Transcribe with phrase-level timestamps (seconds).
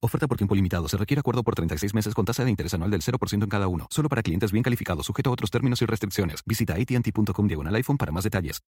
[0.00, 0.88] Oferta por tiempo limitado.
[0.88, 3.66] Se requiere acuerdo por 36 meses con tasa de interés anual del 0% en cada
[3.66, 3.88] uno.
[3.90, 6.42] Solo para clientes bien calificados, sujeto a otros términos y restricciones.
[6.46, 8.62] Visita AT&T.com diagonal iPhone para más detalles.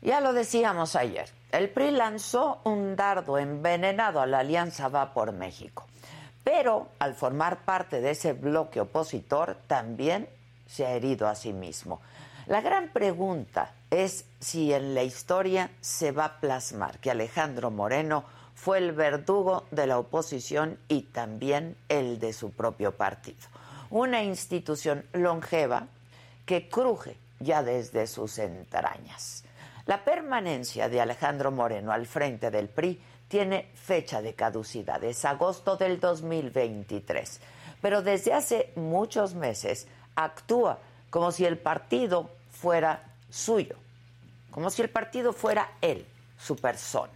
[0.00, 5.32] Ya lo decíamos ayer, el PRI lanzó un dardo envenenado a la Alianza Va por
[5.32, 5.86] México.
[6.44, 10.28] Pero al formar parte de ese bloque opositor, también
[10.66, 12.00] se ha herido a sí mismo.
[12.48, 18.24] La gran pregunta es si en la historia se va a plasmar que Alejandro Moreno
[18.54, 23.36] fue el verdugo de la oposición y también el de su propio partido.
[23.90, 25.88] Una institución longeva
[26.46, 29.44] que cruje ya desde sus entrañas.
[29.84, 35.76] La permanencia de Alejandro Moreno al frente del PRI tiene fecha de caducidad, es agosto
[35.76, 37.40] del 2023,
[37.82, 40.78] pero desde hace muchos meses actúa
[41.10, 43.76] como si el partido fuera suyo,
[44.50, 46.06] como si el partido fuera él,
[46.38, 47.12] su persona.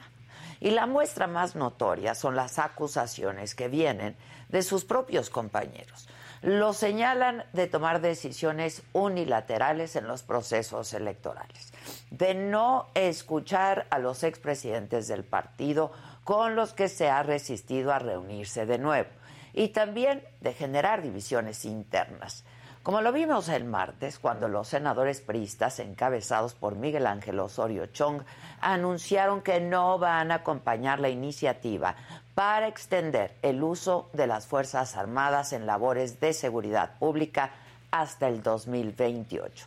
[0.60, 4.16] Y la muestra más notoria son las acusaciones que vienen
[4.48, 6.08] de sus propios compañeros.
[6.42, 11.72] Lo señalan de tomar decisiones unilaterales en los procesos electorales,
[12.10, 15.92] de no escuchar a los expresidentes del partido
[16.24, 19.08] con los que se ha resistido a reunirse de nuevo,
[19.52, 22.44] y también de generar divisiones internas.
[22.82, 28.22] Como lo vimos el martes, cuando los senadores priistas, encabezados por Miguel Ángel Osorio Chong,
[28.60, 31.94] anunciaron que no van a acompañar la iniciativa
[32.34, 37.52] para extender el uso de las Fuerzas Armadas en labores de seguridad pública
[37.92, 39.66] hasta el 2028.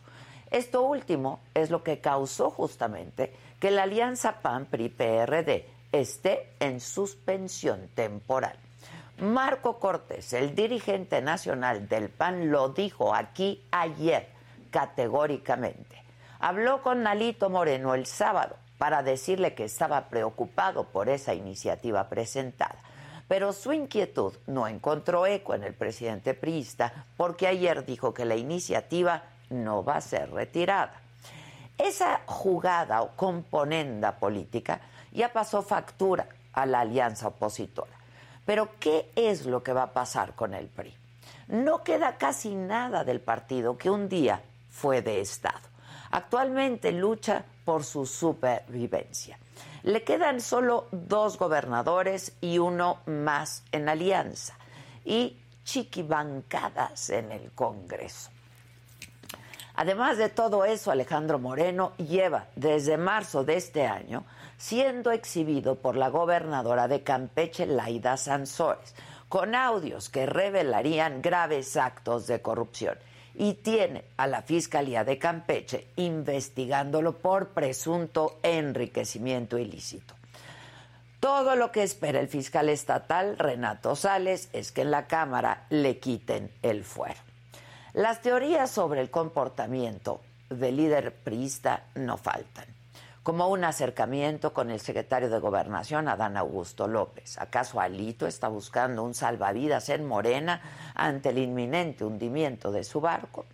[0.51, 8.57] Esto último es lo que causó justamente que la alianza PAN-PRI-PRD esté en suspensión temporal.
[9.19, 14.27] Marco Cortés, el dirigente nacional del PAN, lo dijo aquí ayer
[14.71, 16.03] categóricamente.
[16.39, 22.75] Habló con Nalito Moreno el sábado para decirle que estaba preocupado por esa iniciativa presentada.
[23.29, 28.35] Pero su inquietud no encontró eco en el presidente priista porque ayer dijo que la
[28.35, 31.01] iniciativa no va a ser retirada.
[31.77, 34.81] Esa jugada o componenda política
[35.13, 37.94] ya pasó factura a la alianza opositora.
[38.45, 40.95] Pero ¿qué es lo que va a pasar con el PRI?
[41.47, 45.69] No queda casi nada del partido que un día fue de Estado.
[46.11, 49.38] Actualmente lucha por su supervivencia.
[49.84, 54.57] Le quedan solo dos gobernadores y uno más en alianza
[55.03, 58.31] y chiquibancadas en el Congreso.
[59.75, 64.23] Además de todo eso, Alejandro Moreno lleva desde marzo de este año
[64.57, 68.95] siendo exhibido por la gobernadora de Campeche, Laida Sansores,
[69.29, 72.97] con audios que revelarían graves actos de corrupción.
[73.38, 80.13] Y tiene a la Fiscalía de Campeche investigándolo por presunto enriquecimiento ilícito.
[81.19, 85.97] Todo lo que espera el fiscal estatal, Renato Sales, es que en la Cámara le
[85.97, 87.19] quiten el fuero.
[87.93, 92.66] Las teorías sobre el comportamiento del líder priista no faltan,
[93.25, 97.39] como un acercamiento con el secretario de Gobernación, Adán Augusto López.
[97.39, 100.61] ¿Acaso Alito está buscando un salvavidas en Morena
[100.93, 103.47] ante el inminente hundimiento de su barco?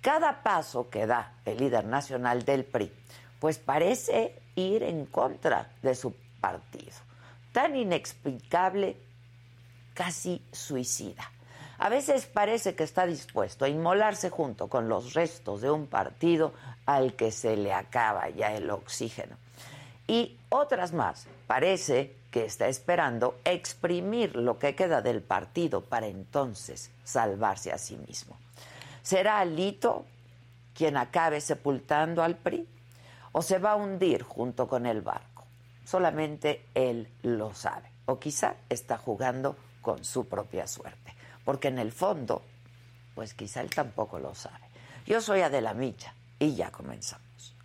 [0.00, 2.90] Cada paso que da el líder nacional del PRI,
[3.38, 6.96] pues parece ir en contra de su partido.
[7.52, 8.96] Tan inexplicable,
[9.92, 11.30] casi suicida.
[11.76, 16.54] A veces parece que está dispuesto a inmolarse junto con los restos de un partido
[16.86, 19.36] al que se le acaba ya el oxígeno.
[20.06, 26.90] Y otras más, parece que está esperando exprimir lo que queda del partido para entonces
[27.04, 28.36] salvarse a sí mismo.
[29.02, 30.04] ¿Será Alito
[30.74, 32.66] quien acabe sepultando al PRI?
[33.32, 35.44] ¿O se va a hundir junto con el barco?
[35.84, 37.90] Solamente él lo sabe.
[38.06, 41.14] O quizá está jugando con su propia suerte.
[41.44, 42.42] Porque en el fondo,
[43.14, 44.66] pues quizá él tampoco lo sabe.
[45.06, 47.56] Yo soy Adela Micha y ya comenzamos.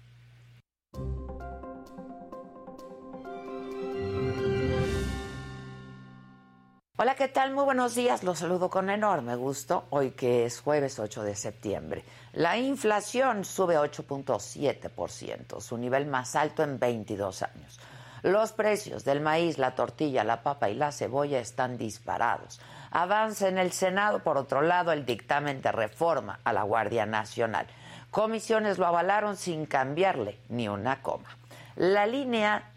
[6.99, 7.53] Hola, ¿qué tal?
[7.53, 8.23] Muy buenos días.
[8.23, 12.03] Los saludo con enorme gusto hoy que es jueves 8 de septiembre.
[12.33, 17.79] La inflación sube 8.7%, su nivel más alto en 22 años.
[18.23, 22.59] Los precios del maíz, la tortilla, la papa y la cebolla están disparados.
[22.91, 27.67] Avanza en el Senado, por otro lado, el dictamen de reforma a la Guardia Nacional.
[28.11, 31.37] Comisiones lo avalaron sin cambiarle ni una coma.
[31.75, 32.71] La línea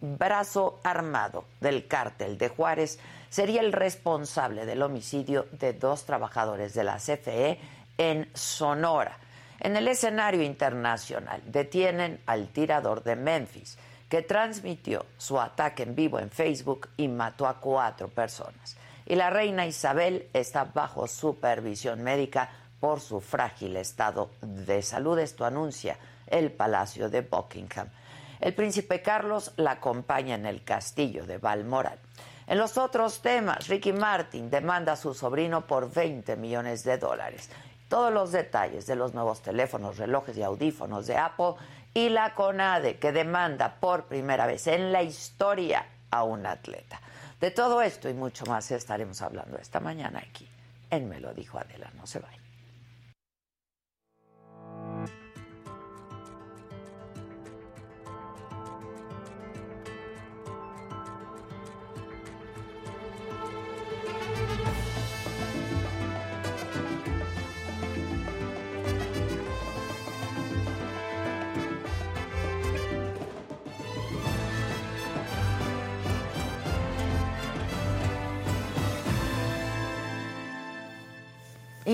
[0.00, 2.98] brazo armado del cártel de Juárez
[3.30, 7.58] sería el responsable del homicidio de dos trabajadores de la CFE
[7.98, 9.18] en Sonora.
[9.60, 13.78] En el escenario internacional detienen al tirador de Memphis,
[14.08, 18.76] que transmitió su ataque en vivo en Facebook y mató a cuatro personas.
[19.06, 22.50] Y la reina Isabel está bajo supervisión médica
[22.84, 25.18] por su frágil estado de salud.
[25.18, 25.96] Esto anuncia
[26.26, 27.88] el Palacio de Buckingham.
[28.38, 31.98] El príncipe Carlos la acompaña en el castillo de Balmoral.
[32.46, 37.48] En los otros temas, Ricky Martin demanda a su sobrino por 20 millones de dólares.
[37.88, 41.54] Todos los detalles de los nuevos teléfonos, relojes y audífonos de Apple
[41.94, 47.00] y la CONADE que demanda por primera vez en la historia a un atleta.
[47.40, 50.46] De todo esto y mucho más estaremos hablando esta mañana aquí
[50.90, 52.43] en Me lo dijo Adela, no se vaya.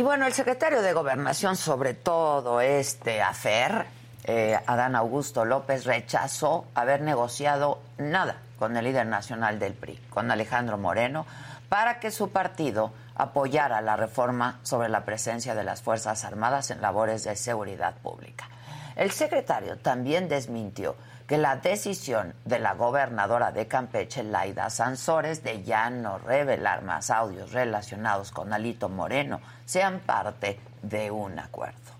[0.01, 3.85] Y bueno, el secretario de Gobernación sobre todo este afer,
[4.25, 10.31] eh, Adán Augusto López, rechazó haber negociado nada con el líder nacional del PRI, con
[10.31, 11.27] Alejandro Moreno,
[11.69, 16.81] para que su partido apoyara la reforma sobre la presencia de las Fuerzas Armadas en
[16.81, 18.49] labores de seguridad pública.
[18.97, 20.97] El secretario también desmintió
[21.31, 27.09] que la decisión de la gobernadora de Campeche, Laida Sansores, de ya no revelar más
[27.09, 31.93] audios relacionados con Alito Moreno sean parte de un acuerdo.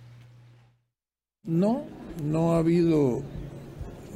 [1.45, 1.85] No,
[2.25, 3.23] no ha habido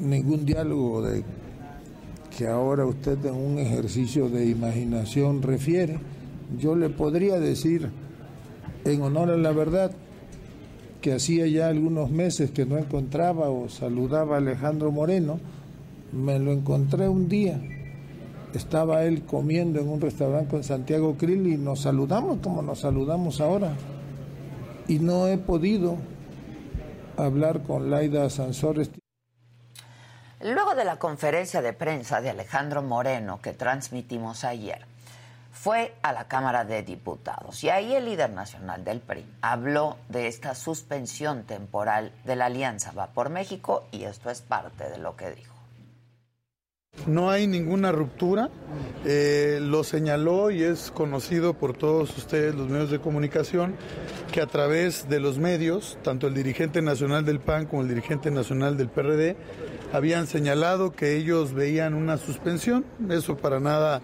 [0.00, 1.22] ningún diálogo de
[2.36, 6.00] que ahora usted en un ejercicio de imaginación refiere.
[6.58, 7.88] Yo le podría decir,
[8.84, 9.92] en honor a la verdad,
[11.04, 15.38] que hacía ya algunos meses que no encontraba o saludaba a Alejandro Moreno,
[16.12, 17.60] me lo encontré un día.
[18.54, 23.42] Estaba él comiendo en un restaurante con Santiago Krill y nos saludamos como nos saludamos
[23.42, 23.76] ahora.
[24.88, 25.98] Y no he podido
[27.18, 28.90] hablar con Laida Sansores.
[30.40, 34.86] Luego de la conferencia de prensa de Alejandro Moreno que transmitimos ayer,
[35.54, 40.26] fue a la Cámara de Diputados y ahí el líder nacional del PRI habló de
[40.26, 45.16] esta suspensión temporal de la Alianza Va por México y esto es parte de lo
[45.16, 45.54] que dijo.
[47.06, 48.50] No hay ninguna ruptura,
[49.04, 53.76] eh, lo señaló y es conocido por todos ustedes, los medios de comunicación,
[54.32, 58.30] que a través de los medios, tanto el dirigente nacional del PAN como el dirigente
[58.30, 59.36] nacional del PRD,
[59.92, 64.00] habían señalado que ellos veían una suspensión, eso para nada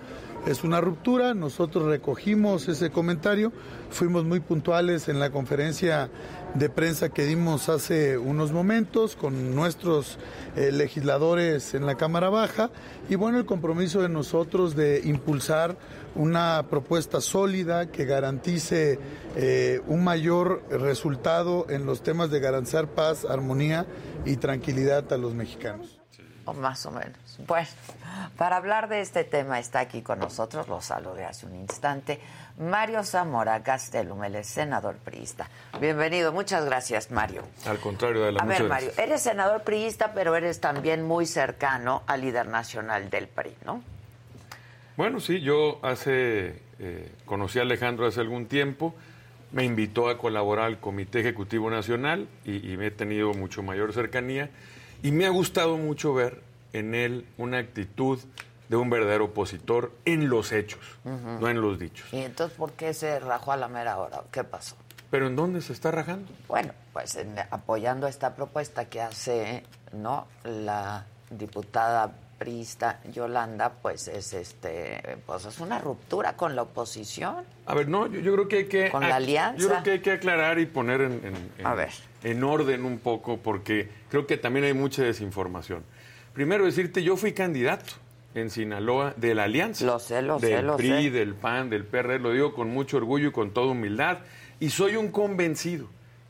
[0.47, 1.35] es una ruptura.
[1.35, 3.53] Nosotros recogimos ese comentario,
[3.91, 6.11] fuimos muy puntuales en la conferencia
[6.55, 10.19] de prensa que dimos hace unos momentos con nuestros
[10.57, 12.71] eh, legisladores en la Cámara Baja
[13.09, 15.77] y bueno, el compromiso de nosotros de impulsar
[16.17, 18.99] una propuesta sólida que garantice
[19.37, 23.87] eh, un mayor resultado en los temas de garantizar paz, armonía
[24.25, 26.01] y tranquilidad a los mexicanos.
[26.53, 27.20] Más o menos.
[27.47, 27.69] Bueno,
[28.37, 32.19] para hablar de este tema está aquí con nosotros, lo saludé hace un instante,
[32.59, 35.49] Mario Zamora Gastelum, el senador priista.
[35.81, 37.43] Bienvenido, muchas gracias, Mario.
[37.67, 42.03] Al contrario de la A ver, Mario, eres senador priista, pero eres también muy cercano
[42.07, 43.83] al líder nacional del PRI, ¿no?
[44.97, 48.95] Bueno, sí, yo hace, eh, conocí a Alejandro hace algún tiempo,
[49.53, 53.93] me invitó a colaborar al Comité Ejecutivo Nacional y, y me he tenido mucho mayor
[53.93, 54.51] cercanía
[55.03, 58.19] y me ha gustado mucho ver en él una actitud
[58.69, 62.07] de un verdadero opositor en los hechos, no en los dichos.
[62.13, 64.23] ¿Y entonces por qué se rajó a la mera hora?
[64.31, 64.77] ¿Qué pasó?
[65.11, 66.31] ¿Pero en dónde se está rajando?
[66.47, 74.33] Bueno, pues en- apoyando esta propuesta que hace no la diputada priista Yolanda, pues es
[74.33, 77.45] este, pues es una ruptura con la oposición.
[77.67, 78.89] A ver, no, yo, creo que hay que...
[78.91, 79.61] Con la alianza.
[79.61, 81.91] Yo creo que hay que aclarar y poner en, a ver.
[82.23, 85.85] en orden un poco, porque creo que también hay mucha desinformación.
[86.41, 87.93] Primero decirte, yo fui candidato
[88.35, 89.85] en Sinaloa de la Alianza.
[89.85, 91.11] Lo sé, lo del sé, lo PRI, sé.
[91.11, 94.21] del PAN, del PRD, lo digo con mucho orgullo y con toda humildad.
[94.59, 95.87] Y soy un convencido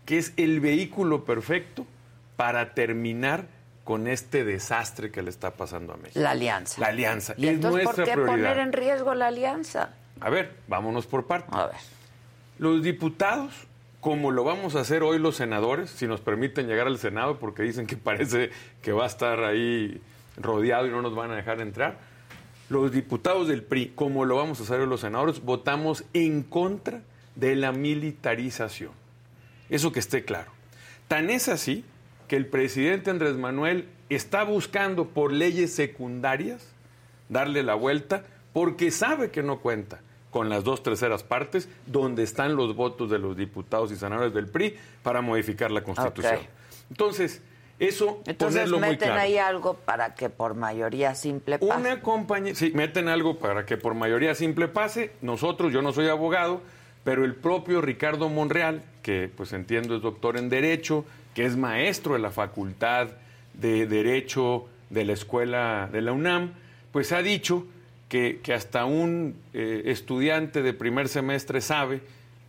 [0.07, 1.87] que es el vehículo perfecto
[2.35, 3.47] para terminar
[3.85, 6.19] con este desastre que le está pasando a México.
[6.19, 6.81] La alianza.
[6.81, 7.35] La alianza.
[7.37, 8.49] ¿Y es entonces nuestra por qué prioridad.
[8.49, 9.91] poner en riesgo la alianza?
[10.19, 11.55] A ver, vámonos por partes.
[11.55, 11.77] A ver.
[12.59, 13.53] Los diputados,
[14.01, 17.63] como lo vamos a hacer hoy los senadores, si nos permiten llegar al Senado, porque
[17.63, 18.51] dicen que parece
[18.83, 20.01] que va a estar ahí
[20.37, 21.99] rodeado y no nos van a dejar entrar.
[22.71, 27.03] Los diputados del PRI, como lo vamos a hacer hoy los senadores, votamos en contra
[27.35, 28.93] de la militarización.
[29.69, 30.51] Eso que esté claro.
[31.09, 31.85] Tan es así
[32.29, 36.65] que el presidente Andrés Manuel está buscando por leyes secundarias
[37.29, 42.57] darle la vuelta porque sabe que no cuenta con las dos terceras partes donde están
[42.57, 46.39] los votos de los diputados y senadores del PRI para modificar la Constitución.
[46.89, 47.43] Entonces,
[47.79, 49.21] eso Entonces ponerlo muy meten claro.
[49.23, 51.81] ahí algo para que por mayoría simple pase.
[51.81, 55.13] Una compañía, sí, meten algo para que por mayoría simple pase.
[55.23, 56.61] Nosotros, yo no soy abogado,
[57.05, 62.13] pero el propio Ricardo Monreal, que pues entiendo es doctor en Derecho, que es maestro
[62.15, 63.09] de la Facultad
[63.55, 66.53] de Derecho de la Escuela de la UNAM,
[66.93, 67.67] pues ha dicho
[68.11, 72.03] que, hasta un eh, estudiante de primer semestre sabe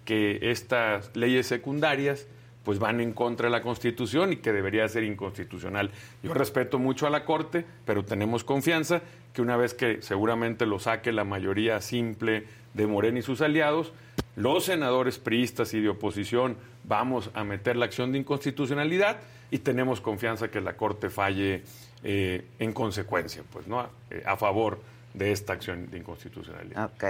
[0.05, 2.27] que estas leyes secundarias
[2.63, 5.91] pues van en contra de la Constitución y que debería ser inconstitucional.
[6.23, 9.01] Yo respeto mucho a la Corte, pero tenemos confianza
[9.33, 13.93] que una vez que seguramente lo saque la mayoría simple de Morena y sus aliados,
[14.35, 19.19] los senadores priistas y de oposición vamos a meter la acción de inconstitucionalidad
[19.51, 21.63] y tenemos confianza que la Corte falle
[22.03, 23.87] eh, en consecuencia, pues, ¿no?
[24.09, 24.79] Eh, a favor
[25.13, 26.85] de esta acción de inconstitucionalidad.
[26.85, 27.05] Ok.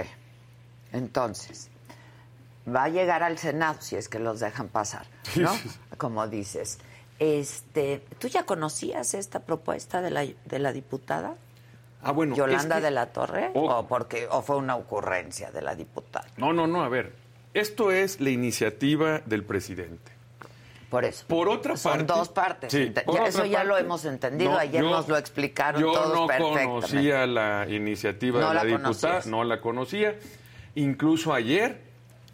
[0.92, 1.70] Entonces,
[2.66, 5.06] va a llegar al Senado si es que los dejan pasar,
[5.36, 5.52] ¿no?
[5.54, 5.78] Sí, sí.
[5.96, 6.78] Como dices.
[7.18, 11.36] Este, ¿tú ya conocías esta propuesta de la, de la diputada
[12.02, 16.26] Ah, bueno, Yolanda de la Torre o porque o fue una ocurrencia de la diputada?
[16.36, 17.12] No, no, no, a ver.
[17.54, 20.11] Esto es la iniciativa del presidente.
[20.92, 21.24] Por eso.
[21.26, 22.04] Por otra Son parte.
[22.12, 22.70] dos partes.
[22.72, 24.56] Sí, ya eso ya lo hemos entendido.
[24.58, 26.66] Ayer yo- nos lo explicaron yo todos no perfectamente.
[26.66, 29.26] conocía la iniciativa No de la, la diputada, conocías.
[29.26, 30.14] no la conocía.
[30.74, 31.80] Incluso ayer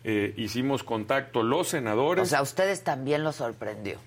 [0.02, 2.22] eh, hicimos contacto los senadores.
[2.22, 3.98] O sea, a ustedes también lo sorprendió.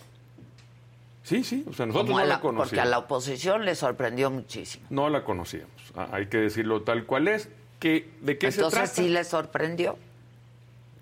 [1.23, 2.87] sí, sí, o sea, nosotros Como no la, la- porque conocíamos.
[2.87, 4.85] a la oposición le sorprendió muchísimo.
[4.89, 5.71] No la conocíamos.
[6.11, 7.47] Hay que decirlo tal cual es.
[7.79, 8.93] Que, ¿De qué se Entonces trata?
[8.95, 9.97] sí le sorprendió.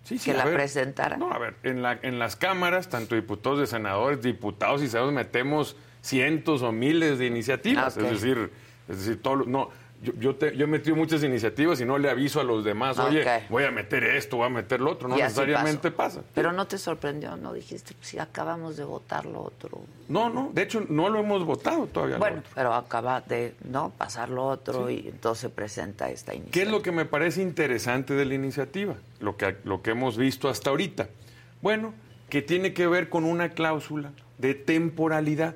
[0.04, 1.18] Sí, sí, que la presentara.
[1.18, 5.16] No, a ver, en, la, en las cámaras, tanto diputados de senadores, diputados y senadores,
[5.16, 7.98] metemos cientos o miles de iniciativas.
[7.98, 8.52] Es decir,
[8.88, 9.70] es decir, todo, no,
[10.02, 12.98] yo, yo, te- yo he metido muchas iniciativas y no le aviso a los demás,
[13.00, 13.50] oye, Ok.
[13.50, 15.08] voy a meter esto, voy a meter lo otro.
[15.10, 16.22] No Y necesariamente pasa.
[16.34, 17.54] Pero no te sorprendió, ¿no?
[17.54, 19.82] Dijiste, pues si acabamos de votar lo otro.
[20.08, 22.18] No, no, de hecho no lo hemos votado todavía.
[22.18, 26.54] Bueno, pero acaba de no pasar lo otro y entonces se presenta esta iniciativa.
[26.54, 28.96] ¿Qué es lo que me parece interesante de la iniciativa?
[29.20, 31.10] Lo que, lo que hemos visto hasta ahorita.
[31.62, 31.94] Bueno,
[32.30, 35.56] que tiene que ver con una cláusula de temporalidad.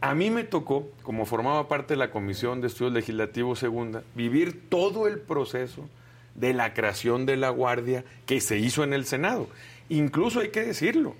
[0.00, 4.68] A mí me tocó, como formaba parte de la Comisión de Estudios Legislativos Segunda, vivir
[4.68, 5.88] todo el proceso
[6.34, 9.48] de la creación de la Guardia que se hizo en el Senado.
[9.88, 11.14] Incluso hay que decirlo,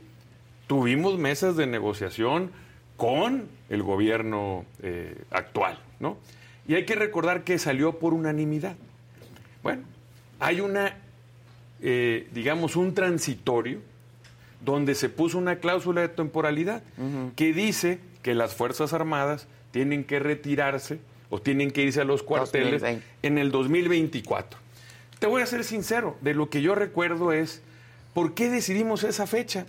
[0.66, 2.50] tuvimos mesas de negociación
[2.96, 6.18] con el gobierno eh, actual, ¿no?
[6.68, 8.76] Y hay que recordar que salió por unanimidad.
[9.62, 9.84] Bueno,
[10.38, 10.96] hay una,
[11.80, 13.80] eh, digamos, un transitorio
[14.64, 16.82] donde se puso una cláusula de temporalidad
[17.36, 20.98] que dice que las Fuerzas Armadas tienen que retirarse
[21.30, 23.06] o tienen que irse a los cuarteles 2020.
[23.22, 24.58] en el 2024.
[25.20, 27.62] Te voy a ser sincero, de lo que yo recuerdo es,
[28.14, 29.66] ¿por qué decidimos esa fecha?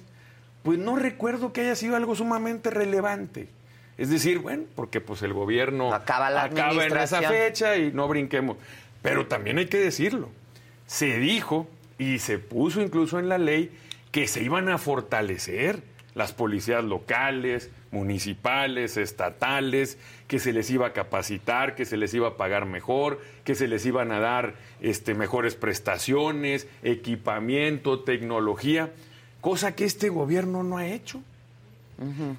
[0.63, 3.47] Pues no recuerdo que haya sido algo sumamente relevante.
[3.95, 8.57] Es decir, bueno, porque pues el gobierno Acaba la en esa fecha y no brinquemos.
[9.03, 10.31] Pero también hay que decirlo,
[10.87, 11.67] se dijo
[11.99, 13.69] y se puso incluso en la ley
[14.11, 15.83] que se iban a fortalecer
[16.15, 22.29] las policías locales, municipales, estatales, que se les iba a capacitar, que se les iba
[22.29, 28.91] a pagar mejor, que se les iban a dar este, mejores prestaciones, equipamiento, tecnología,
[29.41, 31.21] cosa que este gobierno no ha hecho.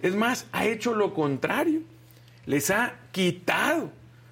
[0.02, 1.80] Es más, ha hecho lo contrario.
[2.46, 3.90] Les ha quitado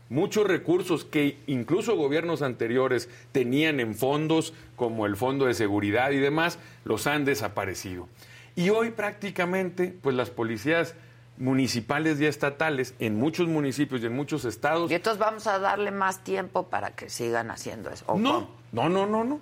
[0.08, 6.18] muchos recursos que incluso gobiernos anteriores tenían en fondos, como el Fondo de Seguridad y
[6.18, 8.08] demás, los han desaparecido.
[8.54, 10.94] Y hoy prácticamente, pues las policías
[11.38, 14.90] municipales y estatales en muchos municipios y en muchos estados.
[14.90, 18.04] Y entonces vamos a darle más tiempo para que sigan haciendo eso.
[18.08, 19.40] ¿o No, no, no, no, no.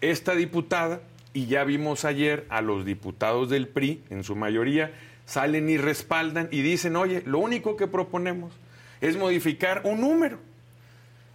[0.00, 1.00] Esta diputada,
[1.32, 4.92] y ya vimos ayer a los diputados del PRI, en su mayoría,
[5.24, 8.52] salen y respaldan y dicen, oye, lo único que proponemos
[9.00, 10.38] es modificar un número.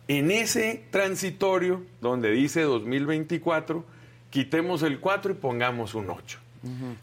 [0.07, 3.85] En ese transitorio, donde dice 2024,
[4.29, 6.39] quitemos el 4 y pongamos un 8.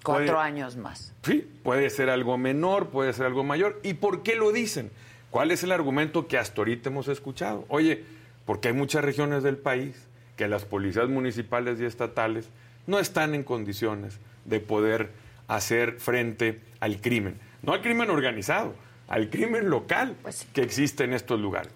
[0.02, 1.12] Cuatro Puede- años más.
[1.22, 3.80] Sí, puede ser algo menor, puede ser algo mayor.
[3.82, 4.90] ¿Y por qué lo dicen?
[5.30, 7.64] ¿Cuál es el argumento que hasta ahorita hemos escuchado?
[7.68, 8.04] Oye,
[8.44, 9.96] porque hay muchas regiones del país
[10.36, 12.48] que las policías municipales y estatales
[12.86, 15.10] no están en condiciones de poder
[15.48, 17.38] hacer frente al crimen.
[17.62, 18.74] No al crimen organizado,
[19.08, 20.46] al crimen local Pues sí.
[20.52, 21.72] que existe en estos lugares.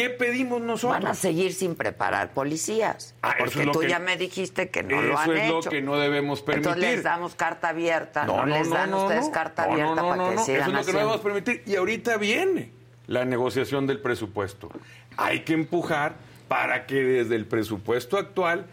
[0.00, 1.00] ¿Qué pedimos nosotros?
[1.02, 3.14] Van a seguir sin preparar policías.
[3.22, 5.58] Ah, eso porque tú que- ya me dijiste que no Eso lo han es lo
[5.60, 5.70] hecho.
[5.70, 6.68] que no debemos permitir.
[6.72, 8.24] Entonces les damos carta abierta.
[8.24, 10.44] No, les dan ustedes carta No, no, abierta no, para no, que no.
[10.44, 11.62] sigan Eso es lo que no debemos permitir.
[11.66, 12.70] Y ahorita viene
[13.06, 14.70] la negociación del presupuesto.
[15.16, 16.14] Hay que empujar
[16.48, 18.66] para que desde el presupuesto actual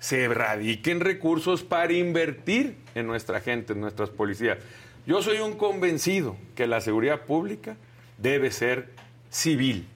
[0.00, 4.58] se radiquen recursos para invertir en nuestra gente, en nuestras policías.
[5.06, 7.76] Yo soy un convencido que la seguridad pública
[8.18, 8.88] debe ser
[9.30, 9.86] civil.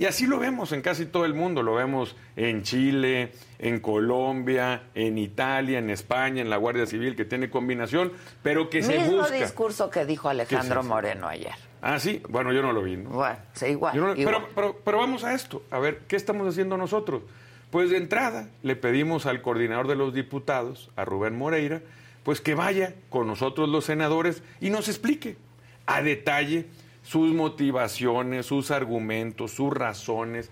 [0.00, 4.84] Y así lo vemos en casi todo el mundo, lo vemos en Chile, en Colombia,
[4.94, 8.10] en Italia, en España, en la Guardia Civil, que tiene combinación,
[8.42, 9.34] pero que se Mismo busca.
[9.34, 10.82] discurso que dijo Alejandro?
[10.82, 11.52] Moreno ayer.
[11.82, 12.96] Ah, sí, bueno, yo no lo vi.
[12.96, 13.10] ¿no?
[13.10, 13.94] Bueno, sí, igual.
[13.94, 14.36] Yo no- igual.
[14.36, 17.22] pero, pero- pero vamos a esto, a ver, ¿qué estamos haciendo nosotros?
[17.70, 21.82] Pues de entrada le pedimos al coordinador de los diputados, a Rubén Moreira,
[22.22, 25.36] pues que vaya con nosotros los senadores y nos explique
[25.84, 26.66] a detalle
[27.10, 30.48] sus motivaciones, sus argumentos, sus razones.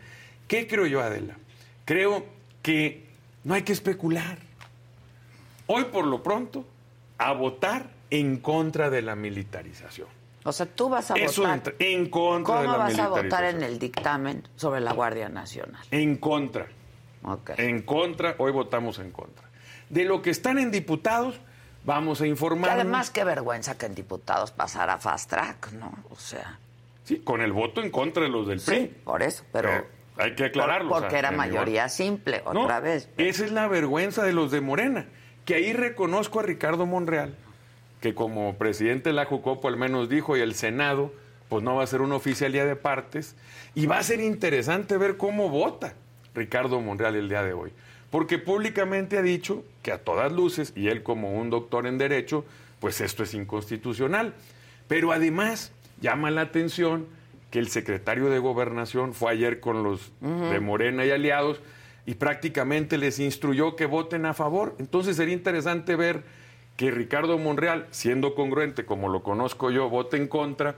[0.48, 1.36] ¿Qué creo yo, Adela?
[1.84, 2.26] Creo
[2.62, 3.06] que
[3.44, 4.38] no hay que especular.
[5.68, 6.64] Hoy, por lo pronto,
[7.16, 10.08] a votar en contra de la militarización.
[10.42, 11.76] O sea, tú vas a Eso votar.
[11.78, 15.86] en contra ¿Cómo de la vas a votar en el dictamen sobre la Guardia Nacional?
[15.92, 16.66] En contra.
[17.22, 17.50] Ok.
[17.58, 19.48] En contra, hoy votamos en contra.
[19.90, 21.40] De lo que están en diputados,
[21.88, 22.70] vamos a informar.
[22.70, 25.92] además, qué vergüenza que en diputados pasara fast track, ¿no?
[26.10, 26.58] O sea,
[27.04, 28.86] Sí, con el voto en contra de los del sí, PRI.
[29.04, 29.70] por eso, pero.
[29.70, 29.84] Eh,
[30.18, 30.88] hay que aclararlo.
[30.90, 31.90] por- o porque sea, era mayoría igual.
[31.90, 33.08] simple, No, otra vez.
[33.16, 35.06] Esa es la vergüenza de los de Morena.
[35.46, 37.34] Que ahí reconozco a Ricardo Monreal,
[38.02, 41.12] que como presidente de la Jucopo al menos dijo, y el Senado,
[41.48, 43.34] pues no va a ser una oficialía de partes.
[43.74, 45.94] Y va a ser interesante ver cómo vota
[46.34, 47.72] Ricardo Monreal el día de hoy.
[48.10, 52.44] Porque públicamente ha dicho que a todas luces, y él como un doctor en Derecho,
[52.80, 54.34] pues esto es inconstitucional.
[54.86, 57.06] Pero además llama la atención
[57.50, 61.60] que el secretario de Gobernación fue ayer con los de Morena y aliados
[62.06, 64.74] y prácticamente les instruyó que voten a favor.
[64.78, 66.24] Entonces sería interesante ver
[66.76, 70.76] que Ricardo Monreal, siendo congruente como lo conozco yo, vote en contra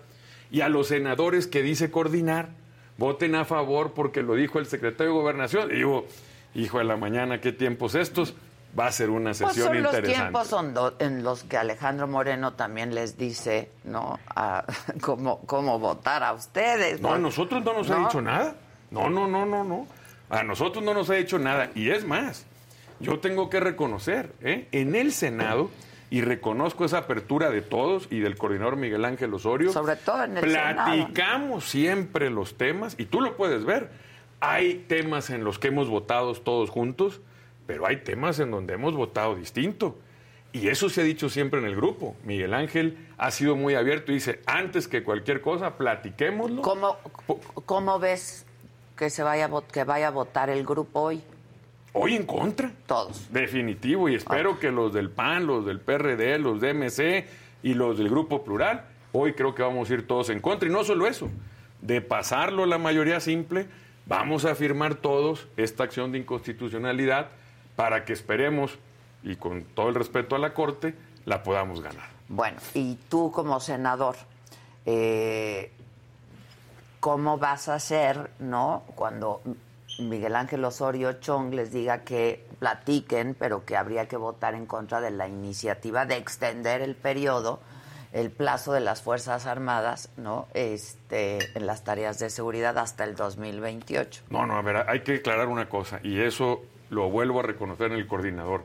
[0.50, 2.50] y a los senadores que dice coordinar
[2.98, 5.70] voten a favor porque lo dijo el secretario de Gobernación.
[5.70, 6.06] Y digo,
[6.54, 8.34] hijo de la mañana, qué tiempos estos.
[8.78, 10.12] Va a ser una Pues sesión son los interesante.
[10.20, 14.20] tiempos son en los que Alejandro Moreno también les dice, ¿no?
[14.28, 14.64] A,
[15.00, 17.00] cómo, cómo votar a ustedes.
[17.00, 18.54] No, a nosotros no nos ha dicho nada.
[18.92, 19.86] No, no, no, no, no.
[20.28, 21.70] A nosotros no nos ha dicho nada.
[21.74, 22.46] Y es más,
[23.00, 24.68] yo tengo que reconocer, ¿eh?
[24.70, 25.68] en el Senado,
[26.08, 29.72] y reconozco esa apertura de todos y del coordinador Miguel Ángel Osorio.
[29.72, 30.94] Sobre todo en el Senado.
[30.94, 33.90] Platicamos siempre los temas, y tú lo puedes ver.
[34.40, 37.20] Hay temas en los que hemos votado todos juntos,
[37.66, 39.98] pero hay temas en donde hemos votado distinto.
[40.52, 42.16] Y eso se ha dicho siempre en el grupo.
[42.24, 46.62] Miguel Ángel ha sido muy abierto y dice, antes que cualquier cosa, platiquémoslo.
[46.62, 46.96] ¿Cómo,
[47.66, 48.44] ¿Cómo ves
[48.96, 51.22] que se vaya que vaya a votar el grupo hoy?
[51.92, 52.72] Hoy en contra.
[52.86, 53.32] Todos.
[53.32, 54.08] Definitivo.
[54.08, 57.26] Y espero que los del PAN, los del PRD, los de MC
[57.62, 60.68] y los del Grupo Plural, hoy creo que vamos a ir todos en contra.
[60.68, 61.28] Y no solo eso,
[61.80, 63.66] de pasarlo la mayoría simple,
[64.10, 67.28] vamos a firmar todos esta acción de inconstitucionalidad
[67.76, 68.76] para que esperemos,
[69.22, 70.96] y con todo el respeto a la Corte,
[71.26, 72.08] la podamos ganar.
[72.28, 74.16] Bueno, y tú como senador,
[74.84, 75.70] eh,
[76.98, 78.82] ¿cómo vas a hacer, no?
[78.96, 79.42] Cuando
[80.00, 85.00] Miguel Ángel Osorio Chong les diga que platiquen, pero que habría que votar en contra
[85.00, 87.60] de la iniciativa de extender el periodo,
[88.12, 90.48] el plazo de las Fuerzas Armadas, ¿no?
[90.54, 94.22] Este, en las tareas de seguridad hasta el 2028.
[94.30, 97.92] No, no, a ver, hay que aclarar una cosa, y eso lo vuelvo a reconocer
[97.92, 98.64] en el coordinador.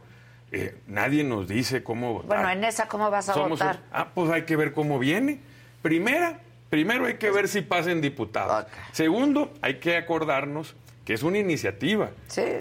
[0.51, 2.27] Eh, nadie nos dice cómo votar.
[2.27, 3.75] Bueno, en esa, ¿cómo vas a Somos votar?
[3.77, 5.39] un- Ah, pues hay que ver cómo viene.
[5.81, 8.65] Primera, primero hay que ver si pasen diputados.
[8.93, 12.09] Segundo, hay que acordarnos que es una iniciativa.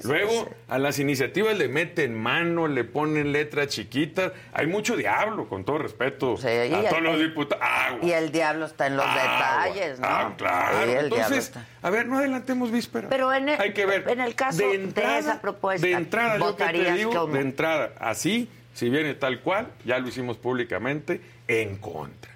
[0.05, 4.33] Luego, a las iniciativas le meten mano, le ponen letras chiquitas.
[4.53, 8.01] Hay mucho diablo, con todo respeto a todos los diputados.
[8.03, 10.07] Y el diablo está en los detalles, ¿no?
[10.07, 10.91] Ah, claro.
[10.91, 13.09] Entonces, a ver, no adelantemos vísperas.
[13.09, 14.05] Pero en el, Hay que ver.
[14.11, 18.91] En el caso de, esa propuesta, de entrada, yo te digo, de entrada, así, si
[18.91, 22.31] viene tal cual, ya lo hicimos públicamente, en contra.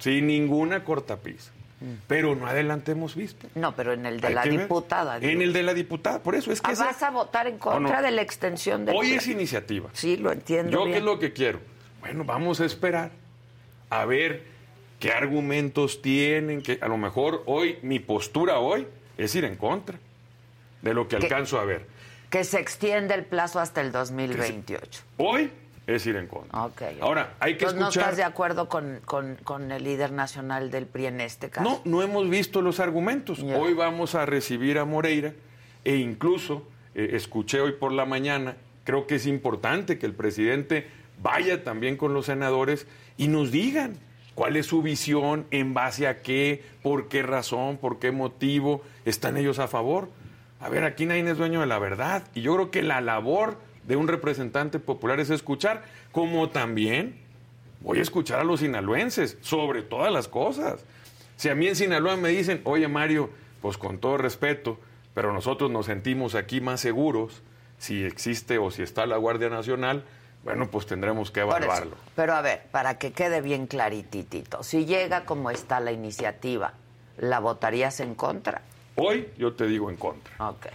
[0.00, 1.53] Sin ninguna cortapisa.
[2.06, 3.46] Pero no adelantemos vista.
[3.54, 5.18] No, pero en el de la diputada.
[5.18, 6.72] En el de la diputada, por eso es que...
[6.72, 8.92] Ah, ¿Vas a votar en contra de la extensión de...
[8.92, 9.90] Hoy es iniciativa.
[9.92, 11.60] Sí, lo entiendo ¿Yo qué es lo que quiero?
[12.00, 13.10] Bueno, vamos a esperar
[13.90, 14.42] a ver
[14.98, 18.86] qué argumentos tienen, que a lo mejor hoy, mi postura hoy
[19.18, 19.98] es ir en contra
[20.82, 21.86] de lo que alcanzo a ver.
[22.30, 25.02] Que se extiende el plazo hasta el 2028.
[25.18, 25.50] Hoy
[25.86, 26.70] es ir en contra.
[27.00, 27.82] Ahora, hay que escuchar...
[27.82, 31.68] ¿No estás de acuerdo con, el líder nacional del PRI en este caso?
[31.68, 33.40] No, no hemos visto los argumentos.
[33.42, 35.32] Hoy vamos a recibir a Moreira
[35.84, 40.86] e incluso eh, escuché hoy por la mañana, creo que es importante que el presidente
[41.22, 43.98] vaya también con los senadores y nos digan
[44.34, 49.36] cuál es su visión, en base a qué, por qué razón, por qué motivo están
[49.36, 50.08] ellos a favor.
[50.60, 52.24] A ver, aquí nadie es dueño de la verdad.
[52.34, 57.16] Y yo creo que la labor de un representante popular es escuchar, como también
[57.80, 60.84] voy a escuchar a los sinaloenses sobre todas las cosas.
[61.36, 64.78] Si a mí en Sinaloa me dicen, oye Mario, pues con todo respeto,
[65.14, 67.42] pero nosotros nos sentimos aquí más seguros
[67.78, 70.04] si existe o si está la Guardia Nacional,
[70.44, 71.96] bueno, pues tendremos que evaluarlo.
[72.14, 76.74] Pero a ver, para que quede bien clarititito, si llega como está la iniciativa,
[77.18, 78.62] ¿la votarías en contra?
[78.96, 80.34] Hoy yo te digo en contra.
[80.48, 80.66] Ok,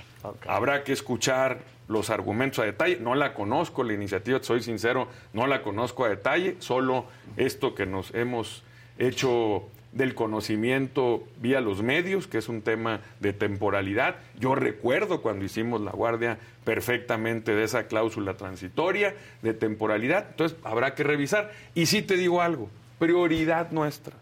[0.47, 2.97] Habrá que escuchar los argumentos a detalle.
[2.99, 7.05] No la conozco, la iniciativa, soy sincero, no la conozco a detalle, solo
[7.37, 8.63] esto que nos hemos
[8.97, 14.17] hecho del conocimiento vía los medios, que es un tema de temporalidad.
[14.39, 20.93] Yo recuerdo cuando hicimos la guardia perfectamente de esa cláusula transitoria, de temporalidad, entonces habrá
[20.93, 21.51] que revisar.
[21.73, 24.15] Y sí te digo algo, prioridad nuestra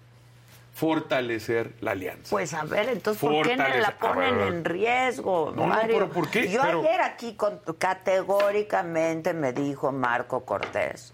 [0.77, 2.29] fortalecer la alianza.
[2.29, 5.95] Pues a ver, entonces, ¿por qué no la ponen en riesgo, no, Mario?
[5.95, 6.51] pero ¿por qué?
[6.51, 7.35] Yo ayer aquí
[7.79, 11.13] categóricamente me dijo Marco Cortés,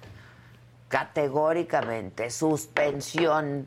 [0.89, 3.65] categóricamente, suspensión,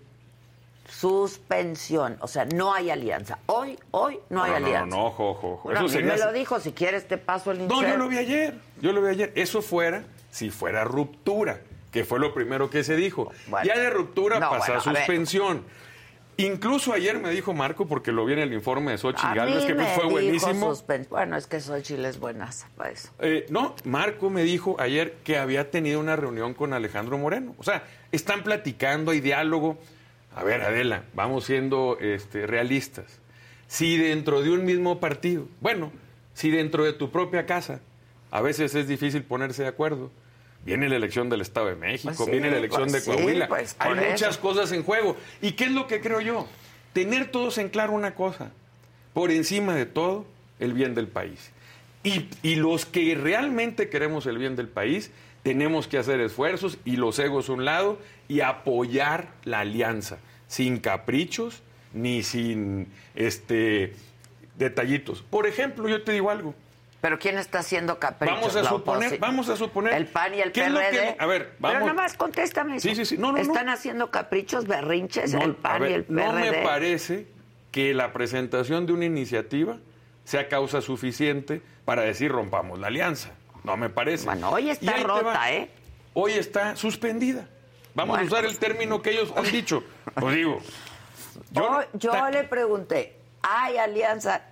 [0.86, 3.38] suspensión, o sea, no hay alianza.
[3.46, 4.94] Hoy, hoy no hay alianza.
[4.94, 5.72] No, no, ojo, ojo.
[5.72, 8.92] Eso me lo dijo, si quieres te paso el No, yo lo vi ayer, yo
[8.92, 9.32] lo vi ayer.
[9.34, 13.32] Eso fuera, si fuera ruptura, que fue lo primero que se dijo.
[13.64, 15.64] ya de ruptura pasa a suspensión.
[16.38, 19.74] Incluso ayer me dijo Marco, porque lo vi en el informe de Xochitl Gálvez, que
[19.74, 20.74] fue buenísimo.
[21.08, 23.10] Bueno, es que Xochitl es buenas para eso.
[23.20, 27.54] Eh, no, Marco me dijo ayer que había tenido una reunión con Alejandro Moreno.
[27.58, 29.78] O sea, están platicando, hay diálogo.
[30.34, 33.20] A ver, Adela, vamos siendo este, realistas.
[33.66, 35.90] Si dentro de un mismo partido, bueno,
[36.34, 37.80] si dentro de tu propia casa,
[38.30, 40.10] a veces es difícil ponerse de acuerdo
[40.66, 43.48] Viene la elección del Estado de México, pues viene la elección de pues Coahuila.
[43.48, 45.16] Pues Hay muchas cosas en juego.
[45.40, 46.48] ¿Y qué es lo que creo yo?
[46.92, 48.50] Tener todos en claro una cosa.
[49.14, 50.26] Por encima de todo,
[50.58, 51.52] el bien del país.
[52.02, 55.12] Y, y los que realmente queremos el bien del país,
[55.44, 60.80] tenemos que hacer esfuerzos y los egos a un lado y apoyar la alianza, sin
[60.80, 63.94] caprichos ni sin este
[64.58, 65.22] detallitos.
[65.22, 66.54] Por ejemplo, yo te digo algo.
[67.06, 68.36] Pero ¿quién está haciendo caprichos?
[68.36, 69.92] Vamos a suponer, vamos a suponer.
[69.92, 71.14] El PAN y el PRD.
[71.16, 71.74] a ver, vamos.
[71.76, 73.16] Pero nada más contéstame Sí, sí, sí.
[73.16, 76.26] No, no, ¿Están haciendo caprichos, berrinches el PAN y el PRD?
[76.26, 77.28] No me parece
[77.70, 79.78] que la presentación de una iniciativa
[80.24, 83.30] sea causa suficiente para decir rompamos la alianza.
[83.62, 84.24] No me parece.
[84.24, 85.70] Bueno, hoy está rota, ¿eh?
[86.12, 87.46] Hoy está suspendida.
[87.94, 89.84] Vamos a usar el término que ellos han dicho.
[90.12, 90.60] Pues digo.
[91.52, 94.42] Yo, yo le pregunté, ¿hay alianza?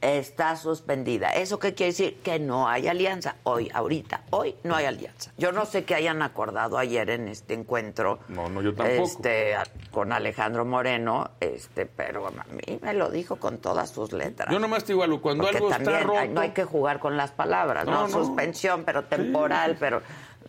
[0.00, 1.30] Está suspendida.
[1.30, 2.18] ¿Eso qué quiere decir?
[2.22, 3.36] Que no hay alianza.
[3.42, 5.32] Hoy, ahorita, hoy no hay alianza.
[5.36, 8.20] Yo no sé qué hayan acordado ayer en este encuentro.
[8.28, 9.04] No, no, yo tampoco.
[9.04, 9.54] Este,
[9.90, 14.52] con Alejandro Moreno, este, pero a mí me lo dijo con todas sus letras.
[14.52, 16.26] Yo nomás te digo algo, cuando algo está roto...
[16.26, 18.08] no hay que jugar con las palabras, ¿no?
[18.08, 20.00] Suspensión, pero temporal, pero...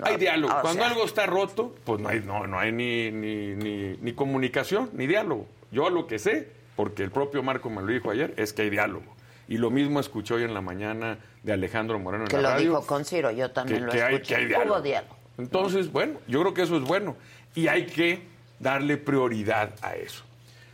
[0.02, 0.54] hay diálogo.
[0.62, 4.92] Cuando algo está roto, pues no hay, no, no hay ni, ni, ni, ni comunicación,
[4.94, 5.48] ni diálogo.
[5.72, 8.70] Yo lo que sé porque el propio Marco me lo dijo ayer, es que hay
[8.70, 9.18] diálogo.
[9.50, 12.58] Y lo mismo escuché hoy en la mañana de Alejandro Moreno en que la radio.
[12.58, 14.22] Que lo dijo con Ciro, yo también lo escuché.
[14.22, 14.76] que hay diálogo.
[14.76, 15.16] Hubo diálogo.
[15.40, 17.16] Entonces, bueno, yo creo que eso es bueno.
[17.56, 18.28] Y hay que
[18.60, 20.24] darle prioridad a eso.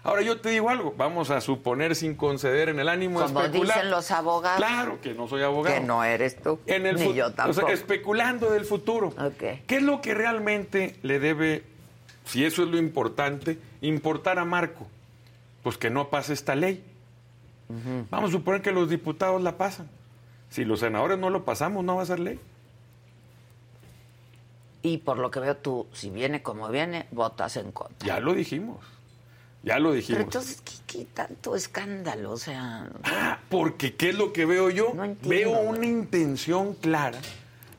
[0.04, 3.52] Ahora yo te digo algo, vamos a suponer sin conceder en el ánimo de especular.
[3.52, 4.58] Como dicen los abogados.
[4.58, 5.74] Claro que no soy abogado.
[5.74, 6.60] Que no eres tú.
[6.66, 7.66] En el ni yo tampoco.
[7.66, 9.14] O sea, especulando del futuro.
[9.40, 11.64] ¿Qué es lo que realmente le debe,
[12.26, 14.88] si eso es lo importante, importar a Marco?
[15.64, 16.84] Pues que no pase esta ley.
[18.12, 19.90] Vamos a suponer que los diputados la pasan.
[20.50, 22.40] Si los senadores no lo pasamos, no va a ser ley.
[24.82, 28.06] Y por lo que veo tú, si viene como viene, votas en contra.
[28.06, 28.80] Ya lo dijimos.
[29.64, 30.18] Ya lo dijimos.
[30.18, 32.32] Pero entonces, ¿qué, qué tanto escándalo?
[32.32, 34.92] O sea, Ah, porque ¿qué es lo que veo yo?
[34.94, 37.20] No entiendo, veo una intención clara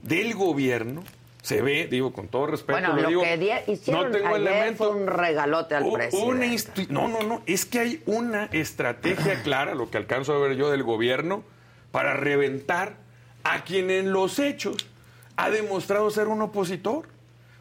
[0.02, 1.04] del gobierno.
[1.44, 4.48] Se ve, digo, con todo respeto, bueno, lo, lo digo, que hicieron no tengo ayer
[4.48, 4.84] elemento.
[4.84, 6.86] fue un regalote al presidente.
[6.88, 10.70] no, no, no, es que hay una estrategia clara, lo que alcanzo a ver yo
[10.70, 11.44] del gobierno,
[11.90, 12.96] para reventar
[13.42, 14.88] a quien en los hechos
[15.36, 17.08] ha demostrado ser un opositor,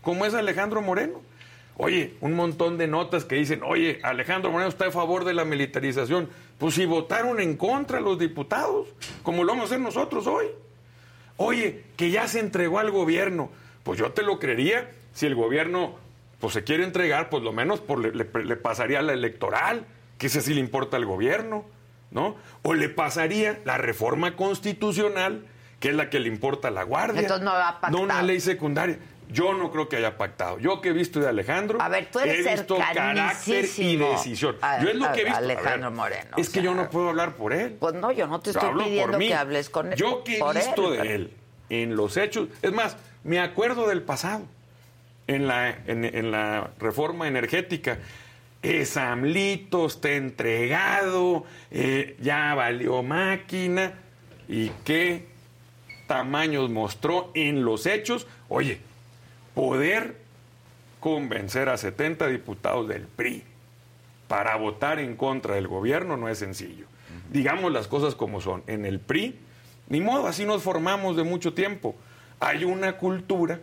[0.02, 1.20] como es Alejandro Moreno.
[1.76, 5.44] Oye, un montón de notas que dicen, oye, Alejandro Moreno está a favor de la
[5.44, 6.30] militarización.
[6.58, 8.88] Pues si votaron en contra los diputados,
[9.24, 10.46] como lo vamos a hacer nosotros hoy.
[11.36, 13.52] Oye, que ya se entregó al gobierno.
[13.84, 15.96] Pues yo te lo creería si el gobierno
[16.40, 19.86] pues se quiere entregar, pues lo menos por le, le- le pasaría la electoral,
[20.18, 21.64] que ese sí le importa al gobierno,
[22.12, 22.36] ¿no?
[22.64, 25.46] O le pasaría la reforma constitucional,
[25.80, 27.22] que es la que le importa a la Guardia.
[27.22, 28.98] Entonces no ha No una ley secundaria.
[29.30, 30.60] Yo no creo que haya pactado.
[30.60, 34.58] Yo que he visto de Alejandro, A ver, tú eres he visto carácter y decisión.
[34.62, 35.34] a- Yo es lo que he a visto.
[35.34, 37.78] A Alejandro ver, Moreno, Es o que sea, yo no puedo hablar por él.
[37.80, 39.98] Pues no, yo no te Yo estoy pidiendo que hables con él.
[39.98, 41.34] Yo que he visto él, de él
[41.70, 44.46] en los hechos, es más, me acuerdo del pasado,
[45.28, 48.00] en la, en, en la reforma energética.
[48.62, 53.94] Esamlito está entregado, eh, ya valió máquina.
[54.48, 55.28] ¿Y qué
[56.08, 58.28] tamaños mostró en los hechos?
[58.50, 58.80] Oye,
[59.54, 60.18] poder
[61.00, 63.44] convencer a 70 diputados del PRI
[64.28, 66.86] para votar en contra del gobierno no es sencillo.
[67.32, 68.64] Digamos las cosas como son.
[68.68, 69.38] En el PRI,
[69.90, 71.96] ni modo, así nos formamos de mucho tiempo.
[72.44, 73.62] Hay una cultura,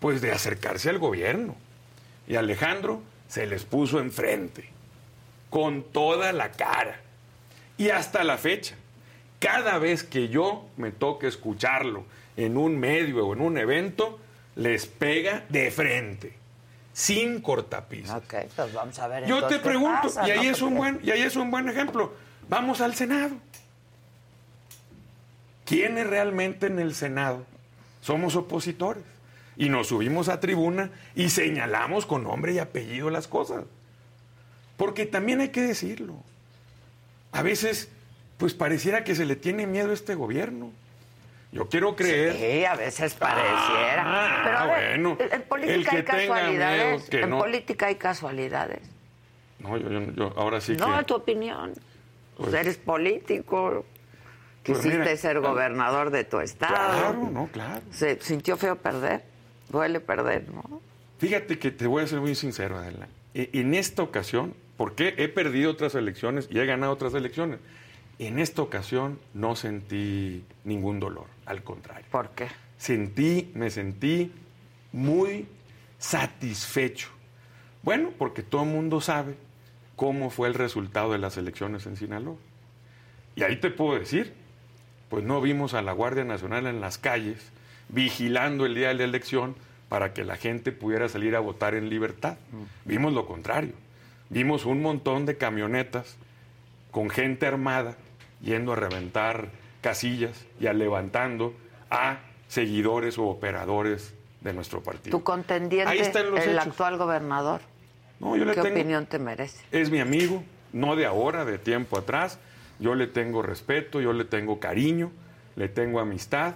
[0.00, 1.56] pues, de acercarse al gobierno.
[2.26, 4.68] Y Alejandro se les puso enfrente,
[5.48, 7.00] con toda la cara.
[7.78, 8.74] Y hasta la fecha,
[9.38, 12.04] cada vez que yo me toque escucharlo
[12.36, 14.20] en un medio o en un evento,
[14.56, 16.34] les pega de frente,
[16.92, 18.16] sin cortapisas.
[18.16, 19.24] Ok, pues vamos a ver.
[19.26, 20.52] Yo entonces, te pregunto, pasa, y ahí ¿no?
[20.52, 22.12] es un buen, y ahí es un buen ejemplo.
[22.46, 23.36] Vamos al Senado.
[25.64, 27.46] ¿Quiénes realmente en el Senado
[28.08, 29.04] somos opositores?
[29.58, 33.64] Y nos subimos a tribuna y señalamos con nombre y apellido las cosas.
[34.78, 36.14] Porque también hay que decirlo.
[37.32, 37.90] A veces,
[38.38, 40.70] pues pareciera que se le tiene miedo a este gobierno.
[41.52, 42.36] Yo quiero creer.
[42.36, 44.04] Sí, a veces pareciera.
[44.06, 45.16] Ah, Pero a ver, bueno.
[45.20, 47.12] en El política que hay casualidades.
[47.12, 47.38] en no.
[47.38, 48.80] política hay casualidades.
[49.58, 50.98] No, yo, yo- yo- ahora sí No, que.
[51.00, 51.72] en tu opinión.
[52.36, 53.84] Pues Pues- eres político.
[54.72, 56.74] Pues Quisiste ser gobernador de tu estado.
[56.74, 57.82] Claro, no, claro.
[57.90, 59.22] Se sintió feo perder.
[59.68, 60.80] Duele perder, ¿no?
[61.18, 63.08] Fíjate que te voy a ser muy sincero, Adela.
[63.34, 67.58] E- En esta ocasión, porque he perdido otras elecciones y he ganado otras elecciones,
[68.18, 72.06] en esta ocasión no sentí ningún dolor, al contrario.
[72.10, 72.46] ¿Por qué?
[72.78, 74.32] Sentí, me sentí
[74.92, 75.46] muy
[75.98, 77.08] satisfecho.
[77.82, 79.34] Bueno, porque todo el mundo sabe
[79.96, 82.36] cómo fue el resultado de las elecciones en Sinaloa.
[83.36, 84.32] Y ahí te puedo decir,
[85.08, 87.50] pues no vimos a la Guardia Nacional en las calles
[87.88, 89.56] vigilando el día de la elección
[89.88, 92.36] para que la gente pudiera salir a votar en libertad.
[92.84, 93.72] Vimos lo contrario.
[94.28, 96.16] Vimos un montón de camionetas
[96.90, 97.96] con gente armada
[98.42, 99.48] yendo a reventar
[99.80, 101.54] casillas y a levantando
[101.90, 102.18] a
[102.48, 105.16] seguidores o operadores de nuestro partido.
[105.16, 106.66] Tu contendiente, Ahí están los el hechos.
[106.66, 107.62] actual gobernador.
[108.20, 109.64] No, yo le ¿Qué tengo- opinión te merece?
[109.72, 110.42] es mi amigo,
[110.72, 112.38] no de ahora, de tiempo atrás.
[112.80, 115.10] Yo le tengo respeto, yo le tengo cariño,
[115.56, 116.54] le tengo amistad.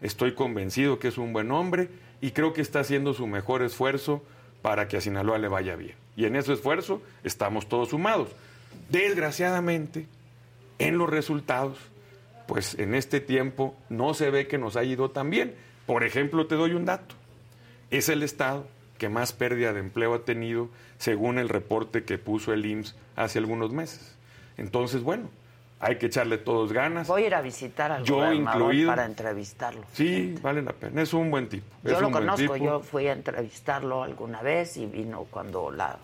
[0.00, 1.88] Estoy convencido que es un buen hombre
[2.20, 4.22] y creo que está haciendo su mejor esfuerzo
[4.60, 5.94] para que a Sinaloa le vaya bien.
[6.16, 8.28] Y en ese esfuerzo estamos todos sumados.
[8.90, 10.06] Desgraciadamente,
[10.78, 11.78] en los resultados,
[12.46, 15.54] pues en este tiempo no se ve que nos haya ido tan bien.
[15.86, 17.14] Por ejemplo, te doy un dato.
[17.90, 18.66] Es el estado
[18.98, 23.38] que más pérdida de empleo ha tenido según el reporte que puso el IMSS hace
[23.38, 24.16] algunos meses.
[24.56, 25.28] Entonces, bueno,
[25.82, 27.08] hay que echarle todos ganas.
[27.08, 28.88] Voy a ir a visitar al Yo gobernador incluido.
[28.90, 29.82] para entrevistarlo.
[29.92, 31.02] Sí, vale la pena.
[31.02, 31.66] Es un buen tipo.
[31.82, 35.96] Yo es lo conozco, yo fui a entrevistarlo alguna vez y vino cuando la,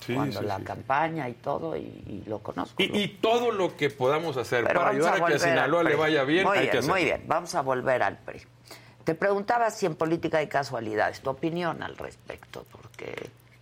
[0.00, 0.64] Sí, cuando sí, la sí.
[0.64, 2.74] campaña y todo, y, y lo conozco.
[2.82, 5.96] Y, y todo lo que podamos hacer Pero para ayudar a, que a Sinaloa le
[5.96, 6.88] vaya bien, muy hay bien, que.
[6.88, 8.42] Muy bien, vamos a volver al PRI.
[9.04, 13.14] Te preguntaba si en política hay casualidades, tu opinión al respecto, porque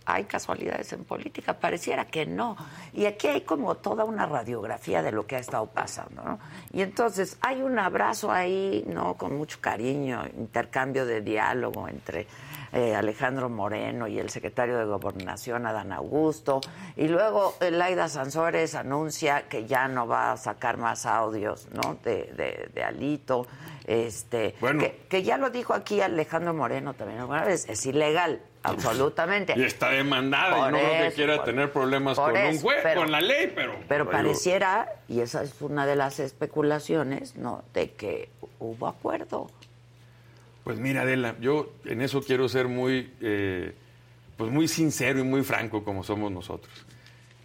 [0.05, 2.57] hay casualidades en política, pareciera que no.
[2.93, 6.39] Y aquí hay como toda una radiografía de lo que ha estado pasando, ¿no?
[6.73, 9.15] Y entonces hay un abrazo ahí, ¿no?
[9.15, 12.27] Con mucho cariño, intercambio de diálogo entre
[12.73, 16.61] eh, Alejandro Moreno y el secretario de Gobernación, Adán Augusto.
[16.95, 21.97] Y luego Laida Sansores anuncia que ya no va a sacar más audios, ¿no?
[22.03, 23.45] De, de, Alito.
[23.85, 24.55] Este,
[25.09, 27.21] que, ya lo dijo aquí Alejandro Moreno también.
[27.47, 29.53] es, es ilegal, absolutamente.
[29.57, 33.21] Y está demandada y no creo que quiera tener problemas con un juez, con la
[33.21, 33.79] ley, pero...
[33.87, 37.63] Pero pareciera, y esa es una de las especulaciones, ¿no?
[37.73, 39.49] De que hubo acuerdo.
[40.63, 43.73] Pues mira, Adela, yo en eso quiero ser muy, eh,
[44.37, 46.85] pues muy sincero y muy franco como somos nosotros.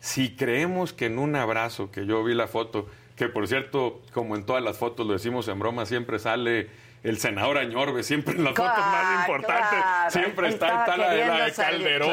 [0.00, 4.36] Si creemos que en un abrazo, que yo vi la foto, que por cierto, como
[4.36, 6.68] en todas las fotos lo decimos en broma, siempre sale
[7.06, 12.10] el senador Añorbe, siempre en las fotos más importantes, siempre está, está la, de Calderón.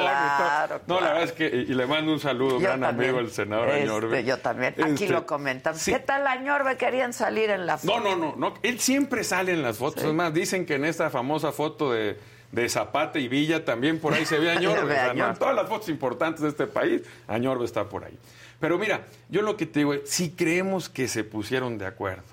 [0.86, 3.82] no, la verdad es que, y, le mando un saludo, gran amigo, el senador este,
[3.82, 4.24] Añorbe.
[4.24, 5.84] Yo también, aquí este, lo comentamos.
[5.84, 6.78] ¿Qué tal Añorbe?
[6.78, 8.00] Querían salir en la foto.
[8.02, 10.04] No, no, no, él siempre sale en las fotos.
[10.04, 12.20] Es más, dicen que en esta famosa foto de,
[12.52, 14.96] de Zapata y Villa también por ahí se ve Añorbe.
[14.96, 18.16] en todas las fotos importantes de este país, Añorbe está por ahí.
[18.60, 22.33] Pero mira, yo lo que te digo es, si creemos que se pusieron de acuerdo,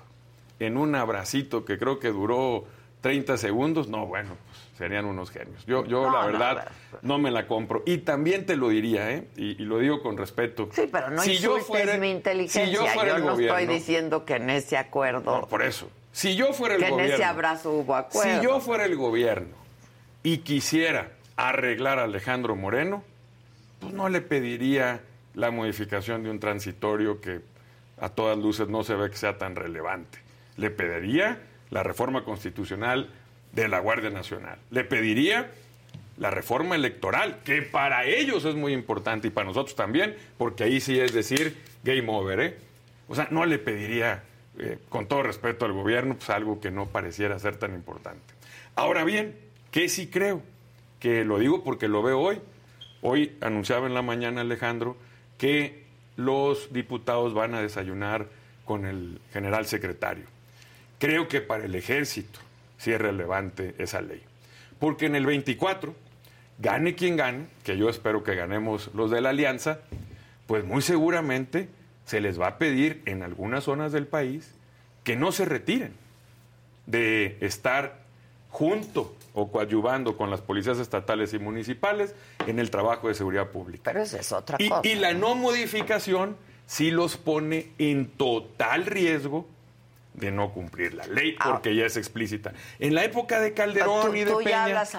[0.61, 2.65] en un abracito que creo que duró
[3.01, 5.65] 30 segundos, no, bueno, pues serían unos genios.
[5.65, 6.67] Yo, yo la verdad,
[7.01, 7.81] no, me la compro.
[7.85, 9.27] Y también te lo diría, ¿eh?
[9.35, 10.69] Y, lo digo con respeto.
[10.71, 12.65] Sí, pero no si yo fuera, mi inteligencia.
[12.65, 15.47] Si yo, fuera no estoy diciendo que en ese acuerdo...
[15.47, 15.89] por eso.
[16.11, 16.97] Si yo fuera el gobierno...
[16.97, 18.39] Que en ese abrazo hubo acuerdo.
[18.39, 19.55] Si yo fuera el gobierno
[20.21, 23.03] y quisiera arreglar a Alejandro Moreno,
[23.79, 25.01] pues no le pediría
[25.33, 27.39] la modificación de un transitorio que
[27.99, 30.19] a todas luces no se ve que sea tan relevante
[30.57, 33.09] le pediría la reforma constitucional
[33.53, 34.59] de la Guardia Nacional.
[34.69, 35.51] Le pediría
[36.17, 40.79] la reforma electoral, que para ellos es muy importante y para nosotros también, porque ahí
[40.79, 42.39] sí es decir game over.
[42.39, 42.57] ¿eh?
[43.07, 44.23] O sea, no le pediría,
[44.59, 48.33] eh, con todo respeto al gobierno, pues algo que no pareciera ser tan importante.
[48.75, 49.35] Ahora bien,
[49.71, 50.41] ¿qué sí creo?
[50.99, 52.39] Que lo digo porque lo veo hoy.
[53.01, 54.97] Hoy anunciaba en la mañana Alejandro
[55.37, 55.85] que
[56.17, 58.27] los diputados van a desayunar
[58.63, 60.25] con el general secretario.
[61.01, 62.39] Creo que para el ejército
[62.77, 64.21] sí es relevante esa ley.
[64.77, 65.95] Porque en el 24,
[66.59, 69.79] gane quien gane, que yo espero que ganemos los de la alianza,
[70.45, 71.69] pues muy seguramente
[72.05, 74.51] se les va a pedir en algunas zonas del país
[75.03, 75.93] que no se retiren
[76.85, 78.03] de estar
[78.51, 82.13] junto o coadyuvando con las policías estatales y municipales
[82.45, 83.81] en el trabajo de seguridad pública.
[83.85, 84.81] Pero esa es otra cosa.
[84.83, 86.37] Y la no modificación
[86.67, 89.47] sí los pone en total riesgo
[90.13, 91.51] de no cumplir la ley ah.
[91.51, 92.53] porque ya es explícita.
[92.79, 94.97] En la época de Calderón y de tú ya hablas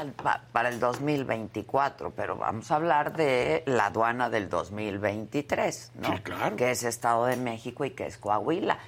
[0.52, 6.16] para el 2024, pero vamos a hablar de la aduana del 2023, ¿no?
[6.16, 6.56] Sí, claro.
[6.56, 8.78] Que es Estado de México y que es Coahuila.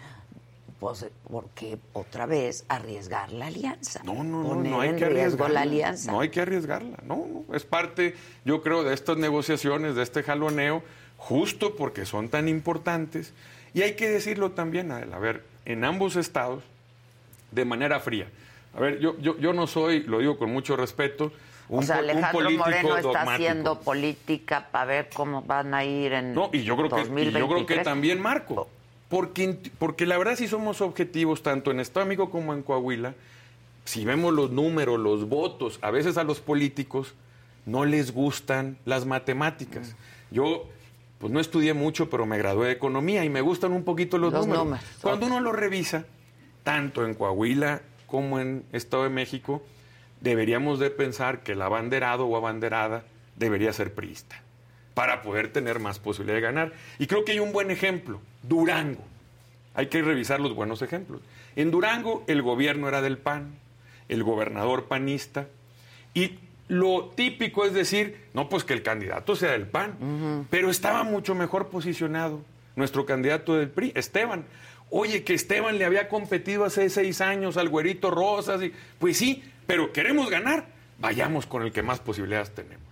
[0.81, 4.03] Pues, ¿por qué otra vez arriesgar la alianza?
[4.05, 5.55] No, no, no, no hay que arriesgarla.
[5.55, 6.13] la alianza.
[6.13, 7.55] No hay que arriesgarla, no, no.
[7.55, 10.83] Es parte, yo creo, de estas negociaciones, de este jaloneo,
[11.17, 13.33] justo porque son tan importantes.
[13.73, 16.63] Y hay que decirlo también, a ver, en ambos estados
[17.51, 18.27] de manera fría.
[18.77, 21.33] A ver, yo, yo, yo no soy, lo digo con mucho respeto,
[21.69, 26.35] un, o sea, Alejandro Moreno está haciendo política para ver cómo van a ir en
[26.35, 28.69] No, y yo creo que yo creo que también Marco.
[29.09, 33.15] Porque, porque la verdad si somos objetivos tanto en Estado Amigo como en Coahuila,
[33.85, 37.15] si vemos los números, los votos, a veces a los políticos
[37.67, 39.95] no les gustan las matemáticas.
[40.31, 40.69] Yo
[41.19, 44.33] pues no estudié mucho, pero me gradué de economía y me gustan un poquito los,
[44.33, 44.81] números.
[45.01, 46.07] Cuando uno lo revisa,
[46.63, 49.63] tanto en Coahuila como en Estado de México,
[50.21, 53.05] deberíamos de pensar que el abanderado o abanderada
[53.37, 54.43] debería ser priista
[54.95, 56.73] para poder tener más posibilidad de ganar.
[56.99, 59.05] Y creo que hay un buen ejemplo, Durango.
[59.75, 61.21] Hay que revisar los buenos ejemplos.
[61.57, 63.55] En Durango el gobierno era del PAN,
[64.09, 65.49] el gobernador panista,
[66.15, 71.03] y lo típico es decir, no, pues que el candidato sea del PAN, pero estaba
[71.03, 72.43] mucho mejor posicionado
[72.77, 74.45] nuestro candidato del PRI, Esteban.
[74.91, 79.43] Oye, que Esteban le había competido hace seis años al güerito Rosas, y, pues sí,
[79.67, 80.67] pero queremos ganar,
[80.99, 82.85] vayamos con el que más posibilidades tenemos.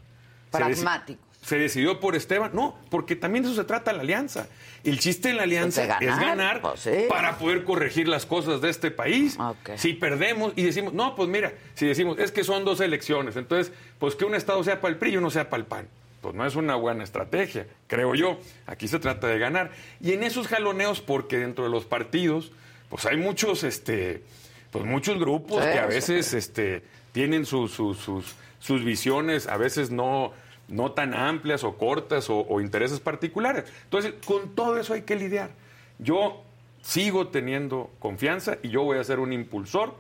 [0.51, 2.53] Pragmático se decidió por Esteban.
[2.55, 4.47] No, porque también de eso se trata la alianza.
[4.85, 8.71] El chiste en la alianza pues es ganar pues para poder corregir las cosas de
[8.71, 9.37] este país.
[9.77, 13.73] Si perdemos y decimos, no, pues mira, si decimos, es que son dos elecciones, entonces,
[13.99, 15.89] pues que un Estado sea para el PRI y uno sea para el PAN.
[16.21, 18.39] Pues no es una buena estrategia, creo yo.
[18.67, 19.73] Aquí se trata de ganar.
[20.01, 22.53] Y en esos jaloneos, porque dentro de los partidos,
[22.89, 24.23] pues hay muchos, este,
[24.71, 30.33] pues muchos grupos que a veces este, tienen sus, sus, sus visiones, a veces no
[30.73, 33.65] no tan amplias o cortas o, o intereses particulares.
[33.85, 35.51] Entonces, con todo eso hay que lidiar.
[35.99, 36.43] Yo
[36.83, 39.95] sigo teniendo confianza y yo voy a ser un impulsor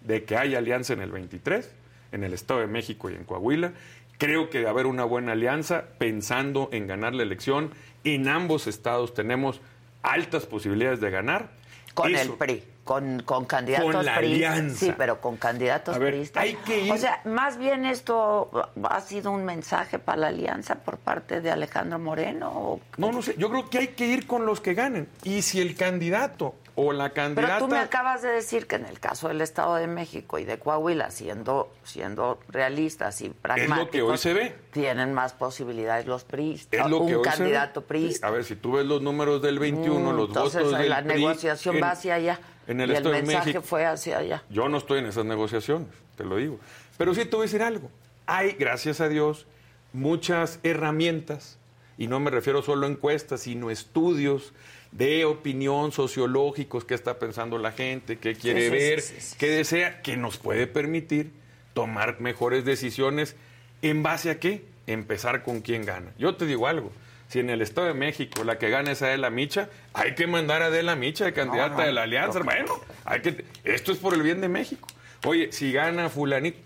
[0.00, 1.70] de que haya alianza en el 23,
[2.12, 3.72] en el Estado de México y en Coahuila.
[4.18, 7.70] Creo que de haber una buena alianza, pensando en ganar la elección,
[8.04, 9.60] en ambos estados tenemos
[10.02, 11.50] altas posibilidades de ganar.
[11.94, 14.72] Con Eso- el PRI, con, con candidatos Con la priistas.
[14.76, 16.42] Sí, pero con candidatos ver, priistas.
[16.42, 18.50] hay que ir- O sea, más bien esto
[18.90, 22.50] ha sido un mensaje para la alianza por parte de Alejandro Moreno.
[22.52, 22.80] ¿o?
[22.96, 25.08] No, no sé, yo creo que hay que ir con los que ganen.
[25.22, 27.58] Y si el candidato o la Pero candidata...
[27.58, 30.58] tú me acabas de decir que en el caso del Estado de México y de
[30.58, 34.54] Coahuila, siendo, siendo realistas y pragmáticos, que hoy se ve.
[34.72, 36.80] tienen más posibilidades los priistas.
[36.80, 37.36] Es lo un que hoy se ve.
[37.36, 38.26] candidato priista.
[38.26, 41.02] A ver, si tú ves los números del 21, Mm, los Entonces votos del la
[41.04, 42.40] PRI negociación en- va hacia allá.
[42.66, 43.62] En el y el mensaje México.
[43.62, 44.42] fue hacia allá.
[44.50, 46.58] Yo no estoy en esas negociaciones, te lo digo.
[46.96, 47.90] Pero sí te voy a decir algo.
[48.26, 49.46] Hay, gracias a Dios,
[49.92, 51.58] muchas herramientas,
[51.98, 54.52] y no me refiero solo a encuestas, sino estudios
[54.92, 59.36] de opinión sociológicos, qué está pensando la gente, qué quiere sí, ver, sí, sí.
[59.38, 61.32] qué desea, que nos puede permitir
[61.74, 63.36] tomar mejores decisiones
[63.80, 64.64] en base a qué?
[64.86, 66.12] Empezar con quién gana.
[66.18, 66.92] Yo te digo algo.
[67.32, 70.60] Si en el Estado de México la que gana es Adela Micha, hay que mandar
[70.60, 72.40] a Adela Micha de candidata no, de la alianza.
[72.40, 74.86] Bueno, hay que, esto es por el bien de México.
[75.24, 76.58] Oye, si gana fulanito,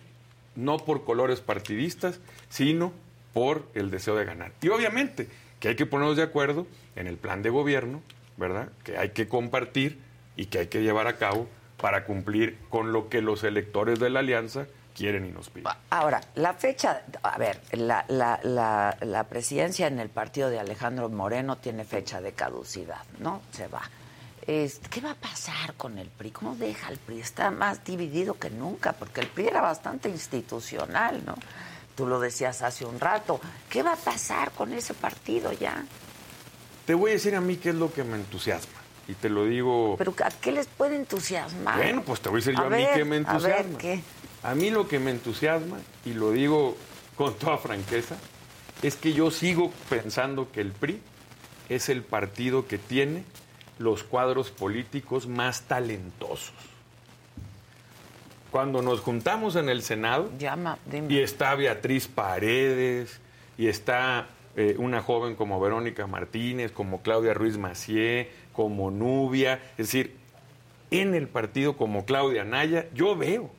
[0.56, 2.92] no por colores partidistas, sino
[3.32, 4.50] por el deseo de ganar.
[4.60, 5.28] Y obviamente
[5.60, 8.02] que hay que ponernos de acuerdo en el plan de gobierno,
[8.36, 8.70] ¿verdad?
[8.82, 10.00] Que hay que compartir
[10.34, 11.46] y que hay que llevar a cabo
[11.76, 14.66] para cumplir con lo que los electores de la alianza
[14.96, 15.72] quieren y nos piden.
[15.90, 21.08] Ahora, la fecha, a ver, la, la, la, la presidencia en el partido de Alejandro
[21.08, 23.42] Moreno tiene fecha de caducidad, ¿no?
[23.52, 23.82] Se va.
[24.46, 26.30] ¿Qué va a pasar con el PRI?
[26.30, 27.20] ¿Cómo deja el PRI?
[27.20, 31.34] Está más dividido que nunca, porque el PRI era bastante institucional, ¿no?
[31.96, 33.40] Tú lo decías hace un rato.
[33.68, 35.84] ¿Qué va a pasar con ese partido ya?
[36.86, 38.78] Te voy a decir a mí qué es lo que me entusiasma.
[39.08, 39.96] Y te lo digo...
[39.98, 41.76] ¿Pero a qué les puede entusiasmar?
[41.76, 43.78] Bueno, pues te voy a decir yo a, mí ver, qué me A ver, entusiasma.
[43.78, 44.02] ¿qué?
[44.46, 46.76] A mí lo que me entusiasma, y lo digo
[47.16, 48.16] con toda franqueza,
[48.80, 51.00] es que yo sigo pensando que el PRI
[51.68, 53.24] es el partido que tiene
[53.80, 56.54] los cuadros políticos más talentosos.
[58.52, 60.78] Cuando nos juntamos en el Senado, Llama,
[61.08, 63.18] y está Beatriz Paredes,
[63.58, 69.88] y está eh, una joven como Verónica Martínez, como Claudia Ruiz Macié, como Nubia, es
[69.88, 70.14] decir,
[70.92, 73.50] en el partido como Claudia Naya, yo veo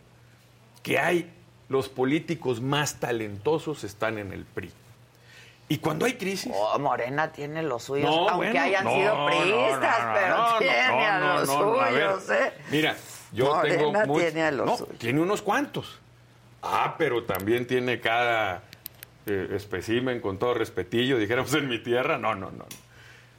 [0.88, 1.30] que hay
[1.70, 4.72] los políticos más talentosos están en el PRI.
[5.70, 9.26] Y cuando hay crisis, Oh, Morena tiene los suyos, No, aunque bueno, hayan no, sido
[9.26, 11.48] priistas, no, pero tiene a los
[11.92, 12.54] ver, suyos, ¿eh?
[12.72, 12.96] Mira,
[13.34, 14.98] yo Morena tengo muy- tiene a los no, suyos.
[14.98, 16.00] tiene unos cuantos.
[16.64, 18.64] Ah, pero también tiene cada
[19.26, 22.66] eh, espécimen con todo respetillo, dijéramos en mi tierra, no, no, no.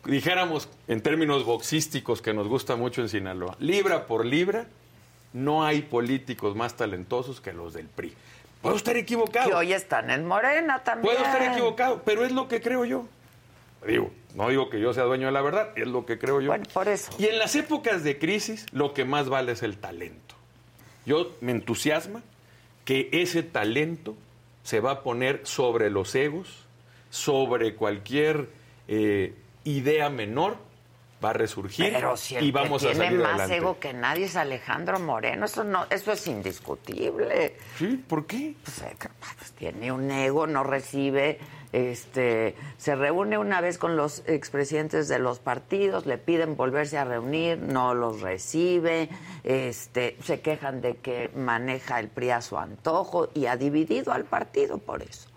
[0.05, 4.67] Dijéramos en términos boxísticos que nos gusta mucho en Sinaloa, libra por libra,
[5.33, 8.15] no hay políticos más talentosos que los del PRI.
[8.63, 9.51] Puedo estar equivocado.
[9.51, 11.15] Que hoy están en Morena también.
[11.15, 13.07] Puedo estar equivocado, pero es lo que creo yo.
[13.87, 16.49] Digo, no digo que yo sea dueño de la verdad, es lo que creo yo.
[16.49, 17.13] Bueno, por eso.
[17.19, 20.35] Y en las épocas de crisis, lo que más vale es el talento.
[21.07, 22.23] Yo me entusiasma
[22.85, 24.17] que ese talento
[24.65, 26.67] se va a poner sobre los egos,
[27.11, 28.49] sobre cualquier
[28.89, 30.59] eh, idea menor,
[31.25, 33.57] va a resurgir Pero si el y vamos que a tiene salir más adelante.
[33.57, 35.47] ego que nadie es Alejandro Moreno.
[35.47, 37.57] Eso no, eso es indiscutible.
[37.77, 38.05] ¿Sí?
[38.09, 38.55] ¿Por qué?
[38.65, 38.97] Pues, eh,
[39.39, 41.39] pues, tiene un ego, no recibe,
[41.73, 47.05] este, se reúne una vez con los expresidentes de los partidos, le piden volverse a
[47.05, 49.09] reunir, no los recibe,
[49.45, 54.25] este, se quejan de que maneja el PRI a su antojo y ha dividido al
[54.25, 55.29] partido por eso,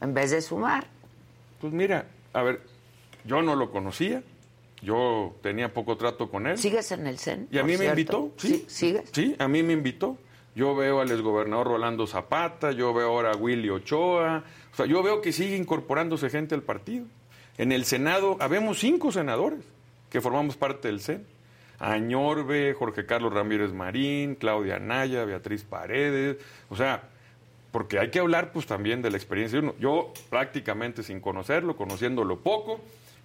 [0.00, 0.86] en vez de sumar.
[1.60, 2.62] Pues mira, a ver,
[3.24, 4.22] yo no lo conocía,
[4.82, 6.58] yo tenía poco trato con él.
[6.58, 7.48] ¿Sigues en el CEN?
[7.50, 8.64] Y a mí me invitó, sí.
[8.68, 9.10] ¿Sigues?
[9.12, 10.18] Sí, a mí me invitó.
[10.54, 14.42] Yo veo al exgobernador Rolando Zapata, yo veo ahora a Willy Ochoa.
[14.72, 17.06] O sea, yo veo que sigue incorporándose gente al partido.
[17.56, 19.60] En el Senado, habemos cinco senadores
[20.08, 21.24] que formamos parte del CEN.
[21.78, 26.36] Añorbe, Jorge Carlos Ramírez Marín, Claudia Naya, Beatriz Paredes.
[26.68, 27.04] O sea,
[27.72, 29.74] porque hay que hablar pues también de la experiencia de uno.
[29.78, 32.80] Yo prácticamente sin conocerlo, conociéndolo poco,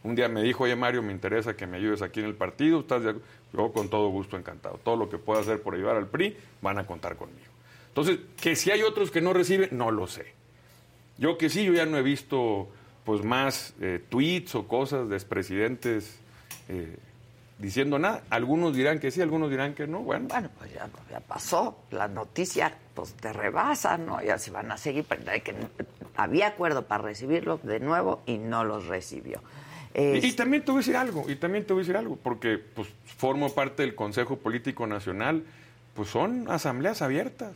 [0.05, 2.79] un día me dijo, oye Mario, me interesa que me ayudes aquí en el partido,
[2.79, 3.21] ¿estás de acu-?"
[3.53, 4.79] Yo con todo gusto encantado.
[4.83, 7.47] Todo lo que pueda hacer por ayudar al PRI, van a contar conmigo.
[7.87, 10.33] Entonces, que si hay otros que no reciben, no lo sé.
[11.17, 12.67] Yo que sí, yo ya no he visto
[13.05, 16.19] pues más eh, tweets o cosas de expresidentes
[16.67, 16.97] eh,
[17.59, 18.23] diciendo nada.
[18.29, 19.99] Algunos dirán que sí, algunos dirán que no.
[19.99, 21.77] Bueno, Bueno, pues ya, ya pasó.
[21.91, 24.21] La noticia pues te rebasa, ¿no?
[24.21, 25.05] Y así van a seguir.
[26.17, 29.41] Había acuerdo para recibirlos de nuevo y no los recibió.
[29.97, 32.57] Y, también te voy a decir algo, y también te voy a decir algo, porque
[32.57, 35.43] pues formo parte del Consejo Político Nacional,
[35.93, 37.53] pues son asambleas abiertas.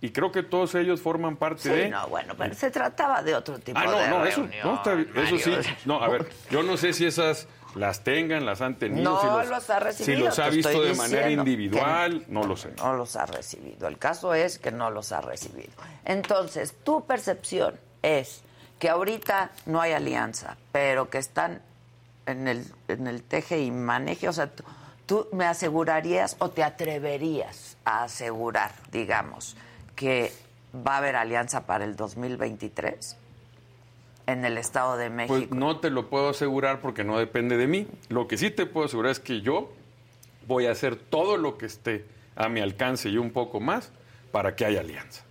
[0.00, 1.88] Y creo que todos ellos forman parte sí, de.
[1.88, 4.80] no, bueno, pero se trataba de otro tipo ah, no, de no, reunión,
[5.14, 5.70] eso, eso sí.
[5.86, 9.02] No, a ver, yo no sé si esas las tengan, las han tenido.
[9.02, 10.18] No si los, los ha recibido.
[10.18, 12.72] Si los ha visto de manera individual, no lo sé.
[12.78, 13.88] No los ha recibido.
[13.88, 15.72] El caso es que no los ha recibido.
[16.04, 18.42] Entonces, tu percepción es
[18.78, 21.62] que ahorita no hay alianza, pero que están
[22.26, 24.28] en el, en el teje y maneje.
[24.28, 24.64] O sea, tú,
[25.06, 29.56] tú me asegurarías o te atreverías a asegurar, digamos,
[29.94, 30.32] que
[30.74, 33.16] va a haber alianza para el 2023
[34.26, 35.34] en el Estado de México.
[35.34, 37.86] Pues no te lo puedo asegurar porque no depende de mí.
[38.08, 39.72] Lo que sí te puedo asegurar es que yo
[40.46, 42.04] voy a hacer todo lo que esté
[42.34, 43.90] a mi alcance y un poco más
[44.32, 45.22] para que haya alianza.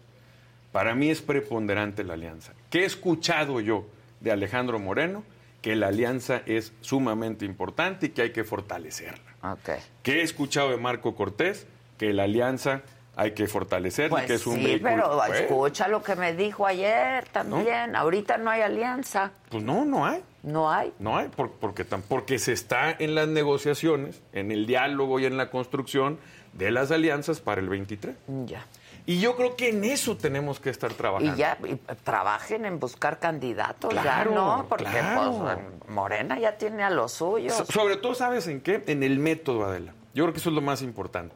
[0.72, 2.54] Para mí es preponderante la alianza.
[2.76, 3.86] ¿Qué he escuchado yo
[4.20, 5.24] de Alejandro Moreno?
[5.62, 9.34] Que la alianza es sumamente importante y que hay que fortalecerla.
[9.54, 9.78] Okay.
[10.04, 11.68] ¿Qué he escuchado de Marco Cortés?
[11.98, 12.82] Que la alianza
[13.16, 14.90] hay que fortalecer Pues y que es un sí, vehículo.
[14.94, 17.96] pero Pues, escucha lo que me dijo ayer también.
[17.96, 19.32] Ahorita no hay alianza.
[19.50, 20.22] Pues no, no hay.
[20.44, 20.92] No hay.
[21.00, 25.38] No hay, por- porque, porque se está en las negociaciones, en el diálogo y en
[25.38, 26.20] la construcción
[26.52, 28.18] de las alianzas para el 23.
[28.46, 28.66] Ya.
[29.08, 31.36] Y yo creo que en eso tenemos que estar trabajando.
[31.36, 35.40] Y ya y trabajen en buscar candidatos, Claro, ya no, porque claro.
[35.44, 37.54] pues, Morena ya tiene a los suyos.
[37.54, 38.84] So- sobre todo, ¿sabes en qué?
[38.88, 39.94] En el método, Adela.
[40.16, 41.36] Yo creo que eso es lo más importante.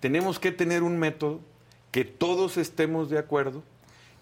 [0.00, 1.40] Tenemos que tener un método
[1.92, 3.62] que todos estemos de acuerdo,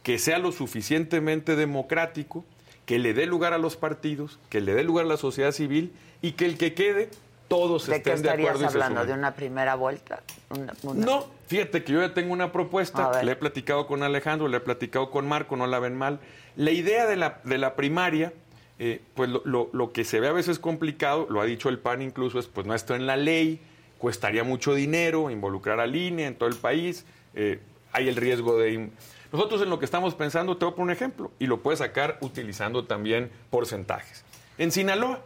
[0.05, 2.45] que sea lo suficientemente democrático,
[2.85, 5.93] que le dé lugar a los partidos, que le dé lugar a la sociedad civil
[6.23, 7.11] y que el que quede,
[7.49, 9.07] todos ¿De qué estén de estarías acuerdo se hablando?
[9.07, 10.23] ¿De una primera vuelta?
[10.51, 14.49] Una- una- No, fíjate que yo ya tengo una propuesta, le he platicado con Alejandro,
[14.49, 16.21] le he platicado con Marco, no la ven mal.
[16.57, 18.33] La idea de la, de la primaria,
[18.79, 21.79] eh, pues lo, lo- lo que se ve a veces complicado, lo ha dicho el
[21.79, 23.61] PAN incluso, es pues no está en la ley,
[23.99, 27.61] cuestaría mucho dinero involucrar a línea en todo el país, eh,
[27.93, 28.91] hay el riesgo de...
[29.33, 31.79] Nosotros en lo que estamos pensando, te voy a poner un ejemplo, y lo puedes
[31.81, 34.25] sacar utilizando también porcentajes.
[34.59, 35.21] En Sinaloa,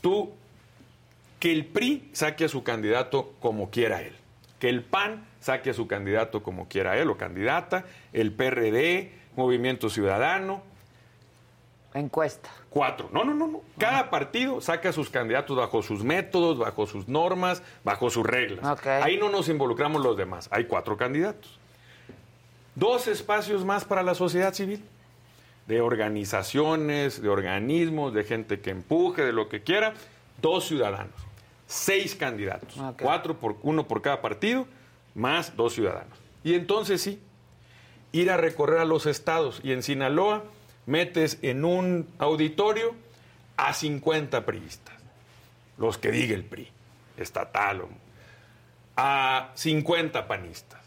[0.00, 0.32] tú
[1.40, 4.14] que el PRI saque a su candidato como quiera él,
[4.60, 9.88] que el PAN saque a su candidato como quiera él o candidata, el PRD, Movimiento
[9.88, 10.62] Ciudadano,
[11.94, 12.50] Encuesta.
[12.68, 13.08] cuatro.
[13.12, 13.62] No, no, no, no.
[13.78, 18.78] Cada partido saca a sus candidatos bajo sus métodos, bajo sus normas, bajo sus reglas.
[18.86, 20.48] Ahí no nos involucramos los demás.
[20.52, 21.58] Hay cuatro candidatos.
[22.76, 24.84] Dos espacios más para la sociedad civil,
[25.66, 29.94] de organizaciones, de organismos, de gente que empuje, de lo que quiera.
[30.40, 31.29] Dos ciudadanos.
[31.70, 32.76] Seis candidatos.
[32.76, 33.00] Ok.
[33.00, 34.66] Cuatro por uno por cada partido,
[35.14, 36.18] más dos ciudadanos.
[36.42, 37.20] Y entonces sí,
[38.10, 39.60] ir a recorrer a los estados.
[39.62, 40.42] Y en Sinaloa
[40.86, 42.96] metes en un auditorio
[43.56, 44.96] a 50 priistas,
[45.78, 46.68] los que diga el PRI,
[47.16, 47.82] estatal,
[48.96, 50.80] a 50 panistas,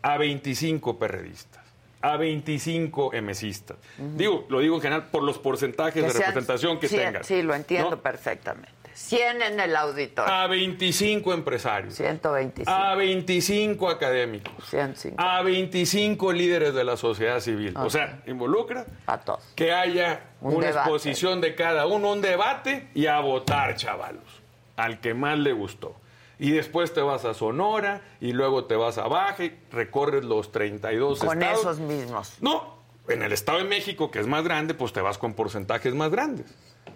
[0.00, 1.62] a 25 perredistas,
[2.00, 3.76] a 25 emesistas.
[3.98, 7.24] Digo, lo digo en general por los porcentajes de sean representación que 100, tengan.
[7.24, 8.00] Sí, lo entiendo ¿no?
[8.00, 8.81] perfectamente.
[8.94, 10.32] 100 en el auditorio.
[10.32, 11.94] A 25 empresarios.
[11.94, 12.70] 125.
[12.70, 14.64] A 25 académicos.
[14.68, 15.16] 105.
[15.18, 17.74] A 25 líderes de la sociedad civil.
[17.76, 19.42] O sea, involucra A todos.
[19.54, 20.88] que haya Un una debate.
[20.90, 24.42] exposición de cada uno, un debate y a votar, chavalos,
[24.76, 25.96] al que más le gustó.
[26.38, 30.50] Y después te vas a Sonora y luego te vas a Baja y recorres los
[30.50, 31.60] 32 Con estados.
[31.60, 32.36] esos mismos.
[32.40, 32.78] No,
[33.08, 36.10] en el Estado de México, que es más grande, pues te vas con porcentajes más
[36.10, 36.46] grandes.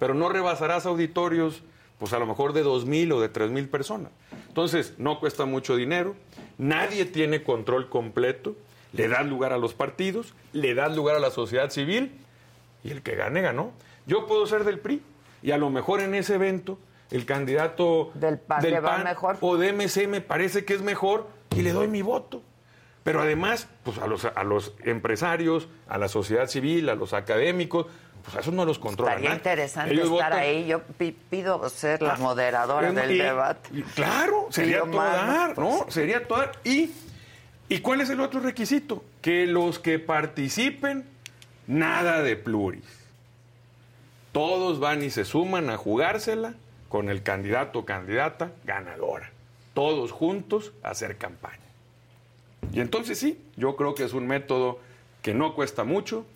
[0.01, 1.63] Pero no rebasarás auditorios,
[1.99, 4.13] pues a lo mejor de 2.000 o de 3.000 personas.
[4.49, 6.15] Entonces, no cuesta mucho dinero,
[6.59, 8.57] nadie tiene control completo,
[8.93, 12.13] le das lugar a los partidos, le das lugar a la sociedad civil
[12.85, 13.73] y el que gane, ganó.
[14.07, 15.03] Yo puedo ser del PRI
[15.43, 16.79] y a lo mejor en ese evento
[17.11, 19.37] el candidato Del PAN mejor.
[19.41, 22.43] o de MC me parece que es mejor y le doy mi voto.
[23.05, 27.87] Pero además, pues a los, a los empresarios, a la sociedad civil, a los académicos,
[28.27, 29.39] pues a esos no los controla Estaría nadie.
[29.41, 30.67] interesante Ellos estar votan- ahí.
[30.67, 33.71] Yo pi- pido ser la Ah, moderadora del y- debate.
[33.73, 35.87] y claro, sería todo dar, ¿no?
[35.89, 36.53] Sería todo dar.
[36.65, 36.91] Y,
[37.69, 39.03] ¿Y cuál es el otro requisito?
[39.23, 41.05] Que los que participen,
[41.67, 42.85] nada de pluris.
[44.33, 46.55] Todos van y se suman a jugársela
[46.89, 49.31] con el candidato o candidata ganadora.
[49.75, 51.59] Todos juntos a hacer campaña.
[52.73, 54.79] Y entonces sí, yo creo que es un método
[55.23, 56.27] que no cuesta mucho,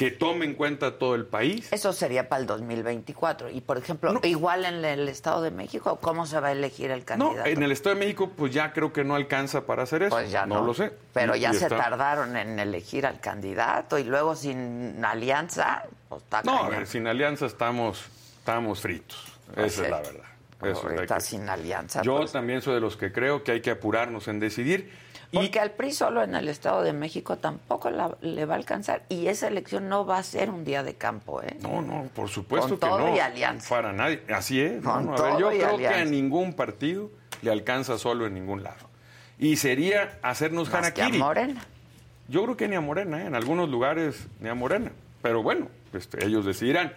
[0.00, 1.70] que tome en cuenta todo el país.
[1.72, 3.50] Eso sería para el 2024.
[3.50, 7.04] Y, por ejemplo, igual en el Estado de México, ¿cómo se va a elegir el
[7.04, 7.36] candidato?
[7.38, 10.16] No, en el Estado de México, pues ya creo que no alcanza para hacer eso.
[10.16, 10.60] Pues ya no.
[10.60, 10.64] no.
[10.64, 10.90] lo sé.
[11.12, 15.82] Pero Y- ya y se está- tardaron en elegir al candidato y luego sin alianza,
[16.08, 16.70] pues está No, a cañón.
[16.78, 18.02] ver, sin alianza estamos,
[18.38, 19.22] estamos fritos.
[19.54, 20.24] Pues Esa es la verdad.
[20.62, 22.00] Eso Ahorita que- sin alianza.
[22.02, 22.32] Yo pues.
[22.32, 24.90] también soy de los que creo que hay que apurarnos en decidir.
[25.32, 28.56] Y Porque al PRI solo en el Estado de México tampoco la- le va a
[28.56, 29.04] alcanzar.
[29.08, 31.56] Y esa elección no va a ser un día de campo, ¿eh?
[31.62, 33.16] No, no, por supuesto Con que todo no.
[33.16, 33.68] y alianza.
[33.68, 34.22] Para nadie.
[34.34, 34.82] Así es.
[34.82, 35.14] Con no.
[35.16, 37.10] A ver, yo y creo que a ningún partido
[37.42, 38.88] le alcanza solo en ningún lado.
[39.38, 41.08] Y sería hacernos Más que a.
[41.10, 41.64] Morena.
[42.28, 43.26] Yo creo que ni a Morena, ¿eh?
[43.26, 44.90] en algunos lugares ni a Morena.
[45.22, 46.92] Pero bueno, este, ellos decidirán.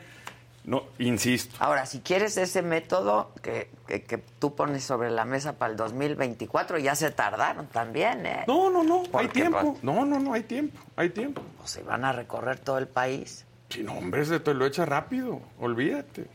[0.66, 1.55] No, insisto.
[1.59, 5.78] Ahora, si quieres ese método que, que, que tú pones sobre la mesa para el
[5.78, 8.45] 2024, ya se tardaron también, ¿eh?
[8.47, 9.59] No, no, no, hay tiempo.
[9.74, 11.41] pues, No, no, no, hay tiempo, hay tiempo.
[11.57, 13.45] Pues se van a recorrer todo el país.
[13.70, 16.28] Si no, hombre, se te lo echa rápido, olvídate.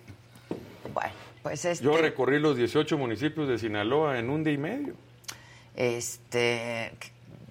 [0.93, 1.12] Bueno,
[1.43, 1.85] pues este...
[1.85, 4.95] Yo recorrí los 18 municipios de Sinaloa en un día y medio.
[5.74, 6.93] Este,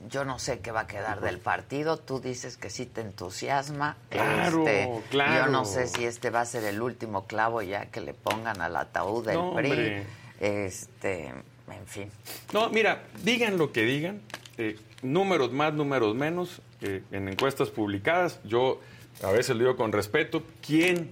[0.10, 1.98] yo no sé qué va a quedar del partido.
[1.98, 3.98] Tú dices que sí te entusiasma.
[4.10, 5.46] Claro, Este, claro.
[5.46, 8.62] Yo no sé si este va a ser el último clavo ya que le pongan
[8.62, 9.70] al ataúd del No, PRI.
[9.72, 10.06] hombre.
[10.40, 12.12] Este, en fin.
[12.54, 14.22] No, mira, digan lo que digan,
[14.58, 18.80] eh, números más, números menos, eh, en encuestas publicadas, yo
[19.24, 21.10] a veces lo digo con respeto, ¿quién,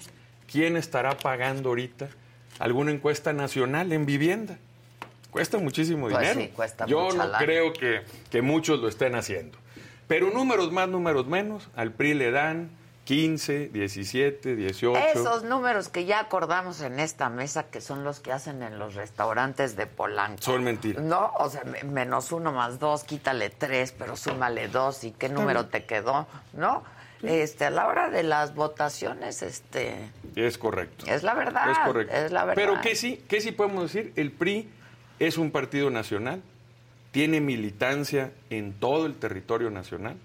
[0.52, 2.08] ¿quién estará pagando ahorita
[2.60, 4.58] alguna encuesta nacional en vivienda?
[5.36, 6.40] Cuesta muchísimo Pues dinero.
[6.40, 7.38] sí, cuesta yo mucha no lana.
[7.46, 9.58] creo que, que muchos lo estén haciendo.
[10.08, 12.70] Pero números más, números menos, al PRI le dan
[13.04, 14.98] 15, 17, 18.
[15.14, 18.96] Esos números que ya acordamos en esta mesa, que son los que hacen en los
[18.96, 20.42] restaurantes de Polanco.
[20.42, 21.04] Son mentiras.
[21.04, 25.28] No, o sea, me- menos uno más dos, quítale tres, pero súmale dos, ¿y qué
[25.28, 26.28] número te quedó?
[26.54, 26.82] ¿No?
[27.24, 31.06] Este, a la hora de las votaciones, este, Es correcto.
[31.08, 31.72] es la verdad.
[31.72, 32.16] Es correcto.
[32.16, 32.56] Es la verdad.
[32.64, 34.14] Pero ¿qué sí, qué sí podemos decir?
[34.16, 34.70] El PRI
[35.20, 36.42] es un partido nacional,
[37.12, 40.18] tiene militancia en todo el territorio nacional.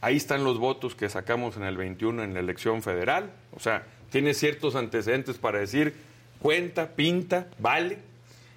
[0.00, 3.30] Ahí están los votos que sacamos en el 21 en la elección federal.
[3.54, 5.94] O sea, tiene ciertos antecedentes para decir
[6.40, 7.98] cuenta, pinta, vale.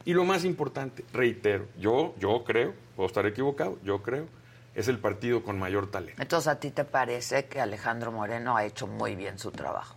[0.05, 4.27] Y lo más importante, reitero, yo, yo creo, puedo estar equivocado, yo creo,
[4.75, 6.21] es el partido con mayor talento.
[6.21, 9.95] Entonces, ¿a ti te parece que Alejandro Moreno ha hecho muy bien su trabajo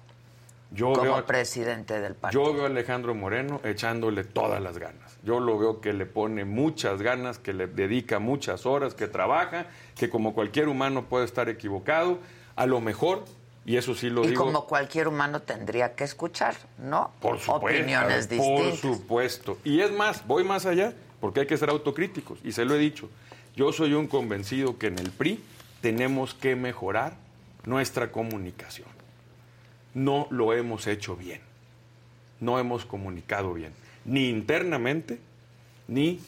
[0.71, 2.45] Yo como veo a- presidente del partido?
[2.45, 5.06] Yo veo a Alejandro Moreno echándole todas las ganas.
[5.27, 9.67] Yo lo veo que le pone muchas ganas, que le dedica muchas horas, que trabaja,
[9.97, 12.21] que como cualquier humano puede estar equivocado,
[12.55, 13.25] a lo mejor,
[13.65, 14.45] y eso sí lo y digo.
[14.45, 17.11] como cualquier humano tendría que escuchar, ¿no?
[17.21, 17.67] Por supuesto.
[17.81, 18.79] Opiniones Por distintas.
[18.79, 19.59] supuesto.
[19.65, 22.79] Y es más, voy más allá, porque hay que ser autocríticos, y se lo he
[22.79, 23.11] dicho.
[23.57, 25.43] Yo soy un convencido que en el PRI
[25.81, 27.15] tenemos que mejorar
[27.65, 28.87] nuestra comunicación.
[29.93, 31.41] No lo hemos hecho bien.
[32.39, 33.73] No hemos comunicado bien,
[34.07, 35.19] ni internamente,
[35.89, 36.21] ni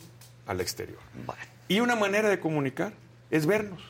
[0.46, 0.98] al exterior.
[1.26, 1.40] Bueno.
[1.68, 2.92] Y una manera de comunicar
[3.30, 3.82] es vernos.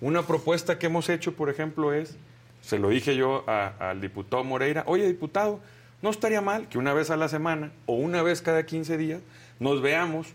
[0.00, 2.16] Una propuesta que hemos hecho, por ejemplo, es,
[2.62, 5.60] se lo dije yo a- al diputado Moreira, oye diputado,
[6.02, 9.20] no estaría mal que una vez a la semana o una vez cada 15 días
[9.58, 10.28] nos veamos,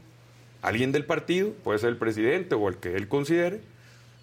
[0.62, 3.62] alguien del partido, puede ser el presidente o el que él considere,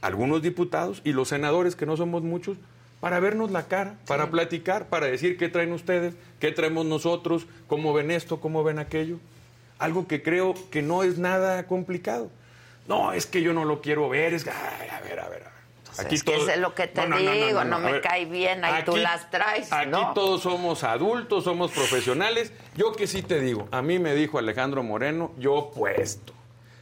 [0.00, 2.56] algunos diputados y los senadores, que no somos muchos,
[3.02, 7.92] para vernos la cara, para platicar, para decir qué traen ustedes, qué traemos nosotros, cómo
[7.92, 9.18] ven esto, cómo ven aquello.
[9.80, 12.30] Algo que creo que no es nada complicado.
[12.86, 15.42] No, es que yo no lo quiero ver, es que, ay, a ver, a ver.
[15.42, 15.52] a ver.
[15.96, 19.28] Pues es que es lo que te digo, no me cae bien, ahí tú las
[19.32, 22.52] traes, Aquí todos somos adultos, somos profesionales.
[22.76, 26.32] Yo que sí te digo, a mí me dijo Alejandro Moreno, yo puesto.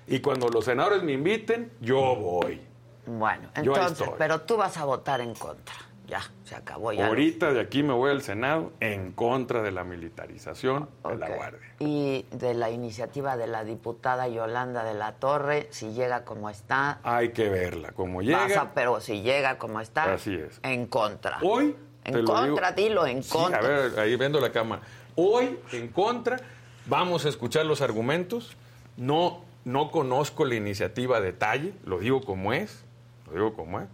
[0.06, 2.60] Y cuando los senadores me inviten, yo voy.
[3.06, 5.89] Bueno, entonces, pero tú vas a votar en contra.
[6.06, 7.06] Ya, se acabó ya.
[7.06, 11.28] Ahorita de aquí me voy al Senado en contra de la militarización de la.
[11.28, 11.60] Guardia.
[11.78, 16.98] Y de la iniciativa de la diputada Yolanda de la Torre, si llega como está,
[17.04, 18.38] Hay que verla, como llega.
[18.38, 20.58] vas a- pero si llega como está, Así es.
[20.64, 21.38] en contra.
[21.42, 21.76] Hoy.
[22.02, 23.58] En contra, digo- dilo, en Sí, contra.
[23.58, 24.82] a ver, ahí vendo la cámara.
[25.14, 26.38] Hoy, en contra,
[26.86, 28.56] vamos a escuchar los argumentos.
[28.96, 32.84] No, no conozco la iniciativa a detalle, lo digo como es,
[33.26, 33.86] lo digo como es.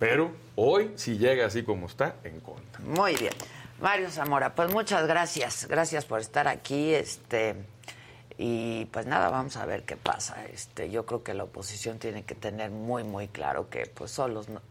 [0.00, 2.80] Pero hoy, si llega así como está, en contra.
[2.82, 3.34] Muy bien.
[3.80, 5.68] Mario Zamora, pues muchas gracias.
[5.68, 6.92] Gracias por estar aquí.
[6.94, 7.54] Este,
[8.38, 10.44] y pues nada, vamos a ver qué pasa.
[10.52, 14.48] Este, yo creo que la oposición tiene que tener muy, muy claro que pues solos
[14.48, 14.62] no,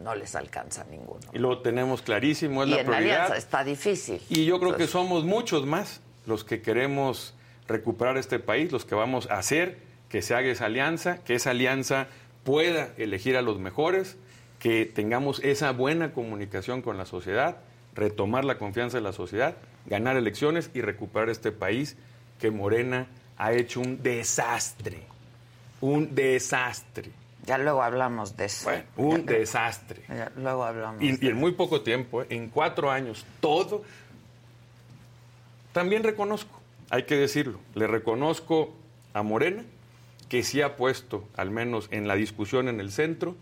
[0.00, 1.20] no les alcanza ninguno.
[1.32, 3.14] Y lo tenemos clarísimo, es Y la en prioridad.
[3.16, 4.22] alianza está difícil.
[4.28, 7.34] Y yo creo que somos muchos más los que queremos
[7.66, 11.50] recuperar este país, los que vamos a hacer que se haga esa alianza, que esa
[11.50, 12.06] alianza
[12.44, 14.16] pueda elegir a los mejores,
[14.62, 17.56] que tengamos esa buena comunicación con la sociedad,
[17.96, 19.56] retomar la confianza de la sociedad,
[19.86, 21.96] ganar elecciones y recuperar este país
[22.38, 23.08] que Morena
[23.38, 25.02] ha hecho un desastre.
[25.80, 27.10] Un desastre.
[27.44, 28.66] Ya luego hablamos de eso.
[28.66, 30.02] Bueno, un desastre.
[30.08, 31.02] Ya luego hablamos.
[31.02, 32.26] Y, de y en muy poco tiempo, ¿eh?
[32.30, 33.82] en cuatro años, todo.
[35.72, 38.72] También reconozco, hay que decirlo, le reconozco
[39.12, 39.64] a Morena
[40.28, 43.34] que sí ha puesto, al menos en la discusión en el centro,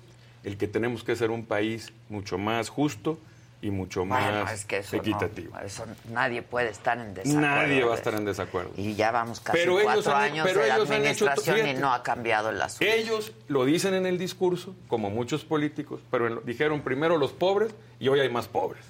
[0.44, 3.18] el que tenemos que ser un país mucho más justo
[3.62, 5.58] y mucho Bueno, más es que eso no- equitativo.
[5.60, 7.40] eso nadie puede estar en desacuerdo.
[7.46, 8.70] Nadie va a estar en desacuerdo.
[8.78, 11.74] Y ya vamos casi Pero ellos cuatro han- años pero de la hecho- administración y
[11.74, 12.86] no ha cambiado el asunto.
[12.90, 17.74] Ellos lo dicen en el discurso, como muchos políticos, pero en- dijeron primero los pobres
[17.98, 18.82] y hoy hay más pobres.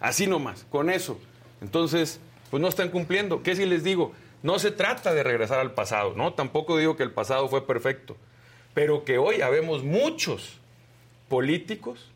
[0.00, 1.18] Así nomás, con eso.
[1.62, 2.18] Entonces,
[2.50, 3.42] pues no están cumpliendo.
[3.44, 4.12] ¿Qué si les digo?
[4.42, 6.34] No se trata de regresar al pasado, ¿no?
[6.34, 8.16] Tampoco digo que el pasado fue perfecto,
[8.76, 10.58] pero que hoy habemos muchos
[11.30, 12.10] políticos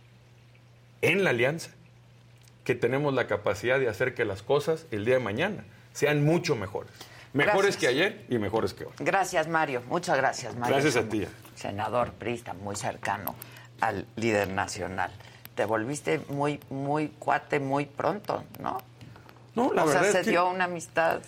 [1.01, 1.71] en la alianza
[2.65, 6.57] que tenemos la capacidad de hacer que las cosas el día de mañana sean mucho
[6.57, 6.93] mejores.
[7.33, 7.77] Mejores Gracias.
[7.79, 8.93] que ayer y mejores que hoy.
[8.99, 9.83] Gracias, Mario.
[9.89, 10.75] Muchas gracias, Mario.
[10.77, 11.27] Gracias a ti.
[11.55, 13.35] Senador prista, muy cercano
[13.81, 15.11] al líder nacional.
[15.55, 18.83] Te volviste muy, muy cuate muy pronto, ¿no?
[19.55, 21.23] No, la o verdad sea, es se que- dio una amistad.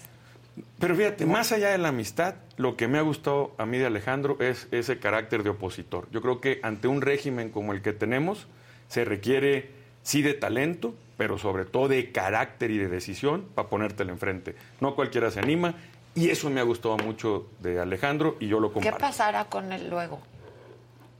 [0.78, 3.86] Pero fíjate, más allá de la amistad, lo que me ha gustado a mí de
[3.86, 6.08] Alejandro es ese carácter de opositor.
[6.10, 8.46] Yo creo que ante un régimen como el que tenemos,
[8.88, 9.70] se requiere
[10.02, 14.54] sí de talento, pero sobre todo de carácter y de decisión para ponértelo enfrente.
[14.80, 15.74] No cualquiera se anima,
[16.14, 18.98] y eso me ha gustado mucho de Alejandro y yo lo ¿Qué comparto.
[18.98, 20.20] pasará con él luego?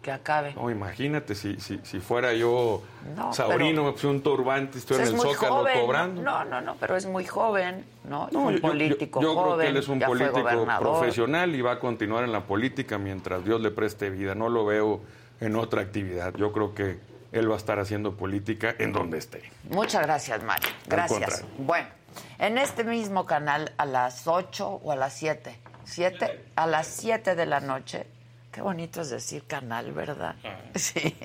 [0.03, 0.53] Que acabe.
[0.55, 2.83] No, imagínate, si, si, si fuera yo
[3.17, 5.81] No, Saurino, me puse un turbante, estoy Pues en el Zócalo joven.
[5.81, 6.23] cobrando.
[6.23, 8.27] No, no, no, pero es muy joven, ¿no?
[8.27, 9.45] Es No, un yo- yo- político yo, joven.
[9.45, 13.45] creo que él es un político profesional y va a continuar en la política mientras
[13.45, 14.35] Dios le preste vida.
[14.35, 15.01] No lo veo
[15.41, 16.35] en otra actividad.
[16.35, 16.99] Yo creo que
[17.31, 19.43] él va a estar haciendo política en donde esté.
[19.71, 20.69] Muchas gracias, Mario.
[20.89, 21.45] Gracias.
[21.59, 21.87] Bueno,
[22.41, 25.57] en este mismo canal a las 8 o a las 7.
[25.85, 26.45] ¿Siete?
[26.57, 28.07] A las 7 de la noche.
[28.53, 30.37] Qué bonito es decir canal, ¿verdad?
[30.75, 31.17] Sí.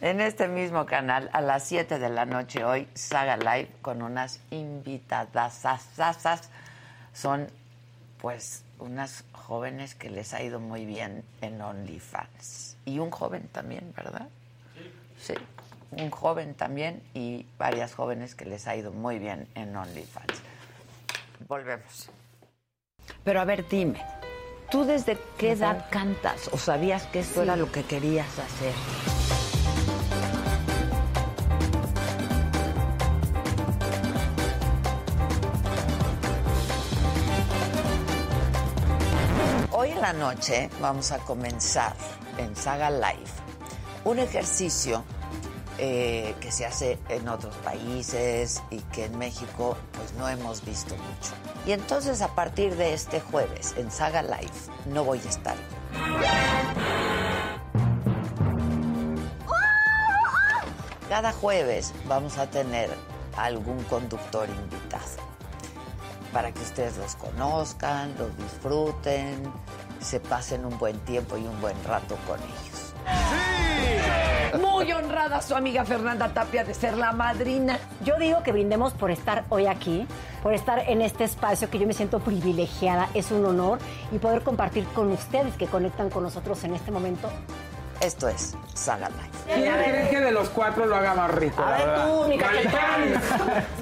[0.00, 4.40] en este mismo canal, a las 7 de la noche hoy, Saga Live con unas
[4.50, 5.62] invitadas.
[7.12, 7.48] Son,
[8.18, 12.76] pues, unas jóvenes que les ha ido muy bien en OnlyFans.
[12.86, 14.28] Y un joven también, ¿verdad?
[15.18, 15.34] Sí,
[15.90, 20.40] un joven también y varias jóvenes que les ha ido muy bien en OnlyFans.
[21.46, 22.10] Volvemos.
[23.24, 24.02] Pero a ver, dime,
[24.72, 28.72] ¿tú desde qué edad cantas o sabías que esto era lo que querías hacer?
[39.72, 41.94] Hoy en la noche vamos a comenzar
[42.38, 43.30] en Saga Live
[44.04, 45.04] un ejercicio
[45.78, 50.94] eh, que se hace en otros países y que en México pues no hemos visto
[50.94, 51.32] mucho.
[51.66, 54.52] Y entonces a partir de este jueves en Saga Live
[54.86, 55.56] no voy a estar.
[61.08, 62.90] Cada jueves vamos a tener
[63.36, 65.32] algún conductor invitado
[66.32, 69.42] para que ustedes los conozcan, los disfruten,
[70.00, 72.71] se pasen un buen tiempo y un buen rato con ellos.
[74.60, 77.78] Muy honrada su amiga Fernanda Tapia de ser la madrina.
[78.04, 80.06] Yo digo que brindemos por estar hoy aquí,
[80.42, 83.78] por estar en este espacio que yo me siento privilegiada, es un honor
[84.10, 87.30] y poder compartir con ustedes que conectan con nosotros en este momento.
[88.00, 89.54] Esto es Saga Live.
[89.54, 91.62] ¿Quién cree que de los cuatro lo haga más rico?
[91.62, 93.22] A ver tú, mi capitán.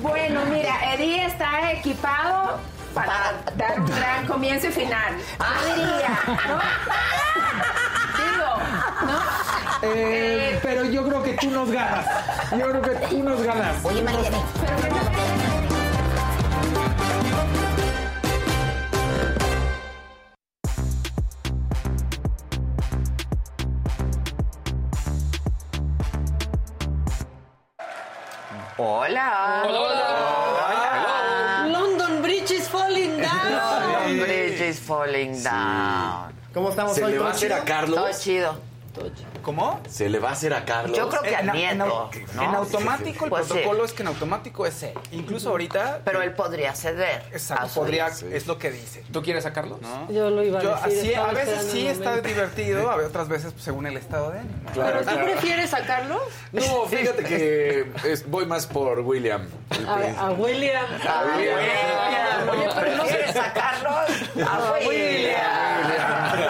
[0.02, 2.58] Bueno, mira, Eddie está equipado
[2.94, 5.14] para dar un gran comienzo y final.
[5.66, 6.58] Yo diría, ¿no?
[9.06, 9.18] ¿no?
[9.82, 12.06] Eh, pero yo creo que tú nos ganas.
[12.50, 13.84] Yo creo que tú nos ganas.
[13.84, 14.38] Oye, Mariana.
[28.82, 29.64] Hola.
[31.68, 34.16] London Bridge is falling down.
[34.16, 36.39] The bridge is falling down.
[36.55, 37.12] ¿Cómo estamos ¿Se hoy?
[37.12, 37.66] le va a ¿Todo hacer a chido?
[37.66, 37.74] Todo
[38.05, 38.20] Carlos?
[38.20, 38.70] chido.
[39.42, 39.80] ¿Cómo?
[39.88, 40.98] ¿Se le va a hacer a Carlos?
[40.98, 42.11] Yo creo que al En, en nieto.
[42.12, 42.42] au- ¿no?
[42.42, 43.53] en automático, el Pues sí.
[43.53, 44.94] protocolo es que en automático es él.
[45.12, 46.01] Incluso ahorita.
[46.05, 47.22] Pero él podría ceder.
[47.32, 49.05] Exacto, a podría, es lo que dice.
[49.12, 49.78] ¿Tú quieres sacarlos?
[50.11, 50.98] Yo lo iba a Yo, decir.
[50.98, 52.28] así, a veces sí está momento.
[52.28, 54.70] divertido, a otras veces pues, según el estado de ánimo.
[54.74, 56.20] Claro, ¿Tú prefieres sacarlo?
[56.53, 59.48] No, fíjate que es- voy más por William.
[59.88, 60.84] A, a William.
[61.09, 61.59] A William.
[62.51, 64.11] Oye, pero no quieres sacarlos.
[64.46, 65.40] A William.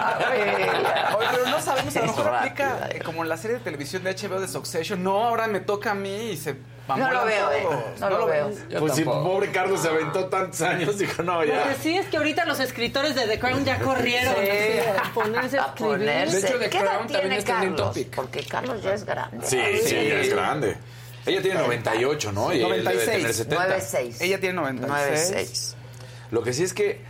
[0.01, 1.15] A William.
[1.17, 3.63] Oye, pero no sabemos pues a lo mejor aplica eh, como en la serie de
[3.63, 5.03] televisión de HBO de Succession.
[5.03, 6.55] No, ahora me toca a mí y se
[6.87, 7.63] No lo veo, eh.
[7.99, 8.51] No lo veo.
[8.79, 11.69] Pues si pobre Carlos se aventó tantos años, dijo, no, Lo ya.
[11.69, 14.79] que sí es que ahorita los escritores de The Crown ya corrieron Sí.
[15.03, 16.41] a ponerse a ponerse.
[16.41, 17.99] De hecho, The ¿Qué edad Crown tiene Carlos?
[18.15, 19.45] Porque Carlos ya es grande.
[19.45, 20.77] Sí, sí, ya es grande.
[21.25, 22.51] Ella tiene 98, ¿no?
[22.51, 23.15] Y él debe 96.
[23.17, 23.77] tener 70.
[23.77, 24.21] 9-6.
[24.21, 25.75] Ella tiene 96.
[25.75, 26.31] 9-6.
[26.31, 27.01] Lo que sí es que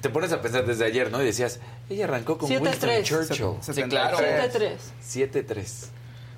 [0.00, 1.20] te pones a pensar desde ayer, ¿no?
[1.22, 1.60] Y decías,
[1.92, 3.08] ella arrancó con Siete, Winston tres.
[3.08, 3.46] Churchill.
[3.74, 4.18] Sí, claro.
[4.18, 4.76] 7-3.
[5.02, 5.86] 7-3.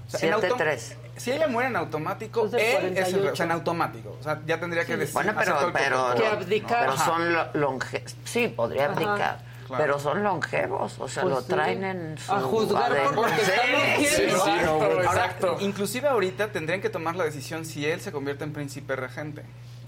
[0.07, 0.94] O sea, en auto- 7-3.
[1.16, 2.66] Si ella muere en automático, Es del él
[2.98, 3.32] es el, 48.
[3.32, 4.16] o sea, en automático.
[4.18, 5.14] O sea, ya tendría que decir.
[5.14, 6.14] Bueno, pero, pero.
[6.16, 6.80] Que abdicar.
[6.80, 8.02] pero son lo- longe...
[8.24, 9.38] Sí, podría abdicar.
[9.66, 9.82] Claro.
[9.82, 11.48] Pero son longevos, o sea, Pues lo sí.
[11.48, 13.14] traen en su A juzgar ADN.
[13.14, 14.44] por lo que Sí, estamos sí, viendo.
[14.44, 15.07] sí, no, güey.
[15.07, 19.42] Ahora, inclusive ahorita tendrían que tomar la decisión si él se convierte en príncipe regente.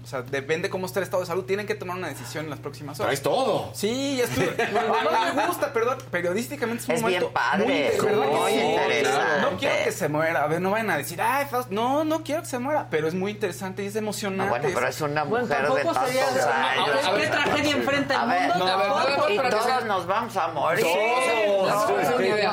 [0.07, 1.43] O sea, depende cómo esté el estado de salud.
[1.43, 3.07] Tienen que tomar una decisión en las próximas horas.
[3.09, 3.71] Traes todo.
[3.73, 4.55] Sí, ya estuve.
[4.73, 5.97] No me gusta, perdón.
[6.09, 8.57] Periodísticamente es un Es momento bien padre, muy, muy sí.
[8.61, 9.41] interesante.
[9.41, 10.43] No quiero que se muera.
[10.43, 11.73] A ver, no vayan a decir, ay, Fausto".
[11.73, 12.87] No, no quiero que se muera.
[12.89, 14.45] Pero es muy interesante y es emocionante.
[14.45, 16.71] No, bueno, pero es una Bueno, mujer de tantos sería...
[16.71, 16.87] años.
[17.13, 18.65] ¿Qué, qué tragedia enfrenta el ver, mundo?
[18.65, 20.85] no, a ver, Y todos nos vamos a morir.
[20.85, 21.89] Todos.
[21.89, 21.99] No.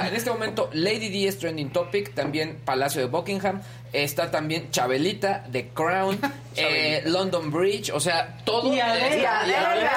[0.09, 3.61] En este momento, Lady D es trending topic, también Palacio de Buckingham,
[3.95, 6.19] está también Chabelita, The Crown,
[6.57, 8.75] eh, London Bridge, o sea, todo.
[8.75, 9.41] Y Adela.
[9.41, 9.93] Adela.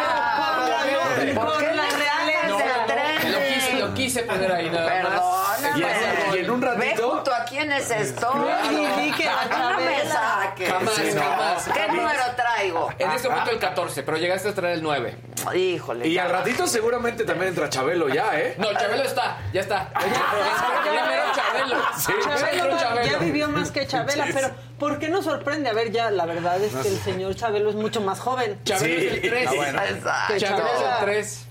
[1.33, 3.31] Por ¿Por qué la el tren?
[3.31, 5.61] Lo quise, lo quise poner ahí nada más.
[5.61, 6.26] Perdóname.
[6.47, 8.47] En- un ratito- Ve junto a quiénes estoy.
[8.71, 10.69] Y dije, A mí no me saques.
[10.71, 11.21] Jamás, Sí, no.
[11.21, 11.63] jamás.
[11.65, 11.95] ¿Qué jamás.
[11.95, 12.89] número traigo?
[12.99, 15.15] En este momento el 14, pero llegaste a traer el 9.
[15.55, 16.07] Híjole.
[16.07, 18.55] Y ya al ratito seguramente también entra Chabelo ya, ¿eh?
[18.57, 19.89] No, Chabelo está, ya está.
[19.93, 21.75] Primero Chabelo.
[21.97, 22.13] Sí.
[22.23, 23.19] Chabelo Entró ya Chabelo.
[23.19, 25.69] vivió más que Chabela, pero ¿por qué nos sorprende?
[25.69, 28.59] A ver, ya la verdad es que el señor Chabelo es mucho más joven.
[28.63, 29.47] Chabelo es el 3.
[29.47, 29.81] Ah, bueno.
[29.83, 30.37] Exacto.
[30.37, 31.47] Chabelo es el 3.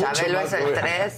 [0.00, 1.14] Chabelo es el 3.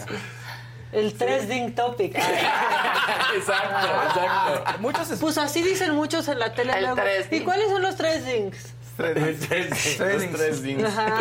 [0.92, 2.14] El 3 Ding Topic.
[3.34, 4.78] Exacto, exacto.
[4.80, 6.96] Muchos es- Pues así dicen muchos en la tele El luego.
[6.96, 8.74] tres ¿Y cuáles son los 3 Dings?
[8.96, 10.84] Trading.
[10.84, 11.18] Ajá.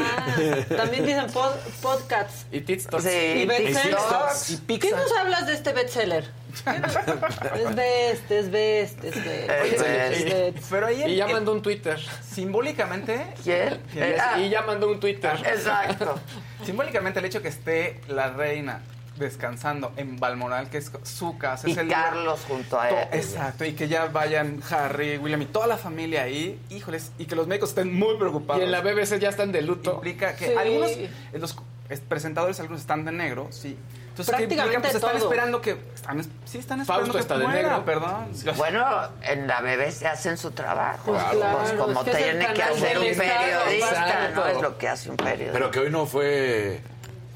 [0.76, 2.46] También dicen pod- podcasts.
[2.52, 3.04] Y Tits Tots.
[3.06, 3.84] Sí, Y bestsellers.
[3.84, 4.50] TikToks.
[4.68, 6.30] Y ¿Qué nos hablas de este bestseller?
[6.54, 9.50] es best, es best, es best.
[9.50, 10.14] Es best.
[10.14, 10.66] es best.
[10.70, 11.98] Pero ahí Y ya mandó un Twitter.
[12.30, 13.80] simbólicamente, ¿Quién?
[13.96, 15.34] Y ah, Y ya mandó un Twitter.
[15.46, 16.20] Exacto.
[16.66, 18.82] simbólicamente el hecho que esté la reina
[19.22, 23.08] descansando en Balmoral, que es su casa, Y es el Carlos junto a él.
[23.14, 27.36] Exacto, y que ya vayan Harry, William y toda la familia ahí, híjoles, y que
[27.36, 28.62] los médicos estén muy preocupados.
[28.62, 29.94] Y en la BBC ya están de luto.
[29.96, 30.54] Implica que Sí.
[30.58, 31.56] algunos, eh, los
[31.90, 33.78] es- presentadores, algunos están de negro, sí.
[34.10, 34.36] Entonces.
[34.36, 35.78] Prácticamente Pues están esperando que...
[35.96, 37.86] Están, es- sí, están esperando Fausto que está de negro.
[37.86, 38.28] perdón.
[38.58, 38.86] Bueno,
[39.22, 41.14] en la BBC hacen su trabajo.
[41.14, 44.42] Pues claro, Pues como es que es el tiene que hacer un periodista, exacto.
[44.42, 44.48] ¿no?
[44.48, 45.54] Es lo que hace un periodista.
[45.54, 46.82] Pero que hoy no fue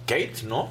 [0.06, 0.70] Kate, ¿no?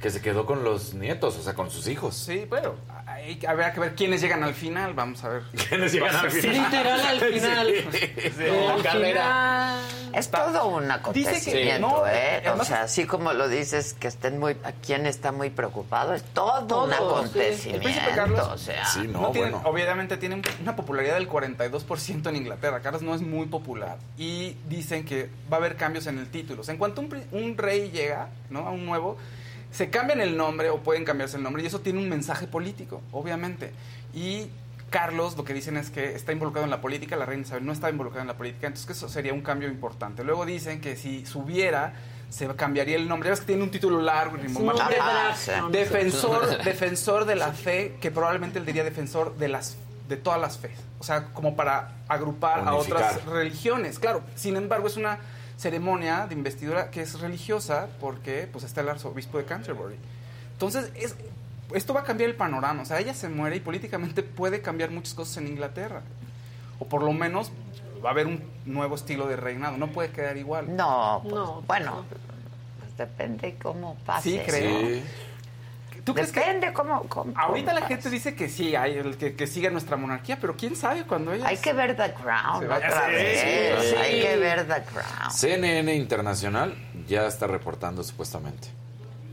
[0.00, 2.14] Que se quedó con los nietos, o sea, con sus hijos.
[2.16, 2.74] Sí, bueno,
[3.06, 5.42] hay, habrá que ver quiénes llegan al final, vamos a ver.
[5.68, 6.54] ¿Quiénes llegan al final?
[6.64, 7.74] Literal al final.
[8.76, 9.76] La carrera.
[10.14, 12.42] Es todo un acontecimiento, no, ¿eh?
[12.44, 16.14] además- o sea, así como lo dices, que estén muy, a quien está muy preocupado,
[16.14, 16.96] es todo, Todo, un sí.
[16.96, 17.76] acontecimiento.
[17.76, 19.68] El príncipe Carlos- o sea, Sí, no, No tiene- bueno.
[19.68, 22.80] Obviamente tiene una popularidad del 42% en Inglaterra.
[22.80, 23.98] Carlos no es muy popular.
[24.18, 26.62] Y dicen que va a haber cambios en el título.
[26.62, 28.66] O sea, en cuanto un, pri- un rey llega, ¿no?
[28.66, 29.16] A un nuevo,
[29.70, 31.62] se cambian el nombre o pueden cambiarse el nombre.
[31.62, 33.72] Y eso tiene un mensaje político, obviamente.
[34.14, 34.48] Y
[34.90, 37.72] Carlos lo que dicen es que está involucrado en la política, la reina Isabel no
[37.72, 40.24] está involucrada en la política, entonces que eso sería un cambio importante.
[40.24, 41.94] Luego dicen que si subiera,
[42.28, 43.28] se cambiaría el nombre.
[43.28, 44.40] Ya ves que tiene un título largo y
[45.70, 49.76] defensor defensor de la fe que probablemente él diría defensor de las
[50.08, 54.88] de todas las fe o sea como para agrupar a otras religiones claro sin embargo
[54.88, 55.20] es una
[55.60, 59.96] ceremonia de investidura que es religiosa porque pues está el arzobispo de Canterbury
[60.52, 61.14] entonces es
[61.74, 64.90] esto va a cambiar el panorama o sea ella se muere y políticamente puede cambiar
[64.90, 66.02] muchas cosas en Inglaterra
[66.78, 67.52] o por lo menos
[68.02, 71.62] va a haber un nuevo estilo de reinado no puede quedar igual no, pues, No,
[71.66, 72.20] bueno, pues
[73.00, 74.30] depende cómo pase.
[74.30, 74.80] Sí, creo.
[74.80, 75.02] Sí.
[76.04, 79.16] ¿Tú crees que Depende cómo, cómo- Ahorita cómo la gente dice que sí, hay el
[79.16, 81.46] que, que siga nuestra monarquía, pero quién sabe cuando ella.
[81.46, 83.40] Hay que ver The Crown otra vez.
[83.90, 83.96] sí.
[83.96, 85.30] Hay que ver The Crown.
[85.32, 86.74] CNN Internacional
[87.06, 88.68] ya está reportando supuestamente.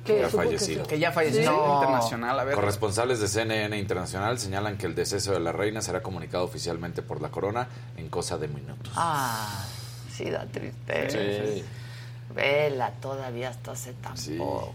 [0.06, 0.84] Que Ya que fallecido.
[0.86, 0.90] sí.
[0.90, 1.48] Que ya falleció Sí.
[1.48, 1.76] No.
[1.82, 2.56] internacional, a ver.
[2.56, 7.22] Corresponsales de CNN Internacional señalan que el deceso de la reina será comunicado oficialmente por
[7.22, 8.94] la corona en cosa de minutos.
[8.96, 9.66] Ah,
[10.10, 11.18] sí, da tristeza.
[11.18, 11.66] Sí.
[12.34, 14.36] Vela todavía hasta hace tan Sí.
[14.38, 14.74] poco.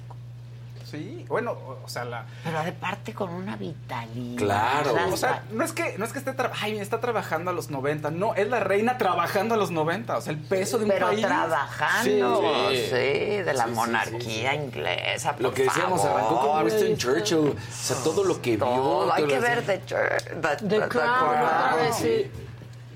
[0.92, 2.26] Sí, bueno, o, sea, la...
[2.44, 4.36] Pero de parte con una vitalidad.
[4.36, 4.94] Claro.
[5.10, 7.70] O sea, no es que, no es que esté, tra- ay, está trabajando a los
[7.70, 10.90] 90, no, es la reina trabajando a los 90, o sea, el peso de un
[10.90, 11.22] Pero país.
[11.26, 12.90] trabajando, sí, Sí.
[12.90, 15.34] de la Sí, sí, monarquía inglesa.
[15.38, 16.20] Lo por que decíamos, favor.
[16.20, 17.38] arrancó con Winston Churchill.
[17.38, 18.66] O sea, todo lo que vio.
[18.66, 21.36] Todo, hay todo que lo- ver The, Chur- the, Crown.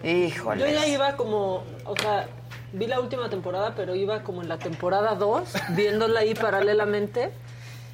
[0.04, 0.60] Híjole.
[0.60, 2.28] Yo ya iba como, o sea,
[2.72, 7.32] vi la última temporada, pero iba como en la temporada 2, viéndola ahí paralelamente.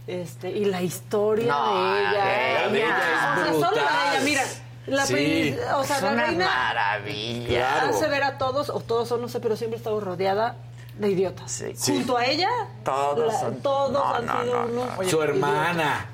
[0.07, 2.13] Este, y la historia No, de ella.
[2.13, 2.97] la de ella
[3.37, 4.43] o es sea, solo la de ella, mira.
[4.89, 5.57] La Sí.
[5.77, 7.69] o sea, es la una reina maravilla.
[7.79, 7.91] Claro.
[7.97, 10.57] hace ver a todos, o todos son, no sé, pero siempre he estado rodeada
[10.99, 11.53] de idiotas.
[11.53, 11.93] Sí.
[11.93, 12.49] Junto a ella,
[12.85, 15.09] Todos la- son- todos no, han no, sido no, unos no.
[15.09, 16.07] Su hermana.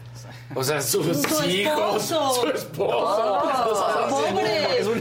[0.55, 2.11] O sea, sus Su hijos.
[2.11, 2.35] esposo.
[2.43, 2.97] Su esposo.
[2.97, 4.11] Todos.
[4.11, 4.81] Pobre.
[4.81, 5.01] Es un.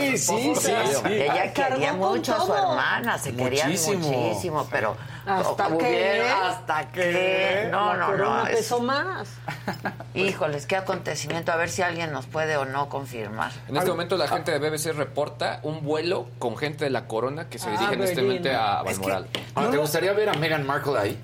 [0.00, 0.72] Sí, sí, sí,
[1.04, 1.12] sí.
[1.12, 4.08] Ella quería mucho a su hermana, se querían Muchísimo.
[4.08, 4.96] muchísimo, pero
[5.26, 6.22] ¿Hasta qué?
[6.30, 9.28] hasta que no, no, no, es- pesó más.
[10.14, 13.50] híjoles, qué acontecimiento, a ver si alguien nos puede o no confirmar.
[13.68, 17.48] En este momento la gente de BBC reporta un vuelo con gente de la corona
[17.48, 18.42] que se Ah, dirige en este Berlín.
[18.42, 19.26] momento a Es que- Balmoral.
[19.54, 21.18] Ahora, ¿te gustaría ver a Meghan Markle ahí?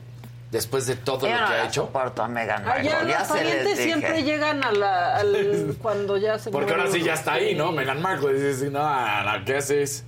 [0.50, 1.82] Después de todo Yo lo no que ha la hecho.
[1.86, 3.84] soporto a Meghan Markle, Allá ya los parientes dije.
[3.84, 7.70] siempre llegan a la, al, cuando ya se Porque ahora sí ya está ahí, ¿no?
[7.72, 8.32] Meghan Markle.
[8.32, 10.04] Dices, no, no, ¿qué haces?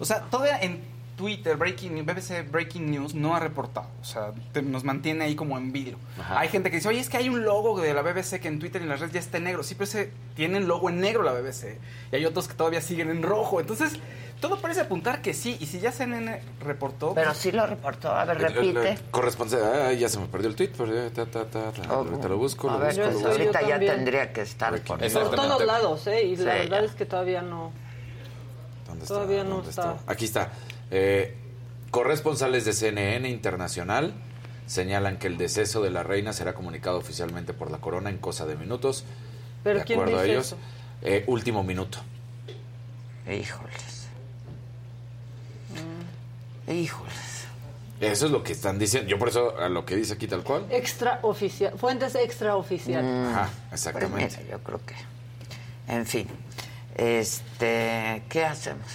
[0.00, 0.82] O sea, todavía en
[1.16, 3.86] Twitter, Breaking, BBC Breaking News no ha reportado.
[4.00, 5.72] O sea, te- nos mantiene ahí como en.
[6.18, 6.40] Ajá.
[6.40, 8.58] Hay gente que dice, oye, es que hay un logo de la BBC que en
[8.58, 9.62] Twitter y en las redes ya está en negro.
[9.62, 11.78] Siempre se tiene el logo en negro la BBC.
[12.10, 13.60] Y hay otros que todavía siguen en rojo.
[13.60, 13.92] Entonces,
[14.40, 15.56] todo parece apuntar que sí.
[15.60, 17.14] Y si ya CNN reportó...
[17.14, 18.88] Pero pues, sí lo reportó, a ver, Eh, repite.
[18.92, 19.82] eh, Corresponsal.
[19.86, 22.28] Ay, ya se me perdió el tweet, pero ya, ta, ta, ta, ta, Oh, te
[22.28, 23.28] lo busco, lo busco, pues busco.
[23.28, 26.22] ahorita ya tendría que estar por todos lados, ¿eh?
[26.24, 26.86] Y la verdad ya.
[26.86, 27.72] es que todavía no.
[28.86, 29.96] ¿Dónde Todavía no ¿Dónde está.
[30.06, 30.52] Aquí está.
[30.90, 31.36] Eh,
[31.90, 34.12] corresponsales de CNN Internacional
[34.66, 38.46] señalan que el deceso de la reina será comunicado oficialmente por la corona en cosa
[38.46, 39.04] de minutos.
[39.62, 40.56] Pero de ¿quién acuerdo a ellos, eso?
[41.02, 41.98] eh, último minuto.
[43.26, 43.83] Híjoles.
[46.66, 46.70] Mm.
[46.72, 47.44] Híjoles.
[48.00, 49.08] Eso es lo que están diciendo.
[49.08, 50.66] Yo por eso a lo que dice aquí tal cual.
[50.70, 51.78] Extraoficial.
[51.78, 53.28] Fuentes extraoficiales.
[53.28, 54.38] Ajá, Pues exactamente.
[54.42, 54.94] mira, yo creo que.
[55.92, 56.28] En fin.
[56.96, 58.22] Este.
[58.28, 58.86] ¿Qué hacemos?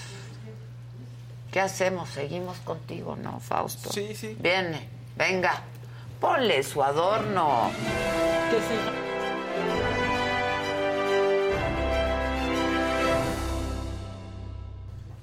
[1.51, 2.09] ¿Qué hacemos?
[2.09, 3.91] ¿Seguimos contigo, no, Fausto?
[3.91, 4.37] Sí, sí.
[4.39, 5.63] Viene, venga.
[6.19, 7.71] Ponle su adorno.
[8.51, 10.08] Que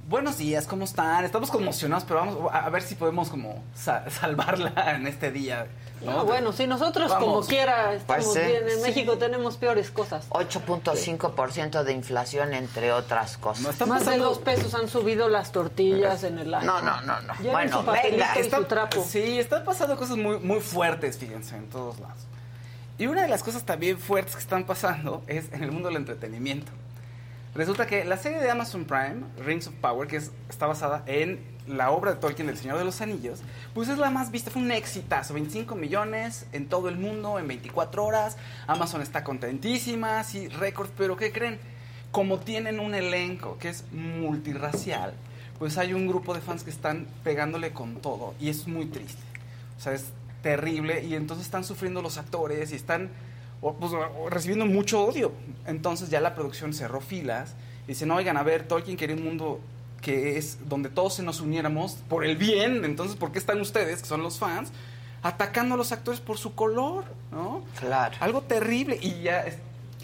[0.09, 1.25] Buenos días, ¿cómo están?
[1.25, 5.67] Estamos conmocionados, pero vamos a a ver si podemos como sa- salvarla en este día.
[6.05, 6.13] ¿no?
[6.19, 7.25] No, bueno, sí, nosotros Vamos.
[7.27, 8.69] como quiera estamos Pues sí, bien.
[8.69, 8.83] En sí.
[8.83, 10.29] México tenemos peores cosas.
[10.31, 13.81] 8.5% de inflación, entre otras cosas.
[13.81, 16.67] No, Más de dos pesos han subido las tortillas en el año.
[16.67, 17.35] No, no, no, no.
[17.39, 19.05] Lleven Bueno, su venga, y Está- su trapo.
[19.09, 22.19] Sí, están pasando cosas muy, muy fuertes, fíjense, en todos lados.
[22.99, 25.97] Y una de las cosas también fuertes que están pasando es en el mundo del
[25.97, 26.71] entretenimiento.
[27.57, 31.41] Resulta que la serie de Amazon Prime, Rings of Power, que es- está basada en
[31.67, 33.41] la obra de Tolkien del Señor de los Anillos,
[33.75, 37.49] pues es la más vista, fue un exitazo, 25 millones en todo el mundo en
[37.49, 38.37] 24 horas.
[38.67, 41.59] Amazon está contentísima, sí, récord, pero ¿qué creen?
[42.13, 45.15] Como tienen un elenco que es multirracial,
[45.59, 49.23] pues hay un grupo de fans que están pegándole con todo y es muy triste.
[49.79, 50.05] O sea, es
[50.43, 53.11] terrible y entonces están sufriendo los actores y están
[53.61, 55.33] o, pues, o, recibiendo mucho odio.
[55.67, 57.55] Entonces ya la producción cerró filas
[57.85, 59.61] y dicen, oigan, a ver, Tolkien quería un mundo
[60.03, 64.03] que es donde todos se nos uniéramos por el bien, entonces ¿por qué están ustedes,
[64.03, 64.71] que son los fans,
[65.23, 67.05] atacando a los actores por su color?
[67.33, 67.65] ¿no?
[67.81, 68.15] Claro.
[68.21, 68.99] Algo terrible.
[69.01, 69.45] Y ya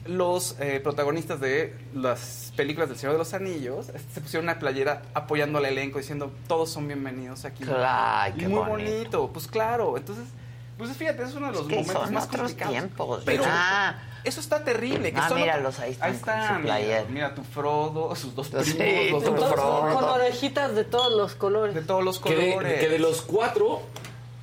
[0.07, 5.03] los eh, protagonistas de las películas del Señor de los Anillos se pusieron una playera
[5.15, 7.63] apoyando al elenco diciendo todos son bienvenidos aquí.
[7.63, 8.91] Claro, Y qué muy bonito.
[8.91, 9.31] bonito.
[9.33, 10.25] Pues claro, entonces,
[10.79, 12.73] pues fíjate, es uno de los que momentos son más otros complicados.
[12.73, 13.23] tiempos.
[13.25, 13.95] Pero Ah.
[14.25, 15.13] eso está terrible.
[15.13, 16.33] Que Ah, solo- míralos, ahí están con
[16.65, 19.95] su mira, tu Frodo, sus dos Sí, primos, los dos Frodo.
[19.95, 21.75] Con orejitas de todos los colores.
[21.75, 22.81] de todos los Que de, colores.
[22.81, 23.83] que de los cuatro,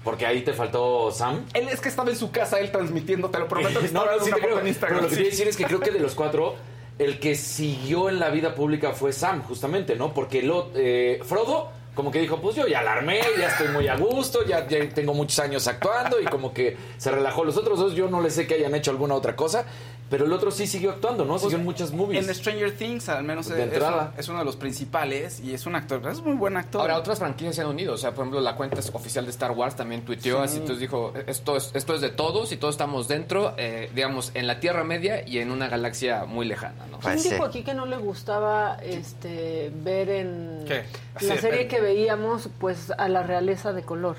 [0.03, 1.45] porque ahí te faltó Sam.
[1.53, 3.79] Él es que estaba en su casa, él transmitiendo, te lo prometo.
[3.79, 4.59] que no, no, sí te creo.
[4.59, 5.21] en Instagram, Pero lo que sí.
[5.21, 6.55] quiero decir es que creo que de los cuatro,
[6.99, 10.13] el que siguió en la vida pública fue Sam, justamente, ¿no?
[10.13, 13.03] Porque lo, eh, Frodo, como que dijo, pues yo ya la
[13.37, 17.11] ya estoy muy a gusto, ya, ya tengo muchos años actuando y como que se
[17.11, 17.43] relajó.
[17.43, 19.65] Los otros dos, yo no les sé que hayan hecho alguna otra cosa,
[20.09, 21.37] pero el otro sí siguió actuando, ¿no?
[21.39, 22.27] Siguió en muchas movies.
[22.27, 24.13] En Stranger Things, al menos, De es, entrada.
[24.17, 26.81] es uno de los principales y es un actor, es muy buen actor.
[26.81, 27.93] Ahora, otras franquicias se han unido.
[27.93, 30.57] O sea, por ejemplo, la cuenta oficial de Star Wars también tuiteó así.
[30.57, 34.47] Entonces dijo, esto es, esto es de todos y todos estamos dentro, eh, digamos, en
[34.47, 36.99] la Tierra Media y en una galaxia muy lejana, ¿no?
[36.99, 37.29] Pues ¿Quién sí.
[37.31, 40.83] dijo aquí que no le gustaba este ver en ¿Qué?
[41.25, 44.17] la serie que veíamos pues a la realeza de color?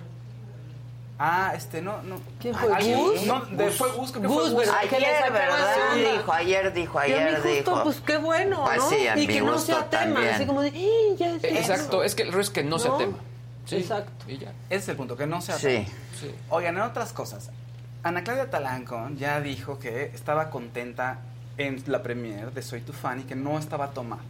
[1.23, 2.17] Ah, este, no, no.
[2.41, 2.73] ¿Quién fue?
[2.75, 2.99] ¿Alguien?
[2.99, 3.27] ¿Gus?
[3.27, 5.95] No, de, fue Gus, que Gus, fue Ayer, ¿verdad?
[6.17, 7.83] Dijo, ayer dijo, Y a mí ayer justo, dijo.
[7.83, 8.89] pues qué bueno, Pues ¿no?
[8.89, 10.35] sí, a y que no sea tema, también.
[10.35, 12.93] así como de, "Ih, ya es Exacto, es que el rollo es que no, sea
[12.93, 12.97] No.
[12.97, 13.19] tema.
[13.67, 14.25] Sí, Exacto.
[14.29, 14.49] Y ya.
[14.71, 15.87] Ese es el punto, que no sea Sí.
[16.19, 16.35] Sí.
[16.49, 17.51] Oigan, en otras cosas.
[18.03, 21.19] Ana Claudia Talanco ya dijo que estaba contenta
[21.59, 24.23] en la premier de Soy tu fan y que no estaba tomada.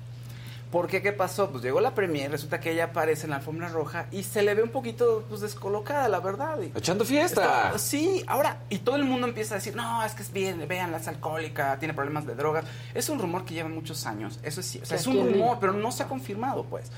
[0.71, 1.03] ¿Por qué?
[1.03, 1.51] ¿Qué pasó?
[1.51, 4.55] Pues llegó la premier, resulta que ella aparece en la alfombra roja y se le
[4.55, 6.59] ve un poquito pues descolocada, la verdad.
[6.63, 7.43] Y- Echando fiesta.
[7.67, 10.65] Está- sí, ahora, y todo el mundo empieza a decir, no, es que es bien,
[10.69, 12.65] vean, es alcohólica, tiene problemas de drogas.
[12.95, 15.17] Es un rumor que lleva muchos años, eso es, sí- o sea, ¿Que es un
[15.33, 16.91] rumor, pero no se ha confirmado, pues.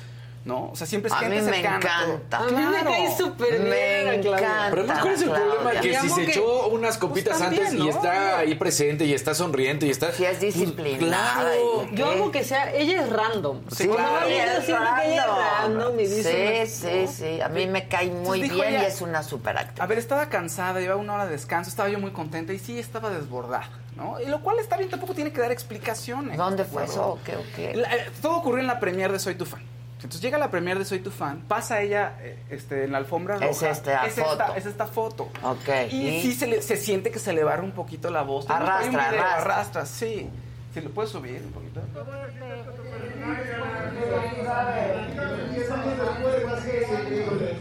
[0.45, 0.70] ¿No?
[0.72, 1.78] O sea, siempre es A gente mí me cercana.
[1.80, 2.14] todo.
[2.14, 2.38] encanta.
[2.38, 2.90] A mí me Claro.
[2.90, 3.68] cae súper bien.
[3.70, 4.66] Me encanta.
[4.70, 5.47] Pero además, ¿cuál es el Claudia.
[5.55, 5.80] problema?
[5.80, 7.90] Que Y si se que- echó unas pues, copitas también, antes y ¿no?
[7.90, 10.11] está ahí presente y está sonriente y está...
[10.11, 11.43] Sí, es disciplinada.
[11.43, 11.86] Claro.
[11.93, 13.61] y- Yo amo que sea, ella es random.
[13.70, 14.26] Sí, claro.
[14.26, 17.40] viendo, es siento que ella es random y dice Sí, unas- sí, sí.
[17.40, 19.80] A mí me cae muy dijo bien y ella- es una super actriz.
[19.80, 22.80] A ver, estaba cansada, llevaba una hora de descanso, estaba yo muy contenta y sí
[22.80, 24.20] estaba desbordada, ¿no?
[24.20, 26.36] Y lo cual está bien, tampoco tiene que dar explicaciones.
[26.36, 26.90] ¿Dónde fue Claro.
[26.93, 27.07] eso?
[27.11, 27.36] ¿O qué?
[27.36, 27.74] o qué?
[27.76, 29.62] La- eh, todo ocurrió en la premier de Soy tu fan.
[30.03, 33.36] Entonces llega la premier de Soy tu fan, pasa ella eh, este, en la alfombra
[33.36, 33.46] roja.
[33.50, 34.32] Es esta es foto.
[34.32, 35.28] Esta, es esta foto.
[35.44, 35.68] Ok.
[35.90, 36.22] Y, ¿Y?
[36.22, 38.50] sí se, le- se siente que se le barra un poquito la voz.
[38.50, 39.34] Arrastra, video, arrastra.
[39.36, 40.28] arrastra, sí.
[40.74, 41.80] Si lo puedes subir un poquito.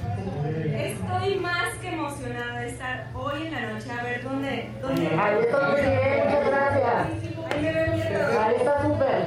[0.03, 4.69] Estoy más que emocionada de estar hoy en la noche a ver dónde.
[4.81, 5.05] dónde...
[5.05, 5.19] Está
[5.69, 7.40] muy bien, muchas gracias.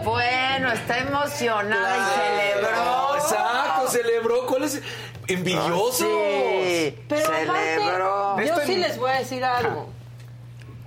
[0.05, 3.15] Bueno, está emocionada y celebró.
[3.17, 4.47] Exacto, celebró.
[4.47, 4.83] ¿Cuál es?
[5.27, 6.05] Envidioso.
[6.05, 8.31] Sí, Pero celebró.
[8.33, 9.89] aparte, yo sí les voy a decir algo.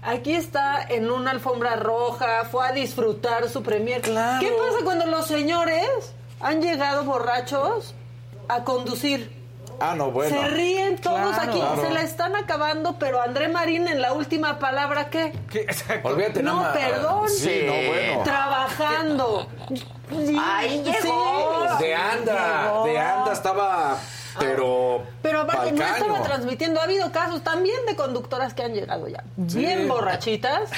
[0.03, 4.01] Aquí está en una alfombra roja, fue a disfrutar su premier.
[4.01, 4.39] Claro.
[4.39, 7.93] ¿Qué pasa cuando los señores han llegado borrachos
[8.47, 9.36] a conducir?
[9.79, 10.29] Ah, no, bueno.
[10.41, 11.51] se ríen todos Claro.
[11.51, 11.81] aquí, Claro.
[11.81, 15.33] se la están acabando, pero André Marín en la última palabra, ¿qué?
[15.51, 15.61] ¿Qué?
[15.61, 16.07] Exacto.
[16.09, 17.29] Olvídate No, nada perdón.
[17.29, 18.23] Sí, no, bueno.
[18.23, 19.47] Trabajando.
[20.39, 20.91] Ahí Sí.
[20.91, 21.77] llegó.
[21.79, 22.85] De anda, Llegó.
[22.85, 23.97] de anda estaba,
[24.39, 25.03] pero.
[25.21, 26.79] Pero aparte no estaba transmitiendo.
[26.79, 30.69] Ha habido casos también de conductoras que han llegado ya bien borrachitas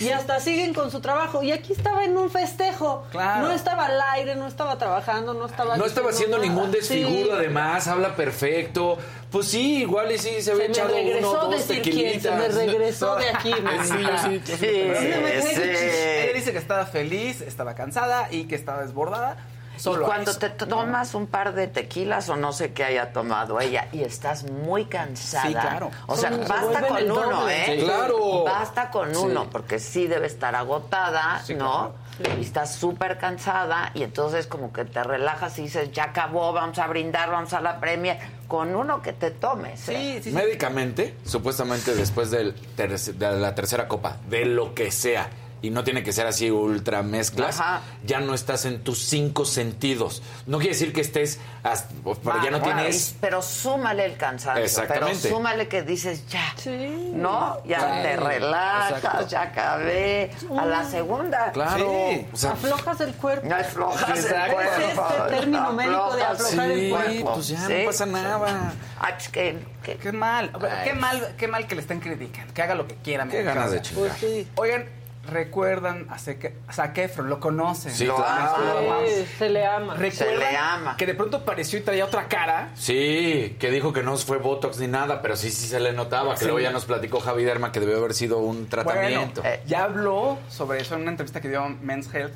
[0.00, 1.42] y hasta siguen con su trabajo.
[1.42, 3.06] Y aquí estaba en un festejo.
[3.10, 3.46] Claro.
[3.48, 5.76] No estaba al aire, no estaba trabajando, no estaba.
[5.76, 6.78] No estaba haciendo diciendo ningún nada.
[6.80, 7.30] desfiguro, Sí.
[7.36, 8.98] además, habla perfecto.
[9.30, 12.20] Pues sí, igual y sí, se Se había me echado regresó uno, dos decir quién,
[12.20, 13.52] se me regresó de aquí.
[13.82, 16.34] Sí, sí, Sí, Ella sí.
[16.34, 19.36] dice que estaba feliz, estaba cansada y que estaba desbordada.
[19.78, 20.40] Y Solo cuando eso.
[20.40, 24.42] te tomas un par de tequilas o no sé qué haya tomado ella y estás
[24.50, 25.46] muy cansada.
[25.46, 25.90] Sí, claro.
[26.06, 27.48] O sea, Son- basta con uno.
[27.48, 27.76] ¿eh?
[27.78, 27.84] Sí.
[27.84, 28.44] Claro.
[28.44, 29.20] Basta con Sí.
[29.24, 31.92] uno, porque sí debe estar agotada, Sí, ¿no?
[32.36, 36.76] Y estás súper cansada y entonces como que te relajas y dices, ya acabó, vamos
[36.80, 38.18] a brindar, vamos a la premia.
[38.48, 39.96] Con uno que te tomes, ¿eh?
[39.96, 40.36] Sí, sí, sí.
[40.36, 45.28] Médicamente, supuestamente después del de la tercera copa, de lo que sea,
[45.62, 47.80] y no tiene que ser así ultra mezclas, Ajá.
[48.04, 50.22] ya no estás en tus cinco sentidos.
[50.46, 53.16] No quiere decir que estés, hasta- pero ya no Ah, bueno, tienes...
[53.20, 54.62] Pero súmale el cansancio.
[54.64, 55.18] Exactamente.
[55.22, 56.52] Pero súmale que dices, ya.
[56.56, 57.10] Sí.
[57.14, 57.58] ¿No?
[57.64, 58.02] Ya Claro.
[58.02, 59.28] te relajas, Exacto.
[59.28, 60.30] ya acabé.
[60.58, 61.52] A la segunda.
[61.52, 61.90] Claro.
[62.10, 62.26] Sí.
[62.32, 63.48] O sea, Aflojas el cuerpo.
[63.48, 64.52] No aflojas el Exacto.
[64.54, 64.72] cuerpo.
[64.78, 67.34] Es este término médico de aflojar el cuerpo.
[67.34, 67.72] pues ya Sí.
[67.80, 68.72] no pasa nada.
[69.00, 70.84] Ay, pues que, que- Qué mal, Ay.
[70.84, 73.26] qué mal, qué mal que le estén criticando, que haga lo que quiera.
[73.26, 74.08] Qué ganas de chingar.
[74.08, 74.46] Pues sí.
[74.56, 74.84] Oigan,
[75.28, 77.92] recuerdan a Zac a Zac Efron, lo conocen.
[77.92, 78.78] Sí, Lo claro.
[78.78, 78.98] ama.
[79.06, 79.94] Sí, se le ama.
[79.94, 80.96] ¿Recuerdan Se le ama.
[80.96, 82.70] que de pronto apareció y traía otra cara?
[82.74, 86.32] Sí, que dijo que no fue Botox ni nada, pero sí, sí se le notaba.
[86.34, 86.44] Que Sí.
[86.46, 89.42] luego ya nos platicó Javi Derma que debió haber sido un tratamiento.
[89.42, 92.32] Bueno, eh, ya habló sobre eso en una entrevista que dio a Men's Health.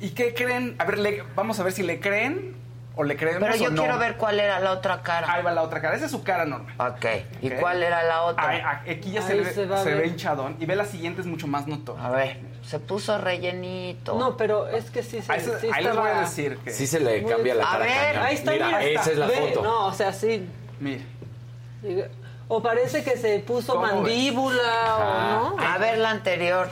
[0.00, 0.76] ¿Y qué creen?
[0.78, 2.54] A ver, le- vamos a ver si le creen
[3.00, 3.82] o le creemos Pero yo o no.
[3.82, 5.32] quiero ver cuál era la otra cara.
[5.32, 5.94] Ahí va la otra cara.
[5.94, 6.74] Esa es su cara normal.
[6.96, 7.06] Ok.
[7.40, 7.60] ¿Y Ok.
[7.60, 8.48] cuál era la otra?
[8.48, 9.98] Ay, ay, aquí ya se, Ahí ve, se a se ver.
[10.02, 10.56] ve hinchadón.
[10.58, 12.04] Y ve la siguiente, es mucho más notoria.
[12.04, 14.18] A ver, se puso rellenito.
[14.18, 16.72] No, pero es que sí, sí, Ahí, se- sí ahí les voy a decir que...
[16.72, 17.84] Sí se le cambia la A cara.
[17.84, 18.26] ver, cañón.
[18.26, 19.10] Ahí está, mira, mira, esa está.
[19.12, 19.62] es la Ve, foto.
[19.62, 20.48] No, o sea, sí.
[20.80, 21.04] Mira.
[22.48, 25.64] O parece que se puso mandíbula o no.
[25.64, 26.68] A ver la anterior.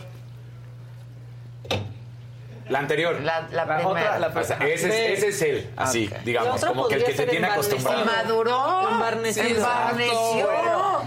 [2.69, 3.21] La anterior.
[3.21, 3.89] La, la La primera.
[3.89, 7.05] otra, la O sea, ese, es, ese es él, así, digamos, La como que el
[7.05, 8.05] que ser tiene acostumbrado.
[8.05, 8.89] Maduró.
[8.91, 9.45] Embarneció.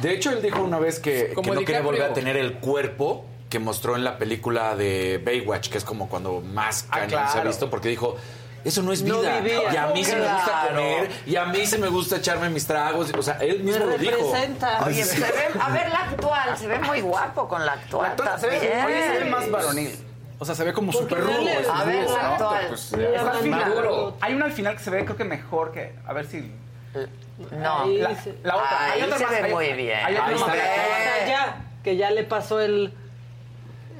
[0.01, 2.53] De hecho, él dijo una vez que, Como que no quería volver a tener el
[2.55, 7.23] cuerpo que mostró en la película de Baywatch, que es como cuando más Ah, cañón
[7.31, 8.15] se ha visto, porque dijo,
[8.63, 9.39] eso no es No vida.
[9.39, 9.73] vivía.
[9.73, 12.67] y a mí sí me gusta comer, y a mí sí me gusta echarme mis
[12.67, 13.11] tragos.
[13.17, 14.33] O sea, él Me mismo lo dijo.
[14.33, 18.13] se ve, a ver la actual, se ve muy guapo con la actual.
[18.39, 18.85] Se ve, también.
[18.85, 20.05] oye, se ve más varonil.
[20.41, 21.35] O sea, se ve como súper rudo.
[21.73, 22.15] A ver ¿no?
[22.15, 22.65] actual.
[22.69, 22.95] Pues,
[23.43, 23.59] final.
[23.69, 24.15] maduro.
[24.21, 25.93] Hay una al final que se ve creo que mejor que...
[26.07, 26.51] A ver si...
[27.51, 28.09] No, Ahí la,
[28.43, 28.83] la otra.
[28.91, 29.99] Ahí Hay otra se más, ve hay- muy bien.
[30.03, 30.51] hay otra más.
[31.83, 32.93] que ya le pasó el,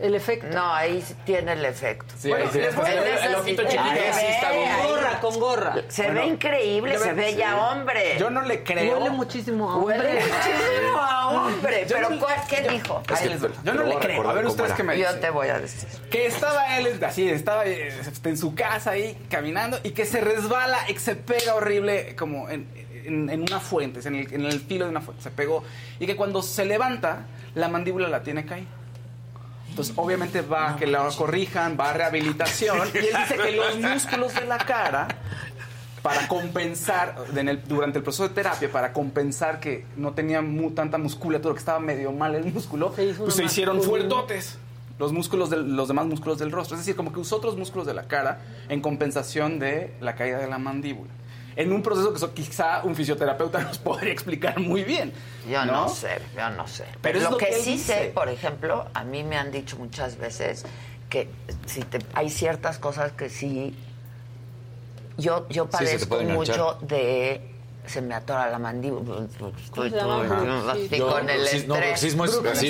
[0.02, 0.48] el efecto.
[0.54, 2.14] No, ahí sí tiene el efecto.
[2.18, 2.60] Sí, sí.
[2.60, 4.72] a El- ojito chiquito está bien.
[4.82, 5.76] Con gorra, con gorra.
[5.88, 8.18] Se Bueno, ve increíble, se ve ya hombre.
[8.20, 8.98] Yo no le creo.
[8.98, 10.22] Huele muchísimo a Huele hombre.
[10.24, 11.86] muchísimo a hombre.
[11.88, 13.04] Yo Pero no- ¿cuál- ¿qué dijo?
[13.10, 13.54] Es Ahí que les te- va.
[13.64, 14.30] Yo te no le creo.
[14.30, 15.22] A ver ustedes qué me Yo dicen.
[15.22, 15.88] te voy a decir.
[16.10, 17.94] Que estaba él así, estaba eh,
[18.24, 22.50] en su casa ahí caminando y que se resbala y que se pega horrible como
[22.50, 22.68] en,
[23.06, 25.64] en- en una fuente, en el, en el filo de una fuente, se pegó.
[26.00, 28.68] Y que cuando se levanta, la mandíbula la tiene caída.
[29.80, 32.80] Entonces, obviamente va a que la corrijan, va a rehabilitación.
[32.94, 35.08] Y él dice que los músculos de la cara,
[36.02, 40.72] para compensar, en el- durante el proceso de terapia, para compensar que no tenía mu-
[40.72, 44.58] tanta musculatura, que estaba medio mal el músculo, Se pues se hicieron fuertotes
[44.98, 46.76] los músculos los demás músculos del rostro.
[46.76, 50.40] Es decir, como que usó otros músculos de la cara en compensación de la caída
[50.40, 51.10] de la mandíbula.
[51.60, 55.12] En un proceso que eso quizá un fisioterapeuta nos podría explicar muy bien.
[55.52, 56.86] Yo no, sé, yo no sé.
[57.02, 57.94] Pero es lo, lo que, sí dice.
[57.96, 60.64] sé, por ejemplo, a mí me han dicho muchas veces
[61.10, 61.28] que
[61.66, 63.76] si te, hay ciertas cosas que sí.
[65.18, 67.42] Yo, yo padezco mucho de.
[67.90, 69.26] Se me atora la mandíbula.
[69.64, 70.28] Estoy llama?
[70.28, 72.16] todo así Yo, con el bruxis- no, estrés.
[72.16, 72.68] bruxismo es así.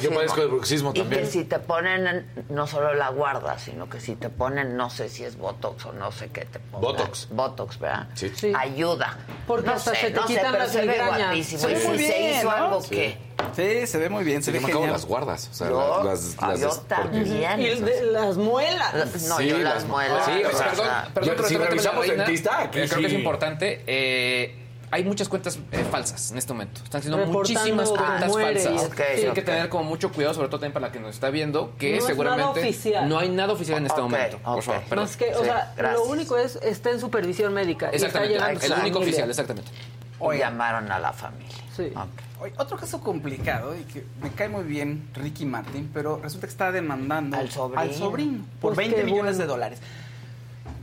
[0.00, 1.22] Yo- padezco de bruxismo Y también.
[1.24, 5.08] que si te ponen, no solo la guarda, sino que si te ponen, no sé
[5.08, 6.80] si es Botox o no sé qué te pongan.
[6.80, 7.28] Botox.
[7.30, 8.08] Botox, ¿verdad?
[8.14, 8.32] Sí.
[8.34, 8.52] Sí.
[8.56, 9.18] Ayuda.
[9.46, 11.68] Porque no hasta sé, se te no sé, quitan pero las se ve guapísimo.
[11.68, 12.50] Y si se hizo ¿no?
[12.50, 12.90] algo Sí.
[12.90, 13.27] que...
[13.54, 14.92] Sí, se ve muy bien, se ve me acabo genial.
[14.92, 15.48] las guardas.
[15.50, 17.26] O sea, Yo, las, ah, las, yo las- también.
[17.60, 18.94] Y de las muelas.
[19.28, 20.24] No, Sí, yo las las- muelas.
[20.26, 22.24] sí, o sea, Perdón, perdón, yo- pero si revisamos reina.
[22.24, 23.82] dentista, aquí Eh, creo que es importante.
[23.86, 24.56] eh,
[24.90, 26.80] hay muchas cuentas eh, falsas en este momento.
[26.82, 28.84] Están Reportando muchísimas cuentas muere falsas.
[28.86, 31.14] Ok, Sí, hay que tener como mucho cuidado, sobre todo también para la que nos
[31.14, 33.08] está viendo, que No es seguramente nada oficial.
[33.08, 34.38] no hay nada oficial en este momento.
[34.38, 35.04] Por favor, perdón.
[35.04, 36.00] Más que, o Sí, sea, gracias.
[36.00, 37.86] lo único es está en supervisión médica.
[37.92, 39.70] y está Exactamente, llegando el único oficial, exactamente.
[40.18, 41.54] o llamaron a la familia.
[41.76, 41.92] Sí.
[42.40, 46.50] Oye, otro caso complicado y que me cae muy bien Ricky Martin, pero resulta que
[46.52, 47.92] está demandando Al sobrino.
[47.94, 49.38] sobrino por Pues 20 qué millones bueno.
[49.38, 49.80] de dólares.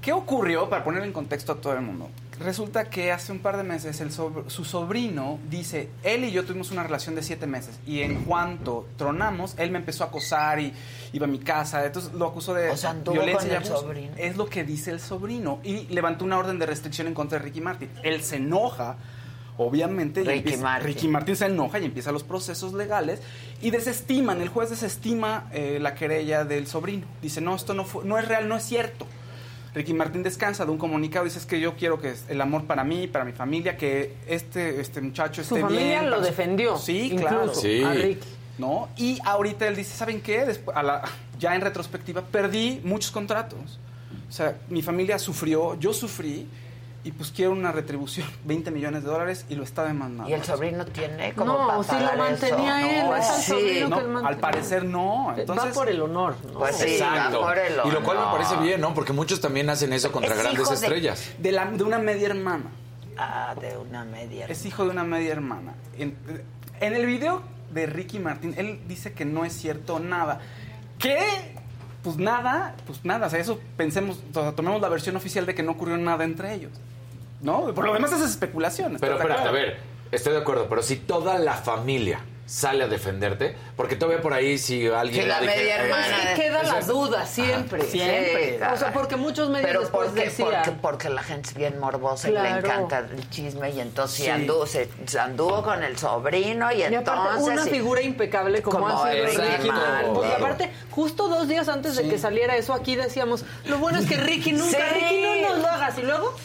[0.02, 0.70] ¿Qué ocurrió?
[0.70, 2.10] Para poner en contexto a todo el mundo.
[2.40, 6.44] Resulta que hace un par de meses el sobr- su sobrino dice, él y yo
[6.44, 10.60] tuvimos una relación de siete meses y en cuanto tronamos, él me empezó a acosar
[10.60, 10.74] y
[11.14, 14.12] iba a mi casa, entonces lo acusó de O sea, anduvo violencia con el sobrino.
[14.18, 17.46] Es lo que dice el sobrino y levantó una orden de restricción en contra de
[17.46, 17.90] Ricky Martin.
[18.04, 18.98] Él se enoja,
[19.58, 20.88] obviamente, Ricky empieza- Martin.
[20.88, 23.20] Ricky Martin se enoja y empieza los procesos legales
[23.62, 27.06] y desestiman, el juez desestima eh, la querella del sobrino.
[27.22, 29.06] Dice, no, esto no, fue- no es real, no es cierto.
[29.74, 32.64] Ricky Martin descansa de un comunicado, dice es que yo quiero que es el amor
[32.66, 35.80] para mí, para mi familia, que este, este muchacho Su esté bien.
[35.80, 36.78] familia lo para su- defendió.
[36.78, 37.54] Sí, incluso, claro.
[37.56, 37.84] Sí.
[37.84, 38.28] A Ricky.
[38.58, 38.88] ¿no?
[38.96, 40.46] Y ahorita él dice, ¿saben qué?
[40.46, 41.04] Después, a la-
[41.38, 43.80] ya en retrospectiva, perdí muchos contratos.
[44.30, 46.48] O sea, mi familia sufrió, yo sufrí,
[47.06, 50.30] y pues quiero una retribución, 20 millones de dólares, y lo está demandando.
[50.30, 52.90] Y el sobrino tiene como No, para sí lo mantenía eso.
[52.90, 53.52] él, No, es al sí.
[53.52, 54.28] sobrino No, que él mantenía.
[54.30, 55.34] al parecer no.
[55.38, 56.36] Entonces, Va por el honor.
[56.52, 56.60] ¿no?
[56.60, 57.40] Pues sí, Exacto.
[57.42, 58.94] va por el Y lo cual me parece bien, ¿no?
[58.94, 61.32] Porque muchos también hacen eso contra Es grandes de- estrellas.
[61.38, 62.66] de, la, de una media hermana.
[63.18, 64.46] Ah, de una media.
[64.48, 65.74] Es hijo de una media hermana.
[65.98, 66.18] En,
[66.82, 67.42] en el video
[67.72, 70.40] de Ricky Martin, él dice que no es cierto nada.
[71.00, 71.20] ¿Qué?
[72.04, 73.28] Pues nada, pues nada.
[73.28, 76.24] O sea, eso pensemos, o sea, tomemos la versión oficial de que no ocurrió nada
[76.24, 76.72] entre ellos.
[77.46, 77.74] ¿No?
[77.74, 78.98] Por lo demás es especulación.
[79.00, 79.78] Pero ¿estás de espérate, a ver,
[80.12, 84.60] estoy de acuerdo, pero si toda la familia sale a defenderte, porque todavía por ahí
[84.60, 85.24] si alguien...
[85.24, 86.06] Sí, la media hermana.
[86.06, 87.82] Es que queda la duda siempre.
[87.86, 88.60] Siempre.
[88.72, 90.50] O sea, porque muchos medios Pero después porque, decían...
[90.54, 92.58] porque, porque la gente es bien morbosa y le Claro.
[92.68, 96.84] encanta el chisme y entonces sí anduvo, se, se anduvo con el sobrino y, Y
[96.84, 97.48] aparte, entonces...
[97.54, 97.70] una sí.
[97.72, 99.38] figura impecable como, Como ha sido Ricky.
[99.48, 100.24] Porque Claro.
[100.38, 104.18] aparte, justo dos días antes de que saliera eso, aquí decíamos, lo bueno es que
[104.18, 105.00] Ricky nunca, Sí.
[105.00, 105.98] Ricky no nos lo hagas.
[105.98, 106.36] Y luego,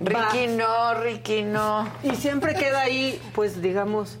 [0.00, 0.52] Ricky va.
[0.94, 1.88] no, Ricky no.
[2.02, 4.18] Y siempre queda ahí, pues, digamos,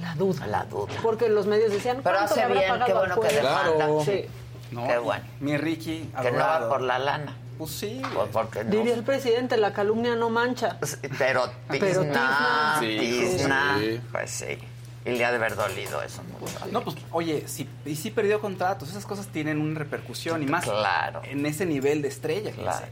[0.00, 0.46] la duda.
[0.46, 0.92] La duda.
[1.02, 3.74] Porque los medios decían, Pero ¿cuánto hace bien, pagado qué bueno que demanda.
[3.74, 4.02] Claro.
[4.04, 4.24] Sí.
[4.70, 5.24] No, Qué bueno.
[5.40, 7.36] Mi Ricky, Que no va por la lana.
[7.58, 8.00] Pues sí.
[8.14, 8.70] Pues porque no.
[8.70, 10.78] Diría el presidente, la calumnia no mancha.
[11.18, 12.76] Pero Pero tizna, tizna.
[12.80, 14.00] Sí, tizna, sí.
[14.12, 14.58] pues sí.
[15.04, 16.58] Y le ha de haber dolido eso mucho.
[16.70, 20.64] No, pues, oye, si, y si perdió contratos, esas cosas tienen una repercusión y más
[20.64, 21.22] Claro.
[21.24, 22.52] en ese nivel de estrella.
[22.52, 22.86] Claro.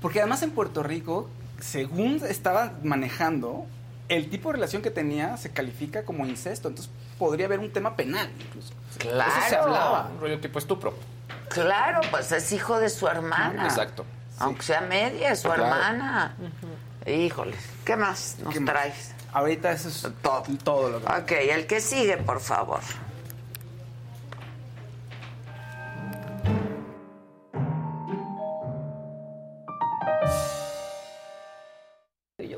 [0.00, 1.28] Porque además en Puerto Rico,
[1.60, 3.66] según estaba manejando,
[4.08, 7.96] el tipo de relación que tenía se califica como incesto, entonces podría haber un tema
[7.96, 8.72] penal incluso.
[8.98, 9.30] Claro.
[9.38, 10.10] Eso se hablaba.
[10.14, 10.94] Un rollo tipo estupro.
[11.48, 13.64] Claro, pues es hijo de su hermana.
[13.64, 14.04] Exacto.
[14.38, 15.64] Aunque sea media, es su Claro.
[15.64, 16.36] hermana.
[17.06, 18.74] Híjoles, ¿qué más nos ¿Qué más?
[18.74, 19.12] traes?
[19.32, 20.42] Ahorita eso es Todo.
[20.64, 21.12] todo lo que...
[21.12, 22.80] Ok, el que sigue, por favor.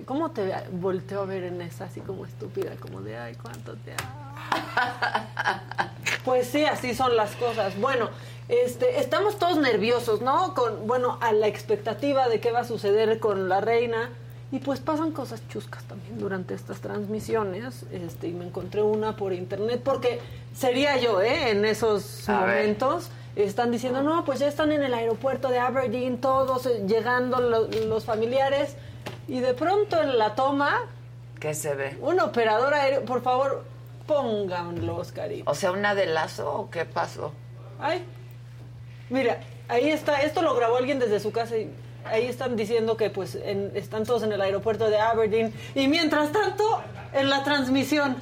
[0.09, 3.93] ¿Cómo te volteo a ver en esa así como estúpida, como de, ay, cuánto te
[3.93, 4.35] amo?
[6.25, 7.79] Pues sí, así son las cosas.
[7.81, 8.11] Bueno,
[8.49, 10.55] este, estamos todos nerviosos, ¿no?
[10.55, 14.11] Con, bueno, a la expectativa de qué va a suceder con la reina.
[14.51, 17.85] Y pues pasan cosas chuscas también durante estas transmisiones.
[17.93, 20.21] Este, y me encontré una por internet, porque
[20.55, 21.51] sería yo, ¿eh?
[21.51, 22.57] En esos A ver.
[22.63, 23.09] momentos.
[23.37, 27.69] Están diciendo, no, pues ya están en el aeropuerto de Aberdeen, todos eh, llegando lo-
[27.69, 28.75] los familiares.
[29.29, 30.81] Y de pronto en la toma,
[31.39, 31.97] ¿Qué se ve?
[32.01, 33.65] un operador aéreo, por favor,
[34.07, 35.45] pónganlos, cariño.
[35.47, 37.33] O sea, una de lazo o qué pasó?
[37.81, 38.03] Ay,
[39.11, 41.71] mira, ahí está, esto lo grabó alguien desde su casa y
[42.05, 46.33] ahí están diciendo que pues en- están todos en el aeropuerto de Aberdeen y mientras
[46.33, 46.65] tanto
[47.13, 48.17] en la transmisión.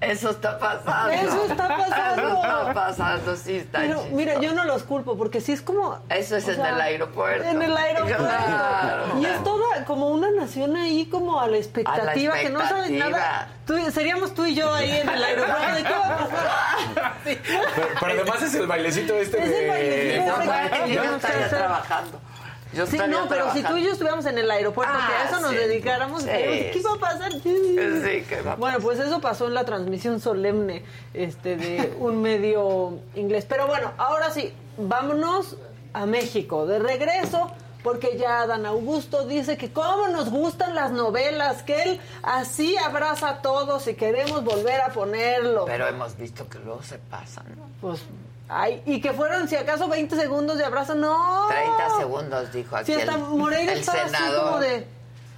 [0.00, 1.10] Eso está pasando.
[1.10, 2.28] Eso está pasando.
[2.28, 4.14] Eso está pasando, sí está Pero chistoso.
[4.16, 5.98] mira, yo no los culpo porque sí es como...
[6.08, 7.48] Eso es en sea, el aeropuerto.
[7.48, 8.22] En el aeropuerto.
[8.24, 9.18] Claro.
[9.20, 13.48] Y es toda como una nación ahí como a la expectativa, que no saben nada.
[13.66, 15.74] Tú- seríamos tú y yo ahí en el aeropuerto.
[15.74, 17.12] ¿De qué va a pasar?
[17.24, 19.68] Pero, pero además es el bailecito este Es el de...
[19.68, 21.58] bailecito No, estaría hacer.
[21.58, 22.20] trabajando.
[22.72, 25.28] Yo Sí, no, pero si tú y yo estuviéramos en el aeropuerto, que a Ah,
[25.28, 27.32] eso nos dedicáramos, Sí, ¿qué va a pasar?
[27.32, 27.76] Sí,
[28.28, 30.84] ¿qué va a Bueno, pues eso pasó en la transmisión solemne
[31.14, 33.46] este, de un medio inglés.
[33.48, 35.56] Pero bueno, ahora sí, vámonos
[35.94, 37.50] a México, de regreso,
[37.82, 43.30] porque ya Dan Augusto dice que cómo nos gustan las novelas, que él así abraza
[43.30, 45.64] a todos y queremos volver a ponerlo.
[45.64, 47.62] Pero hemos visto que luego se pasan, ¿no?
[47.80, 48.02] Pues,
[48.48, 51.46] ay, y que fueron, si acaso, 20 segundos de abrazo, no.
[51.48, 54.44] 30 segundos, dijo aquí hasta el, Moreira el estaba así senador.
[54.46, 54.86] como de...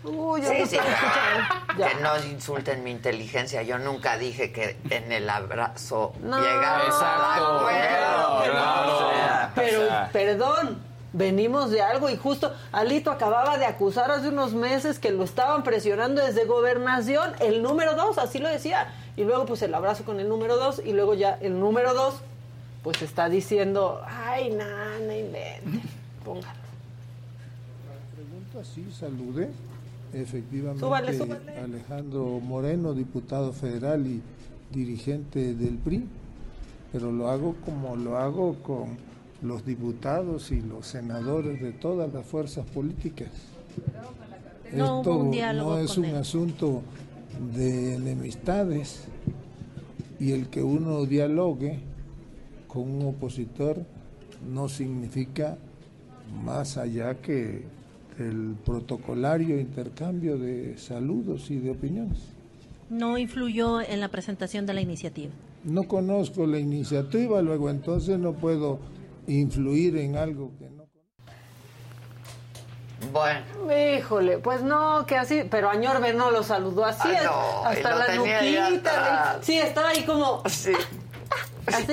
[0.02, 1.88] Uy, yo Sí, no sí, pero Ya.
[1.90, 3.62] que no insulten mi inteligencia.
[3.62, 6.38] Yo nunca dije que en el abrazo No.
[6.40, 7.04] llegamos Exacto.
[7.04, 8.50] a acuerdo.
[8.50, 8.96] Claro.
[8.96, 10.08] O sea, Pero, O sea.
[10.10, 10.82] perdón,
[11.12, 15.64] venimos de algo y justo Alito acababa de acusar hace unos meses que lo estaban
[15.64, 18.90] presionando desde gobernación, el número dos, así lo decía.
[19.18, 22.14] Y luego pues el abrazo con el número dos y luego ya el número dos
[22.82, 26.60] pues está diciendo, ay, no, no póngalo.
[28.14, 29.50] pregunta sí saludé
[30.12, 31.58] efectivamente Súbale, súbale.
[31.58, 34.22] Alejandro Moreno, diputado federal y
[34.72, 36.04] dirigente del PRI,
[36.92, 38.96] pero lo hago como lo hago con
[39.42, 43.28] los diputados y los senadores de todas las fuerzas políticas.
[44.72, 45.24] No Esto
[45.54, 46.16] no es un él.
[46.16, 46.82] asunto
[47.54, 49.04] de enemistades
[50.18, 51.80] y el que uno dialogue
[52.72, 53.84] con un opositor
[54.48, 55.56] no significa
[56.44, 57.64] más allá que
[58.18, 62.18] el protocolario intercambio de saludos y de opiniones.
[62.88, 65.32] No influyó en la presentación de la iniciativa.
[65.64, 68.78] No conozco la iniciativa, luego entonces no puedo
[69.26, 70.80] influir en algo que no.
[73.12, 73.40] Bueno,
[73.98, 78.14] Híjole, pues no, que así, pero Añorbe no lo saludó así, Ah, no, hasta la
[78.14, 79.36] nuquita.
[79.38, 80.72] le- Sí, estaba ahí como, sí.
[81.66, 81.92] Así,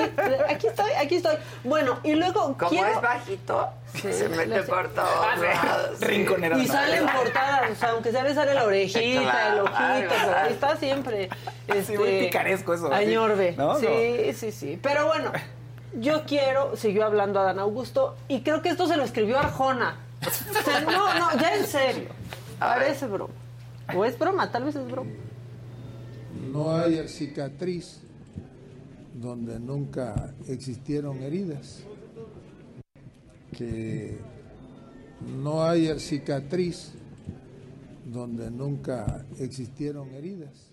[0.49, 1.35] aquí estoy, aquí estoy.
[1.63, 2.87] Bueno, y luego Como quiero...
[2.89, 5.97] es bajito, Sí, se mete por todos lados.
[5.99, 6.05] sí.
[6.05, 6.57] Rinconera.
[6.57, 10.07] Y sale en portada, o sea, aunque sea le sale la orejita, el ojito, claro.
[10.09, 11.29] pero ahí está siempre.
[11.67, 13.55] Este, muy picaresco eso, Añorbe.
[13.57, 13.79] ¿no?
[13.79, 14.79] Sí, sí, sí.
[14.81, 15.31] Pero bueno,
[15.93, 19.97] yo quiero, siguió hablando Adán Augusto, y creo que esto se lo escribió Arjona.
[20.25, 22.09] O sea, no, no, ya en serio.
[22.59, 23.33] Parece broma.
[23.95, 25.11] O es broma, tal vez es broma.
[26.51, 28.01] No hay cicatriz
[29.19, 31.83] donde nunca existieron heridas.
[33.57, 34.17] Que
[35.41, 36.91] no hay cicatriz
[38.05, 40.66] donde nunca existieron heridas.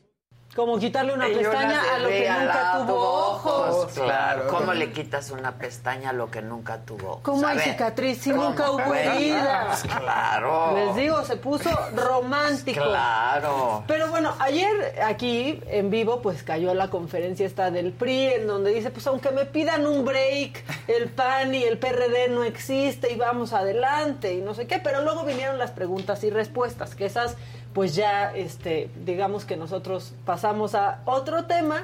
[0.54, 3.92] Como quitarle una pestaña a lo que nunca tuvo ojos.
[3.94, 4.46] Claro.
[4.48, 7.22] ¿Cómo le quitas una pestaña a lo que nunca tuvo ojos?
[7.22, 9.66] ¿Cómo hay cicatriz si nunca hubo Bueno, herida?
[9.68, 10.74] pues claro.
[10.76, 12.84] Les digo, se puso romántico.
[12.84, 13.82] Claro.
[13.88, 18.72] Pero bueno, ayer aquí en vivo pues cayó la conferencia esta del PRI en donde
[18.72, 23.16] dice pues aunque me pidan un break, el PAN y el PRD no existe y
[23.16, 27.36] vamos adelante y no sé qué, pero luego vinieron las preguntas y respuestas, que esas
[27.74, 31.82] pues ya este digamos que nosotros pasamos a otro tema,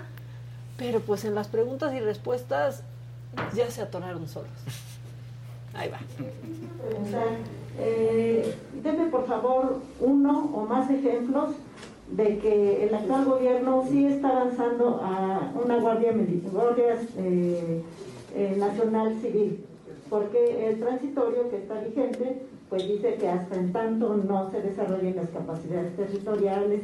[0.78, 2.82] pero pues en las preguntas y respuestas
[3.54, 4.50] ya se atoraron solos.
[5.74, 5.98] Ahí va.
[7.78, 11.50] eh, deme por favor uno o más ejemplos
[12.10, 17.82] de que el actual gobierno sí está avanzando a una guardia, mili- guardia eh,
[18.34, 19.64] eh, nacional civil,
[20.08, 25.16] porque el transitorio que está vigente pues dice que hasta en tanto no se desarrollen
[25.16, 26.82] las capacidades territoriales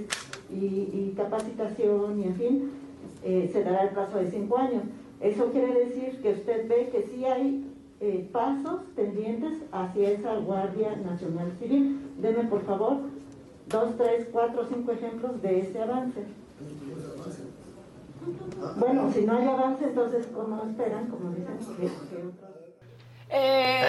[0.50, 2.70] y, capacitación y en fin,
[3.24, 4.82] eh, se dará el plazo de cinco años.
[5.20, 7.64] Eso quiere decir que usted ve que sí hay
[8.00, 12.00] eh, pasos pendientes hacia esa Guardia Nacional Civil.
[12.20, 12.98] Deme por favor
[13.68, 16.24] dos, tres, cuatro, cinco ejemplos de ese avance.
[18.76, 21.06] Bueno, si no hay avance, entonces, ¿cómo esperan?
[21.08, 21.56] Como dicen.
[23.28, 23.82] Eh,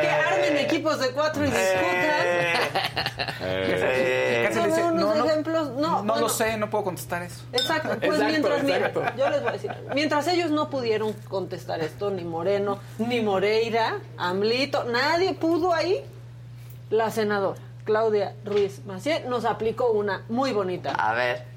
[0.00, 0.25] que
[0.56, 1.76] armen equipos de cuatro y discutan.
[3.40, 4.48] Eh.
[4.48, 6.20] Dice, Son no, unos no, ejemplos, no, no bueno.
[6.20, 7.44] lo sé, no puedo contestar eso.
[7.52, 9.02] Exacto, pues Exacto, mientras, mira, exacto.
[9.16, 13.98] yo les voy a decir, mientras ellos no pudieron contestar esto, ni Moreno, ni Moreira,
[14.16, 16.02] Amlito, nadie pudo ahí,
[16.90, 20.90] la senadora Claudia Ruiz Macié nos aplicó una muy bonita.
[20.90, 21.55] A ver.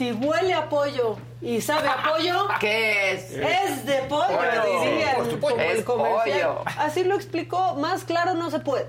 [0.00, 3.32] Si huele a pollo y sabe a pollo, ¿Qué es?
[3.32, 4.80] Es de pollo, Pollo.
[4.80, 5.58] dirían, Por supuesto.
[5.58, 6.54] como el Es comercial.
[6.56, 6.64] pollo.
[6.78, 8.86] Así lo explicó, más claro no se puede.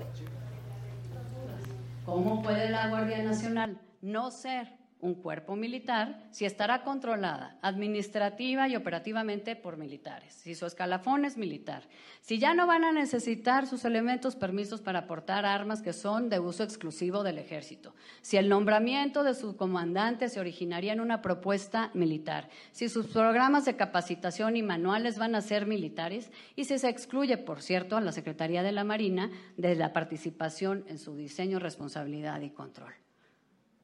[2.06, 4.72] ¿Cómo puede la Guardia Nacional no ser
[5.02, 10.32] un cuerpo militar si estará controlada administrativa y operativamente por militares?
[10.32, 11.82] Si su escalafón es militar,
[12.20, 16.38] si ya no van a necesitar sus elementos permisos para portar armas que son de
[16.38, 21.90] uso exclusivo del ejército, si el nombramiento de su comandante se originaría en una propuesta
[21.94, 26.88] militar, si sus programas de capacitación y manuales van a ser militares y si se
[26.88, 31.58] excluye, por cierto, a la Secretaría de la Marina de la participación en su diseño,
[31.58, 32.94] responsabilidad y control.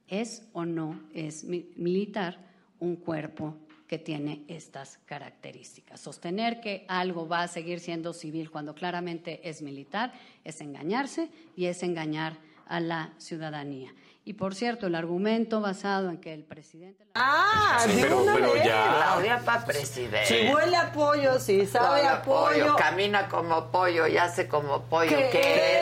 [0.09, 2.37] ¿Es o no es mi- militar
[2.79, 3.55] un cuerpo
[3.87, 5.99] que tiene estas características?
[5.99, 10.13] Sostener que algo va a seguir siendo civil cuando claramente es militar
[10.43, 12.37] es engañarse y es engañar
[12.67, 13.93] a la ciudadanía.
[14.25, 17.03] Y por cierto, el argumento basado en que el presidente...
[17.15, 18.63] Ah, Sí, pero- una pero vez.
[18.63, 18.93] ya.
[18.95, 20.25] Claudia pa' presidente.
[20.27, 22.75] Si huele a pollo, si sabe Sabe a pollo.
[22.75, 25.09] camina como pollo y hace como pollo.
[25.09, 25.39] ¿Qué ¿Qué,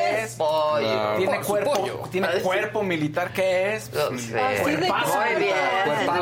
[0.10, 0.32] es?
[0.32, 1.16] es pollo?
[1.18, 2.00] Tiene Por cuerpo, pollo.
[2.12, 3.84] tiene cuerpo militar, ¿qué es?
[3.86, 4.40] Sé.
[4.40, 4.78] Así de
[5.38, 5.56] bien.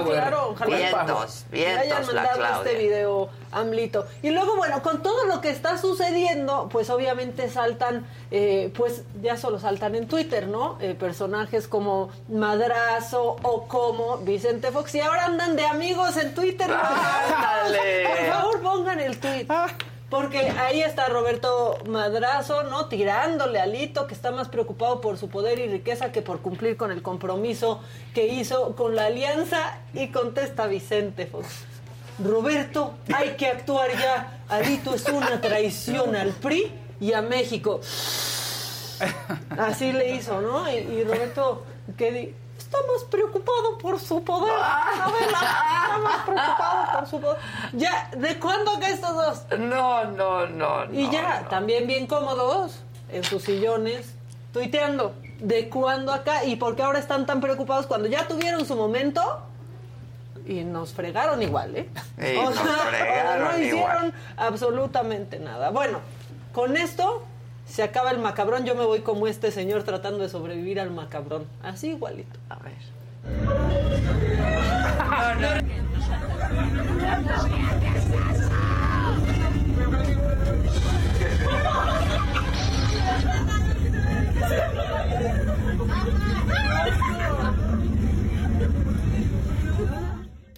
[0.05, 4.05] claro, ojalá Vientos, le hayan vientos la mandado este video Amlito.
[4.21, 9.37] Y luego, bueno, con todo lo que está sucediendo, pues obviamente saltan, eh, pues ya
[9.37, 10.77] solo saltan en Twitter, ¿no?
[10.81, 14.95] Eh, personajes como Madrazo o como Vicente Fox.
[14.95, 16.69] Y ahora andan de amigos en Twitter.
[16.69, 18.07] Ándale.
[18.07, 19.47] Por favor, pongan el tweet.
[20.09, 22.85] Porque ahí está Roberto Madrazo, ¿no?
[22.87, 26.77] Tirándole a Lito, que está más preocupado por su poder y riqueza que por cumplir
[26.77, 27.81] con el compromiso
[28.13, 29.79] que hizo con la alianza.
[29.93, 31.47] Y contesta Vicente Fox.
[32.23, 34.39] Roberto, hay que actuar ya.
[34.47, 36.71] Alito es una traición al PRI
[37.01, 37.81] y a México.
[39.57, 40.69] Así le hizo, ¿no?
[40.71, 41.65] Y, y Roberto,
[41.97, 42.35] ¿qué di-
[42.75, 44.53] Está más preocupado por su poder.
[44.53, 47.37] Adela, está más preocupado por su poder.
[47.73, 49.59] Ya, ¿de cuándo acá estos dos?
[49.59, 50.85] No, no, no.
[50.91, 51.47] Y no, ya, no.
[51.49, 52.79] también bien cómodos
[53.09, 54.13] en sus sillones,
[54.51, 55.13] tuiteando.
[55.39, 56.43] ¿De cuándo acá?
[56.45, 59.21] ¿Y por qué ahora están tan preocupados cuando ya tuvieron su momento?
[60.45, 61.89] Y nos fregaron igual, ¿eh?
[62.19, 62.55] Sí, nos
[62.89, 64.13] fregaron no hicieron igual.
[64.37, 65.69] absolutamente nada.
[65.71, 65.99] Bueno,
[66.53, 67.23] con esto
[67.67, 68.65] se acaba el macabrón.
[68.65, 71.45] Yo me voy como este señor tratando de sobrevivir al macabrón.
[71.63, 72.39] Así igualito.
[72.49, 72.73] A ver.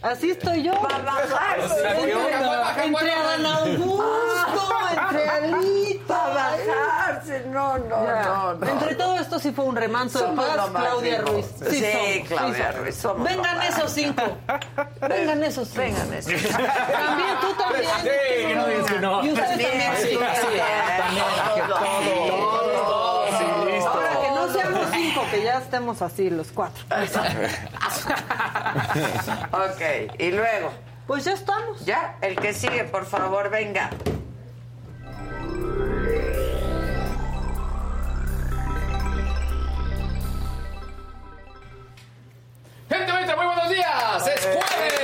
[0.01, 0.73] Así estoy yo.
[0.73, 1.59] Bajar.
[1.59, 5.96] Entre, entre Adán Augusto, entre Alito.
[6.09, 7.43] Va a bajarse.
[7.47, 8.67] No, no, no, no.
[8.67, 11.21] Entre todo esto sí fue un remanso de paz, Claudia.
[11.21, 11.45] Ruiz.
[11.69, 12.71] Sí, somos, Claudia.
[12.71, 14.23] Ruiz, somos Vengan esos cinco.
[15.01, 15.81] Vengan esos cinco.
[15.81, 16.33] Vengan esos.
[16.33, 17.85] También tú también.
[18.01, 19.25] Sí, no digas que no.
[19.25, 19.91] Y ustedes también.
[19.97, 20.17] Sí, Sí, sí,
[20.97, 21.25] También,
[21.67, 21.77] todo,
[22.85, 23.89] todo, sí, listo.
[23.89, 26.83] Ahora que no seamos cinco, que ya estemos así los cuatro.
[29.51, 29.81] Ok,
[30.19, 30.71] y luego.
[31.07, 31.85] Pues ya estamos.
[31.85, 33.89] Ya, el que sigue, por favor, venga.
[42.89, 44.27] Gente bonita, muy buenos días.
[44.27, 44.97] Es jueves.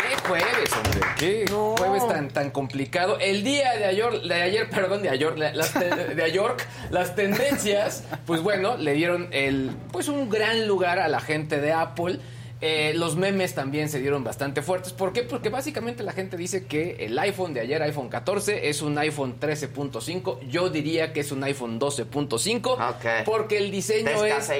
[0.00, 1.00] ¿Qué jueves, hombre?
[1.18, 1.44] ¿Qué
[1.76, 3.18] jueves tan, tan complicado?
[3.18, 6.54] El día de ayer, de ayer, perdón, de ayer, las de ayer,
[6.90, 11.72] las tendencias, pues bueno, le dieron el, pues un gran lugar a la gente de
[11.72, 12.20] Apple.
[12.60, 14.92] Eh, los memes también se dieron bastante fuertes.
[14.92, 15.22] ¿Por qué?
[15.22, 19.38] Porque básicamente la gente dice que el iPhone de ayer, iPhone 14, es un iPhone
[19.38, 20.40] 13.5.
[20.48, 22.66] Yo diría que es un iPhone 12.5.
[22.72, 23.24] Ok.
[23.24, 24.50] Porque el diseño es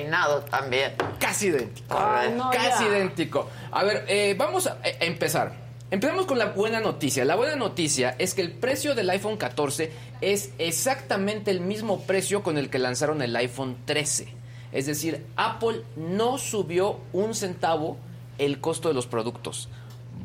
[0.51, 0.93] también.
[1.19, 1.97] casi idéntico.
[1.99, 2.91] Ay, no, casi ya.
[2.91, 3.49] idéntico.
[3.73, 5.69] A ver, eh, vamos a, a empezar.
[5.91, 7.25] Empezamos con la buena noticia.
[7.25, 12.43] La buena noticia es que el precio del iPhone 14 es exactamente el mismo precio
[12.43, 14.29] con el que lanzaron el iPhone 13.
[14.73, 17.97] Es decir, Apple no subió un centavo
[18.39, 19.69] el costo de los productos.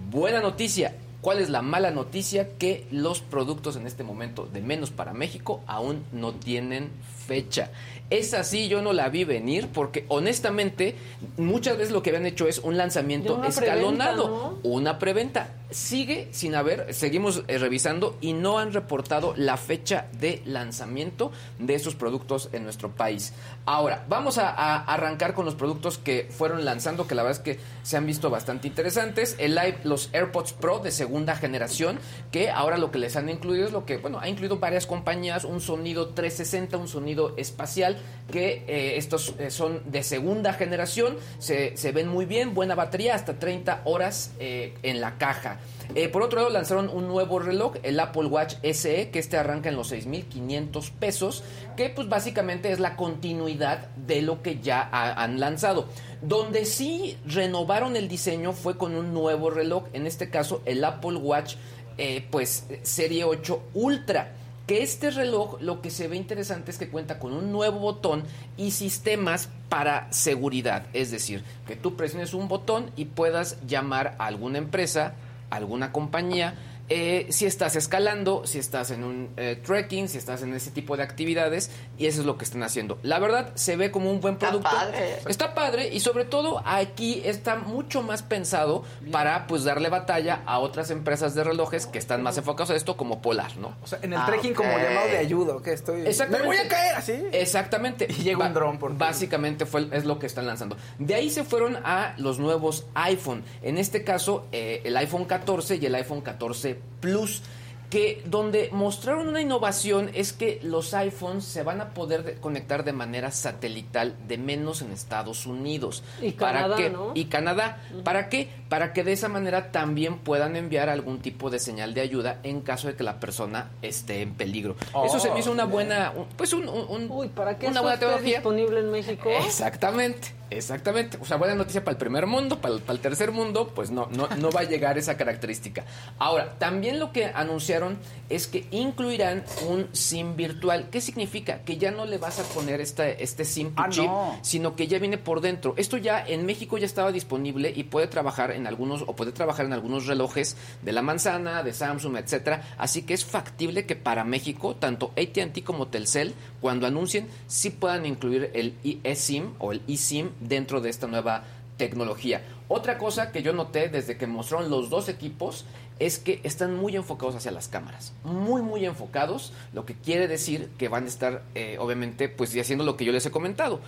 [0.10, 0.95] Buena noticia.
[1.22, 2.57] ¿Cuál es la mala noticia?
[2.57, 6.90] Que los productos en este momento de menos para México aún no tienen
[7.26, 7.72] fecha.
[8.10, 10.95] Es así, yo no la vi venir porque honestamente
[11.38, 15.49] muchas veces lo que habían hecho es un lanzamiento una escalonado, preventa, una preventa.
[15.72, 21.74] Sigue sin haber, seguimos eh, revisando y no han reportado la fecha de lanzamiento de
[21.76, 23.34] esos productos en nuestro país.
[23.65, 24.49] Ahora, vamos a,
[24.84, 28.30] arrancar con los productos que fueron lanzando, que la verdad es que se han visto
[28.30, 29.35] bastante interesantes.
[29.40, 31.98] El i- los AirPods Pro de segunda generación,
[32.31, 35.45] que ahora lo que les han incluido es lo que, bueno, ha incluido varias compañías,
[35.45, 37.98] un sonido 360, un sonido espacial,
[38.30, 43.15] que eh, estos eh, son de segunda generación, se, se ven muy bien, buena batería,
[43.15, 45.60] hasta 30 horas eh, en la caja.
[45.95, 49.69] Eh, por otro lado, lanzaron un nuevo reloj, el Apple Watch SE, que este arranca
[49.69, 51.43] en los 6.500 pesos,
[51.77, 55.85] que pues básicamente es la continuidad de lo que ya ha- han lanzado.
[56.22, 61.18] Donde sí renovaron el diseño fue con un nuevo reloj, en este caso el Apple
[61.18, 61.55] Watch
[61.97, 64.31] eh, pues Serie 8 Ultra.
[64.65, 68.23] Que este reloj lo que se ve interesante es que cuenta con un nuevo botón
[68.55, 70.85] y sistemas para seguridad.
[70.93, 75.15] Es decir, que tú presiones un botón y puedas llamar a alguna empresa,
[75.55, 76.55] alguna compañía,
[76.89, 80.97] eh, si estás escalando, si estás en un eh, trekking, si estás en ese tipo
[80.97, 82.99] de actividades, y eso es lo que están haciendo.
[83.03, 84.69] La verdad, se ve como un buen producto.
[84.69, 85.19] padre.
[85.27, 90.60] Está padre y sobre todo aquí está mucho más pensado para pues darle batalla a
[90.60, 93.76] otras empresas de relojes que están más enfocados a esto como Polar, ¿no?
[93.81, 96.01] O sea, En el trekking como llamado de ayuda, que estoy...
[96.01, 96.47] Exactamente.
[96.47, 97.23] Me voy a caer así.
[97.31, 98.07] Exactamente.
[98.10, 100.77] Y llega un dron por Básicamente fue, es lo que están lanzando.
[100.99, 103.43] De ahí se fueron a los nuevos iPhone.
[103.61, 107.41] En este caso, eh, el iPhone 14 y el iPhone 14 Plus.
[107.90, 112.84] Que donde mostraron una innovación es que los iPhones se van a poder de- conectar
[112.84, 116.04] de manera satelital de menos en Estados Unidos.
[116.20, 116.90] Y ¿Para Canadá, qué?
[116.90, 117.12] ¿no?
[117.14, 117.78] Y Canadá.
[118.04, 118.50] ¿Para qué?
[118.74, 122.62] Para que de esa manera también puedan enviar algún tipo de señal de ayuda en
[122.62, 124.76] caso de que la persona esté en peligro.
[125.06, 128.00] Eso se me hizo una buena, un- pues un, un- un- ¿Para qué una buena
[128.00, 128.38] tecnología.
[128.38, 129.30] disponible en México?
[129.45, 131.20] Exactamente, exactamente.
[131.22, 133.91] O sea, buena noticia para el primer mundo, para el, para el tercer mundo, pues
[133.91, 135.86] no, no, no va a llegar esa característica.
[136.18, 140.88] Ahora, también lo que anunciaron es que incluirán un SIM virtual.
[140.90, 141.60] ¿Qué significa?
[141.60, 144.40] Que ya no le vas a poner esta, este SIM to Ah, chip, no.
[144.41, 145.76] sino que ya viene por dentro.
[145.78, 149.65] Esto ya en México ya estaba disponible y puede trabajar en algunos, o puede trabajar
[149.65, 152.76] en algunos relojes de la manzana, de Samsung, etcétera.
[152.77, 158.06] Así que es factible que para México, tanto ATT como Telcel, cuando anuncien, sí puedan
[158.06, 161.44] incluir el eSIM o el eSIM dentro de esta nueva
[161.77, 162.44] tecnología.
[162.68, 165.65] Otra cosa que yo noté desde que mostraron los dos equipos
[165.99, 170.69] es que están muy enfocados hacia las cámaras, muy muy enfocados, lo que quiere decir
[170.77, 173.80] que van a estar eh, obviamente pues haciendo lo que yo les he comentado,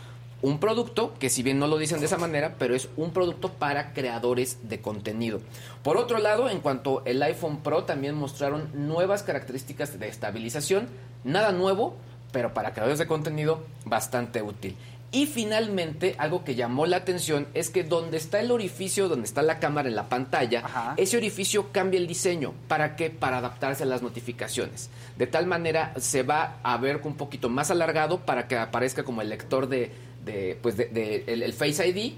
[0.41, 3.53] un producto que si bien no lo dicen de esa manera, pero es un producto
[3.53, 5.41] para creadores de contenido.
[5.83, 10.87] Por otro lado, en cuanto el iPhone Pro también mostraron nuevas características de estabilización,
[11.23, 11.95] nada nuevo,
[12.31, 14.75] pero para creadores de contenido bastante útil.
[15.15, 19.41] Y finalmente, algo que llamó la atención es que donde está el orificio, donde está
[19.43, 22.53] la cámara en la pantalla, ese orificio cambia el diseño.
[22.67, 23.09] ¿Para qué?
[23.11, 24.89] Para adaptarse a las notificaciones.
[25.17, 29.21] De tal manera se va a ver un poquito más alargado para que aparezca como
[29.21, 29.89] el lector de,
[30.25, 32.13] de, pues de, de- el, el Face ID.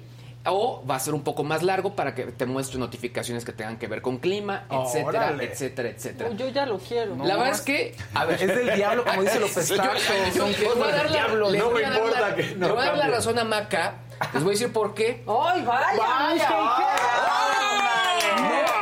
[0.50, 3.78] O va a ser un poco más largo para que te muestre notificaciones que tengan
[3.78, 5.44] que ver con clima, etcétera, Órale.
[5.52, 6.30] etcétera, etcétera.
[6.36, 7.16] Yo ya lo quiero.
[7.18, 11.12] la verdad es que, a ver, Es del diablo, como dice son cosas dar del
[11.14, 13.96] diablo, no me importa la- que no Le voy a dar la razón a Maca.
[14.34, 15.24] Les voy a decir por qué.
[15.28, 15.98] ¡Ay, vaya!
[15.98, 18.20] Vaya, ¡Ay,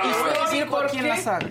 [0.04, 1.18] Y les voy a decir por qué.
[1.22, 1.50] sala.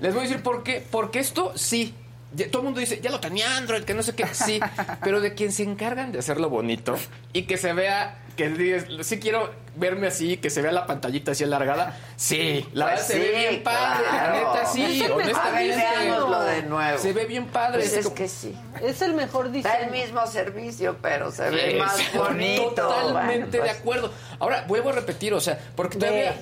[0.00, 0.84] Les voy a decir por qué.
[0.90, 1.94] Porque esto sí.
[2.34, 4.26] Ya- todo el mundo dice, ya lo tenía Android, que no sé qué.
[4.32, 4.60] Sí,
[5.04, 6.96] pero de quien se encargan de hacerlo bonito
[7.32, 11.32] y que se vea, que digas, sí quiero verme así, que se vea la pantallita
[11.32, 11.96] así alargada.
[12.16, 14.04] Sí, la Pues verdad se sí, ve bien padre.
[14.08, 14.32] claro.
[14.34, 15.76] La neta, sí, honestamente.
[15.76, 16.98] Veámoslo de nuevo.
[16.98, 17.78] Se ve bien padre.
[17.80, 18.54] Pues es como- que sí.
[18.82, 19.74] Es el mejor diseño.
[19.74, 22.72] Da el mismo servicio, pero se ve más bonito.
[22.74, 24.12] Totalmente Bueno, de pues, acuerdo.
[24.38, 26.34] Ahora, vuelvo a repetir, o sea, porque todavía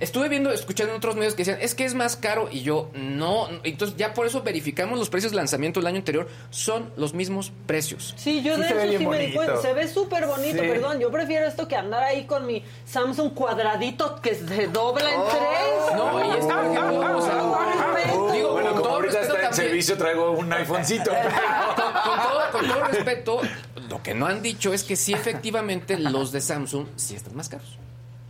[0.00, 2.90] estuve viendo, escuchando en otros medios que decían, es que es más caro y yo,
[2.94, 3.48] no.
[3.62, 7.52] Entonces, ya por eso verificamos los precios de lanzamiento del año anterior, son los mismos
[7.66, 8.14] precios.
[8.16, 9.56] Sí, yo Sí de eso sí me di cuenta.
[9.62, 10.68] Se ve súper bonito, Sí.
[10.68, 10.98] perdón.
[10.98, 15.96] Yo prefiero esto que andar ahí con mi Samsung cuadradito que se dobla en tres.
[15.96, 19.40] No, y está, por ejemplo, o sea, digo, Bueno, con como todo ahorita está en
[19.42, 21.10] también- servicio, traigo un iPhonecito.
[21.76, 23.40] con, con todo, con todo respeto,
[23.88, 27.48] lo que no han dicho es que sí, efectivamente, los de Samsung sí están más
[27.48, 27.78] caros.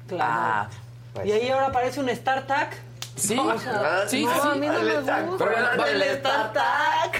[0.09, 0.69] Claro.
[1.15, 2.77] Pues y ahí ahora aparece un StarTAC.
[3.17, 4.41] Sí, O sea, sí, no, sí.
[4.43, 5.25] a mí no me gusta.
[5.39, 5.87] Pero la- va-.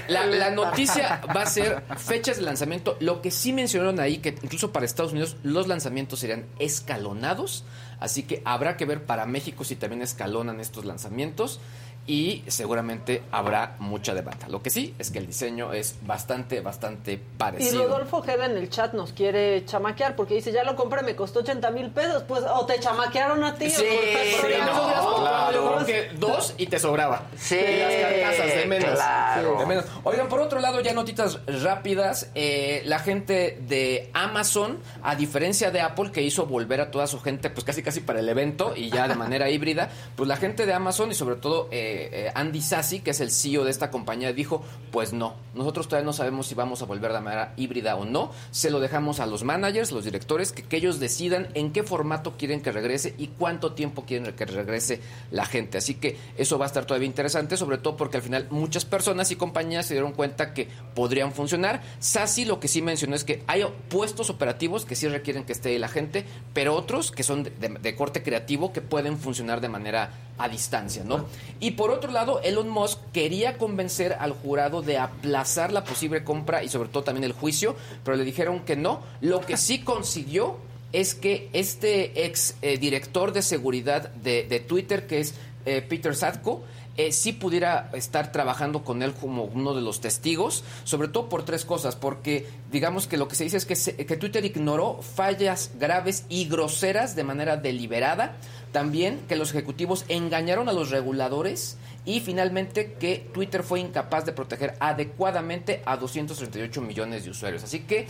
[0.09, 2.97] La, la noticia va a ser fechas de lanzamiento.
[2.99, 7.63] Lo que sí mencionaron ahí, que incluso para Estados Unidos los lanzamientos serían escalonados.
[8.01, 11.61] Así que habrá que ver para México si también escalonan estos lanzamientos.
[12.07, 14.47] Y seguramente habrá mucha demanda.
[14.47, 17.87] Lo que sí es que el diseño es bastante, bastante Y parecido.
[17.87, 21.39] Rodolfo Geda en el chat nos quiere chamaquear porque dice, ya lo compré, me costó
[21.39, 22.23] 80 mil pesos.
[22.27, 23.69] Pues, o te chamaquearon a ti.
[23.69, 25.73] Sí, o no está sí, no yo Claro.
[25.75, 27.23] creo que dos y te sobraba.
[27.37, 28.91] Sí, De las carcasas, de menos.
[28.91, 29.57] claro.
[29.59, 29.85] De menos.
[30.03, 32.29] Oigan, por otro lado, ya notitas rápidas.
[32.35, 37.19] eh, la gente de Amazon, a diferencia de Apple, que hizo volver a toda su
[37.19, 40.65] gente, pues casi casi para el evento y ya de manera híbrida, pues la gente
[40.65, 43.91] de Amazon y sobre todo eh, eh, Andy Sassi, que es el CEO de esta
[43.91, 47.95] compañía, dijo, pues no, nosotros todavía no sabemos si vamos a volver de manera híbrida
[47.95, 48.31] o no.
[48.51, 52.61] Se lo dejamos a los managers, los directores, que, ellos decidan en qué formato quieren
[52.61, 54.99] que regrese y cuánto tiempo quieren que regrese
[55.31, 55.77] la gente.
[55.77, 59.31] Así que eso va a estar todavía interesante, sobre todo porque al final muchas personas
[59.31, 61.81] y compañías se dieron cuenta que podrían funcionar.
[61.99, 65.69] Sassi lo que sí mencionó es que hay puestos operativos que sí requieren que esté
[65.69, 69.69] ahí la gente, pero otros que son de- de corte creativo que pueden funcionar de
[69.69, 71.25] manera a distancia, ¿no?
[71.59, 76.63] Y por otro lado, Elon Musk quería convencer al jurado de aplazar la posible compra
[76.63, 79.01] y sobre todo también el juicio, pero le dijeron que no.
[79.21, 80.57] Lo que sí consiguió
[80.91, 85.35] es que este ex eh, director de seguridad de, Twitter, que es
[85.65, 86.63] eh, Peter Sadko,
[86.97, 91.43] eh, sí pudiera estar trabajando con él como uno de los testigos, sobre todo por
[91.43, 95.01] tres cosas, porque digamos que lo que se dice es que, se- que Twitter ignoró
[95.01, 98.35] fallas graves y groseras de manera deliberada,
[98.71, 104.31] también que los ejecutivos engañaron a los reguladores y finalmente que Twitter fue incapaz de
[104.31, 107.63] proteger adecuadamente a 238 millones de usuarios.
[107.63, 108.07] Así que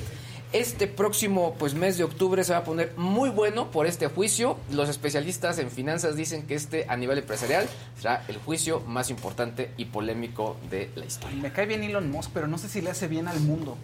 [0.60, 4.58] este próximo pues mes de octubre se va a poner muy bueno por este juicio.
[4.72, 7.68] Los especialistas en finanzas dicen que este a nivel empresarial
[8.00, 11.38] será el juicio más importante y polémico de la historia.
[11.42, 13.78] Me cae bien Elon Musk, pero no sé si le hace bien al mundo.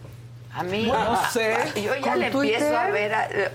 [0.54, 1.56] A mí, no sé.
[1.82, 2.56] Yo ya le Twitter.
[2.62, 3.50] empiezo a ver a- eh,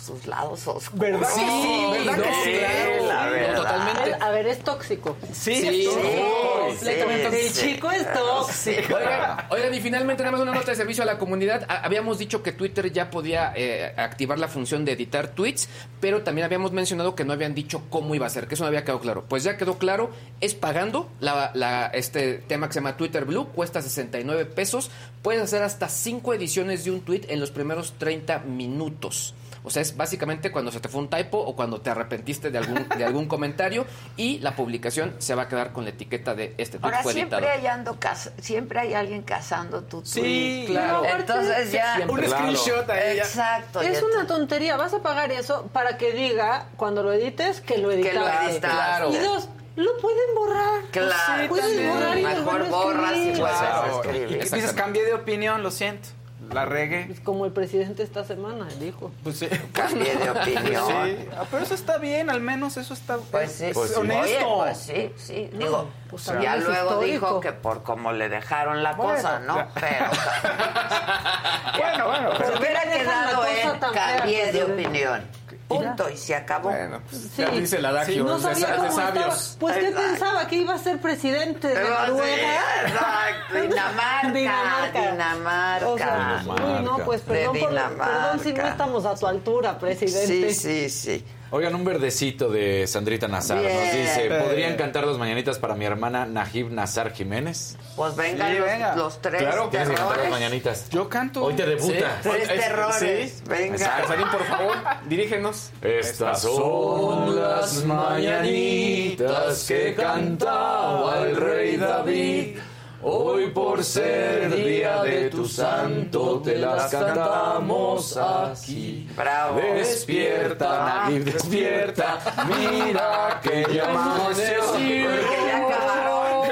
[0.00, 1.00] sus lados oscuros.
[1.00, 1.86] ¿Verdad que sí?
[2.06, 3.06] ¿Verdad que sí?
[3.08, 3.56] la Sí, verdad.
[3.56, 4.14] totalmente.
[4.24, 5.16] A ver, es tóxico.
[5.32, 6.08] Sí, Sí, es tóxico.
[6.08, 6.22] sí,
[6.68, 8.94] el chico es tóxico.
[8.96, 11.66] Oigan, oigan, y finalmente nada más una nota de servicio a la comunidad.
[11.68, 15.68] Habíamos dicho que Twitter ya podía eh, activar la función de editar tweets,
[16.00, 18.68] pero también habíamos mencionado que no habían dicho cómo iba a ser, que eso no
[18.68, 19.24] había quedado claro.
[19.28, 20.10] Pues ya quedó claro,
[20.40, 24.90] es pagando la, la- este tema que se llama Twitter Blue, cuesta 69 pesos.
[25.22, 29.34] Puedes hacer hasta 5 ediciones de un tweet en los primeros 30 minutos.
[29.66, 32.58] O sea, es básicamente cuando se te fue un typo o cuando te arrepentiste de
[32.58, 33.84] algún, de algún comentario
[34.16, 37.12] y la publicación se va a quedar con la etiqueta de este tweet Ahora fue
[37.12, 37.60] siempre editado.
[37.60, 37.98] hay, ando
[38.40, 40.66] siempre hay alguien cazando tu Sí, tweet.
[40.68, 41.02] claro.
[41.04, 41.96] Entonces ya...
[41.96, 42.24] Siempre.
[42.24, 43.22] Un screenshot ahí ya.
[43.24, 43.80] Exacto.
[43.82, 44.76] Es una tontería.
[44.76, 48.50] Vas a pagar eso para que diga, cuando lo edites, que lo Que lo editaste.
[48.52, 48.60] editaste.
[48.60, 49.10] Claro.
[49.12, 50.82] Y dos, lo pueden borrar.
[50.92, 51.90] Claro, Puedes también.
[51.90, 54.02] borrar y Mejor a borras y a Claro.
[54.02, 54.30] escribir.
[54.30, 56.08] Y dices, cambié de opinión, lo siento.
[56.52, 57.08] La regué.
[57.10, 59.10] Es como el presidente esta semana dijo.
[59.24, 59.48] Pues sí.
[59.72, 60.84] Cambié de opinión.
[60.86, 61.28] Sí.
[61.36, 63.96] Ah, pero eso está bien, al menos eso está Pues sí, es Pues sí.
[64.00, 64.46] honesto.
[64.48, 65.50] Oye, pues sí, sí.
[65.54, 67.02] Digo, pues ya luego histórico.
[67.26, 69.56] dijo que por cómo le dejaron la Bueno, cosa, ¿no?
[69.56, 69.68] ya.
[69.74, 70.06] Pero
[71.78, 72.32] Bueno, bueno.
[72.32, 75.22] se ¿Por qué hubiera quedado en cambié de opinión.
[75.68, 76.70] Punto, y se acabó.
[76.70, 77.42] Bueno, pues Sí.
[77.42, 79.56] ya dice el adagio, no es sabía de, de sabios.
[79.58, 80.08] Pues, ¿qué Exacto.
[80.10, 80.46] pensaba?
[80.46, 82.52] ¿Que iba a ser presidente de sí, Noruega?
[82.84, 83.54] exacto.
[83.62, 85.10] Dinamarca, Dinamarca.
[85.10, 85.88] Dinamarca.
[85.88, 88.04] O sea, uy, no, pues perdón, por, Dinamarca.
[88.04, 90.54] perdón si no estamos a tu altura, presidente.
[90.54, 91.24] Sí, sí, sí.
[91.52, 93.60] Oigan, un verdecito de Sandrita Nazar.
[93.60, 93.72] Bien.
[93.72, 97.76] Nos dice, ¿podrían cantar las mañanitas para mi hermana Najib Nazar Jiménez?
[97.94, 98.96] Pues vengan Sí, los, venga.
[98.96, 100.90] los tres Claro, ¿quieres cantar las mañanitas?
[100.90, 101.44] Yo canto.
[101.44, 102.18] Hoy te debuta.
[102.22, 102.28] Sí.
[102.28, 103.30] Tres Es- terrores.
[103.32, 103.42] sí.
[103.48, 104.06] Venga.
[104.08, 104.74] Salim, por favor,
[105.08, 105.70] dirígenos.
[105.82, 112.58] Estas son las mañanitas que cantaba el rey David.
[113.08, 119.08] Hoy por ser día de tu santo te las cantamos aquí.
[119.16, 119.60] Bravo.
[119.60, 122.18] Despierta, despierta.
[122.48, 124.60] Mira que ya amaneció.
[124.60, 126.48] Porque ya acabaron.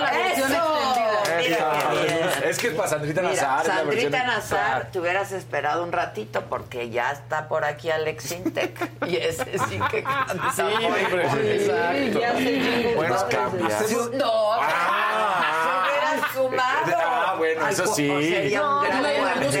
[0.00, 0.64] versión ¡Eso!
[1.28, 1.48] extendida.
[1.48, 2.28] Mira qué bien.
[2.48, 3.66] Es que es para Sandrita Mira, Nazar.
[3.66, 9.16] Sandrita Nazar, te hubieras esperado un ratito porque ya está por aquí Alex Intec y
[9.16, 12.20] ese sí que canta Sí, exacto.
[12.20, 12.32] ya
[12.96, 13.36] Bueno, padres.
[13.36, 13.78] cambia.
[13.82, 16.96] Su- No, se hubieran sumado.
[16.96, 18.08] Ah, bueno, Al eso sí.
[18.08, 19.52] Sería un No, gran no, cuarteto.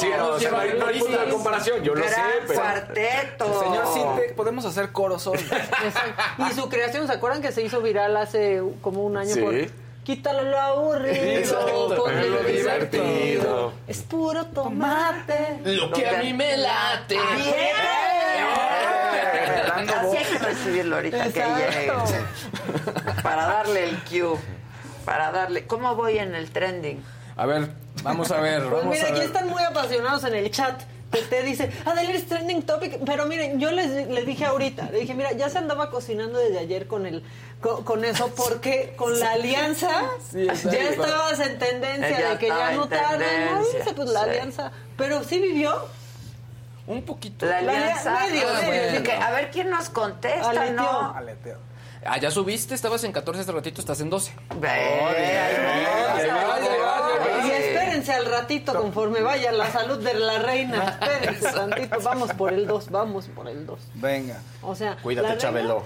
[0.00, 2.30] Sí, no, o sea, no hay, no hay punto de comparación, yo lo sé, Gran
[2.46, 2.60] pero...
[2.60, 3.60] cuarteto.
[3.60, 5.38] Señor Sinte, podemos hacer coros hoy.
[6.50, 9.40] Y su creación, ¿se acuerdan que se hizo viral hace como un año Sí.
[9.40, 9.54] por
[10.08, 13.74] Quítalo lo aburrido, Exacto, ponle lo divertido.
[13.86, 15.60] Es puro tomate.
[15.62, 17.18] Lo que a mí me late.
[17.36, 17.76] Bien.
[19.68, 20.16] Dando Así voz.
[20.16, 21.84] hay que recibirlo ahorita que llegue.
[21.84, 23.22] Exacto.
[23.22, 24.38] Para darle el cue.
[25.04, 25.66] Para darle.
[25.66, 27.04] ¿Cómo voy en el trending?
[27.36, 27.68] A ver,
[28.02, 28.62] vamos a ver.
[28.62, 30.80] Pues vamos mira, a aquí están muy apasionados en el chat
[31.10, 35.14] Tete dice, Adela es trending topic, pero miren, yo les, les dije ahorita, le dije,
[35.14, 37.22] mira, ya se andaba cocinando desde ayer con el
[37.62, 39.88] con, con eso porque con la alianza
[40.30, 40.52] Sí, ya
[40.90, 44.30] estabas en tendencia de que ya no tarde, no dice pues la sí.
[44.30, 45.88] alianza, pero sí vivió
[46.86, 47.46] Un poquito.
[47.46, 48.10] La La alianza.
[48.26, 48.90] medio, Ah, medio.
[48.90, 49.02] bueno.
[49.04, 50.74] Que, a ver quién nos contesta, Aleteó.
[50.74, 51.14] ¿no?
[52.10, 54.32] Ah, ya subiste, estabas en 14 hace ratito, estás en 12.
[54.60, 55.56] Ve, ahí
[56.24, 57.46] va.
[57.46, 60.98] Y espérense al ratito conforme vaya la salud de la reina.
[61.00, 63.78] Espérense tantito, vamos por el 2, vamos por el 2.
[63.94, 64.40] Venga.
[64.62, 65.82] O sea, Cuídate, Chabelo.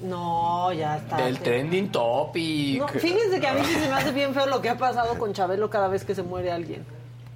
[0.00, 1.18] No, ya está.
[1.18, 2.80] Del trending topic.
[2.80, 5.18] No, fíjense que a mí sí se me hace bien feo lo que ha pasado
[5.18, 6.86] con Chabelo cada vez que se muere alguien.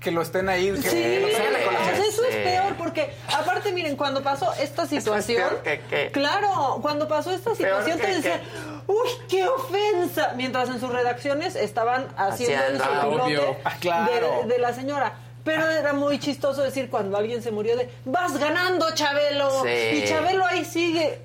[0.02, 0.72] Que lo estén ahí.
[0.72, 5.48] Que Sí, lo o sea, eso es peor porque aparte miren, cuando pasó esta situación,
[5.48, 6.10] peor que qué.
[6.12, 8.40] claro, cuando pasó esta Peor situación que te decían,
[8.86, 13.24] uy, qué ofensa, mientras en sus redacciones estaban haciendo el Haciendo.
[13.24, 13.56] Obvio.
[13.64, 14.42] Ah, claro.
[14.42, 15.14] de, de la señora.
[15.44, 19.62] Pero era muy chistoso decir cuando alguien se murió de, vas ganando, Chabelo.
[19.62, 19.68] Sí.
[19.68, 21.18] Y Chabelo ahí sigue.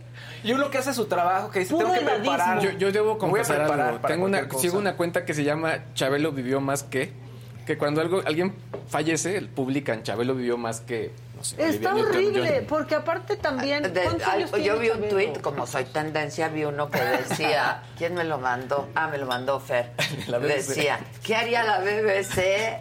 [0.43, 2.59] Y uno que hace su trabajo, que dice, Puro tengo que preparar.
[2.59, 3.75] Yo, yo debo confesar algo.
[3.99, 7.11] para Tengo una, sigo una cuenta que se llama Chabelo vivió más que.
[7.67, 8.55] Que cuando algo, alguien
[8.87, 11.11] fallece, publican Chabelo vivió más que.
[11.35, 13.83] No sé, Está Olivia horrible, porque aparte también...
[13.93, 17.83] De- ¿cuántos ay, años yo vi un tuit, como soy tendencia, vi uno que decía,
[17.97, 18.87] ¿quién me lo mandó?
[18.95, 19.91] Ah, me lo mandó Fer.
[20.27, 20.47] La BBC.
[20.69, 22.79] Decía, ¿qué haría la BBC?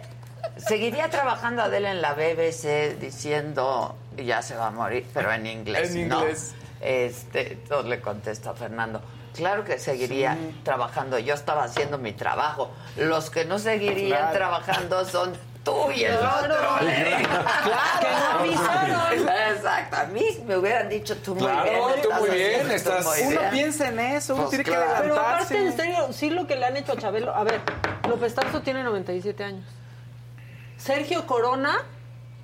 [0.55, 5.93] Seguiría trabajando Adela en la BBC diciendo, ya se va a morir, pero en inglés,
[5.93, 6.21] En ¿no?
[6.21, 6.55] inglés.
[6.79, 9.01] Este, entonces le contesta Fernando,
[9.37, 12.71] claro que seguiría trabajando, yo estaba haciendo mi trabajo.
[12.97, 14.33] Los que no seguirían Claro.
[14.37, 15.33] trabajando son
[15.63, 16.37] tú y el Claro.
[16.55, 16.55] otro.
[16.79, 19.27] Claro, que no avisaron.
[19.55, 22.01] Exacto, a mí me hubieran dicho tú muy bien.
[22.03, 23.51] tú muy bien, haciendo estás- muy Uno bien.
[23.51, 24.81] piensa en eso, uno Pues tiene claro.
[24.81, 25.53] que Pero adelantarse.
[25.57, 27.35] aparte, en serio, sí lo que le han hecho a Chabelo.
[27.35, 27.61] A ver,
[28.07, 29.65] López Tarso tiene 97 años.
[30.77, 31.83] Sergio Corona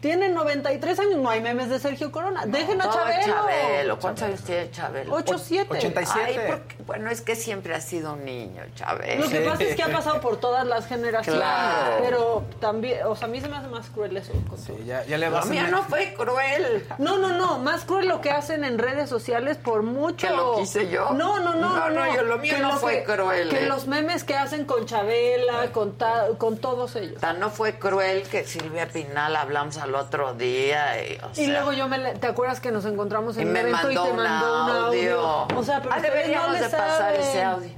[0.04, 1.16] tiene 93 años.
[1.16, 2.46] No hay memes de Sergio Corona.
[2.46, 3.24] Dejen a No, Chabelo.
[3.34, 4.00] Chabelo.
[4.00, 5.16] ¿Cuántos años tiene Chabelo?
[5.16, 5.66] 8-7.
[5.70, 6.22] 87.
[6.26, 9.24] Ay, porque- bueno, es que siempre ha sido un niño, Chabelo.
[9.24, 11.42] Lo que pasa es que ha pasado por todas las generaciones.
[11.42, 11.96] Claro.
[12.04, 14.34] Pero también, o sea, a mí se me hace más cruel eso.
[14.58, 16.86] Sí, ya, ya le vas a mío no fue cruel.
[16.98, 20.28] No, no, no, más cruel lo que hacen en redes sociales por mucho.
[20.28, 21.12] ¿Que lo quise yo?
[21.14, 22.03] No, no, no, No, no,
[22.36, 23.68] lo mío no fue cruel, Que eh.
[23.68, 27.20] los memes que hacen con Chabela, con, ta- con todos ellos.
[27.22, 31.02] Tan no fue cruel que Silvia Pinal hablamos al otro día.
[31.04, 33.54] Y, o Y luego yo me, le- ¿te acuerdas que nos encontramos en y un
[33.54, 35.20] me evento y te mandó un audio?
[35.22, 35.58] audio.
[35.58, 37.22] O sea, pero Ah, deberíamos no de pasar saben.
[37.22, 37.70] ese audio.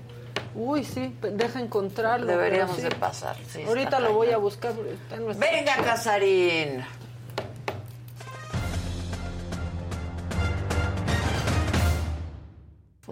[0.58, 2.28] Uy, sí, deja encontrarlo.
[2.28, 2.82] Deberíamos sí.
[2.84, 3.36] de pasar.
[3.52, 4.72] sí, Ahorita lo voy a buscar.
[5.38, 6.86] Venga, Casarín.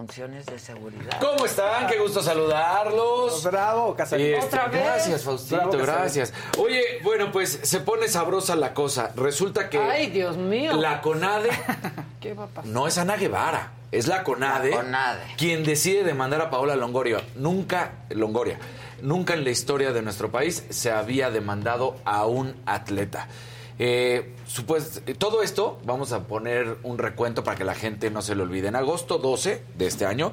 [0.04, 1.18] Funciones de seguridad.
[1.18, 1.86] ¿Cómo están?
[1.86, 3.42] Qué gusto saludarlos.
[3.44, 4.34] Bravo, Casarín.
[4.34, 4.82] Este, ¿Otra vez?
[4.84, 6.34] Gracias, Faustito, Bravo, gracias.
[6.58, 9.12] Oye, bueno, pues se pone sabrosa la cosa.
[9.16, 10.74] Resulta que Ay, Dios mío.
[10.74, 11.48] la CONADE
[12.20, 12.70] ¿Qué va a pasar?
[12.70, 15.22] no es Ana Guevara, es la CONADE, La CONADE.
[15.38, 17.22] quien decide demandar a Paola Longoria.
[17.36, 18.58] Nunca, Longoria,
[19.00, 23.26] nunca en la historia de nuestro país se había demandado a un atleta.
[23.78, 28.34] Eh, supues- todo esto, vamos a poner un recuento para que la gente no se
[28.34, 28.68] lo olvide.
[28.68, 30.32] En agosto 12 de este año,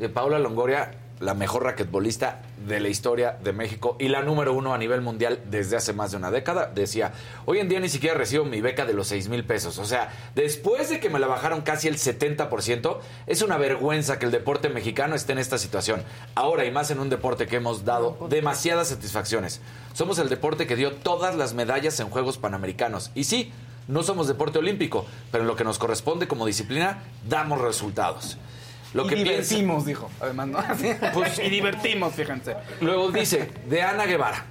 [0.00, 4.72] eh, Paola Longoria, la mejor raquetbolista de la historia de México y la número uno
[4.72, 7.12] a nivel mundial desde hace más de una década, decía,
[7.44, 9.78] hoy en día ni siquiera recibo mi beca de los 6 mil pesos.
[9.78, 14.24] O sea, después de que me la bajaron casi el 70%, es una vergüenza que
[14.24, 16.02] el deporte mexicano esté en esta situación.
[16.34, 19.60] Ahora y más en un deporte que hemos dado demasiadas satisfacciones.
[19.92, 23.10] Somos el deporte que dio todas las medallas en Juegos Panamericanos.
[23.14, 23.52] Y sí,
[23.88, 28.38] no somos deporte olímpico, pero en lo que nos corresponde como disciplina, damos resultados.
[28.94, 30.10] Lo y que piensa- divertimos, dijo.
[30.20, 30.58] Además, ¿no?
[31.14, 32.56] Pues, y divertimos, fíjense.
[32.80, 34.44] Luego dice, de Ana Guevara.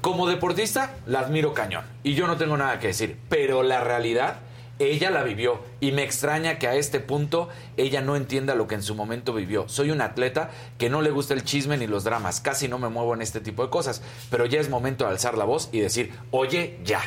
[0.00, 1.84] Como deportista, la admiro cañón.
[2.04, 3.16] Y yo no tengo nada que decir.
[3.28, 4.36] Pero la realidad,
[4.78, 5.60] ella la vivió.
[5.80, 9.32] Y me extraña que a este punto ella no entienda lo que en su momento
[9.32, 9.68] vivió.
[9.68, 12.40] Soy un atleta que no le gusta el chisme ni los dramas.
[12.40, 14.00] Casi no me muevo en este tipo de cosas.
[14.30, 17.00] Pero ya es momento de alzar la voz y decir, oye, ya.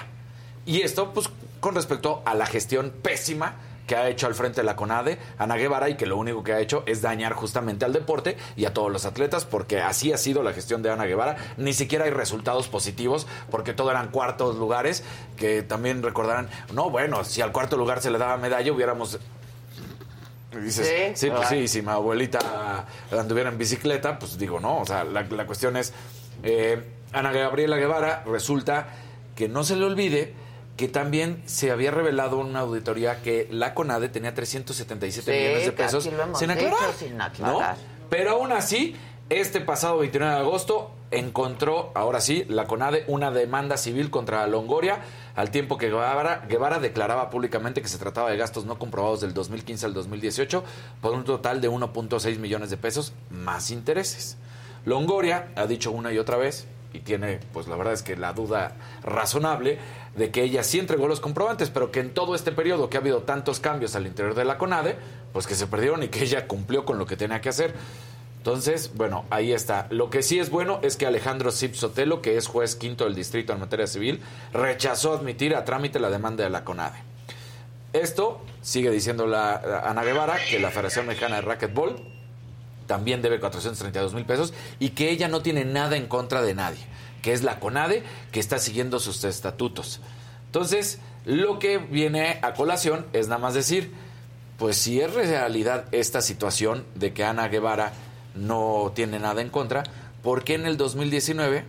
[0.66, 1.30] Y esto, pues,
[1.62, 3.56] con respecto a la gestión pésima
[3.90, 6.54] que ha hecho al frente de la CONADE, Ana Guevara, y que lo único que
[6.54, 10.18] ha hecho es dañar justamente al deporte y a todos los atletas, porque así ha
[10.20, 11.38] sido la gestión de Ana Guevara.
[11.58, 15.04] Ni siquiera hay resultados positivos, porque todo eran cuartos lugares,
[15.38, 19.18] que también recordarán, no, bueno, si al cuarto lugar se le daba medalla, hubiéramos
[20.52, 21.56] y dices, Sí, sí, pues claro.
[21.56, 25.78] sí, si mi abuelita anduviera en bicicleta, pues digo, no, o sea, la, la cuestión
[25.78, 25.94] es,
[26.44, 26.80] eh,
[27.12, 28.88] Ana Gabriela Guevara resulta
[29.36, 30.34] que no se le olvide
[30.80, 35.66] que también se había revelado en una auditoría que la CONADE tenía 377 Sí, millones
[35.66, 36.14] de pesos sin
[36.52, 36.94] aclarar.
[36.98, 37.24] sin ¿no?
[37.26, 37.76] aclarar.
[38.10, 38.96] Pero aún así,
[39.30, 45.02] Este pasado 29 de agosto encontró, ahora sí, la CONADE una demanda civil contra Longoria,
[45.36, 49.34] al tiempo que Guevara, Guevara declaraba públicamente que se trataba de gastos no comprobados del
[49.36, 50.64] 2015 al 2018
[51.02, 54.38] por un total de 1.6 millones de pesos más intereses.
[54.86, 58.34] Longoria ha dicho una y otra vez, y tiene, pues la verdad es que la
[58.34, 59.78] duda razonable,
[60.16, 63.00] de que ella sí entregó los comprobantes, pero que en todo este periodo que ha
[63.00, 64.98] habido tantos cambios al interior de la CONADE,
[65.32, 67.74] pues que se perdieron y que ella cumplió con lo que tenía que hacer.
[68.38, 69.88] Entonces, bueno, ahí está.
[69.90, 73.14] Lo que sí es bueno es que Alejandro Zip Sotelo, que es juez quinto del
[73.14, 74.22] distrito en materia civil,
[74.54, 76.98] rechazó admitir a trámite la demanda de la CONADE.
[77.92, 82.19] Esto sigue diciendo la Ana Guevara que la Federación Mexicana de Racquetball
[82.90, 86.80] también debe 432 mil pesos y que ella no tiene nada en contra de nadie,
[87.22, 88.02] que es la CONADE
[88.32, 90.02] que está siguiendo sus estatutos.
[90.48, 93.92] Entonces, lo que viene a colación es nada más decir,
[94.58, 97.94] pues si es realidad esta situación de que Ana Guevara
[98.34, 99.84] no tiene nada en contra,
[100.24, 101.66] ¿por qué en el 2019,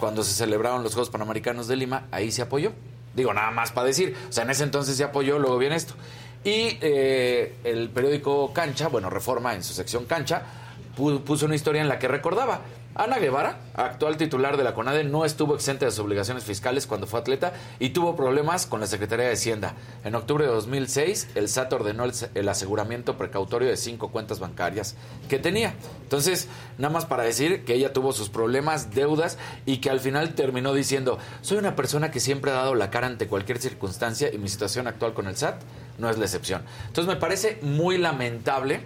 [0.00, 2.72] cuando se celebraron los Juegos Panamericanos de Lima, ahí se apoyó?
[3.14, 5.94] Digo, nada más para decir, o sea, en ese entonces se apoyó, luego viene esto.
[6.42, 10.63] Y eh, el periódico Cancha, bueno, Reforma en su sección Cancha,
[10.96, 12.60] puso una historia en la que recordaba.
[12.96, 17.08] Ana Guevara, actual titular de la CONADE, no estuvo exenta de sus obligaciones fiscales cuando
[17.08, 19.74] fue atleta y tuvo problemas con la Secretaría de Hacienda.
[20.04, 24.94] En octubre de 2006, el SAT ordenó el, el aseguramiento precautorio de cinco cuentas bancarias
[25.28, 25.74] que tenía.
[26.04, 26.46] Entonces,
[26.78, 30.72] nada más para decir que ella tuvo sus problemas, deudas y que al final terminó
[30.72, 34.48] diciendo, soy una persona que siempre ha dado la cara ante cualquier circunstancia y mi
[34.48, 35.60] situación actual con el SAT
[35.98, 36.62] no es la excepción.
[36.86, 38.82] Entonces, me parece muy lamentable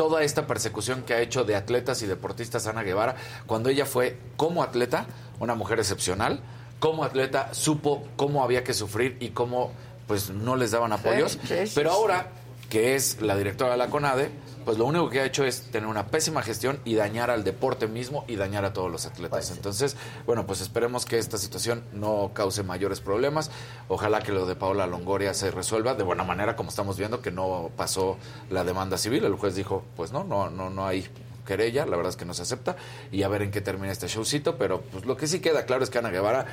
[0.00, 4.16] toda esta persecución que ha hecho de atletas y deportistas Ana Guevara, cuando ella fue
[4.38, 5.04] como atleta
[5.40, 6.40] una mujer excepcional,
[6.78, 9.72] como atleta supo cómo había que sufrir y cómo
[10.06, 12.28] pues no les daban apoyos, sí, sí, pero ahora
[12.70, 14.30] que es la directora de la CONADE,
[14.64, 17.86] pues lo único que ha hecho es tener una pésima gestión y dañar al deporte
[17.86, 19.50] mismo y dañar a todos los atletas.
[19.50, 19.96] Entonces,
[20.26, 23.50] bueno, pues esperemos que esta situación no cause mayores problemas.
[23.88, 27.30] Ojalá que lo de Paola Longoria se resuelva de buena manera, como estamos viendo que
[27.30, 28.16] no pasó
[28.50, 29.24] la demanda civil.
[29.24, 31.08] El juez dijo, pues no, no, no, no hay
[31.46, 32.76] querella, la verdad es que no se acepta
[33.10, 35.82] y a ver en qué termina este showcito, pero pues lo que sí queda claro
[35.82, 36.46] es que Ana Guevara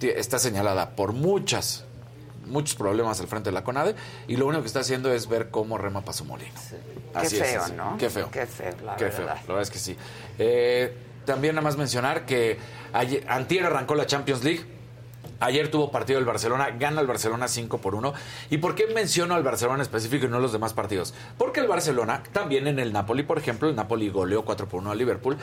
[0.00, 1.84] está señalada por muchas
[2.46, 3.94] muchos problemas al frente de la CONADE
[4.28, 6.52] y lo único que está haciendo es ver cómo rema para su molino.
[7.12, 7.72] Qué Así es, feo, así.
[7.72, 7.96] ¿no?
[7.98, 8.30] Qué feo.
[8.30, 9.16] Qué feo, la Qué verdad.
[9.16, 9.96] feo, la verdad es que sí.
[10.38, 10.94] Eh,
[11.24, 12.58] también nada más mencionar que
[12.92, 14.64] ayer, antier arrancó la Champions League.
[15.42, 18.12] Ayer tuvo partido el Barcelona, gana el Barcelona 5 por 1.
[18.50, 21.14] ¿Y por qué menciono al Barcelona específico y no los demás partidos?
[21.38, 24.90] Porque el Barcelona, también en el Napoli, por ejemplo, el Napoli goleó 4 por 1
[24.90, 25.38] al Liverpool,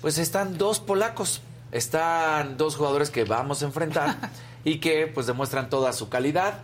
[0.00, 1.42] pues están dos polacos,
[1.72, 4.16] están dos jugadores que vamos a enfrentar
[4.68, 6.58] y que pues demuestran toda su calidad.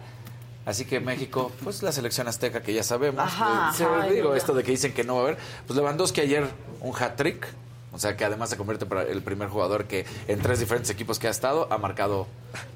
[0.66, 4.06] Así que México, pues la selección azteca que ya sabemos, Ajá, eh, se- ajá.
[4.09, 6.47] digo esto de que dicen que no va a haber, pues Lewandowski ayer
[6.81, 7.47] un hat-trick,
[7.93, 11.18] o sea que además se convierte para el primer jugador que en tres diferentes equipos
[11.18, 12.26] que ha estado ha marcado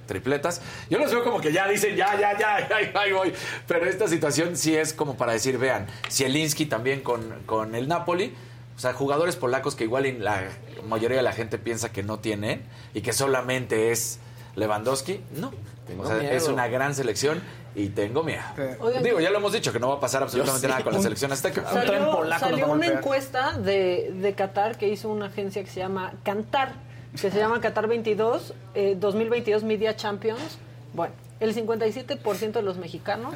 [0.06, 0.60] tripletas.
[0.90, 3.32] Yo los veo como que ya dicen, ya, ya, ya, ahí, ahí voy.
[3.66, 8.34] Pero esta situación sí es como para decir, vean, Zielinski también con, con el Napoli,
[8.76, 10.42] o sea, jugadores polacos que igual la
[10.86, 12.62] mayoría de la gente piensa que no tienen
[12.94, 14.20] y que solamente es
[14.58, 15.52] Lewandowski, no.
[15.86, 16.32] Tengo o sea, miedo.
[16.32, 17.40] es una gran selección
[17.74, 18.42] y tengo miedo.
[18.80, 21.00] Oigan, Digo, ya lo hemos dicho, que no va a pasar absolutamente nada con la
[21.00, 21.64] selección azteca.
[21.64, 26.74] Salió, salió una encuesta de, de Qatar que hizo una agencia que se llama Cantar,
[27.12, 30.58] que se llama Qatar 22, eh, 2022 Media Champions.
[30.92, 33.34] Bueno, el 57% de los mexicanos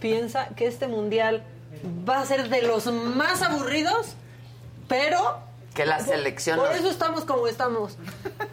[0.00, 1.42] piensa que este mundial
[2.08, 4.14] va a ser de los más aburridos,
[4.88, 5.51] pero...
[5.74, 7.96] Que la selección Por eso estamos como estamos.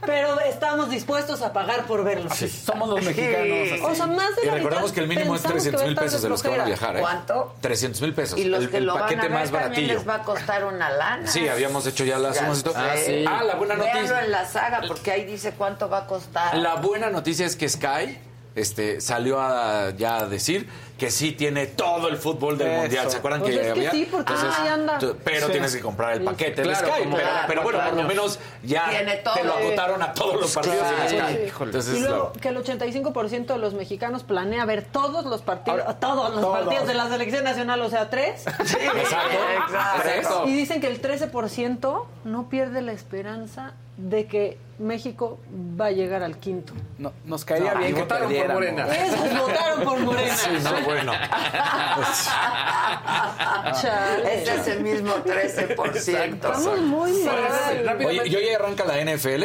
[0.06, 2.30] Pero estamos dispuestos a pagar por verlo.
[2.32, 3.82] Así somos los mexicanos, así.
[3.84, 5.82] O sea, más de Y la recordamos mitad que el mínimo es pensamos que 300
[5.82, 6.96] va a mil pesos de los que van a viajar.
[6.98, 7.02] ¿eh?
[7.02, 7.56] ¿Cuánto?
[7.60, 8.40] 300 mil pesos.
[8.40, 9.94] Y los el que el lo van a paquete ver más también baratillo.
[9.96, 11.28] les va a costar una lana.
[11.28, 12.74] Sí, habíamos hecho ya la Ya sumas y todo.
[12.74, 12.80] sé.
[12.80, 13.26] Ah, sí.
[13.28, 14.24] Ah, la buena Véanlo noticia.
[14.24, 16.56] en la saga porque ahí dice cuánto va a costar.
[16.58, 18.18] La buena noticia es que Sky
[18.56, 20.68] este, salió a, ya a decir
[21.00, 22.82] que sí tiene todo el fútbol del Eso.
[22.82, 23.10] mundial.
[23.10, 23.92] ¿Se acuerdan Pues que es que había?
[23.92, 25.00] sí, porque ahí anda.
[25.00, 25.52] tú- pero Sí.
[25.54, 26.26] tienes que comprar el Sí.
[26.26, 27.04] paquete Claro, de Sky.
[27.04, 27.18] como
[27.48, 29.34] pero, bueno, por lo menos ya Tiene todo.
[29.34, 31.02] te lo agotaron a todos los partidos Claro.
[31.04, 31.34] de Sky.
[31.50, 31.64] Sí.
[31.64, 36.00] Entonces, y luego que el 85% de los mexicanos planea ver todos los partidos, Ahora,
[36.00, 36.60] todos los todos.
[36.60, 38.46] partidos de la selección nacional, o sea, tres.
[38.48, 40.44] exacto.
[40.46, 45.40] Y dicen que el 13% no pierde la esperanza de que México
[45.80, 46.74] va a llegar al quinto.
[46.98, 48.54] No, nos caería No, bien que votaron por.
[48.54, 48.88] Morena.
[48.96, 50.36] Esos votaron por Morena.
[50.36, 51.12] Sí, no, bueno.
[53.82, 54.42] Chale.
[54.42, 56.34] Es ese mismo 13%.
[56.34, 58.06] Estamos muy mal.
[58.06, 59.44] Oye, y hoy arranca la NFL.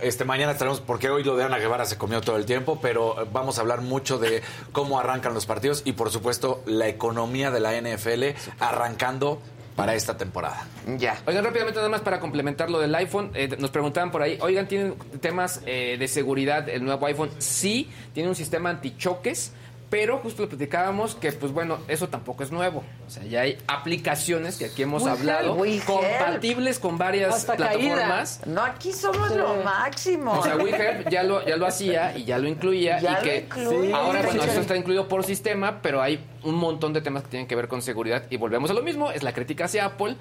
[0.00, 3.28] Este, mañana estaremos, porque hoy lo de Ana Guevara se comió todo el tiempo, pero
[3.32, 4.42] vamos a hablar mucho de
[4.72, 9.40] cómo arrancan los partidos y, por supuesto, la economía de la NFL arrancando
[9.82, 10.64] para esta temporada.
[10.96, 11.20] Ya.
[11.26, 14.68] Oigan, rápidamente, nada más para complementar lo del iPhone, eh, nos preguntaban por ahí, oigan,
[14.68, 17.30] ¿tienen temas eh, de seguridad el nuevo iPhone?
[17.38, 19.52] Sí, tiene un sistema antichoques,
[19.92, 22.82] pero justo lo platicábamos que, pues bueno, eso tampoco es nuevo.
[23.06, 28.40] O sea, ya hay aplicaciones que aquí hemos hablado, help, compatibles con varias Hasta plataformas.
[28.46, 30.32] No, aquí somos lo máximo.
[30.32, 33.00] O sea, WeHelp ya lo, ya lo hacía y ya lo incluía.
[33.00, 33.92] Ya y lo que incluye.
[33.92, 34.48] ahora, bueno, Sí.
[34.48, 37.68] esto está incluido por sistema, pero hay un montón de temas que tienen que ver
[37.68, 38.22] con seguridad.
[38.30, 40.16] Y volvemos a lo mismo, es la crítica hacia Apple.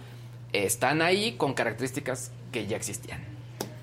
[0.52, 3.24] Están ahí con características que ya existían.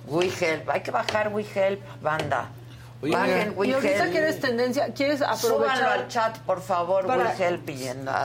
[0.06, 2.50] WeHelp, hay que bajar WeHelp, banda.
[3.00, 4.12] Oye, Bajen y ahorita WeHelp.
[4.12, 7.30] que eres tendencia, ¿quieres Súbanlo aprovechar al chat, por favor, Para- y la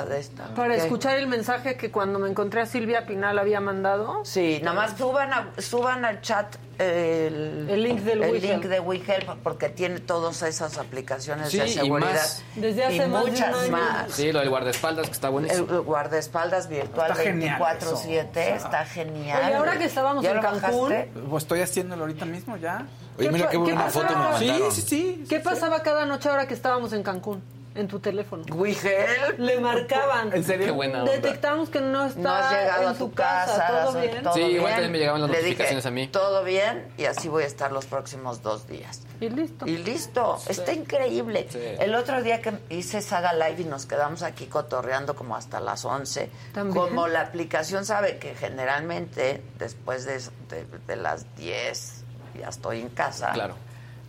[0.06, 0.46] de esta.
[0.56, 0.82] para ¿Qué?
[0.82, 4.26] escuchar el mensaje que cuando me encontré a Silvia Pinal había mandado?
[4.26, 8.52] Sí, nada más suban, a- suban al chat el, El link del el WeHelp.
[8.52, 12.12] link de WeHelp porque tiene todas esas aplicaciones Sí, de y seguridad.
[12.14, 12.44] más.
[12.56, 13.72] Desde hace y más de un muchas año.
[13.72, 14.12] más.
[14.12, 15.68] Sí, lo del guardaespaldas, que está buenísimo.
[15.72, 18.66] el guardaespaldas virtual Está genial 24-7 eso.
[18.66, 19.40] está genial.
[19.46, 21.12] Oye, ahora que estábamos ¿Ya en lo Cancún, bajaste?
[21.30, 22.88] Pues estoy haciéndolo ahorita mismo ya.
[23.18, 24.08] Oye, mira qué buena pasaba?
[24.08, 24.72] foto me Sí, mandaron.
[24.72, 25.26] sí, sí.
[25.30, 27.42] ¿Qué pasaba cada noche ahora que estábamos en Cancún?
[27.76, 28.44] En tu teléfono.
[28.54, 29.40] WeHelp.
[29.40, 30.32] Le marcaban.
[30.32, 30.68] ¿En serio?
[30.68, 31.12] Qué buena onda.
[31.12, 34.24] Detectamos que no está No has llegado en a tu casa, ¿Todo las- bien?
[34.24, 34.70] todo Sí, igual bien.
[34.74, 36.08] también me llegaban las Le notificaciones dije, a mí.
[36.10, 39.02] Todo bien y así voy a estar los próximos dos días.
[39.20, 39.66] Y listo.
[39.66, 41.48] Y listo, está increíble.
[41.50, 41.58] Sí.
[41.80, 45.84] El otro día que hice Saga Live y nos quedamos aquí cotorreando como hasta las
[45.84, 46.78] 11, También.
[46.78, 50.20] como la aplicación sabe que generalmente después de,
[50.50, 52.03] de- de las 10
[52.40, 53.56] ya estoy en casa, Claro.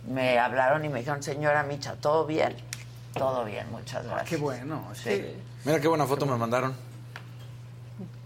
[0.07, 2.55] me hablaron y me dijeron, señora Micha, ¿todo bien?
[3.13, 4.21] Todo bien, muchas gracias.
[4.21, 4.83] Ah, Qué bueno.
[4.93, 5.25] Sí.
[5.63, 6.75] Mira qué buena foto me mandaron.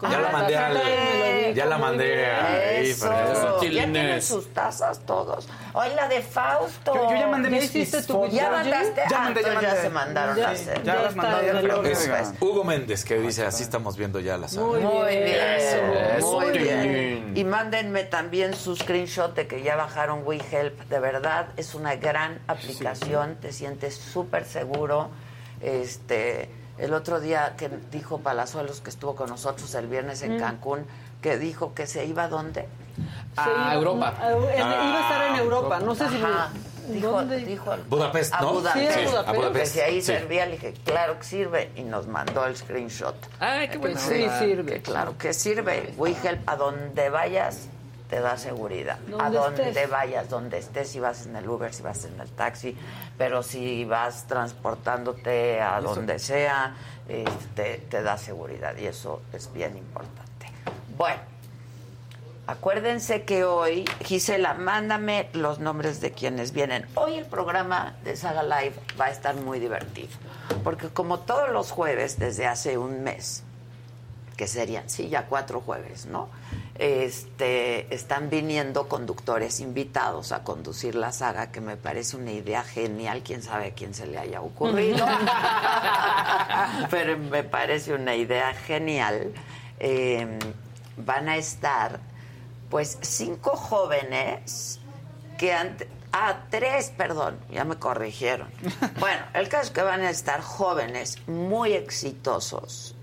[0.02, 3.06] Ya la mandé al- di ya la mandé ahí, Eso.
[3.08, 5.46] Ya tienen sus tazas todos.
[5.74, 6.92] Hoy la de Fausto.
[6.94, 8.26] Yo- yo ya mandé ¿Ya mis- hiciste mis tu.
[8.28, 9.02] ¿Ya mandaste?
[9.08, 9.80] Ya Ah, mandé, ya mandé.
[9.82, 10.82] se mandaron Ya- a hacer.
[10.82, 12.32] ya ya las ya es.
[12.40, 14.66] Hugo Méndez que dice, así estamos viendo ya la sala.
[14.66, 15.24] Muy Muy bien.
[15.24, 15.38] bien,
[16.16, 16.40] Eso.
[16.40, 16.82] muy bien.
[16.92, 17.32] bien.
[17.36, 20.80] Y mándenme también su screenshot de que ya bajaron WeHelp.
[20.88, 25.10] De verdad, es una gran aplicación, te sientes súper seguro.
[25.60, 26.48] Este,
[26.80, 30.86] el otro día que dijo Palazuelos, que estuvo con nosotros el viernes en Cancún,
[31.22, 32.66] que dijo que se iba a dónde.
[33.36, 34.14] A Europa.
[34.20, 35.80] A- en- iba a estar en Europa.
[35.80, 36.16] No sé si...
[36.22, 36.48] Ajá.
[36.88, 37.36] Dijo, ¿Dónde?
[37.36, 38.52] dijo Budapest, a ¿no?
[38.54, 38.92] Budapest.
[38.92, 39.28] Sí, a Budapest.
[39.28, 39.60] a Budapest.
[39.60, 40.06] Que si ahí Sí.
[40.06, 41.70] servía, le dije, claro que sirve.
[41.76, 43.14] Y nos mandó el screenshot.
[43.38, 44.00] Ay, qué bueno.
[44.00, 44.72] Sí, sirve.
[44.72, 45.94] Que claro que sirve.
[45.96, 47.68] WeHelp, a donde vayas,
[48.10, 48.98] te da seguridad.
[49.18, 49.88] a Donde estés.
[49.88, 52.76] vayas, donde estés, si vas en el Uber, si vas en el taxi,
[53.16, 56.74] pero si vas transportándote a donde sea,
[57.08, 60.46] este, te da seguridad y eso es bien importante.
[60.98, 61.20] Bueno,
[62.48, 66.86] acuérdense que hoy, Gisela, mándame los nombres de quienes vienen.
[66.96, 70.10] Hoy el programa de Saga Live va a estar muy divertido,
[70.64, 73.44] porque como todos los jueves desde hace un mes,
[74.36, 76.28] que serían, sí, ya cuatro jueves, ¿no?
[76.82, 83.20] Este, están viniendo conductores invitados a conducir la saga, que me parece una idea genial,
[83.22, 85.06] quién sabe a quién se le haya ocurrido,
[86.90, 89.34] pero me parece una idea genial.
[89.78, 90.38] Eh,
[90.96, 92.00] van a estar,
[92.70, 94.80] pues, cinco jóvenes
[95.36, 95.76] que han...
[96.12, 98.48] Ah, tres, perdón, ya me corrigieron.
[98.98, 102.94] Bueno, el caso es que van a estar jóvenes muy exitosos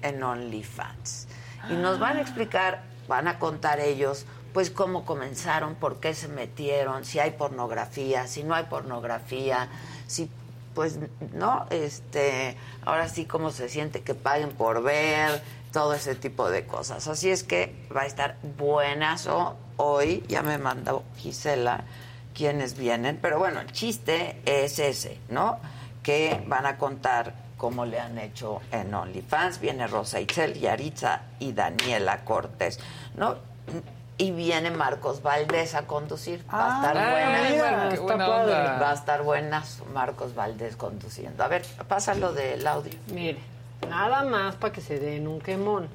[0.00, 1.28] en OnlyFans.
[1.68, 4.24] Y nos van a explicar, van a contar ellos,
[4.54, 9.68] pues cómo comenzaron, por qué se metieron, si hay pornografía, si no hay pornografía,
[10.06, 10.30] si
[10.76, 11.00] pues
[11.34, 15.42] no, este, ahora sí cómo se siente que paguen por ver,
[15.72, 17.08] todo ese tipo de cosas.
[17.08, 21.82] Así es que va a estar buenazo hoy, ya me mandó Gisela
[22.32, 25.58] quienes vienen, pero bueno, el chiste es ese, ¿no?
[26.04, 29.60] Que van a contar cómo le han hecho en OnlyFans.
[29.60, 32.80] Viene Rosa Itzel, Yaritza y Daniela Cortés,
[33.20, 33.36] ¿no?
[34.16, 36.44] Y viene Marcos Valdés a conducir.
[36.52, 37.50] Va a estar Ah, buena.
[37.50, 38.78] mira, qué está buena.
[38.82, 41.44] Va a estar buenas Marcos Valdés conduciendo.
[41.44, 42.92] A ver, pásalo del audio.
[43.08, 43.38] Mire,
[43.88, 45.88] nada más para que se den un quemón.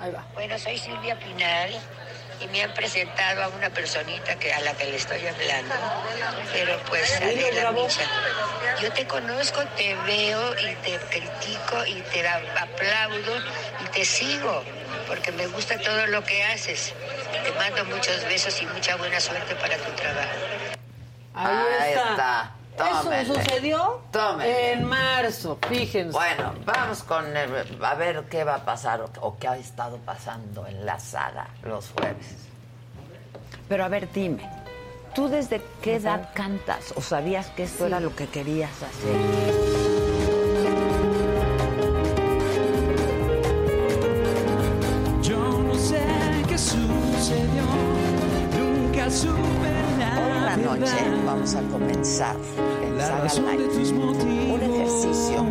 [0.00, 0.24] Ahí va.
[0.34, 1.70] Bueno, soy Silvia Pinal
[2.40, 5.74] y me han presentado a una personita que a la que le estoy hablando.
[6.52, 8.02] Pero pues, Adela Micha,
[8.80, 13.36] yo te conozco, te veo y te critico y te aplaudo
[13.84, 14.62] y te sigo
[15.08, 16.94] porque me gusta todo lo que haces.
[17.42, 20.28] Te mando muchos besos y mucha buena suerte para tu trabajo.
[21.34, 22.10] Ahí, Ahí está.
[22.12, 22.54] está.
[23.20, 24.72] Eso sucedió Tómenle.
[24.72, 26.12] en marzo, fíjense.
[26.12, 29.96] Bueno, vamos con el- a ver qué va a pasar o, o qué ha estado
[29.98, 32.36] pasando en la saga los jueves.
[33.68, 34.48] Pero a ver, dime,
[35.12, 40.07] ¿tú desde qué edad cantas o sabías que esto era lo que querías hacer?
[46.58, 46.74] Hoy
[49.14, 52.34] en la noche vamos a comenzar.
[52.82, 55.46] En Saga Life un ejercicio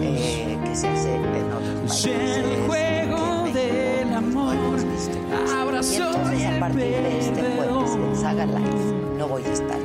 [0.00, 2.36] eh, que se hace en otros países.
[2.36, 4.54] el juego del amor.
[4.54, 9.78] Y entonces a partir de este jueves en Saga Life no voy a estar.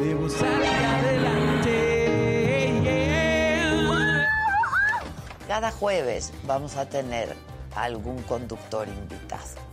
[5.47, 7.35] Cada jueves vamos a tener
[7.75, 9.72] algún conductor invitado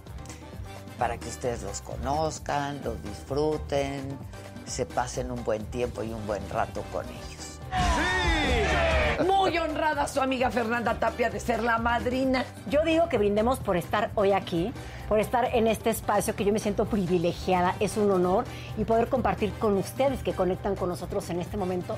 [1.01, 4.19] para que ustedes los conozcan, los disfruten,
[4.67, 7.59] se pasen un buen tiempo y un buen rato con ellos.
[9.27, 12.45] Muy honrada su amiga Fernanda Tapia de ser la madrina.
[12.69, 14.75] Yo digo que brindemos por estar hoy aquí,
[15.09, 18.45] por estar en este espacio que yo me siento privilegiada, es un honor
[18.77, 21.97] y poder compartir con ustedes que conectan con nosotros en este momento.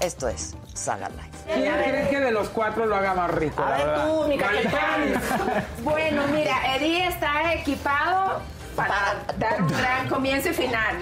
[0.00, 1.30] Esto es Saga Life.
[1.54, 3.62] ¿Quién cree que de los cuatro lo haga más rico?
[3.62, 4.06] A la ver verdad?
[4.08, 5.64] tú, mi capitán.
[5.82, 8.40] Bueno, mira, Eddie está equipado
[8.74, 10.96] para dar un gran comienzo y final.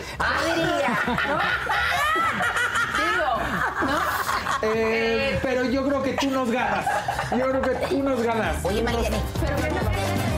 [0.46, 1.38] Yo diría, ¿no?
[2.98, 3.98] Digo, ¿no?
[4.74, 6.84] Eh, pero yo creo que tú nos ganas.
[7.30, 8.64] Yo creo que tú nos ganas.
[8.64, 9.16] Oye, Mariana.
[9.40, 10.31] Pero que no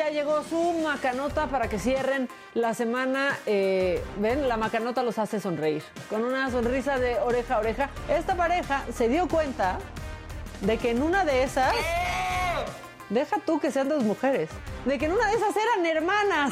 [0.00, 3.36] Ya llegó su macanota para que cierren la semana.
[3.44, 5.82] eh, Ven, la macanota los hace sonreír.
[6.08, 7.90] Con una sonrisa de oreja a oreja.
[8.08, 9.78] Esta pareja se dio cuenta
[10.62, 11.74] de que en una de esas.
[13.10, 14.48] Deja tú que sean dos mujeres.
[14.86, 16.50] De que en una de esas eran hermanas.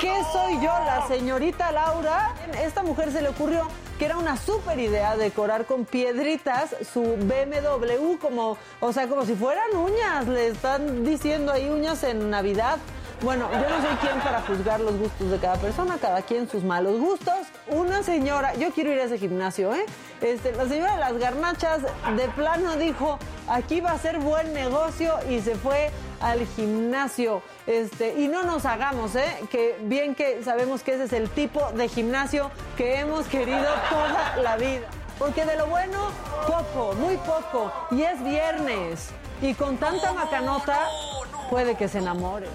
[0.00, 2.34] ¿Qué soy yo, la señorita Laura?
[2.64, 8.16] Esta mujer se le ocurrió que era una súper idea decorar con piedritas su BMW
[8.20, 10.28] como, o sea, como si fueran uñas.
[10.28, 12.78] Le están diciendo ahí uñas en Navidad.
[13.22, 16.62] Bueno, yo no soy quien para juzgar los gustos de cada persona, cada quien sus
[16.62, 17.46] malos gustos.
[17.68, 19.86] Una señora, yo quiero ir a ese gimnasio, ¿eh?
[20.20, 21.80] Este, la señora de las garnachas
[22.14, 23.18] de plano dijo,
[23.48, 25.90] aquí va a ser buen negocio y se fue
[26.20, 27.42] al gimnasio.
[27.66, 29.36] Este, y no nos hagamos, ¿eh?
[29.50, 34.36] Que bien que sabemos que ese es el tipo de gimnasio que hemos querido toda
[34.42, 34.86] la vida.
[35.18, 36.10] Porque de lo bueno,
[36.46, 37.72] poco, muy poco.
[37.90, 39.10] Y es viernes.
[39.40, 40.86] Y con tanta macanota,
[41.50, 42.46] puede que se enamore.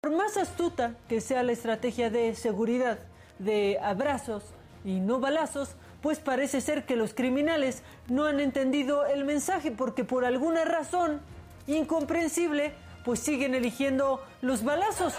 [0.00, 2.98] Por más astuta que sea la estrategia de seguridad
[3.38, 4.42] de abrazos
[4.84, 10.04] y no balazos, pues parece ser que los criminales no han entendido el mensaje porque
[10.04, 11.20] por alguna razón
[11.66, 12.74] incomprensible,
[13.04, 15.14] pues siguen eligiendo los balazos.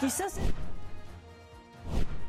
[0.00, 0.34] Quizás...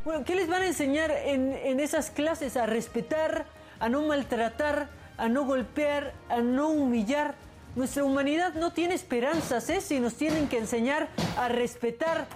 [0.03, 2.57] Bueno, ¿qué les van a enseñar en, en esas clases?
[2.57, 3.47] A respetar,
[3.79, 4.87] a no maltratar,
[5.17, 7.33] a no golpear, a no humillar.
[7.75, 9.81] Nuestra humanidad no tiene esperanzas, ¿eh?
[9.81, 12.27] Si nos tienen que enseñar a respetar.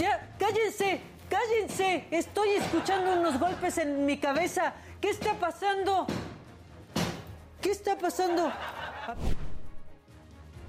[0.00, 2.06] Ya, cállense, cállense.
[2.10, 4.72] Estoy escuchando unos golpes en mi cabeza.
[5.04, 6.06] ¿Qué está pasando?
[7.60, 8.48] ¿Qué está pasando?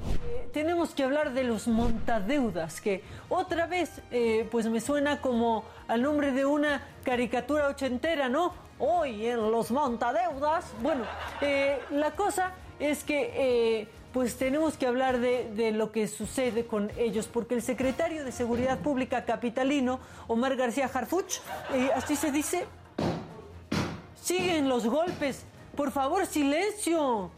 [0.09, 5.63] Eh, tenemos que hablar de los montadeudas, que otra vez eh, pues me suena como
[5.87, 8.53] al nombre de una caricatura ochentera, ¿no?
[8.77, 10.65] Hoy en los montadeudas.
[10.81, 11.05] Bueno,
[11.39, 17.29] eh, la cosa es que pues tenemos que hablar de, lo que sucede con ellos,
[17.31, 21.39] porque el secretario de Seguridad Pública capitalino, Omar García Harfuch,
[21.95, 22.65] así se dice,
[24.25, 25.45] siguen los golpes.
[25.75, 27.29] Por favor, silencio.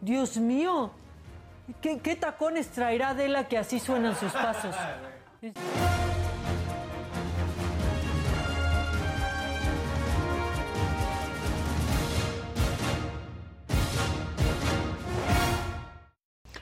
[0.00, 0.90] Dios mío.
[1.80, 4.74] ¿Qué, qué tacones traerá Adela que así suenan sus pasos?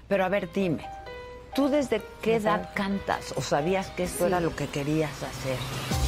[0.08, 0.84] Pero a ver, dime,
[1.54, 5.99] ¿tú desde qué edad cantas o sabías que esto era lo que querías hacer?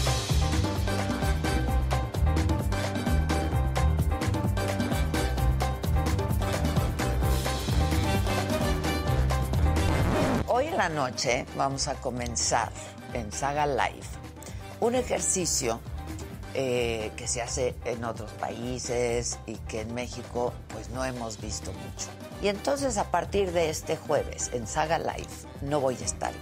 [10.83, 12.73] La noche vamos a comenzar
[13.13, 14.03] en Saga Live
[14.81, 15.79] un ejercicio
[16.55, 21.73] eh, que se hace en otros países y que en México pues no hemos visto
[21.73, 22.09] mucho.
[22.43, 25.31] Y entonces a partir de este jueves en Saga Live
[25.61, 26.33] no voy a estar.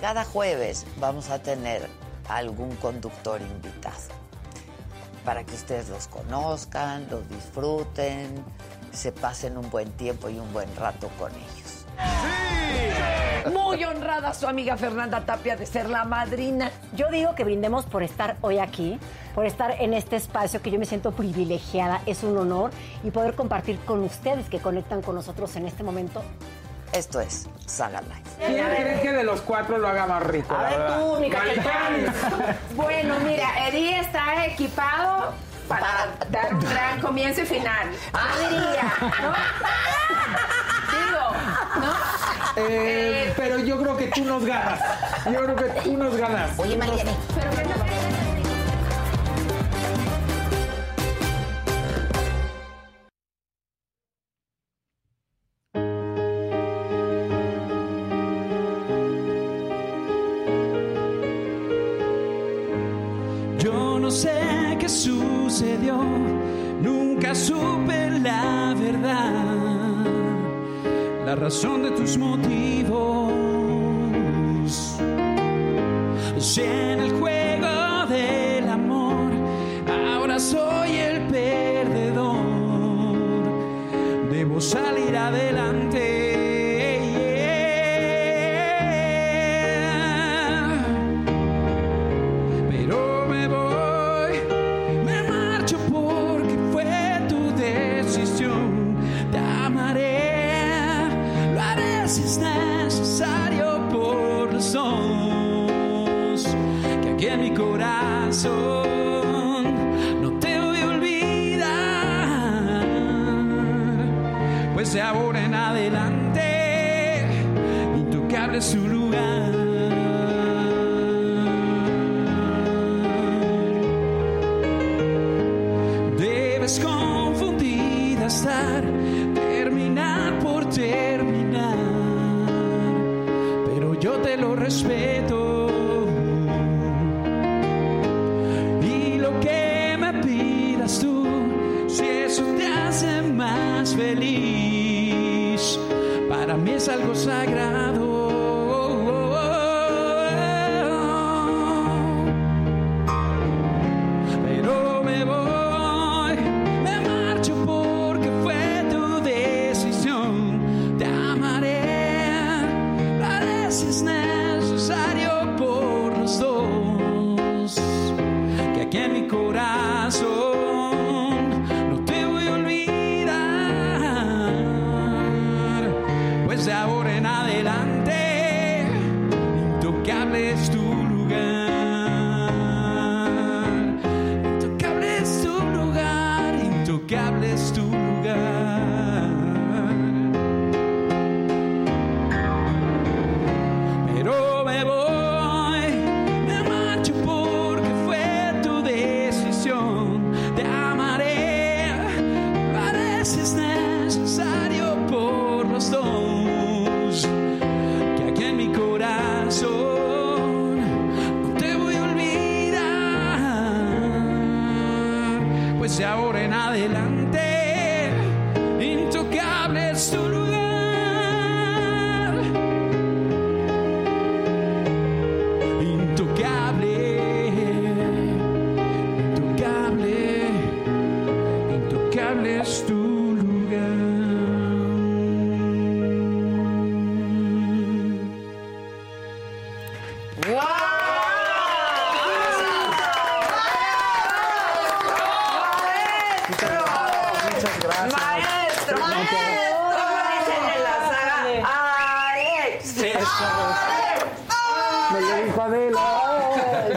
[0.00, 1.88] Cada jueves vamos a tener
[2.28, 4.18] algún conductor invitado
[5.24, 8.44] para que ustedes los conozcan, los disfruten,
[8.92, 11.84] se pasen un buen tiempo y un buen rato con ellos.
[13.52, 16.70] Muy honrada su amiga Fernanda Tapia de ser la madrina.
[16.94, 18.98] Yo digo que brindemos por estar hoy aquí,
[19.34, 22.70] por estar en este espacio que yo me siento privilegiada, es un honor
[23.02, 26.22] y poder compartir con ustedes que conectan con nosotros en este momento.
[26.92, 28.46] Esto es Saga Live.
[28.46, 30.54] ¿Quién cree que de los cuatro lo haga más rico?
[30.54, 32.14] A ver tú, mi capitán.
[32.74, 35.34] Bueno, mira, Eddie está equipado
[35.68, 37.88] para dar un gran comienzo y final.
[38.12, 38.92] Yo diría,
[39.22, 39.32] ¿no?
[40.92, 41.24] Digo,
[41.80, 41.92] ¿no?
[42.56, 44.80] Eh, pero yo creo que tú nos ganas.
[45.26, 46.58] Yo creo que tú nos ganas.
[46.58, 47.12] Oye, Mariana.
[47.34, 48.17] Pero que no Yo no
[71.48, 73.17] razón de tus motivos.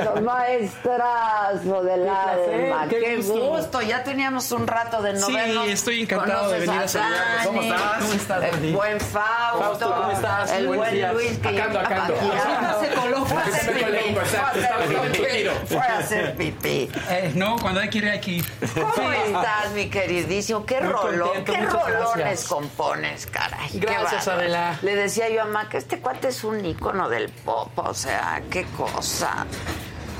[0.01, 2.87] Eso, Maestrazo del alma.
[2.89, 3.33] qué Qué gusto.
[3.39, 3.81] gusto.
[3.81, 5.67] Ya teníamos un rato de no Sí, vernos.
[5.67, 7.45] estoy encantado de venir a a saludarlos.
[7.45, 7.81] ¿Cómo estás?
[8.01, 9.59] ¿Cómo estás, El buen Fausto.
[9.61, 10.51] Fausto, ¿cómo estás?
[10.51, 11.13] El buen días.
[11.13, 12.15] Luis que Acá ando, ya acá ando.
[12.33, 13.25] ya Se coló.
[13.31, 15.47] Fue a hacer pipí.
[15.67, 16.91] Fue a hacer pipí.
[17.09, 18.43] Eh, no, cuando hay que ir aquí.
[18.73, 20.65] ¿Cómo estás, mi queridísimo?
[20.65, 21.43] ¿Qué rolón?
[21.45, 23.69] ¿Qué rolones compones, caray?
[23.73, 24.27] Gracias.
[24.27, 24.77] Adela.
[24.81, 28.41] Le decía yo a mamá que este cuate es un ícono del pop, o sea,
[28.49, 29.45] qué cosa.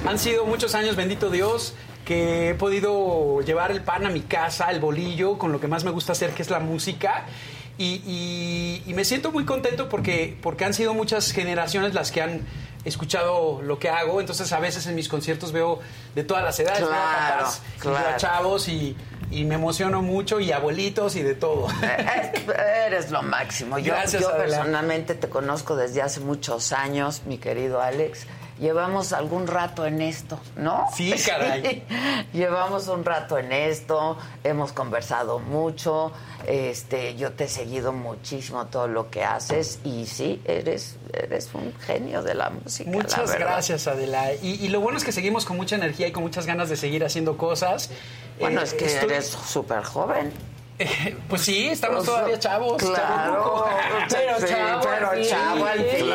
[0.08, 1.74] Han sido muchos años, bendito Dios,
[2.06, 5.84] que he podido llevar el pan a mi casa, el bolillo, con lo que más
[5.84, 7.26] me gusta hacer, que es la música.
[7.78, 12.22] Y, y- y me siento muy contento porque, porque han sido muchas generaciones las que
[12.22, 12.42] han
[12.84, 14.20] escuchado lo que hago.
[14.20, 15.80] Entonces, a veces en mis conciertos veo
[16.16, 16.92] de todas las edades, Claro,
[17.38, 18.10] papás y claro.
[18.10, 18.96] a chavos y,
[19.30, 21.68] y me emociono mucho, y abuelitos y de todo.
[22.88, 23.78] Eres lo máximo.
[23.80, 28.26] Yo, Gracias, yo personalmente te conozco desde hace muchos años, mi querido Alex,
[28.62, 30.86] llevamos algún rato en esto, ¿no?
[30.96, 31.84] Sí, caray.
[32.34, 36.12] llevamos un rato en esto, hemos conversado mucho,
[36.48, 41.74] este, yo te he seguido muchísimo todo lo que haces y sí, eres, eres un
[41.80, 42.90] genio de la música.
[42.90, 44.34] Muchas gracias, Adela.
[44.36, 46.78] Y, y lo bueno es que seguimos con mucha energía y con muchas ganas de
[46.78, 47.90] seguir haciendo cosas.
[48.40, 50.32] Bueno, Eh, es que estoy- eres súper joven.
[51.30, 52.82] Pues sí, estamos todavía chavos.
[52.82, 53.66] claro,
[54.10, 55.24] pero Sí, chavo al pero fin.
[55.30, 56.06] chavo al fin,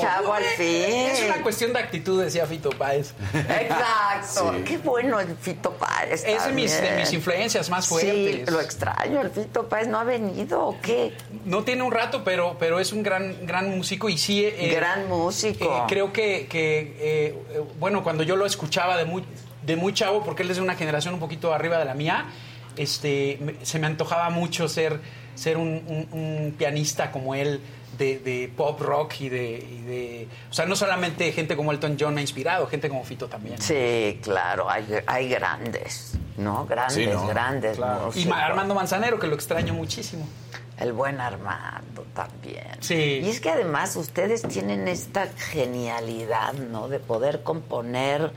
[0.00, 0.66] chavo al fin.
[0.66, 3.14] Es una cuestión de actitud, decía Fito Páez.
[3.34, 4.52] Exacto.
[4.56, 4.64] Sí.
[4.64, 6.24] Qué bueno el Fito Páez.
[6.24, 8.50] Es de mis, de mis influencias más Sí, fuertes.
[8.50, 9.20] lo extraño.
[9.20, 11.12] El Fito Páez no ha venido o qué.
[11.44, 14.44] No tiene un rato, pero, pero es un gran, gran músico y sí...
[14.44, 15.64] eh, Gran músico.
[15.64, 19.24] eh, creo que, que, eh, bueno, cuando yo lo escuchaba de muy,
[19.62, 22.26] de muy chavo, porque él es de una generación un poquito arriba de la mía,
[22.78, 25.00] este, me- se me antojaba mucho ser,
[25.34, 27.60] ser un, un- un pianista como él.
[27.98, 31.96] De, de pop rock y de, y de- O sea, no solamente gente como Elton
[31.98, 33.60] John me ha inspirado, gente como Fito también.
[33.60, 36.64] Sí, claro, hay, hay grandes, ¿no?
[36.66, 37.26] Grandes, Sí, ¿no?
[37.26, 38.12] grandes Claro.
[38.14, 40.28] Y Armando Manzanero, que lo extraño muchísimo.
[40.78, 42.68] El buen Armando también.
[42.78, 43.20] Sí.
[43.24, 46.88] Y es que además ustedes tienen esta genialidad, ¿no?
[46.88, 48.30] De poder componer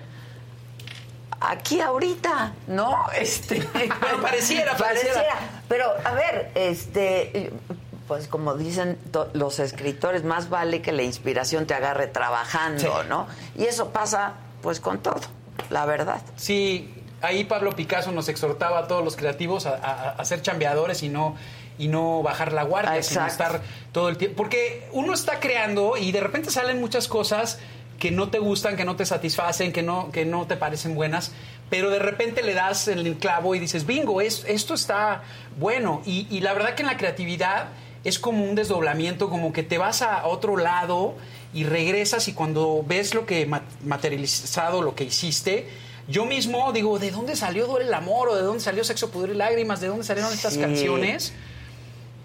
[1.42, 2.96] aquí ahorita, ¿no?
[3.18, 3.62] Este,
[4.22, 5.24] pareciera, pareciera.
[5.68, 7.52] Pero a ver, este,
[8.08, 8.98] pues como dicen
[9.34, 13.28] los escritores, más vale que la inspiración te agarre trabajando, ¿no?
[13.58, 15.20] Y eso pasa, pues, con todo,
[15.70, 16.22] la verdad.
[16.36, 21.04] Sí, ahí Pablo Picasso nos exhortaba a todos los creativos a, a- a ser chambeadores
[21.04, 21.36] y no
[21.78, 23.62] y no bajar la guardia, sino estar
[23.92, 24.38] todo el tiempo.
[24.38, 27.58] Porque uno está creando y de repente salen muchas cosas
[28.02, 31.32] que no te gustan, que no te satisfacen, que no, que no te parecen buenas,
[31.70, 35.22] pero de repente le das el clavo y dices, bingo, es, esto está
[35.58, 36.02] bueno.
[36.06, 37.68] Y, y la verdad que en la creatividad
[38.04, 41.14] es como un desdoblamiento, como que te vas a otro lado
[41.54, 45.70] y regresas y cuando ves lo que ma- materializado, lo que hiciste,
[46.08, 48.30] yo mismo digo, ¿de dónde salió Duele el Amor?
[48.30, 49.80] ¿O de dónde salió Sexo, Pudor y Lágrimas?
[49.80, 50.60] ¿De dónde salieron estas Sí.
[50.60, 51.34] canciones?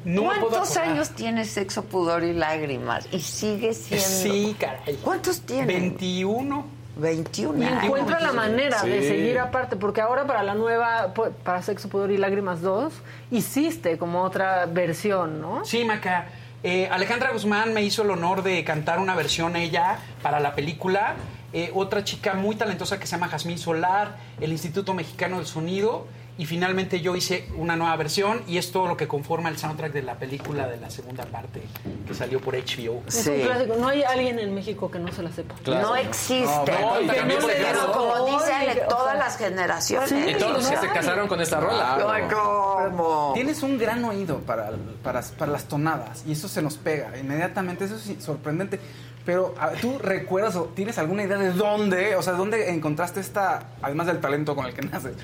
[0.07, 3.09] No ¿Cuántos años tiene Sexo, Pudor y Lágrimas?
[3.11, 4.07] Y sigue siendo...
[4.07, 4.95] Sí, caray.
[5.03, 5.67] ¿Cuántos tiene?
[5.67, 6.65] 21.
[6.97, 7.85] 21 Y años.
[7.85, 11.13] encuentra la manera de seguir aparte, porque ahora para la nueva,
[11.43, 12.93] para Sexo, Pudor y Lágrimas 2,
[13.33, 15.65] hiciste como otra versión, ¿no?
[15.65, 16.29] Sí, Maca.
[16.63, 21.17] Eh, Alejandra Guzmán me hizo el honor de cantar una versión ella para la película.
[21.53, 26.07] Eh, otra chica muy talentosa que se llama Jazmín Solar, el Instituto Mexicano del Sonido.
[26.39, 29.93] Y finalmente yo hice una nueva versión y es todo lo que conforma el soundtrack
[29.93, 31.63] de la película de la segunda parte
[32.07, 33.03] que salió por HBO.
[33.07, 33.77] Es un clásico.
[33.79, 35.55] No hay alguien en México que no se la sepa.
[35.65, 36.45] No existe.
[36.45, 37.93] No, también casó.
[37.93, 40.09] como dice Ale, Oye, o todas sea, las generaciones.
[40.11, 42.29] sí, Y todos los que se casaron con esta rola.
[42.31, 43.33] ¿cómo?
[43.35, 44.71] Tienes un gran oído para,
[45.03, 47.87] para, para las tonadas y eso se nos pega inmediatamente.
[47.87, 48.79] Eso es sorprendente.
[49.27, 53.71] Pero tú recuerdas o tienes alguna idea de dónde, o sea, de dónde encontraste esta,
[53.83, 55.15] además del talento con el que naces,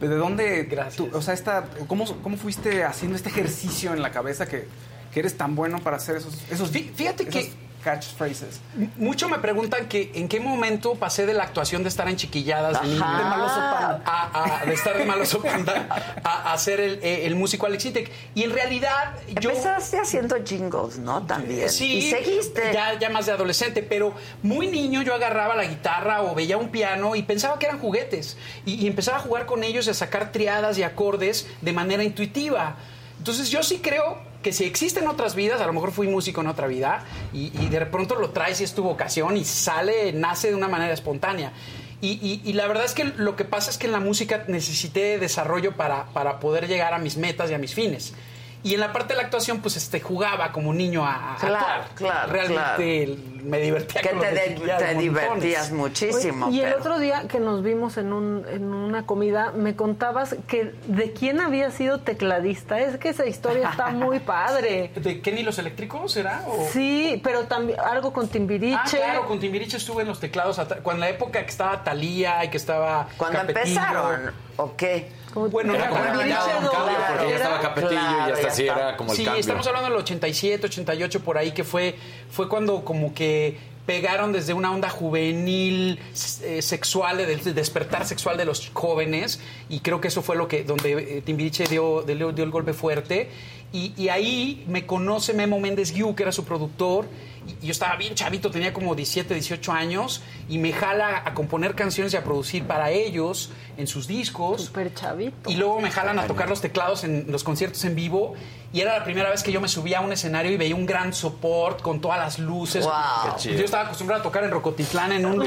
[0.00, 0.64] de dónde,
[0.96, 4.66] tú- o sea, esta, cómo, cómo fuiste haciendo este ejercicio en la cabeza que,
[5.12, 8.60] que eres tan bueno para hacer esos, esos, Fí- fíjate esos que- catchphrases.
[8.96, 12.80] Mucho me preguntan que en qué momento pasé de la actuación de estar en chiquilladas
[12.82, 13.18] de, niño, Ajá.
[13.18, 15.88] de maloso panda, a, a- de estar de maloso panda
[16.22, 18.10] a, a ser el, eh, el músico Alex Intec.
[18.34, 19.50] Y en realidad yo...
[19.50, 21.22] Empezaste haciendo jingles, ¿no?
[21.26, 21.68] También.
[21.70, 22.70] Sí, Y seguiste.
[22.72, 26.68] Ya, ya más de adolescente, pero muy niño yo agarraba la guitarra o veía un
[26.70, 28.36] piano y pensaba que eran juguetes.
[28.66, 32.04] Y, y empezaba a jugar con ellos y a sacar triadas y acordes de manera
[32.04, 32.76] intuitiva.
[33.18, 36.46] Entonces yo sí creo que si existen otras vidas, a lo mejor fui músico en
[36.46, 40.54] otra vida, y, de pronto lo traes y es tu vocación y sale, nace de
[40.54, 41.52] una manera espontánea.
[42.00, 44.44] Y, y- y la verdad es que lo que pasa es que en la música
[44.48, 48.14] necesité desarrollo para, para poder llegar a mis metas y a mis fines.
[48.62, 51.56] Y en la parte de la actuación, pues este, jugaba como niño a, a Claro,
[51.56, 51.88] actuar.
[51.94, 56.46] claro, Realmente me divertía Que con te, de divertías muchísimo.
[56.48, 60.36] Oye, y el otro día que nos vimos en, un, en una comida, me contabas
[60.46, 62.78] que de quién había sido tecladista.
[62.80, 64.90] Es que esa historia está muy padre.
[64.94, 66.44] ¿De Kenny los eléctricos será?
[66.46, 68.76] O- Sí, pero también algo con Timbiriche.
[68.78, 72.44] Ah, claro, con Timbiriche estuve en los teclados, cuando en la época que estaba Talía
[72.44, 73.64] y que estaba Cuando Capetillo.
[73.80, 74.32] empezaron,
[74.62, 75.08] ¿o qué?
[75.34, 79.12] Bueno, Era no, como ya- cambio, porque ya estaba Capetillo y hasta así era como
[79.12, 79.40] el sí, cambio.
[79.40, 81.94] estamos hablando del 87, 88 por ahí que fue
[82.30, 85.98] fue cuando como que pegaron desde una onda juvenil
[86.42, 90.62] eh, sexual del despertar sexual de los jóvenes y creo que eso fue lo que
[90.64, 93.30] donde eh, Timbiriche dio, dio, dio el golpe fuerte
[93.72, 97.72] y, y ahí me conoce Memo Méndez Guiú que era su productor y- y yo
[97.72, 102.16] estaba bien chavito, tenía como 17, 18 años, y me jala a componer canciones y
[102.18, 104.66] a producir para ellos en sus discos.
[104.66, 105.50] Súper chavito.
[105.50, 108.34] Y luego me jalan a tocar los teclados en los conciertos en vivo.
[108.72, 110.86] Y era la primera vez que yo me subía a un escenario y veía un
[110.86, 112.84] gran support con todas las luces.
[112.84, 112.92] Wow.
[113.24, 113.58] Qué chido.
[113.58, 115.44] Yo estaba acostumbrado a tocar en Rocotitlán en un...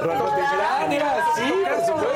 [0.00, 0.92] Rocotitlán?
[0.92, 2.15] Era así, por supuesto.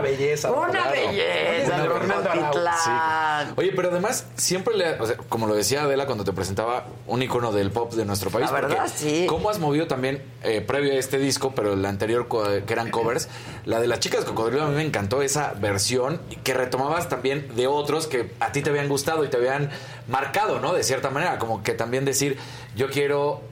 [0.00, 0.50] Una belleza.
[0.50, 0.90] Una Claro.
[0.90, 3.46] belleza, Oye, Fernando Rocotitlán.
[3.46, 3.52] Sí.
[3.56, 5.00] Oye, pero además, siempre le.
[5.00, 8.30] o sea, como lo decía Adela cuando te presentaba, un icono del pop de nuestro
[8.30, 8.46] país.
[8.46, 9.26] La verdad, sí.
[9.28, 12.26] ¿Cómo has movido también, eh, previo a este disco, pero el anterior
[12.66, 13.28] que eran covers,
[13.64, 14.64] la de las chicas cocodrilo?
[14.64, 18.70] A mí me encantó esa versión que retomabas también de otros que a ti te
[18.70, 19.70] habían gustado y te habían
[20.08, 20.72] marcado, ¿no?
[20.72, 22.38] De cierta manera, como que también decir,
[22.76, 23.42] yo quiero.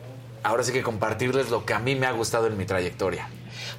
[0.45, 3.29] Ahora sí que compartirles lo que a mí me ha gustado en mi trayectoria.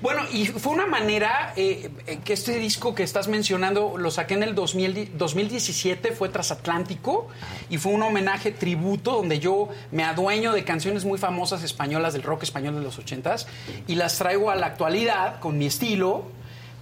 [0.02, 4.34] Bueno, y fue una manera eh, eh, que este disco que estás mencionando lo saqué
[4.36, 7.28] en el 2000 2017, fue transatlántico
[7.70, 12.24] y fue un homenaje tributo donde yo me adueño de canciones muy famosas españolas del
[12.24, 13.46] rock español de los 80s
[13.88, 16.39] y las traigo a la actualidad con mi estilo.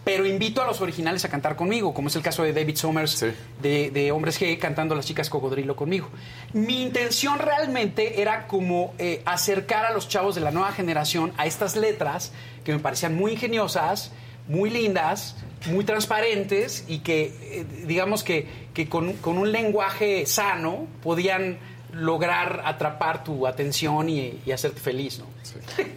[0.07, 3.25] Pero invito a los originales a cantar conmigo, como es el caso de David Somers
[3.61, 6.07] de, de Hombres G cantando Las Chicas Cocodrilo conmigo.
[6.53, 11.45] Mi intención realmente era como eh, acercar a los chavos de la nueva generación a
[11.45, 12.31] estas letras
[12.63, 14.13] que me parecían muy ingeniosas,
[14.47, 15.35] muy lindas,
[15.65, 21.57] muy transparentes y que, eh, digamos que, que con, con un lenguaje sano podían
[21.97, 25.25] lograr atrapar tu atención y, y hacerte feliz, ¿no?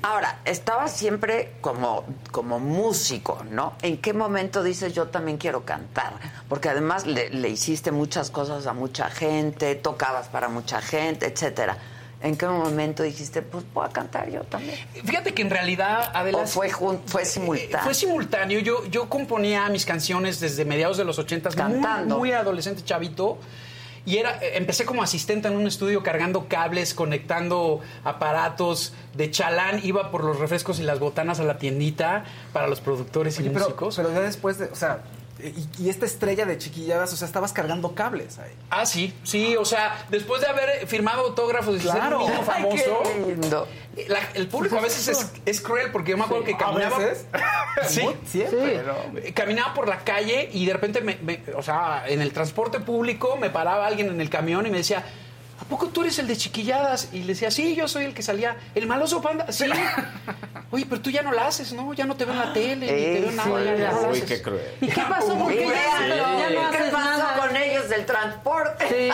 [0.03, 3.75] Ahora, estabas siempre como, como músico, ¿no?
[3.83, 6.15] ¿En qué momento dices yo también quiero cantar?
[6.49, 11.77] Porque además le, le hiciste muchas cosas a mucha gente, tocabas para mucha gente, etcétera.
[12.23, 14.77] ¿En qué momento dijiste, pues a cantar yo también?
[14.93, 16.39] Fíjate que en realidad, Adela...
[16.39, 16.71] ¿O fue,
[17.07, 17.83] fue simultáneo?
[17.83, 18.61] Fue simultáneo.
[18.61, 22.19] Yo, yo componía mis canciones desde mediados de los ochentas, muy, Cantando.
[22.19, 23.39] muy adolescente chavito.
[24.07, 29.81] Y era, eh, empecé como asistente en un estudio cargando cables, conectando aparatos de chalán,
[29.85, 33.61] iba por los refrescos y las botanas a la tiendita para los productores y pero,
[33.61, 33.97] músicos.
[33.97, 35.03] pero ya después de, o sea,
[35.45, 38.53] y, y esta estrella de chiquilladas, o sea, estabas cargando cables ahí.
[38.71, 42.01] Ah, sí, sí, o sea, después de haber firmado autógrafos y Claro.
[42.01, 43.69] ser un niño Ay, qué famoso, lindo.
[44.09, 46.99] la- el público a veces es, es cruel porque yo me acuerdo que ¿A caminaba.
[46.99, 47.27] veces?
[47.89, 48.83] sí, Siempre,
[49.35, 53.37] Caminaba por la calle y de repente, me, me- o sea, en el transporte público
[53.37, 55.05] me paraba alguien en el camión y me decía.
[55.61, 57.09] ¿A poco tú eres el de chiquilladas?
[57.13, 58.57] Y le decía, sí, yo soy el que salía.
[58.75, 59.51] ¿El maloso panda?
[59.53, 59.67] Sí.
[60.73, 61.93] Oye, pero tú ya no la haces, ¿no?
[61.95, 63.45] Ya no te veo en la tele, ni te veo nada.
[63.45, 64.63] sí, ya no la Uy, qué cruel.
[64.81, 65.35] ¿Y qué pasó?
[65.37, 67.37] ¿Por qué ya, no ¿Qué haces pasó nada?
[67.39, 68.89] con ellos del transporte?
[68.89, 69.11] Sí.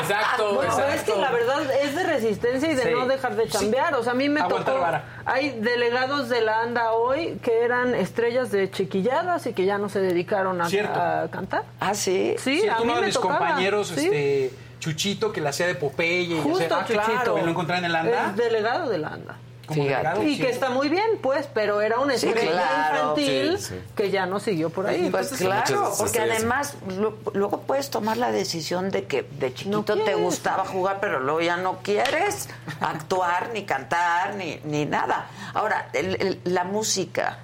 [0.00, 0.94] Exacto, Bueno, exacto.
[0.94, 2.88] es que la verdad es de resistencia y de Sí.
[2.92, 3.94] no dejar de chambear.
[3.94, 4.80] O sea, a mí me Aguantar tocó.
[4.84, 5.04] vara.
[5.24, 9.88] Hay delegados de la ANDA hoy que eran estrellas de chiquilladas y que ya no
[9.88, 11.00] se dedicaron a, Cierto.
[11.00, 11.64] a cantar.
[11.80, 12.34] ¿Ah, sí?
[12.38, 13.38] Sí, Sí, a uno mí de me mis tocaba.
[13.38, 14.04] compañeros, Sí.
[14.04, 14.50] este,
[14.82, 16.22] Chuchito, que la hacía de Popeye.
[16.34, 17.04] y Justo hacía- ah, Chuchito.
[17.12, 18.26] claro, me lo encontré en el ANDA.
[18.30, 19.36] Es delegado de la ANDA.
[19.68, 20.42] Delegado, Y sí.
[20.42, 22.98] que está muy bien, pues, pero era una Sí, estrella claro.
[23.16, 23.74] infantil Sí, sí.
[23.96, 25.08] que ya no siguió por ahí.
[25.08, 29.54] Pues Entonces, claro, muchas porque además lo- luego puedes tomar la decisión de que de
[29.54, 30.16] chiquito te quieres.
[30.18, 32.48] gustaba jugar, pero luego ya no quieres
[32.80, 35.28] actuar, ni cantar, ni, ni nada.
[35.54, 37.38] Ahora, el- el- la música,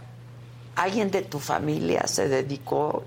[0.78, 3.04] ¿alguien de tu familia se dedicó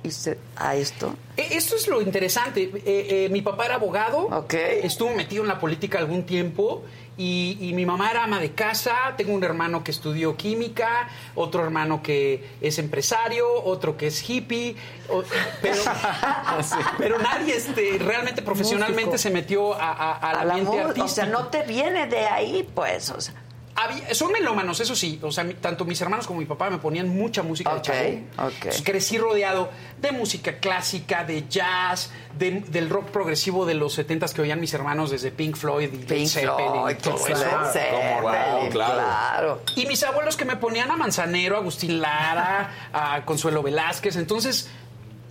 [0.58, 1.16] a esto?
[1.38, 2.64] Eh, Esto es lo interesante.
[2.64, 4.46] Eh, eh, mi papá era abogado,
[4.84, 6.84] estuvo metido en la política algún tiempo
[7.18, 8.94] y, y mi mamá era ama de casa.
[9.18, 14.76] Tengo un hermano que estudió química, otro hermano que es empresario, otro que es hippie,
[15.10, 15.24] o-
[15.62, 15.82] pero,
[16.98, 21.06] pero nadie este, realmente profesionalmente se metió a, a- al ambiente artístico.
[21.06, 23.10] o sea, no te viene de ahí, pues.
[23.12, 23.34] O sea,
[23.74, 25.18] Había- son melómanos, eso sí.
[25.24, 28.00] O sea, mi- tanto mis hermanos como mi papá me ponían mucha música de chavo.
[28.00, 28.52] ok.
[28.54, 29.70] Entonces, crecí rodeado
[30.02, 34.74] de música clásica, de jazz, de- del rock progresivo de los 70s que oían mis
[34.74, 37.72] hermanos desde Pink Floyd y Led Pink Zeppelin Floyd, y todo Led eso.
[37.72, 38.70] Zeppelin, Wow, claro.
[38.72, 39.62] claro.
[39.78, 44.18] Y mis abuelos que me ponían a Manzanero, a Agustín Lara, a Consuelo Velázquez.
[44.18, 44.70] Entonces,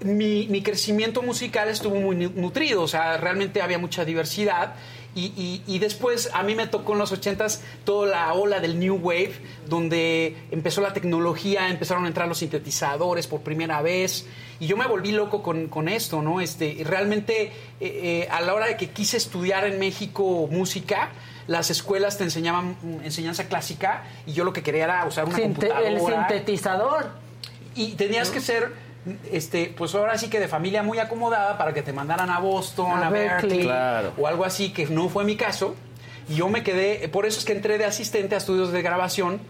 [0.02, 2.82] mi, mi crecimiento musical estuvo muy nu- nutrido.
[2.82, 4.74] O sea, realmente había mucha diversidad.
[5.14, 8.78] Y, y- y después a mí me tocó en los ochentas toda la ola del
[8.78, 9.32] New Wave,
[9.66, 14.26] donde empezó la tecnología, empezaron a entrar los sintetizadores por primera vez.
[14.60, 16.40] Y yo me volví loco con, con esto, ¿no?
[16.40, 21.10] Este, realmente, eh, eh, a la hora de que quise estudiar en México música,
[21.48, 25.36] las escuelas te enseñaban mm, enseñanza clásica y yo lo que quería era usar una
[25.36, 25.88] Sinte- computadora.
[25.88, 27.10] el sintetizador.
[27.74, 28.72] Y tenías que ser,
[29.30, 32.98] este, pues ahora sí que de familia muy acomodada para que te mandaran a Boston,
[33.02, 33.30] A a, Berkeley.
[33.30, 34.12] Berkeley, Claro.
[34.18, 35.74] o algo así, que no fue mi caso.
[36.28, 39.40] Y yo me quedé, por eso es que entré de asistente a estudios de grabación,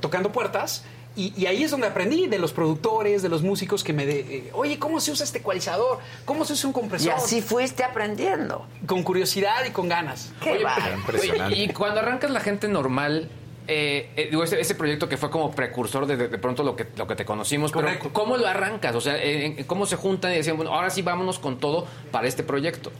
[0.00, 0.84] tocando puertas.
[1.14, 4.06] Y, y ahí es donde aprendí de los productores, de los músicos que me...
[4.06, 5.98] De, eh, Oye, ¿cómo se usa este ecualizador?
[6.24, 7.08] ¿Cómo se usa un compresor?
[7.08, 8.66] Y así fuiste aprendiendo.
[8.86, 10.32] Con curiosidad y con ganas.
[10.42, 13.28] Qué Oye, y cuando arrancas la gente normal,
[13.68, 16.74] eh, eh, digo, ese, ese proyecto que fue como precursor de, de, de pronto lo
[16.76, 17.88] que, lo que te conocimos, pero.
[18.12, 18.94] ¿cómo lo arrancas?
[18.94, 22.26] O sea, eh, ¿cómo se juntan y decían, bueno, ahora sí vámonos con todo para
[22.26, 22.90] este proyecto?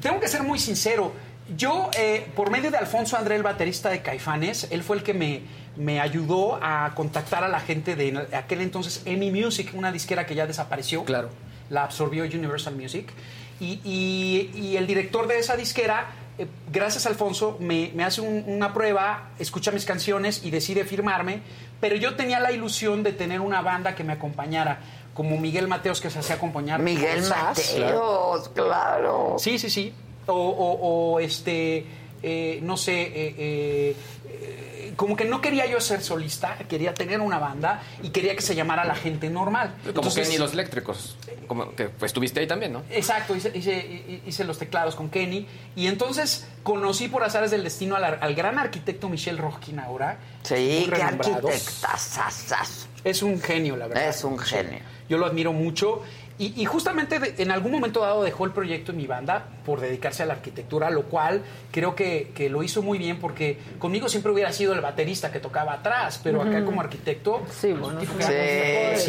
[0.00, 1.12] Tengo que ser muy sincero.
[1.56, 5.14] Yo, eh, por medio de Alfonso André, el baterista de Caifanes, él fue el que
[5.14, 5.42] me,
[5.76, 10.34] me ayudó a contactar a la gente de aquel entonces EMI Music, una disquera que
[10.34, 11.04] ya desapareció.
[11.04, 11.28] Claro.
[11.70, 13.10] La absorbió Universal Music.
[13.60, 16.06] Y, y- y el director de esa disquera,
[16.38, 21.40] eh, gracias Alfonso, me, me hace un- una prueba, escucha mis canciones y decide firmarme.
[21.80, 24.80] Pero yo tenía la ilusión de tener una banda que me acompañara,
[25.14, 26.80] como Miguel Mateos, que se hacía acompañar.
[26.80, 27.22] Miguel.
[27.28, 29.36] Mateos, claro.
[29.38, 29.92] Sí, sí, sí.
[30.26, 31.86] O, o- o, este,
[32.22, 33.96] eh, no sé, eh, eh,
[34.96, 38.54] como que no quería yo ser solista, quería tener una banda y quería que se
[38.54, 39.74] llamara La Gente Normal.
[39.78, 41.16] Como Entonces- Kenny y los eléctricos.
[41.46, 42.82] Como que pues, estuviste ahí también, ¿no?
[42.90, 45.46] Exacto, hice, hice- hice los teclados con Kenny
[45.76, 50.18] y entonces conocí por azares del destino al, gran arquitecto Michel Rojkin ahora.
[50.42, 52.86] Sí, muy qué arquitectazazazo.
[53.04, 54.08] Es un genio, la verdad.
[54.08, 54.80] Es un genio.
[55.08, 56.02] Yo lo admiro mucho.
[56.38, 59.80] Y, y justamente de- en algún momento dado dejó el proyecto en mi banda por
[59.80, 61.42] dedicarse a la arquitectura, lo cual
[61.72, 65.40] creo que, que lo hizo muy bien porque conmigo siempre hubiera sido el baterista que
[65.40, 67.42] tocaba atrás, pero acá como arquitecto...
[67.50, 68.06] Sí, bueno, Sí,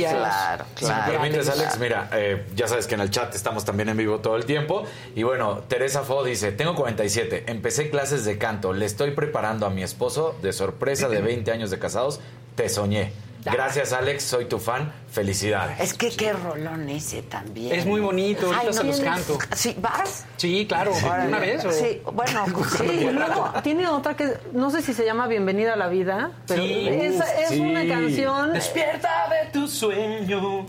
[0.03, 1.11] claro, Si me claro.
[1.13, 1.79] permites, Alex, claro.
[1.81, 4.83] mira, eh, ya sabes que en el chat estamos también en vivo todo el tiempo.
[5.15, 9.69] Y bueno, Teresa Fo dice, tengo 47, empecé clases de canto, le estoy preparando a
[9.69, 12.19] mi esposo de sorpresa de 20 años de casados,
[12.55, 13.11] te soñé.
[13.45, 15.79] Gracias, Alex, soy tu fan, felicidades.
[15.79, 17.73] Es que qué rolón ese también.
[17.73, 19.37] Es muy bonito, ahorita se los tienes- canto.
[19.55, 20.25] ¿Sí, vas?
[20.35, 20.91] Sí, claro,
[21.27, 21.63] una vez.
[21.63, 22.45] o- Sí, bueno,
[22.77, 22.83] sí.
[22.85, 26.61] Y luego tiene otra que no sé si se llama Bienvenida a la Vida, pero
[26.61, 26.87] Sí.
[26.89, 27.59] esa es Sí.
[27.61, 28.53] una canción.
[28.53, 30.65] Despierta de tu sueño,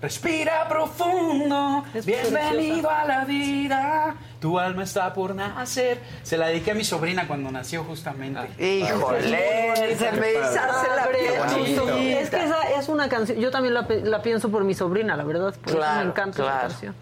[0.00, 6.00] respira profundo, bienvenido a la vida, tu alma está por nacer.
[6.22, 8.40] Se la dediqué a mi sobrina cuando nació justamente.
[8.58, 11.82] Híjole, se me la chinita.
[11.82, 11.96] ojos.
[12.00, 13.38] Es que esa es una canción.
[13.38, 15.54] Yo también la, pienso por mi sobrina, la verdad.
[15.54, 16.58] Por eso Claro, me encanta claro.
[16.58, 16.94] esa canción.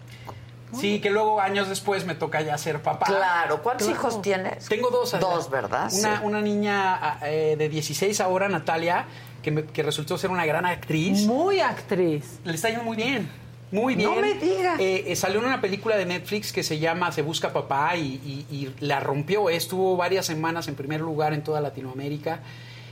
[0.71, 3.07] Sí, que luego años después me toca ya ser papá.
[3.07, 4.67] Claro, ¿cuántos hijos tienes?
[4.67, 5.19] Tengo dos.
[5.19, 5.89] Dos, ¿verdad?
[5.91, 6.21] Una, Sí.
[6.23, 9.05] una niña eh, de 16 ahora, Natalia,
[9.41, 11.25] que, me- que resultó ser una gran actriz.
[11.25, 12.39] Muy actriz.
[12.43, 13.29] Le está yendo muy bien.
[13.71, 14.09] Muy bien.
[14.09, 14.79] No me digas.
[14.79, 18.01] Eh, eh, salió en una película de Netflix que se llama Se Busca Papá y,
[18.49, 19.49] y- y la rompió.
[19.49, 22.39] Estuvo varias semanas en primer lugar en toda Latinoamérica.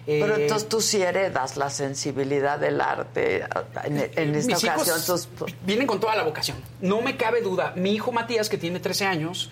[0.06, 3.44] Eh, Pero entonces tú sí heredas la sensibilidad del arte.
[3.84, 6.58] En, en esta mis hijos ocasión, tus- vienen con toda la vocación.
[6.80, 7.74] No me cabe duda.
[7.76, 9.50] Mi hijo Matías, que tiene 13 años,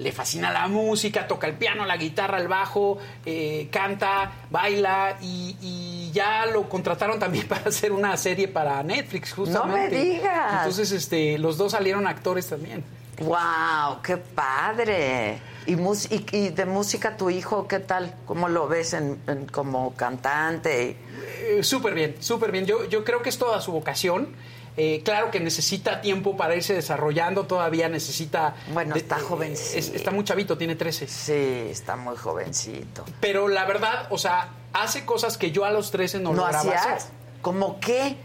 [0.00, 5.56] le fascina la música, toca el piano, la guitarra, el bajo, eh, canta, baila y,
[5.60, 9.96] y ya lo contrataron también para hacer una serie para Netflix, justamente.
[9.96, 10.54] digas.
[10.64, 12.82] Entonces, este, los dos salieron actores también.
[13.20, 14.00] ¡Wow!
[14.02, 15.38] ¡Qué padre!
[15.66, 18.14] ¿Y, y, y de música tu hijo qué tal?
[18.24, 20.96] ¿Cómo lo ves en, en- como cantante?
[21.42, 22.64] Eh, súper bien, súper bien.
[22.64, 24.28] Yo, yo creo que es toda su vocación.
[24.82, 28.54] Eh, claro que necesita tiempo para irse desarrollando, todavía necesita...
[28.72, 29.78] Bueno, está eh, jovencito.
[29.78, 31.06] es- está muy chavito, tiene 13.
[31.06, 33.04] Sí, está muy jovencito.
[33.20, 36.58] Pero la verdad, o sea, hace cosas que yo a los 13 no, ¿No lograba
[36.60, 36.86] hacías?
[36.86, 37.12] hacer.
[37.42, 38.16] ¿Cómo qué?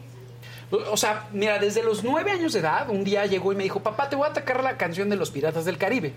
[0.91, 3.81] O sea, mira, desde los nueve años de edad, un día llegó y me dijo,
[3.81, 6.13] papá, te voy a atacar la canción de los Piratas del Caribe.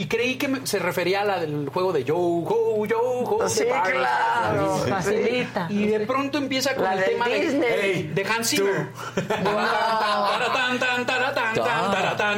[0.00, 3.46] Y creí que me- se refería a la del juego de Yo, Ho, Yo, Ho.
[3.50, 3.92] Sí, Party.
[3.92, 4.78] claro.
[4.88, 5.66] Facilita.
[5.68, 8.02] Y de pronto empieza con La el tema de, Disney.
[8.14, 8.88] de Hans Zimmer.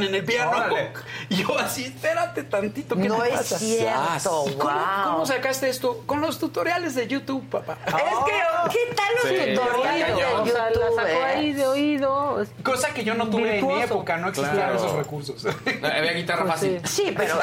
[0.02, 0.50] En el piano.
[0.50, 0.92] Órale.
[1.28, 3.58] Y yo así, espérate tantito, ¿qué No te es pasa?
[3.58, 5.12] cierto, ¿Y cómo, wow.
[5.12, 6.02] cómo sacaste esto?
[6.06, 7.78] Con los tutoriales de YouTube, papá.
[7.86, 9.54] Es que, ¿qué tal los Sí.
[9.54, 10.96] tutoriales de O sea, la YouTube?
[10.96, 12.44] sacó ahí de oído.
[12.64, 14.74] Cosa que yo no tuve en mi época, no existían Claro.
[14.76, 15.46] esos recursos.
[15.66, 16.80] Había guitarra Pues fácil.
[16.84, 17.34] Sí, pero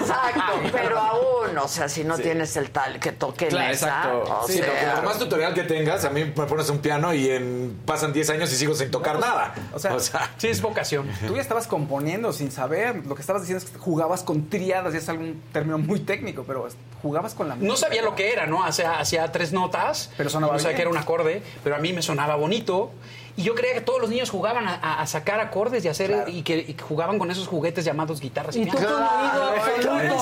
[0.00, 0.42] exacto,
[0.72, 2.22] pero aún, o sea, si no Sí.
[2.22, 4.40] tienes el tal que toque Claro, mesa, exacto.
[4.42, 7.30] o Sí, sea, por más tutorial que tengas, a mí me pones un piano y
[7.30, 9.54] en, pasan 10 años y sigo sin tocar nada.
[9.74, 9.96] O sea,
[10.38, 11.08] sí es vocación.
[11.26, 13.04] Tú ya estabas componiendo sin saber.
[13.06, 16.44] Lo que estabas diciendo es que jugabas con tríadas, y es algún término muy técnico,
[16.46, 16.68] pero
[17.02, 17.70] jugabas con la música.
[17.72, 18.64] No sabía lo que era, ¿no?
[18.64, 20.10] Hacía, hacía tres notas.
[20.16, 20.76] Pero sonaba No sabía bien.
[20.76, 22.90] que era un acorde, pero a mí me sonaba bonito.
[23.38, 26.56] Y yo creía que todos los niños jugaban a, sacar acordes y hacer y, que,
[26.56, 28.78] y que jugaban con esos juguetes llamados guitarras y, Y tú.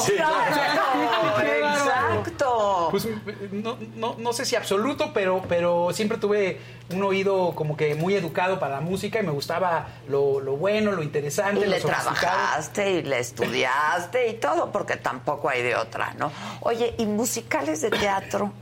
[0.05, 2.89] Sí, Claro, exacto.
[2.91, 3.09] Pues
[3.53, 6.61] no, no, no sé si absoluto, pero, pero siempre tuve
[6.91, 10.93] un oído como que muy educado para la música y me gustaba lo, lo bueno,
[10.93, 11.61] lo interesante.
[11.61, 16.31] Y lo le trabajaste y le estudiaste y todo, porque tampoco hay de otra, ¿no?
[16.61, 18.53] Oye, ¿y musicales de teatro?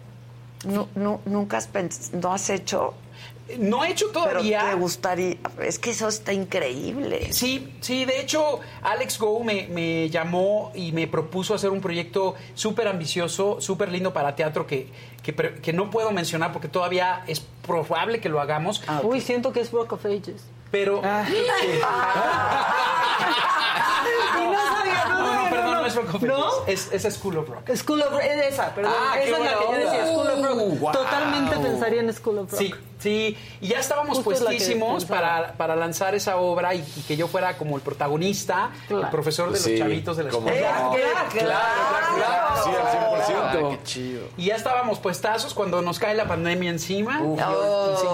[0.64, 2.94] Nu- nu- ¿Nunca has pens- no has hecho?
[3.58, 4.60] No he hecho todavía.
[4.60, 7.32] Pero te gustaría, es que eso está increíble.
[7.32, 12.34] Sí, sí, de hecho, Alex Go me, me llamó y me propuso hacer un proyecto
[12.54, 14.88] súper ambicioso, súper lindo para teatro que,
[15.22, 18.82] que, no puedo mencionar porque todavía es probable que lo hagamos.
[19.02, 20.44] Uy, siento que es Rock of Ages.
[20.72, 21.00] Pero.
[24.40, 26.46] Y no sabía, no, No, no, perdón, no, es Rock of ¿No?
[26.66, 27.70] Es, es School of Rock.
[27.76, 28.92] School of Rock, es esa, perdón.
[28.96, 30.06] Ah, esa es la que yo decía.
[30.06, 30.56] School of Rock.
[30.56, 30.92] Uh, wow.
[30.92, 32.58] Totalmente pensaría en School of Rock.
[32.60, 33.38] Sí, sí.
[33.60, 35.20] Y ya estábamos Justo es puestísimos pensaba.
[35.20, 39.46] para, para lanzar esa obra y, y que yo fuera como el protagonista, el profesor
[39.46, 40.78] de los Sí, chavitos de la escuela.
[40.82, 40.90] no.
[40.92, 42.62] Claro, claro, claro.
[42.64, 43.34] Sí, al 100%.
[43.36, 44.22] Ah, qué chido.
[44.36, 47.20] Y ya estábamos puestazos cuando nos cae la pandemia encima.
[47.22, 47.38] Uf.
[47.38, 47.42] Y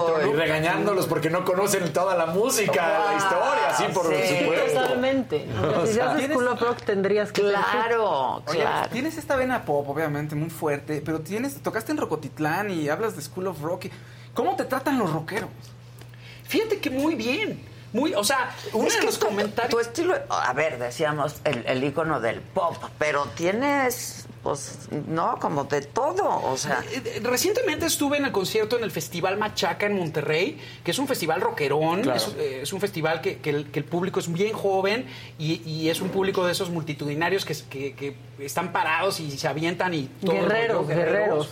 [0.07, 0.27] trono.
[0.29, 4.81] Y regañándolos porque no conocen toda la música, la historia, sí, por supuesto.
[4.81, 5.49] Totalmente.
[5.57, 7.55] Aunque si O sea, haces School of Rock tendrías que ser
[7.97, 8.03] tú.
[8.03, 13.16] Oye, tienes esta vena pop, obviamente, muy fuerte, pero tienes, tocaste en Rocotitlán y hablas
[13.16, 13.87] de School of Rock.
[14.35, 15.51] ¿Cómo te tratan los rockeros?
[16.47, 17.62] Fíjate que muy bien.
[17.93, 19.70] Muy, o sea, uno Es de que los tu- comentarios.
[19.73, 25.65] Tu estilo, a ver, decíamos el, el icono del pop, pero tienes, pues, no, como
[25.65, 26.83] de todo, o sea.
[26.93, 31.07] Eh, Recientemente estuve en el concierto en el Festival Machaca en Monterrey, que es un
[31.07, 32.16] festival rockerón, Claro.
[32.19, 35.07] es, eh, es un festival que, que el, que el público es bien joven
[35.39, 39.49] y, y es un público de esos multitudinarios que, que- que están parados y se
[39.49, 41.49] avientan y todo el Guerreros, rollo, guerreros.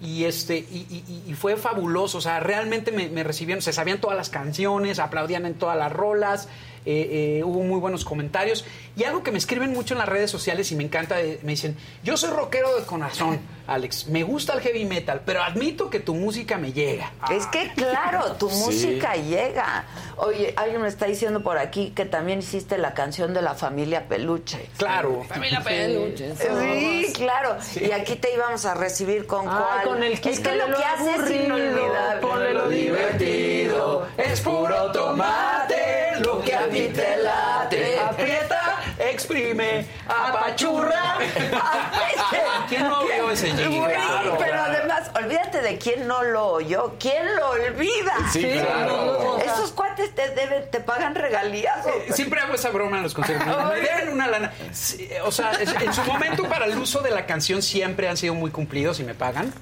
[0.00, 0.86] Y este y,
[1.26, 4.98] y- y fue fabuloso, o sea, realmente me, me recibieron, se sabían todas las canciones,
[4.98, 6.48] aplaudían en todas las rolas,
[6.86, 8.64] eh, eh, hubo muy buenos comentarios.
[8.96, 11.52] Y algo que me escriben mucho en las redes sociales y me encanta, eh, me
[11.52, 16.00] dicen, yo soy rockero de corazón, Alex, me gusta el heavy metal, pero admito que
[16.00, 17.12] tu música me llega.
[17.30, 18.56] Es que claro, tu Sí.
[18.64, 19.84] música llega.
[20.18, 24.06] Oye, alguien me está diciendo por aquí que también hiciste la canción de la familia
[24.08, 24.68] Peluche.
[24.78, 25.24] Claro.
[25.28, 26.34] Familia Peluche.
[26.36, 27.56] Sí, claro.
[27.74, 29.84] Y aquí te íbamos a recibir con Ah, cuál.
[29.88, 32.20] con el es que lo lo que haces es inolvidable.
[32.22, 37.98] ponle lo divertido, es puro tomate, lo que a ti te late.
[37.98, 41.18] Aprieta, exprime, apachurra.
[42.68, 43.92] ¿Quién no vio ese jingle?
[43.94, 44.36] Claro.
[44.38, 48.12] pero además, olvídate de quién no lo oyó, quién lo olvida.
[48.32, 49.38] Sí, Sí, claro.
[49.38, 51.84] Esos cuates te deben, te pagan regalías.
[51.86, 52.12] ¿o?
[52.14, 53.46] Siempre hago esa broma en los conciertos.
[53.46, 54.52] Me- deben una lana.
[54.72, 58.34] Sí, O sea, en su momento para el uso de la canción siempre han sido
[58.34, 59.52] muy cumplidos y me pagan.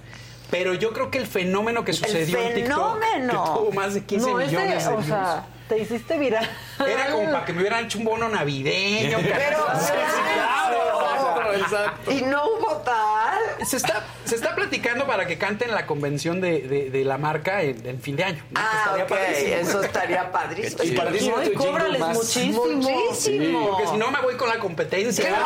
[0.50, 3.54] Pero yo creo que el fenómeno que sucedió en TikTok, que fenómeno.
[3.56, 6.48] tuvo más de 15 No, ese, millones de o sea, te hiciste viral.
[6.86, 9.18] era como para que me hubieran hecho un bono navideño.
[9.22, 12.12] Pero, Sí, sí, claro, exacto.
[12.12, 13.38] Y no hubo tal.
[13.66, 17.62] Se está, se está platicando para que canten la convención de, de- de la marca
[17.62, 18.42] en, en fin de año.
[18.50, 18.60] ¿no?
[18.60, 19.56] Ah, estaría ok, padrísimo.
[19.56, 20.82] eso estaría padrísimo.
[20.82, 21.18] Y Sí.
[21.18, 22.14] jingle cóbrales más.
[22.16, 22.64] muchísimo.
[22.66, 23.68] Muchísimo.
[23.70, 25.26] Porque si no me voy con la competencia.
[25.28, 25.44] ¡Claro!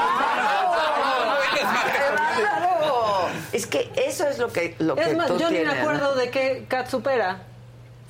[3.52, 5.80] Es que eso es lo que, lo Es que más, tú yo ni me tienes,
[5.80, 6.14] acuerdo ¿no?
[6.20, 7.42] de qué Cat supera.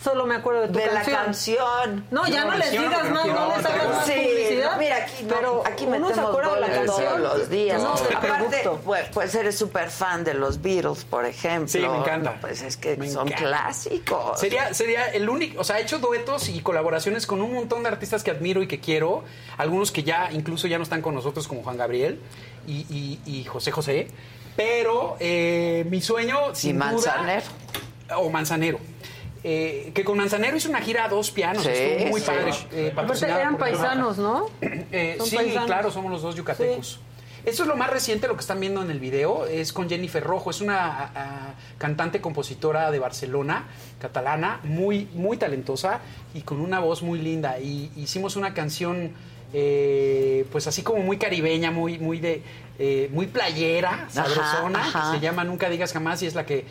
[0.02, 2.06] Solo me acuerdo de tu De la canción.
[2.12, 4.70] No, ya no, les digas no más, no les hagas más Sí, publicidad.
[4.72, 7.04] no, mira, aquí, no, pero aquí uno se acuerda de la canción.
[7.04, 7.82] todos los días.
[7.82, 11.66] No, Aparte, pues, pues eres súper fan de los Beatles, por ejemplo.
[11.68, 12.38] Sí, me encanta.
[12.40, 13.44] Pues es que Me son encanta.
[13.48, 14.38] clásicos.
[14.38, 17.88] Sería, sería el único, o sea, he hecho duetos y colaboraciones con un montón de
[17.88, 19.24] artistas que admiro y que quiero,
[19.56, 22.20] algunos que ya incluso ya no están con nosotros como Juan Gabriel
[22.68, 24.06] y, y- y José José,
[24.56, 27.42] pero eh, mi sueño sin duda- Manzanero.
[28.16, 28.78] o Manzanero.
[29.50, 32.26] Eh, que con Manzanero hizo una gira a dos pianos, Sí, estuvo muy sí.
[32.26, 32.50] padre.
[32.72, 32.92] eh,
[33.26, 34.46] eran paisanos, ¿no?
[34.60, 35.64] Eh, sí, paisanos.
[35.66, 37.00] claro, somos los dos yucatecos.
[37.46, 40.22] Esto es lo más reciente, lo que están viendo en el video, es con Jennifer
[40.22, 43.64] Rojo, es una a- a, cantante, compositora de Barcelona,
[43.98, 46.00] catalana, muy, muy talentosa
[46.34, 47.58] y con una voz muy linda.
[47.58, 49.12] Y hicimos una canción,
[49.54, 52.42] eh, pues así como muy caribeña, muy, muy de,
[52.78, 55.12] eh, muy playera, sabrosona, ajá.
[55.12, 56.66] que se llama Nunca digas jamás y es la que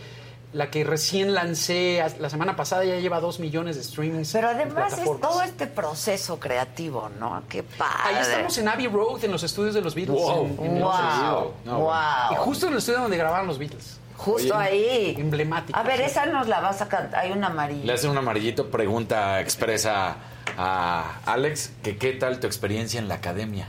[0.58, 4.32] la que recién lancé la semana pasada ya lleva dos millones de streamings.
[4.34, 7.44] Pero además es todo este proceso creativo, ¿no?
[7.48, 7.94] Qué padre.
[8.06, 10.20] Ahí estamos en Abbey Road, en los estudios de los Beatles.
[10.20, 10.46] Wow.
[10.60, 11.54] en- en Wow.
[11.66, 11.94] No, Wow.
[12.32, 14.00] Y justo en el estudio donde grabaron los Beatles.
[14.18, 15.16] Justo ahí.
[15.18, 15.78] Emblemático.
[15.78, 17.20] A ver, esa nos la vas a cantar.
[17.24, 17.86] Hay una amarilla.
[17.86, 20.16] Le hacen un amarillito, pregunta expresa
[20.58, 23.68] a Alex que qué tal tu experiencia en la academia.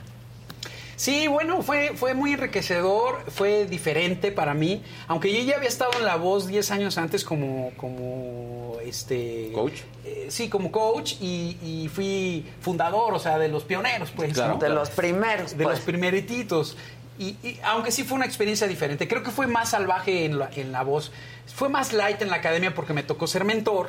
[0.99, 4.83] Sí, bueno, fue, fue muy enriquecedor, fue diferente para mí.
[5.07, 9.53] Aunque yo ya había estado en La Voz 10 años antes como, como este...
[9.55, 9.83] ¿Coach?
[10.05, 14.33] eh, sí, como coach y, y fui fundador, o sea, de los pioneros, pues.
[14.33, 14.55] Claro.
[14.55, 14.59] ¿no?
[14.59, 15.77] De los primeros, De pues.
[15.77, 16.77] los primerititos.
[17.17, 20.51] Y, y aunque sí fue una experiencia diferente, creo que fue más salvaje en la,
[20.57, 21.13] en la voz.
[21.47, 23.89] Fue más light en la academia porque me tocó ser mentor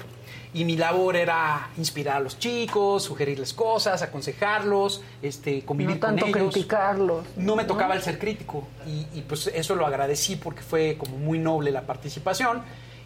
[0.53, 6.25] y mi labor era inspirar a los chicos, sugerirles cosas, aconsejarlos, este, convivir No tanto
[6.25, 6.53] con ellos.
[6.53, 7.25] criticarlos.
[7.37, 11.17] No me tocaba el ser crítico y, y, pues eso lo agradecí porque fue como
[11.17, 12.63] muy noble la participación.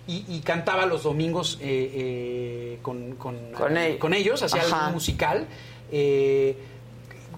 [0.08, 5.48] y, y cantaba los domingos eh, eh, con, con, Con con ellos, hacía algo musical.
[5.92, 6.58] eh,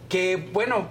[0.09, 0.88] que bueno,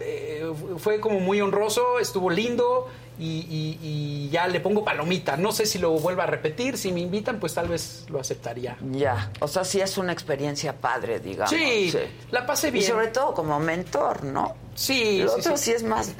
[0.00, 0.44] eh,
[0.78, 2.88] fue como muy honroso, estuvo lindo
[3.22, 3.78] y, y-
[4.26, 5.36] y ya le pongo palomita.
[5.36, 8.76] No sé si lo vuelva a repetir, si me invitan, pues tal vez lo aceptaría.
[8.90, 11.50] Ya, o sea, sí es una experiencia padre, digamos.
[11.50, 11.92] Sí,
[12.30, 12.84] la pasé bien.
[12.84, 14.54] Y sobre todo como mentor, ¿no?
[14.74, 15.64] Sí, sí, otro sí.
[15.64, 16.12] sí es más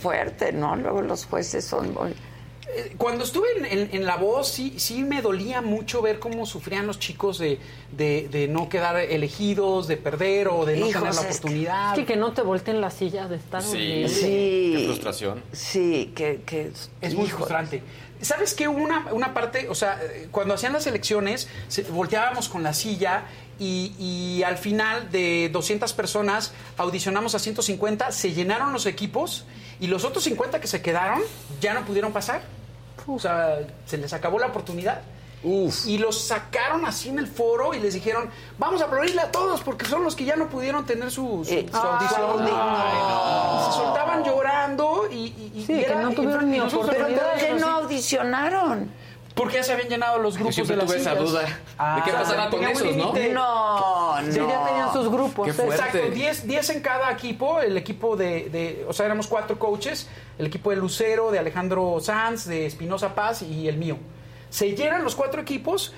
[0.00, 0.76] fuerte, ¿no?
[0.76, 2.14] Luego los jueces son muy...
[2.68, 6.46] Eh, Cuando estuve en, en- en La Voz, sí, sí me dolía mucho ver cómo
[6.46, 7.58] sufrían los chicos de,
[7.92, 11.32] de- de no quedar elegidos, de perder o de no Hijos, tener la es que-
[11.32, 11.94] oportunidad.
[11.94, 13.62] Sí, que no te volteen la silla de estar.
[13.62, 14.04] Sí.
[14.76, 15.42] Qué frustración.
[15.52, 16.42] Sí, que...
[16.44, 17.82] que Es muy frustrante.
[18.20, 18.66] ¿Sabes qué?
[18.66, 22.72] Hubo una, una parte, o sea, eh, cuando hacían las elecciones, se- volteábamos con la
[22.72, 23.24] silla
[23.58, 29.44] y, y al final de 200 personas audicionamos a 150, se llenaron los equipos
[29.80, 31.20] y los otros 50 que se quedaron
[31.60, 32.42] ya no pudieron pasar.
[33.08, 35.00] O sea, se les acabó la oportunidad.
[35.44, 38.28] Y los sacaron así en el foro y les dijeron,
[38.58, 41.52] vamos a aplaudirle a todos porque son los que ya no pudieron tener su, su-
[41.54, 42.40] Eh, su audición.
[42.42, 43.60] ay, no.
[43.60, 46.80] Y se soltaban llorando y, y- y Sí, que era- no tuvieron y ni Pero
[46.80, 47.30] oportunidad.
[47.30, 48.90] ¿por qué así, no audicionaron?
[49.36, 51.30] Porque ya se habían llenado los grupos siempre de las tuve esa sillas.
[51.30, 51.42] duda.
[51.42, 53.12] ¿De qué o sea, pasará con tenía un esos, no?
[53.12, 53.32] límite.
[53.34, 54.32] No, no.
[54.32, 55.46] Sí, ya tenían sus grupos.
[55.46, 55.74] Qué fuerte.
[55.74, 60.08] Exacto, 10 10 en cada equipo, el equipo de, de- o sea, éramos cuatro coaches,
[60.38, 63.98] el equipo de Lucero, de Alejandro Sanz, de Espinosa Paz y el mío.
[64.48, 65.92] Se llenan los cuatro equipos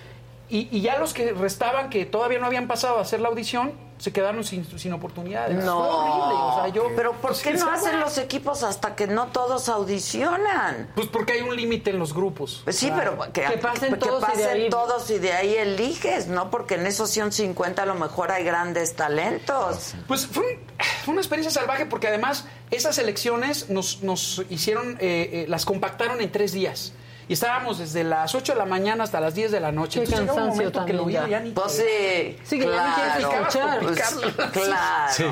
[0.48, 3.70] y, y ya los que restaban, que todavía no habían pasado a hacer la audición,
[3.98, 5.62] se quedaron sin, sin oportunidades.
[5.64, 5.78] No.
[5.80, 6.84] Fue horrible, o sea, yo...
[6.96, 10.90] Pero ¿por pues, qué no hacen los equipos hasta que no todos audicionan?
[10.94, 12.62] Pues porque hay un límite en los grupos.
[12.64, 15.32] Pues sí, pero que, Que pasen que todos y de pasen ahí- todos y de
[15.32, 16.50] ahí eliges, ¿no?
[16.50, 19.94] Porque en esos 150 a lo mejor hay grandes talentos.
[20.06, 20.58] Pues fue, un-
[21.04, 26.20] fue una experiencia salvaje porque además esas elecciones nos, nos hicieron, eh, eh, las compactaron
[26.20, 26.92] en tres días.
[27.28, 30.00] Y estábamos desde las 8 de la mañana hasta las 10 de la noche.
[30.00, 31.38] Qué Entonces llegaba un cansancio momento que lo también oía ya.
[31.38, 33.40] ya ni Pues sí, Sí, que ya no quieres claro.
[33.42, 33.80] escuchar.
[33.80, 35.12] Pues, claro.
[35.12, 35.24] Sí.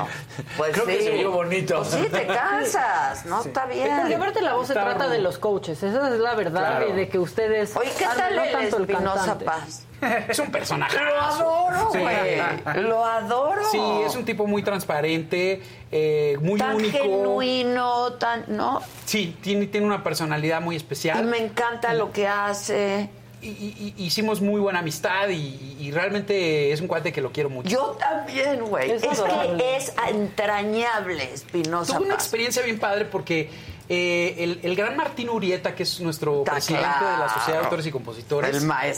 [0.57, 1.03] Pues Creo que sí.
[1.05, 1.77] se oyó bonito.
[1.77, 3.41] Pues sí, te cansas, ¿no?
[3.41, 3.89] Está bien.
[3.99, 6.89] Porque aparte la voz se trata de los coaches, esa es la verdad Claro.
[6.89, 9.37] y de que ustedes Oye, ¿qué tal no el tanto el Espinosa.
[9.39, 9.83] Paz?
[10.29, 10.95] Es un personaje.
[11.03, 11.97] Lo adoro, Sí.
[11.99, 12.83] güey.
[12.83, 13.61] Lo adoro.
[13.71, 16.97] Sí, es un tipo muy transparente, eh, muy tan único.
[16.99, 18.81] genuino, tan, ¿no?
[19.05, 21.23] Sí, tiene, tiene una personalidad muy Y especial.
[21.25, 23.09] me encanta lo que hace.
[23.41, 27.31] Y, y- y- hicimos muy buena amistad y, y realmente es un cuate que lo
[27.31, 27.69] quiero mucho.
[27.69, 28.89] Yo también, güey.
[28.91, 32.23] Es que es entrañable, Espinosa Tuve una Paz.
[32.25, 33.49] experiencia bien padre porque
[33.89, 37.65] eh, el, el gran Martín Urieta, que es nuestro Está presidente de la Sociedad de.
[37.65, 38.97] Autores y Compositores, El Mujeres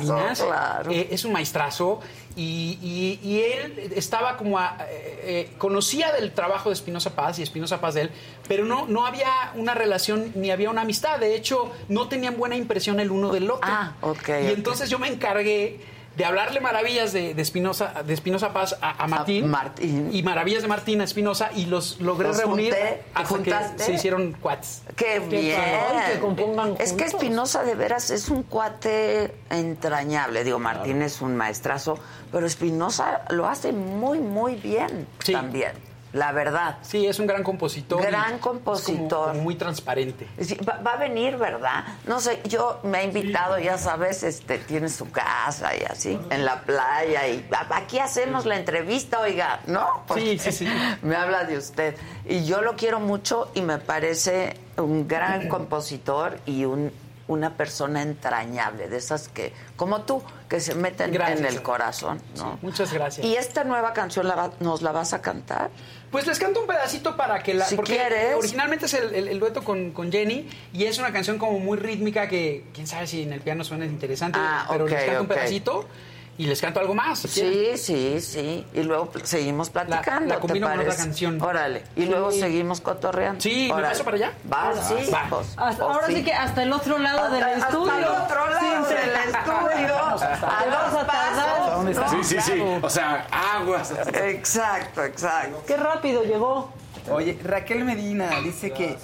[0.00, 0.90] Divinas, claro.
[0.90, 2.00] eh, es un maestrazo
[2.36, 7.38] y, y- y él estaba como a- eh, eh, conocía del trabajo de Espinosa Paz
[7.38, 8.10] y Espinosa Paz de él,
[8.48, 11.18] pero no, no había una relación ni había una amistad.
[11.20, 13.60] De hecho, no tenían buena impresión el uno del otro.
[13.70, 15.78] Ah, ok, Y entonces yo me encargué
[16.16, 20.10] de hablarle maravillas de de Espinosa de Espinosa Paz a, a Martín, Martín.
[20.12, 23.02] y maravillas de Martín a Espinosa y los logré ¿Los reunir junté?
[23.14, 23.76] hasta ¿Juntaste?
[23.76, 24.82] que se hicieron cuates.
[24.96, 25.56] Qué, bien.
[25.60, 27.04] padre, que compongan es que.
[27.04, 30.44] Espinosa de veras es un cuate entrañable.
[30.44, 31.98] Digo, Martín es un maestrazo,
[32.32, 35.32] pero Espinosa lo hace muy, muy bien Sí.
[35.32, 35.72] también.
[36.14, 36.78] La verdad.
[36.82, 38.00] Sí, es un gran compositor.
[38.00, 39.28] Gran como- compositor.
[39.32, 40.26] como muy transparente.
[40.40, 41.84] Sí, va, va a venir, ¿verdad?
[42.06, 46.44] No sé, yo me ha invitado, ya sabes, este, tiene su casa y así, en
[46.44, 50.04] la playa y aquí hacemos la entrevista, oiga, ¿no?
[50.14, 50.68] Sí, sí, sí.
[51.02, 56.38] Me habla de usted y yo lo quiero mucho y me parece un gran compositor
[56.46, 56.92] y un
[57.26, 61.40] una persona entrañable, de esas que, como tú, que se meten Gracias.
[61.40, 62.58] en el corazón, ¿no?
[62.60, 63.24] Muchas gracias.
[63.24, 65.70] ¿Y esta nueva canción la va- nos la vas a cantar?
[66.14, 67.64] Pues les canto un pedacito para que la.
[67.64, 68.36] Si porque quieres.
[68.36, 71.76] originalmente es el, el- el dueto con, con Jenny y es una canción como muy
[71.76, 74.38] rítmica que quién sabe si en el piano suena interesante.
[74.40, 75.88] Ah, pero les canto un pedacito
[76.36, 77.20] y les canto algo más.
[77.20, 77.78] si quieren.
[77.78, 78.66] Sí, sí, sí.
[78.74, 80.34] Y luego seguimos platicando.
[80.34, 81.02] la combino ¿te con otra parece?
[81.04, 81.40] canción.
[81.42, 81.84] Órale.
[81.96, 82.06] Y Sí.
[82.06, 83.40] luego seguimos cotorreando.
[83.40, 83.88] Sí, ¿me Órale.
[83.88, 84.32] paso para allá?
[84.52, 85.10] Va, sí.
[85.12, 85.26] Va.
[85.30, 86.24] pues, Hasta- pues ahora sí.
[86.24, 87.92] que hasta el otro lado del estudio.
[87.92, 89.98] Hasta el otro lado Sí, del estudio.
[90.04, 91.06] A tardar.
[91.06, 92.10] pasos.
[92.10, 92.62] Sí, sí, sí.
[92.82, 93.92] O sea, aguas.
[94.12, 95.62] Exacto, exacto.
[95.66, 96.70] Qué rápido llegó.
[97.10, 98.96] Oye, Raquel Medina dice que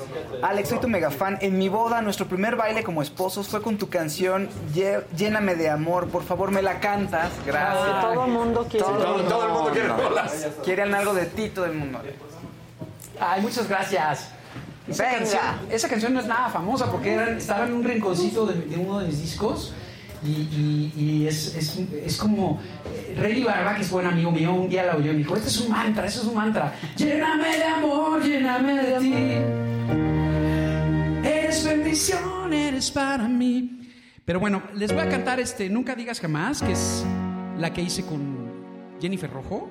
[0.42, 1.36] Alex, soy tu mega fan.
[1.40, 4.48] En mi boda, nuestro primer baile como esposos fue con tu canción
[5.16, 6.08] Lléname de amor.
[6.08, 7.30] Por favor, me la cantas.
[7.44, 8.00] Gracias.
[8.00, 8.86] Todo el mundo quiere.
[8.86, 10.46] Todo, todo el mundo quiere rolas.
[10.64, 12.00] Quieren algo de ti, todo el mundo.
[13.20, 14.28] Ay, muchas gracias.
[14.88, 15.18] Esa Venga.
[15.18, 18.76] canción, esa canción no es nada famosa porque era- estaba en un rinconcito de, de
[18.76, 19.72] uno de mis discos
[20.24, 24.68] y, y- es, es- es como eh, Rey Barba, que es buen amigo mío, un
[24.68, 26.74] día la oyó y me dijo, este es un mantra, este es un mantra.
[26.96, 29.14] Lléname de amor, lléname de ti.
[31.28, 33.78] Eres bendición, eres para mí.
[34.24, 37.04] Pero bueno, les voy a cantar este Nunca digas jamás, que es
[37.58, 38.50] la que hice con
[39.00, 39.68] Jennifer Rojo.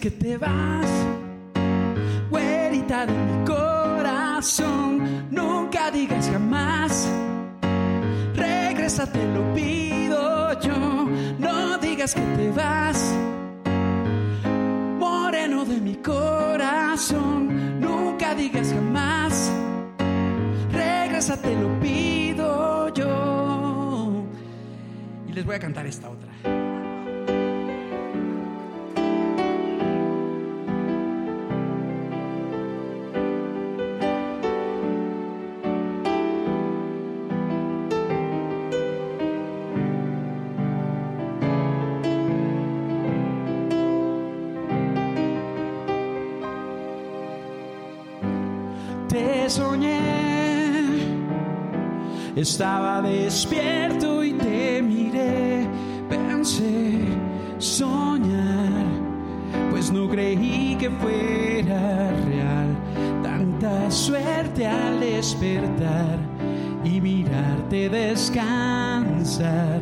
[0.00, 0.88] Que te vas,
[2.30, 5.26] güerita de mi corazón.
[5.30, 7.06] Nunca digas jamás,
[8.34, 11.06] regresa, te lo pido yo.
[11.38, 13.14] No digas que te vas,
[14.98, 17.78] moreno de mi corazón.
[17.78, 19.52] Nunca digas jamás,
[20.72, 24.24] regresa, te lo pido yo.
[25.28, 26.59] Y les voy a cantar esta otra.
[49.50, 49.98] Soñé.
[52.36, 55.66] Estaba despierto y te miré.
[56.08, 57.00] Pensé
[57.58, 58.86] soñar,
[59.70, 62.68] pues no creí que fuera real.
[63.22, 66.18] Tanta suerte al despertar
[66.84, 69.80] y mirarte descansar,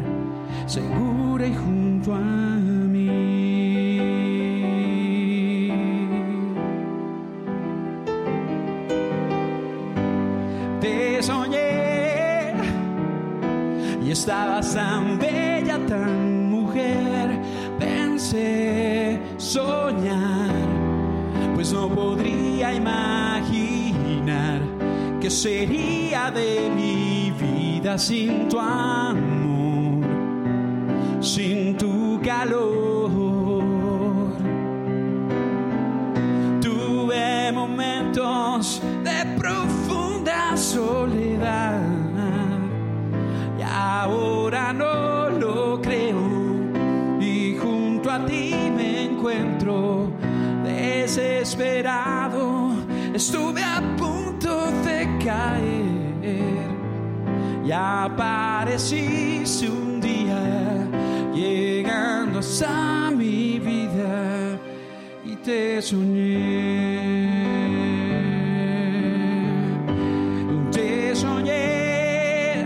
[0.66, 2.47] segura y junto a
[25.28, 30.06] que sería de mi vida sin tu amor,
[31.20, 33.10] sin tu calor.
[36.62, 41.82] Tuve momentos de profunda soledad
[43.58, 46.22] y ahora no lo creo
[47.20, 50.10] y junto a ti me encuentro
[50.64, 52.68] desesperado
[53.18, 53.77] estuve a
[55.28, 56.68] caer.
[57.66, 60.42] Y apareciste un día
[61.34, 64.58] llegando hasta mi vida
[65.30, 67.28] y te soñé.
[70.72, 72.64] Te soñé.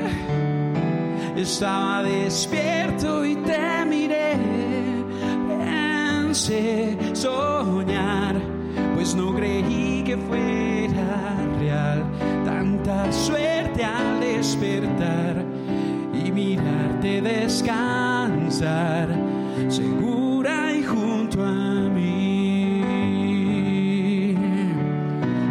[1.36, 4.36] Estaba despierto y te miré.
[5.49, 8.36] Pensé soñar
[8.94, 10.72] pues no creí que fuera
[13.83, 15.44] al despertar
[16.12, 19.09] y mirarte descansar
[19.69, 22.83] segura y junto a mí.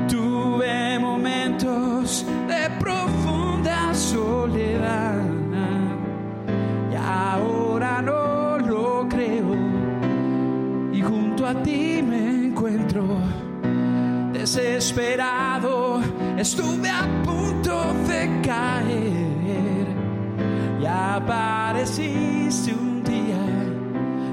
[0.08, 5.22] Tuve momentos de profunda soledad
[6.92, 9.56] y ahora no lo creo.
[10.93, 13.06] Y junto a ti me encuentro
[14.34, 16.01] desesperado.
[16.38, 17.20] Estuve a
[18.51, 19.88] caer
[20.81, 23.43] y apareciste un día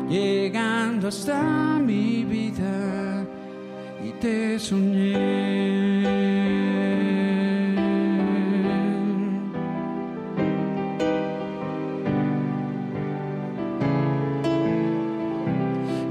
[0.08, 3.24] llegando hasta mi vida
[4.06, 6.18] y te soñé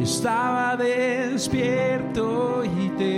[0.01, 3.17] estaba despierto y te.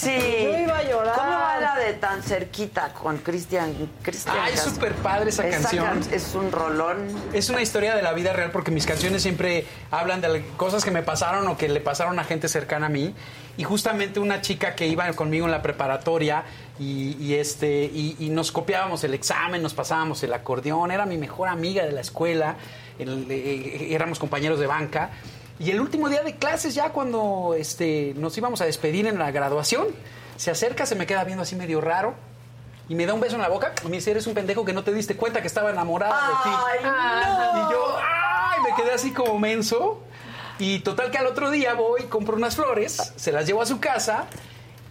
[0.00, 0.16] Sí.
[0.44, 1.14] Yo iba a llorar.
[1.16, 3.74] ¿Cómo va la de tan cerquita con Cristian?
[4.02, 5.84] Cristian Ay, es súper padre esa canción.
[5.84, 7.08] can- es un rolón.
[7.32, 10.90] Es una historia de la vida real porque mis canciones siempre hablan de cosas que
[10.90, 13.14] me pasaron o que le pasaron a gente cercana a mí.
[13.56, 16.44] Y justamente una chica que iba conmigo en la preparatoria
[16.78, 21.16] y, y este, y, y nos copiábamos el examen, nos pasábamos el acordeón, era mi
[21.16, 22.54] mejor amiga de la escuela,
[23.00, 25.10] el- eh, éramos compañeros de banca.
[25.58, 29.30] Y el último día de clases, ya cuando este, nos íbamos a despedir en la
[29.30, 29.88] graduación,
[30.36, 32.14] se acerca, se me queda viendo así medio raro
[32.88, 34.72] y me da un beso en la boca y me dice, eres un pendejo que
[34.72, 36.84] no te diste cuenta que estaba enamorada de ti.
[36.84, 37.68] No.
[37.68, 40.00] Y yo, ay, me quedé así como menso.
[40.60, 43.78] Y total que al otro día voy, compro unas flores, se las llevo a su
[43.78, 44.26] casa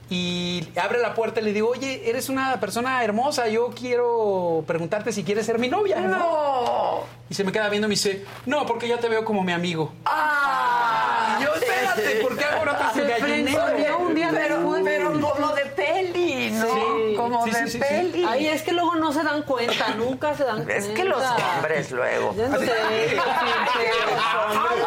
[0.09, 5.11] y abre la puerta y le digo, oye, eres una persona hermosa, yo quiero preguntarte
[5.11, 5.99] si quieres ser mi novia.
[5.99, 7.01] No.
[7.29, 9.51] Y se me queda viendo y me dice, no, porque ya te veo como mi
[9.51, 9.91] amigo.
[10.05, 15.47] Ah, Y yo, espérate, ¿por qué ahora otra Se frenzoneó un día pero, pero como
[15.53, 16.73] de peli, ¿no?
[16.73, 17.15] Sí.
[17.17, 17.79] como Sí, de sí, sí, sí.
[17.79, 18.25] peli.
[18.25, 20.75] Ay, es que luego no se dan cuenta, nunca se dan cuenta.
[20.77, 21.21] Es que los
[21.57, 22.33] hombres luego.
[22.37, 22.71] Yo no sé,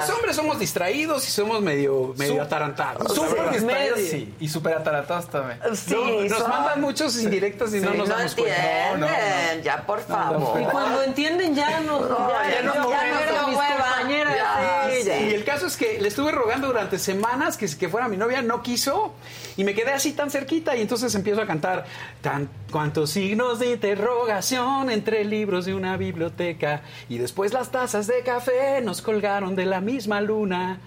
[0.00, 3.14] Los hombres somos distraídos y somos medio, medio atarantados.
[3.14, 4.34] Súper distraídos, sí.
[4.40, 5.58] Y súper atarantados también.
[5.74, 8.90] Sí, No, nos son- mandan muchos indirectos y no Sí, nos no damos cuenta.
[8.92, 10.60] entienden, ya por favor.
[10.60, 14.88] Y cuando entienden ya no, No, ya, ya no ya, ya.
[14.88, 15.20] Ya, ya.
[15.20, 18.42] Y el caso es que le estuve rogando durante semanas que, que fuera mi novia,
[18.42, 19.14] no quiso
[19.56, 21.84] y me quedé así tan cerquita y entonces empiezo a cantar
[22.22, 28.22] tan cuantos signos de interrogación entre libros de una biblioteca y después las tazas de
[28.22, 30.78] café nos colgaron de la misma luna.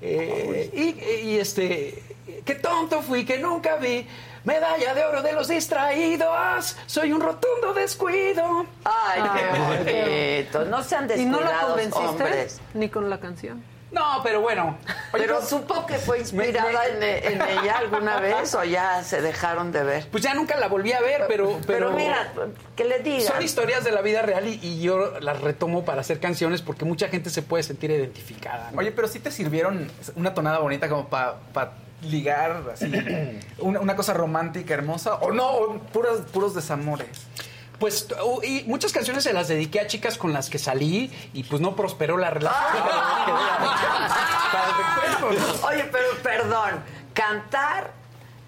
[0.00, 2.02] Eh, y, y, este,
[2.44, 4.06] qué tonto fui que nunca vi
[4.44, 6.76] medalla de oro de los distraídos.
[6.86, 8.64] Soy un rotundo descuido.
[8.84, 10.64] Ay, qué bonito.
[10.64, 12.06] No sean ¿Y no la descuidados, convenciste?
[12.24, 12.60] hombres.
[12.74, 13.62] Ni con la canción.
[13.92, 14.78] No, pero bueno.
[15.12, 19.20] Oye, Pero pues, supo que fue inspirada en, en ella alguna vez o ya se
[19.20, 20.06] dejaron de ver.
[20.10, 21.58] Pues ya nunca la volví a ver, pero...
[21.66, 22.32] Pero, Pero, mira,
[22.76, 23.32] que le digan.
[23.32, 26.84] Son historias de la vida real y, y yo las retomo para hacer canciones porque
[26.84, 28.70] mucha gente se puede sentir identificada.
[28.70, 28.78] ¿no?
[28.78, 31.38] Oye, pero sí te sirvieron una tonada bonita como para
[32.02, 32.90] ligar así
[33.58, 37.08] una, una cosa romántica, hermosa, o no, o puros, puros desamores.
[37.80, 41.42] Pues uh, y muchas canciones se las dediqué a chicas con las que salí y
[41.44, 42.60] pues no prosperó la relación.
[45.22, 45.66] ¿no?
[45.68, 46.82] Oye, pero perdón,
[47.14, 47.92] cantar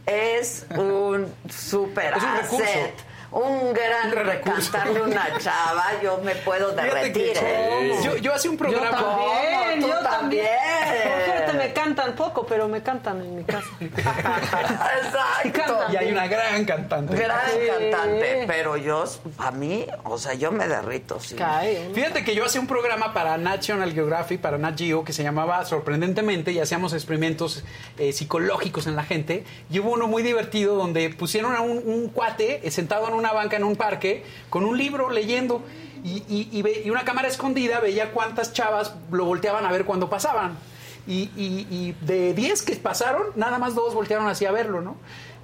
[0.07, 2.65] es un super Es un recurso.
[2.65, 2.95] asset.
[3.31, 4.71] Un gran Un recurso.
[4.73, 7.33] cantarle una chava, yo me puedo derretir.
[7.37, 7.99] ¿eh?
[8.05, 8.91] yo, yo hacía un Yo programa.
[8.91, 9.93] también, ¿Cómo?
[9.93, 10.47] yo Tú también.
[10.47, 11.42] también.
[11.57, 13.69] Me cantan poco, pero me cantan en mi casa.
[13.81, 15.77] Exacto.
[15.93, 17.17] Y hay una gran cantante.
[17.17, 17.67] Gran Sí.
[17.69, 19.05] cantante, pero yo,
[19.39, 21.35] a mí, o sea, yo me derrito, sí.
[21.37, 21.89] Cae.
[21.89, 21.95] ¿no?
[21.95, 25.65] Fíjate que yo hacía un programa para National Geographic, para Nat Geo, que se llamaba
[25.65, 27.65] Sorprendentemente, y hacíamos experimentos
[27.99, 29.45] eh, psicológicos en la gente.
[29.71, 33.33] Y hubo uno muy divertido donde pusieron a un, un cuate eh, sentado en una
[33.33, 35.63] banca en un parque con un libro leyendo.
[36.05, 39.85] Y, y- y ve- y una cámara escondida veía cuántas chavas lo volteaban a ver
[39.85, 40.59] cuando pasaban.
[41.07, 44.97] Y, y- y de 10 que pasaron, nada más dos voltearon así a verlo, ¿no?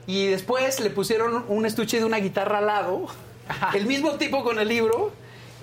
[0.07, 3.07] Y después le pusieron un estuche de una guitarra al lado,
[3.75, 5.11] el mismo tipo con el libro,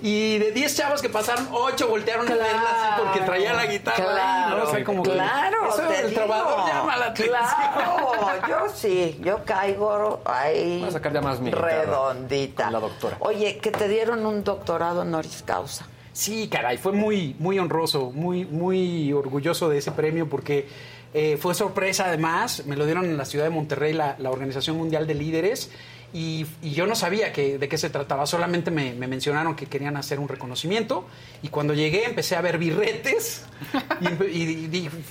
[0.02, 4.44] y de 10 chavas que pasaron, 8 voltearon a verla así porque traía la guitarra
[4.48, 4.62] ahí, ¿no?
[4.64, 6.20] O sea, como que- claro, eso te el digo.
[6.20, 7.36] trovador llama la atención.
[7.38, 12.64] Claro, yo sí, yo caigo ahí Voy a sacar ya más mi redondita.
[12.64, 13.16] con la doctora.
[13.20, 15.86] Oye, que te dieron un doctorado honoris causa.
[16.16, 20.66] Sí, caray, fue muy, muy honroso, muy, muy orgulloso de ese premio porque
[21.12, 24.78] eh, fue sorpresa además, me lo dieron en la ciudad de Monterrey, la, la Organización
[24.78, 25.70] Mundial de Líderes,
[26.14, 29.66] y, y yo no sabía que, de qué se trataba, solamente me, me mencionaron que
[29.66, 31.06] querían hacer un reconocimiento,
[31.42, 33.44] y cuando llegué empecé a ver birretes,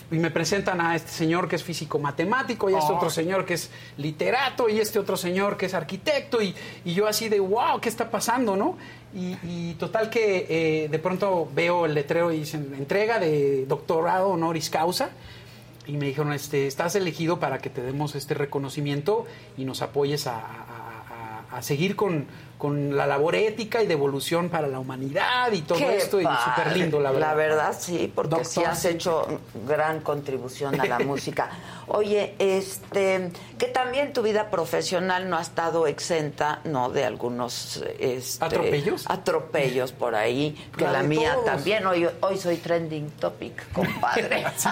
[0.09, 2.95] y me presentan a este señor que es físico matemático, y a este Oh.
[2.95, 7.07] otro señor que es literato, y este otro señor que es arquitecto, y, y yo
[7.07, 8.75] así de, wow, ¿qué está pasando, no?
[9.15, 14.29] Y, y total que eh, de pronto veo el letrero y dicen entrega de doctorado
[14.29, 15.09] honoris causa.
[15.87, 19.25] Y me dijeron, este, estás elegido para que te demos este reconocimiento
[19.57, 22.25] y nos apoyes a, a- a- a seguir con,
[22.65, 26.19] con la labor ética y de evolución para la humanidad y todo Qué esto.
[26.19, 27.27] Y súper lindo, la verdad.
[27.27, 28.87] La verdad, sí, porque sí Doctor, has sí.
[28.87, 29.27] hecho
[29.67, 31.49] gran contribución a la música.
[31.87, 33.29] Oye, este,
[33.59, 36.89] que también tu vida profesional no ha estado exenta, ¿no?
[36.89, 39.05] De algunos este, ¿Atropellos?
[39.07, 41.45] Atropellos por ahí, que La mía todos.
[41.45, 41.85] también.
[41.85, 44.45] Hoy, hoy soy trending topic, compadre.
[44.57, 44.69] Sí.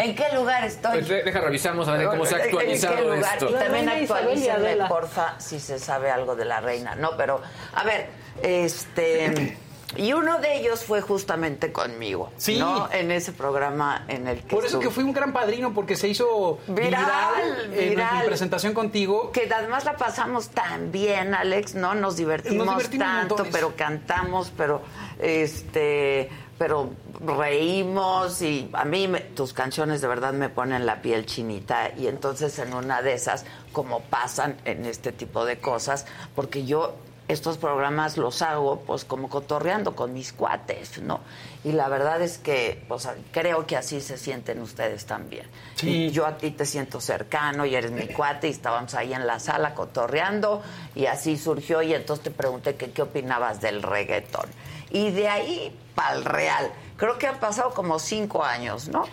[0.00, 0.92] ¿En qué lugar estoy?
[0.98, 3.32] Pues de- deja revisamos a ver cómo se ha ¿En- en qué actualizado lugar?
[3.34, 3.50] esto.
[3.50, 6.94] Y también actualícenme, porfa, si se sabe algo de la reina.
[6.94, 7.40] No, pero,
[7.74, 8.08] a ver,
[8.42, 9.56] este...
[9.96, 12.58] Y uno de ellos fue justamente conmigo, Sí.
[12.58, 12.90] ¿no?
[12.92, 16.08] En ese programa en el que Por eso que fui un gran padrino, porque se
[16.08, 19.32] hizo Viral, viral, en mi presentación contigo.
[19.32, 21.94] Que además la pasamos tan bien, Alex, ¿no?
[21.94, 23.52] Nos divertimos, Nos divertimos tanto, montones.
[23.54, 24.82] pero cantamos, pero
[25.18, 26.28] este,
[26.58, 26.90] pero
[27.24, 32.06] reímos y a mí me- tus canciones de verdad me ponen la piel chinita y
[32.08, 36.94] entonces en una de esas, como pasan en este tipo de cosas, porque yo
[37.28, 41.20] estos programas los hago pues como cotorreando con mis cuates, ¿no?
[41.62, 45.44] Y la verdad es que pues creo que así se sienten ustedes también.
[45.74, 45.90] Sí.
[46.06, 49.26] Y yo a ti te siento cercano y eres mi cuate y estábamos ahí en
[49.26, 50.62] la sala cotorreando
[50.94, 54.46] y así surgió y entonces te pregunté que qué opinabas del reggaetón.
[54.90, 56.70] Y de ahí para el real.
[56.96, 59.04] Creo que han pasado como cinco años, ¿no?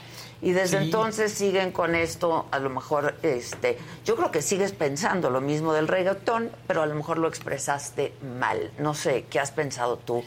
[0.42, 0.86] Y desde Sí.
[0.86, 5.74] entonces siguen con esto, a lo mejor, este, yo creo que sigues pensando lo mismo
[5.74, 8.72] del reggaetón, pero a lo mejor lo expresaste mal.
[8.78, 10.24] No sé, ¿qué has pensado tú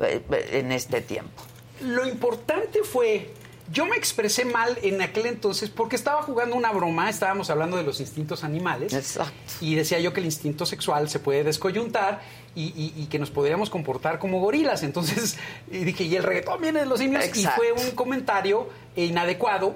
[0.00, 1.42] eh, en este tiempo?
[1.80, 3.32] Lo importante fue,
[3.72, 7.84] yo me expresé mal en aquel entonces porque estaba jugando una broma, estábamos hablando de
[7.84, 8.92] los instintos animales.
[8.92, 9.32] Exacto.
[9.62, 12.20] Y decía yo que el instinto sexual se puede descoyuntar
[12.54, 14.82] y, y- y que nos podríamos comportar como gorilas.
[14.82, 15.36] Entonces
[15.70, 17.24] y dije, y el reggaetón viene de los simios.
[17.24, 17.62] Exacto.
[17.64, 19.74] Y fue un comentario inadecuado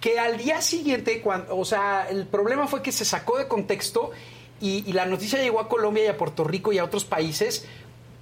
[0.00, 4.10] que al día siguiente, cuando, o sea, el problema fue que se sacó de contexto
[4.60, 7.66] y, y la noticia llegó a Colombia y a Puerto Rico y a otros países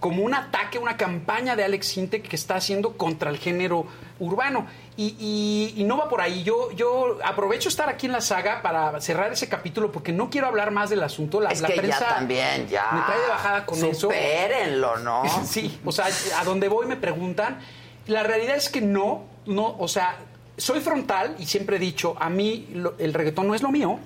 [0.01, 3.87] como un ataque, una campaña de Alex Sintek que está haciendo contra el género
[4.21, 4.67] urbano.
[4.97, 6.43] Y, y- y no va por ahí.
[6.45, 10.47] Yo, yo aprovecho estar aquí en la saga para cerrar ese capítulo porque no quiero
[10.47, 11.41] hablar más del asunto.
[11.41, 12.91] La, es la que prensa ya también, ya.
[12.93, 14.09] me trae de bajada con eso.
[14.09, 15.23] Supérenlo, ¿no?
[15.45, 16.07] Sí, o sea,
[16.39, 17.59] a donde voy me preguntan.
[18.07, 20.17] La realidad es que no, no, o sea,
[20.59, 23.99] soy frontal y siempre he dicho, a mí lo- el reggaetón no es lo mío.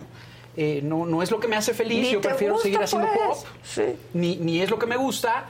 [0.57, 3.07] eh, no, no es lo que me hace feliz, Ni yo prefiero gusta, seguir haciendo
[3.08, 3.39] pues.
[3.39, 3.83] pop Sí.
[4.15, 5.44] ni, ni es lo que me gusta,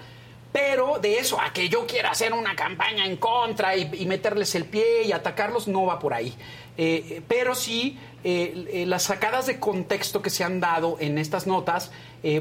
[0.53, 4.65] pero de eso a que yo quiera hacer una campaña en contra y, meterles el
[4.65, 6.35] pie y atacarlos, no va por ahí.
[6.81, 11.47] Eh, pero sí, eh, eh, las sacadas de contexto que se han dado en estas
[11.47, 11.91] notas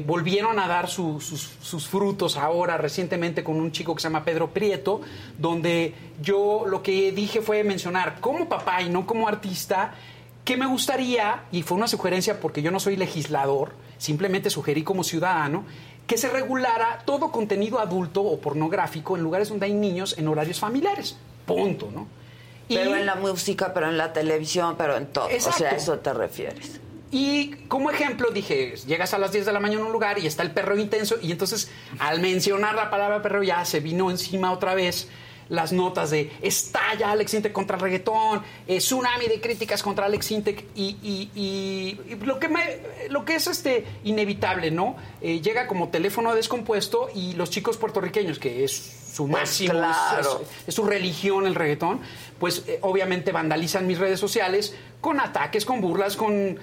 [0.06, 4.24] volvieron a dar su- sus, sus frutos ahora recientemente con un chico que se llama
[4.24, 5.00] Pedro Prieto,
[5.38, 9.94] donde yo lo que dije fue mencionar como papá y no como artista
[10.44, 15.04] que me gustaría, y fue una sugerencia porque yo no soy legislador, simplemente sugerí como
[15.04, 15.64] ciudadano,
[16.08, 20.58] que se regulara todo contenido adulto o pornográfico en lugares donde hay niños en horarios
[20.58, 21.16] familiares.
[21.46, 22.08] Punto, ¿no?
[22.68, 25.26] Pero Y- en la música, pero en la televisión, pero en todo.
[25.26, 25.58] O Exacto.
[25.58, 26.80] sea, a eso te refieres.
[27.10, 30.26] Y como ejemplo dije, llegas a las 10 de la mañana a un lugar y
[30.26, 34.52] está el perro intenso y entonces al mencionar la palabra perro ya se vino encima
[34.52, 35.08] otra vez
[35.48, 40.30] las notas de estalla Alex Intec contra el reggaetón, eh, tsunami de críticas contra Alex
[40.30, 42.60] Intec y, y- y- y lo, que me,
[43.08, 44.96] lo que es este inevitable, ¿no?
[45.22, 48.72] Eh, llega como teléfono descompuesto y los chicos puertorriqueños, que es
[49.14, 50.40] su Pues máximo, es- claro.
[50.42, 52.00] es, es su religión el reggaetón,
[52.38, 56.58] pues eh, obviamente vandalizan mis redes sociales con ataques, con burlas, con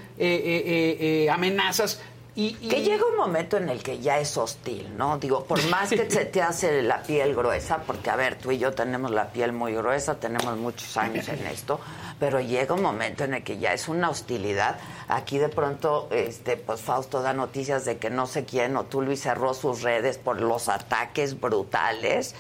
[1.32, 2.02] amenazas.
[2.38, 5.18] Y, y- Que llega un momento en el que ya es hostil, ¿no?
[5.20, 8.58] Digo, por más que se te hace la piel gruesa, porque a ver, tú y
[8.58, 11.80] yo tenemos la piel muy gruesa, tenemos muchos años en esto,
[12.20, 14.78] pero llega un momento en el que ya es una hostilidad.
[15.08, 19.02] Aquí de pronto, este, pues Fausto da noticias de que no sé quién o tú
[19.02, 22.36] Luis cerró sus redes por los ataques brutales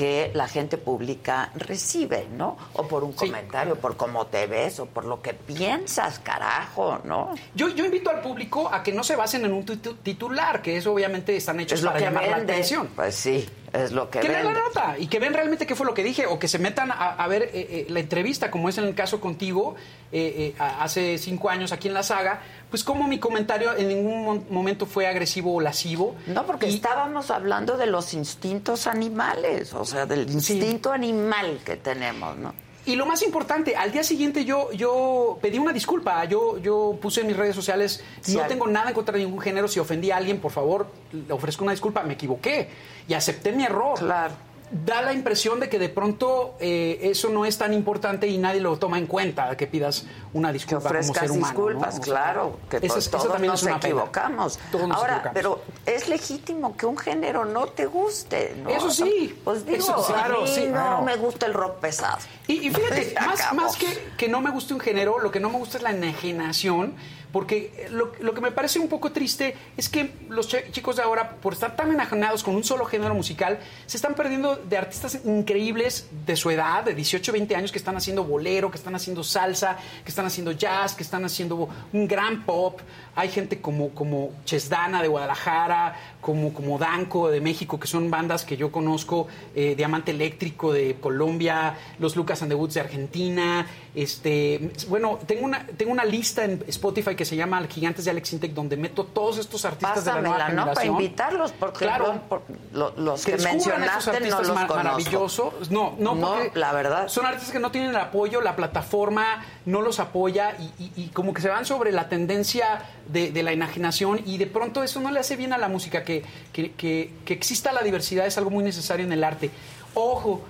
[0.00, 2.56] que la gente pública recibe, ¿no?
[2.72, 7.34] O por un comentario, por cómo te ves, o por lo que piensas, carajo, ¿no?
[7.54, 10.78] Yo, yo invito al público a que no se basen en un titu- titular, que
[10.78, 12.88] eso obviamente están hechos Es lo para que llamar la atención.
[12.96, 15.86] Pues sí, es lo que, Que lean la nota y que vean realmente qué fue
[15.86, 18.68] lo que dije o que se metan a, a ver eh, eh, la entrevista, como
[18.68, 19.76] es en el caso contigo,
[20.12, 24.24] eh, eh, hace cinco años aquí en la saga, pues como mi comentario en ningún
[24.24, 26.16] mo- momento fue agresivo o lascivo.
[26.26, 32.36] No, porque estábamos hablando de los instintos animales, o sea, del instinto animal que tenemos,
[32.38, 32.54] ¿no?
[32.86, 36.24] Y lo más importante, al día siguiente yo, yo pedí una disculpa.
[36.24, 39.40] Yo, yo puse en mis redes sociales, Sí, no tengo nada en contra de ningún
[39.40, 39.68] género.
[39.68, 42.02] Si ofendí a alguien, por favor, le ofrezco una disculpa.
[42.02, 42.68] Me equivoqué
[43.06, 43.98] y acepté mi error.
[43.98, 44.34] Claro.
[44.72, 48.60] Da la impresión de que de pronto eh, eso no es tan importante y nadie
[48.60, 51.46] lo toma en cuenta, que pidas una Que disculpa como ofrezcas ser humano.
[51.48, 52.00] disculpas, ¿no?
[52.00, 53.94] O sea, claro, que esa todos también nos es una pena.
[53.94, 54.58] equivocamos.
[54.70, 55.34] Todos nos Ahora, equivocamos.
[55.34, 58.70] pero es legítimo que un género no te guste, ¿no?
[58.70, 59.36] Eso sí.
[59.42, 60.12] Pues digo, Eso sí.
[60.12, 61.02] a Claro, mí sí, no claro.
[61.02, 62.18] me gusta el rock pesado.
[62.46, 63.14] Y, y fíjate,
[63.54, 65.90] más que, que no me guste un género, lo que no me gusta es la
[65.90, 66.94] enajenación,
[67.32, 71.02] porque lo, lo que me parece un poco triste es que los ch- chicos de
[71.02, 75.20] ahora, por estar tan enajenados con un solo género musical, se están perdiendo de artistas
[75.24, 79.22] increíbles de su edad, de 18, 20 años, que están haciendo bolero, que están haciendo
[79.22, 82.80] salsa, que están haciendo jazz, que están haciendo un gran pop.
[83.20, 88.44] Hay gente como, como Chesdana de Guadalajara, como, como Danco de México, que son bandas
[88.44, 93.66] que yo conozco, eh, Diamante Eléctrico de Colombia, los Lucas and the Woods de Argentina,
[93.92, 98.32] Este, bueno, tengo una, tengo una lista en Spotify que se llama Gigantes de Alex
[98.34, 100.72] Intec, donde meto todos estos artistas de la nueva ¿no?
[100.72, 102.12] Para invitarlos, porque Claro.
[102.14, 102.42] no, por-
[102.72, 104.74] lo- los que, esos mencionaste no artistas los ma- conozco.
[104.76, 105.70] maravillosos.
[105.72, 107.08] No, no, No, la verdad.
[107.08, 111.08] Son artistas que no tienen el apoyo, la plataforma no los apoya y, y- y
[111.08, 112.82] como que se van sobre la tendencia
[113.12, 116.02] de, de la enajenación y de pronto eso no le hace bien a la música.
[116.04, 116.22] Que,
[116.52, 119.50] que, que- que exista la diversidad es algo muy necesario en el arte.
[119.94, 120.42] Ojo,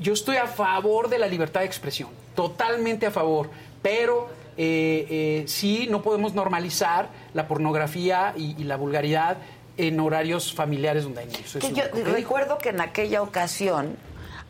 [0.00, 3.50] yo estoy a favor de la libertad de expresión, totalmente a favor,
[3.82, 9.38] pero eh, eh, sí no podemos normalizar la pornografía y, y la vulgaridad
[9.76, 11.56] en horarios familiares donde hay niños.
[11.60, 13.96] Que yo recuerdo que en aquella ocasión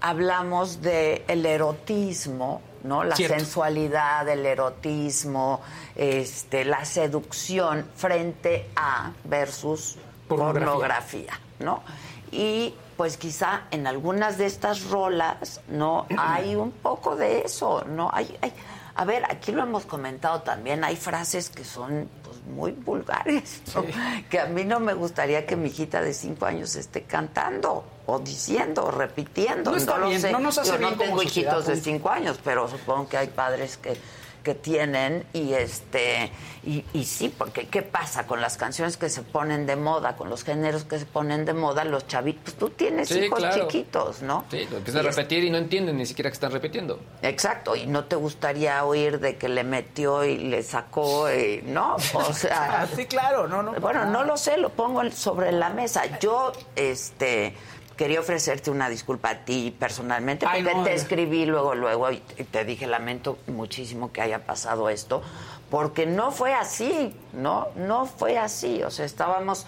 [0.01, 3.05] hablamos del el erotismo, ¿no?
[3.05, 3.37] La Cierto.
[3.39, 5.61] sensualidad, el erotismo,
[5.97, 9.97] este, la seducción frente a versus
[10.29, 10.65] Pornografía.
[10.67, 11.83] pornografía, ¿no?
[12.31, 16.07] Y pues quizá en algunas de estas rolas, ¿no?
[16.19, 18.11] Hay un poco de eso, ¿no?
[18.13, 18.53] Hay, hay-
[18.97, 23.85] a ver, aquí lo hemos comentado también, hay frases que son pues, muy vulgares, ¿no?
[24.29, 28.19] que a mí no me gustaría que mi hijita de cinco años esté cantando o
[28.19, 29.71] diciendo o repitiendo.
[29.73, 30.33] No está lo bien, sé.
[30.33, 33.19] no nos hace Yo no como tengo sociedad, hijitos de cinco años, pero supongo que
[33.19, 33.99] hay padres que,
[34.43, 36.33] que tienen y este
[36.65, 40.31] y, y sí, porque ¿qué pasa con las canciones que se ponen de moda, con
[40.31, 42.55] los géneros que se ponen de moda, los chavitos?
[42.55, 43.67] Tú tienes Sí, hijos claro.
[43.69, 44.45] chiquitos, ¿no?
[44.51, 46.99] Sí, lo empiezan a Y es- repetir y no entienden ni siquiera que están repitiendo.
[47.21, 51.97] Exacto, y no te gustaría oír de que le metió y le sacó, y, ¿no?
[52.15, 53.73] O sea, Sí, claro, no, no.
[53.75, 56.19] bueno, no lo sé, lo pongo sobre la mesa.
[56.21, 57.55] Yo, este,
[57.99, 62.23] quería ofrecerte una disculpa a ti personalmente, Ay, porque no, te escribí luego, luego, y
[62.39, 65.21] y te dije, lamento muchísimo que haya pasado esto,
[65.69, 67.69] porque no fue así, ¿no?
[67.75, 69.67] No fue así, o sea, estábamos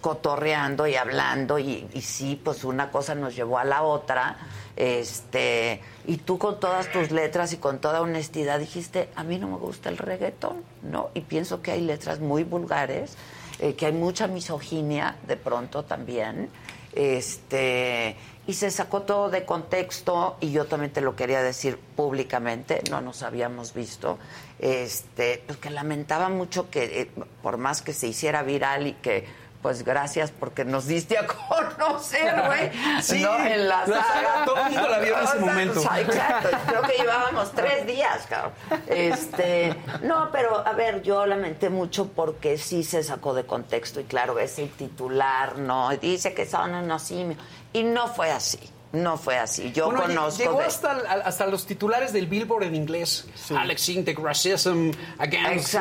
[0.00, 4.36] cotorreando y hablando y, y sí, pues una cosa nos llevó a la otra,
[4.76, 9.48] este, y tú con todas tus letras y con toda honestidad dijiste, a mí no
[9.48, 11.08] me gusta el reggaetón, ¿no?
[11.14, 13.16] Y pienso que hay letras muy vulgares,
[13.58, 16.50] eh, que hay mucha misoginia de pronto también,
[16.96, 18.16] este,
[18.46, 23.00] y se sacó todo de contexto y yo también te lo quería decir públicamente, no
[23.00, 24.18] nos habíamos visto,
[24.58, 27.10] este, pues que lamentaba mucho que eh,
[27.42, 29.26] por más que se hiciera viral y que
[29.66, 32.70] pues gracias porque nos diste a conocer, güey.
[33.02, 33.36] Sí, ¿no?
[33.44, 34.44] En la saga.
[34.44, 35.80] todo el mundo la vio en ese momento.
[35.80, 38.52] sea, Exacto, creo que llevábamos tres días, cabrón.
[38.86, 44.04] Este, no, pero a ver, yo lamenté mucho porque sí se sacó de contexto y
[44.04, 45.88] claro, ves el titular, ¿no?
[45.96, 47.40] Dice que son unos simios.
[47.72, 48.60] Y no fue así,
[48.92, 49.72] no fue así.
[49.72, 50.90] Yo Bueno, conozco Llegó de- hasta,
[51.24, 53.26] hasta los titulares del Billboard en inglés.
[53.56, 55.74] Alex Intec, Racism, Against.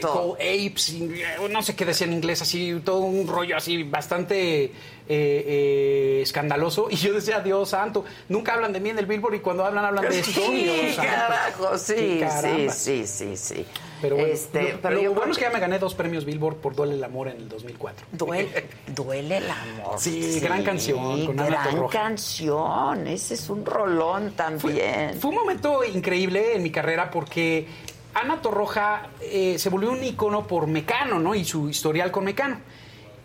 [0.00, 3.82] Cold Apes, y, eh, no sé qué decía en inglés, así, todo un rollo así
[3.82, 4.72] bastante
[5.12, 6.86] eh, eh, escandaloso.
[6.90, 9.84] Y yo decía, Dios santo, nunca hablan de mí en el Billboard y cuando hablan,
[9.84, 10.40] hablan de esto.
[10.40, 11.10] Sí, Dios santo.
[11.10, 13.66] carajo, sí, sí, sí, sí, sí.
[14.00, 16.24] Pero bueno, Este, lo, pero lo yo bueno es que ya me gané dos premios
[16.24, 18.06] Billboard por Duele el Amor en el 2004.
[18.12, 19.98] Duele, duele el amor.
[19.98, 23.06] Sí, gran canción, con gran canción.
[23.08, 25.18] Ese es un rolón también.
[25.20, 27.66] Fue un momento increíble en mi carrera porque
[28.14, 31.34] Ana Torroja eh, se volvió un ícono por Mecano, ¿no?
[31.34, 32.58] Y su historial con Mecano.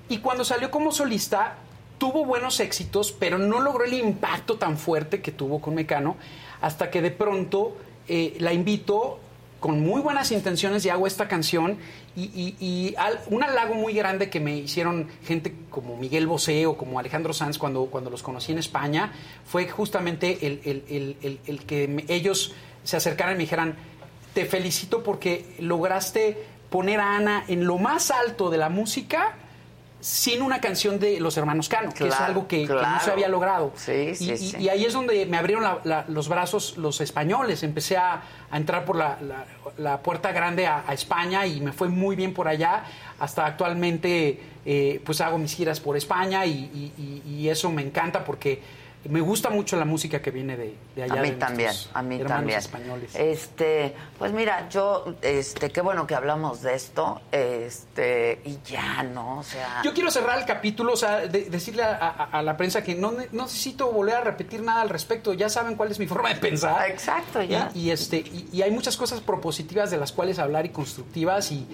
[0.09, 1.57] Y cuando salió como solista,
[1.98, 6.15] tuvo buenos éxitos, pero no logró el impacto tan fuerte que tuvo con Mecano,
[6.61, 7.75] hasta que de pronto
[8.07, 9.19] eh, la invito
[9.59, 11.77] con muy buenas intenciones y hago esta canción
[12.15, 12.95] y, y-
[13.30, 17.57] un halago muy grande que me hicieron gente como Miguel Bosé o como Alejandro Sanz
[17.57, 19.11] cuando, cuando los conocí en España
[19.45, 23.75] fue justamente el, el- el- el- que ellos se acercaran y me dijeran
[24.33, 26.38] te felicito porque lograste
[26.69, 29.35] poner a Ana en lo más alto de la música
[30.06, 33.27] sin una canción de los hermanos Cano, que es algo que, que no se había
[33.27, 33.72] logrado.
[33.75, 34.56] Sí, sí, y, sí.
[34.59, 37.64] y ahí es donde me abrieron la- la- los brazos los españoles.
[37.64, 39.17] Empecé a, a entrar por la,
[39.80, 42.84] la- puerta grande a, a España y me fue muy bien por allá.
[43.17, 47.82] Hasta actualmente, eh, pues hago mis giras por España y, y- y- y eso me
[47.82, 48.61] encanta porque
[49.09, 51.19] me gusta mucho la música que viene de, de allá.
[51.19, 52.59] A mí de también, a mí también.
[52.59, 53.11] españoles.
[53.16, 59.40] Este, pues mira, yo, este, qué bueno que hablamos de esto, este, y ya, ¿no?
[59.40, 62.58] O sea, Yo quiero cerrar el capítulo, o sea, de- decirle a, a- a la
[62.58, 65.34] prensa que no, ne- no necesito volver a repetir nada al respecto.
[65.34, 66.90] Ya saben cuál es mi forma de pensar.
[66.90, 67.72] Exacto, ya.
[67.74, 71.51] Y, y, este, y, y hay muchas cosas propositivas de las cuales hablar y constructivas.
[71.51, 71.66] Y,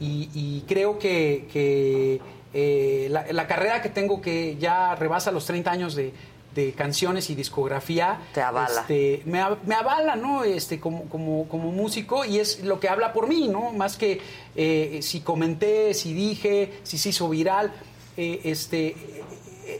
[0.00, 2.20] y- y creo que, que,
[2.52, 6.12] eh, la, la carrera que tengo, que ya rebasa los 30 años de,
[6.54, 8.80] de canciones y discografía, Te avala.
[8.80, 10.42] este, me, avala, ¿no?
[10.44, 13.72] Este, como, como, como músico y es lo que habla por mí, ¿no?
[13.72, 14.20] Más que
[14.56, 17.72] eh, si comenté, si dije, si se hizo viral,
[18.16, 18.96] eh, este,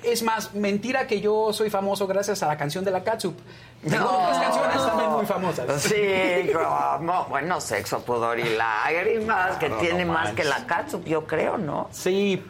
[0.05, 3.37] Es más, mentira que yo soy famoso gracias a la canción de la Catsup.
[3.89, 5.83] Tengo otras canciones también muy famosas.
[5.83, 11.27] Sí, como, bueno, sexo, pudor y lágrimas, que tiene no más que la catsup, yo
[11.27, 11.89] creo, ¿no?
[11.91, 12.41] Sí.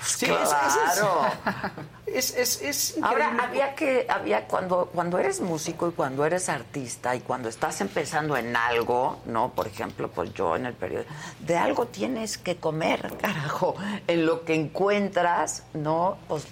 [0.00, 1.22] Sí, es- es- es- claro.
[2.14, 7.14] Es, es, es Ahora, había que, había cuando, cuando eres músico y cuando eres artista
[7.14, 9.50] y cuando estás empezando en algo, ¿no?
[9.50, 11.04] Por ejemplo, pues yo en el periodo,
[11.40, 13.74] de algo tienes que comer, carajo,
[14.06, 16.18] en lo que encuentras, ¿no?
[16.28, 16.46] Pues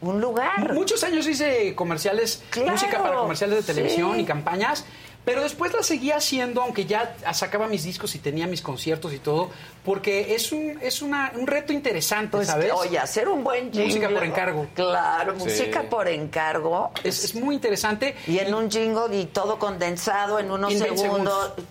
[0.00, 0.72] un lugar.
[0.72, 4.20] Muchos años hice comerciales, Claro, música para comerciales de televisión sí.
[4.20, 4.84] y campañas,
[5.24, 9.18] pero después la seguía haciendo, aunque ya sacaba mis discos y tenía mis conciertos y
[9.18, 9.50] todo,
[9.84, 12.72] porque es un, es una, un reto interesante, Pues, ¿sabes?
[12.72, 14.08] oye, hacer un buen Música jingle.
[14.14, 14.66] por encargo.
[14.74, 16.90] Claro, música por encargo.
[17.04, 18.16] Es, es muy interesante.
[18.26, 21.34] Y en un jingle y todo condensado en unos En 20 segundos.
[21.54, 21.66] segundos.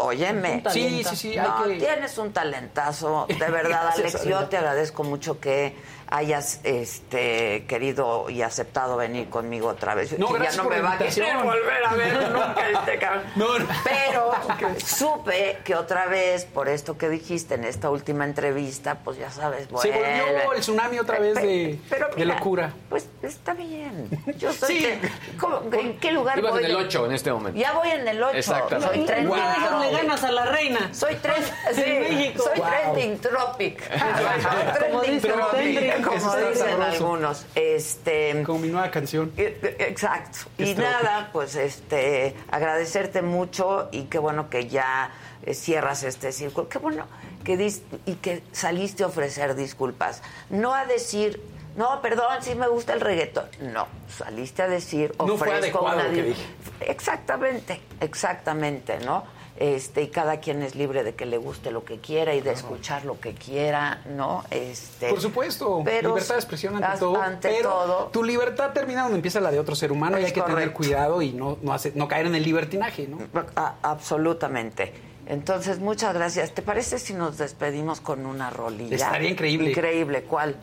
[0.00, 0.62] Óyeme.
[0.70, 3.26] Sí, sí, sí, hay No, que- tienes un talentazo.
[3.28, 5.74] De verdad, Alex, yo te agradezco mucho que
[6.10, 10.18] hayas este querido y aceptado venir conmigo otra vez.
[10.18, 12.98] No, Que ya no por me la va a querer volver a ver nunca este
[12.98, 13.22] cabrón.
[13.36, 13.66] No, no.
[13.84, 14.30] Pero
[14.84, 19.66] supe que otra vez, por esto que dijiste en esta última entrevista, pues ya sabes,
[19.66, 20.22] Se vuelve.
[20.22, 22.72] volvió el tsunami otra vez de, Pero mira, locura.
[22.88, 24.08] Pues está bien.
[24.38, 24.84] Yo soy Sí.
[24.84, 25.00] que-
[25.38, 26.64] ¿cómo- ¿En qué lugar Ibas voy?
[26.64, 27.58] en el de- 8 en este momento.
[27.60, 28.36] Ya voy en el 8.
[28.36, 28.94] Exactamente.
[28.96, 29.82] Soy trending Wow.
[29.82, 30.88] Le ganas a la reina.
[30.94, 32.66] Soy, tres, sí, soy Wow.
[32.68, 33.82] trending tropic.
[33.88, 35.97] Como trending dicen, tropic.
[36.02, 37.46] Como dicen algunos.
[37.54, 39.32] Este, Como mi nueva canción.
[39.36, 40.38] eh, Exacto.
[40.58, 45.10] Y nada, pues este agradecerte mucho y qué bueno que ya
[45.44, 46.68] eh, cierras este círculo.
[46.68, 47.06] Qué bueno
[47.44, 50.22] que dis y que saliste a ofrecer disculpas.
[50.50, 51.40] No a decir,
[51.76, 53.48] no, perdón, sí me gusta el reggaetón.
[53.60, 56.42] No, saliste a decir, No fue ofrezco una lo que di- dije.
[56.80, 59.24] Exactamente, exactamente, ¿no?
[59.60, 62.52] Este, y cada quien es libre de que le guste lo que quiera y de
[62.52, 64.44] escuchar lo que quiera, ¿no?
[64.52, 67.20] Este, Por supuesto, pero- libertad de expresión ante todo.
[67.20, 68.04] ante pero todo.
[68.12, 71.22] tu libertad termina donde empieza la de otro ser humano y hay que tener cuidado
[71.22, 73.18] y no, no, hace- no caer en el libertinaje, ¿no?
[73.56, 74.92] A- absolutamente.
[75.26, 76.54] Entonces, muchas gracias.
[76.54, 78.94] ¿Te parece si nos despedimos con una rolilla?
[78.94, 79.70] Estaría increíble.
[79.70, 80.54] Increíble, ¿cuál?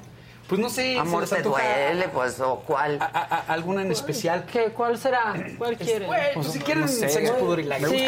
[0.48, 3.00] Pues no sé, Amor se te duele, pues, o cuál.
[3.02, 4.46] a- a- alguna en especial.
[4.46, 5.34] ¿Qué, ¿Cuál será?
[5.58, 6.08] ¿Cuál quieren?
[6.08, 7.10] Bueno, pues si quieren no sé.
[7.10, 7.92] sexo, pudor y lágrimas.
[7.92, 8.08] Sí.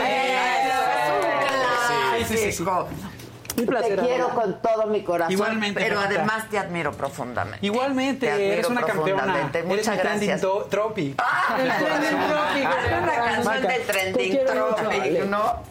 [2.27, 2.64] Sí, sí, sí.
[2.64, 2.88] hijo.
[3.57, 3.99] Un placer.
[3.99, 5.32] Te quiero con todo mi corazón.
[5.32, 6.22] Igualmente, Pero Carlita.
[6.22, 7.66] además te admiro profundamente.
[7.66, 9.14] Igualmente, Te admiro eres una campeona.
[9.24, 9.57] profundamente.
[9.59, 10.41] Eres Muchas mi trending gracias.
[10.41, 11.19] to- tropic.
[11.59, 12.69] El trending tropic.
[13.01, 14.40] Una canción de trending
[15.01, 15.25] Ale.
[15.25, 15.64] ¿no?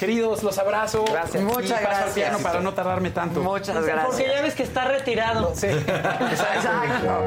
[0.00, 1.04] Queridos, los abrazo.
[1.04, 1.42] Gracias.
[1.42, 2.14] Y Muchas paso al gracias.
[2.14, 3.42] piano para no tardarme tanto.
[3.42, 4.42] Muchas Porque ya gracias.
[4.42, 5.52] ves que está retirado.
[5.54, 5.66] Sí.
[5.66, 7.22] Exacto.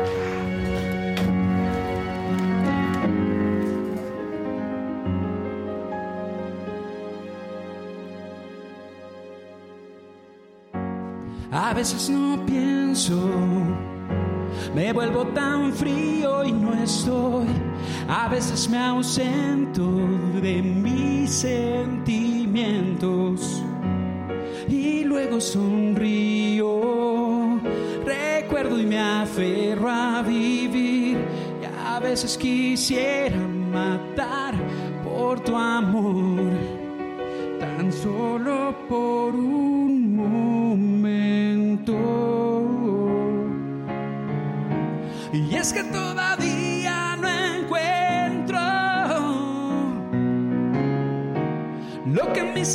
[11.51, 13.13] A veces no pienso,
[14.75, 17.47] me vuelvo tan frío y no estoy.
[18.07, 19.83] A veces me ausento
[20.41, 23.63] de mis sentimientos
[24.67, 26.81] y luego sonrío.
[28.05, 31.17] Recuerdo y me aferro a vivir
[31.61, 34.53] y a veces quisiera matar
[35.03, 36.51] por tu amor
[37.59, 39.82] tan solo por un
[45.63, 48.59] es que todavía no encuentro
[52.05, 52.65] lo que en mí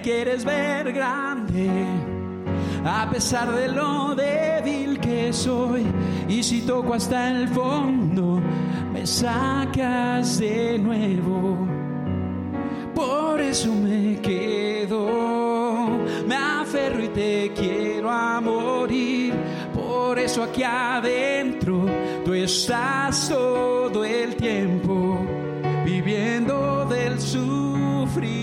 [0.00, 1.68] quieres ver grande,
[2.84, 5.84] a pesar de lo débil que soy.
[6.28, 8.40] Y si toco hasta el fondo,
[8.92, 11.66] me sacas de nuevo.
[12.94, 15.88] Por eso me quedo,
[16.26, 19.34] me aferro y te quiero a morir.
[19.74, 21.86] Por eso aquí adentro
[22.24, 25.18] tú estás todo el tiempo
[25.84, 28.41] viviendo del sufrimiento.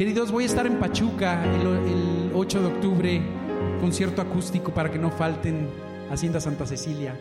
[0.00, 3.22] Queridos, voy a estar en Pachuca el, el 8 de octubre,
[3.82, 5.68] concierto acústico para que no falten
[6.10, 7.14] Hacienda Santa Cecilia.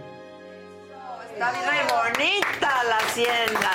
[1.34, 3.72] Está re bonita la hacienda.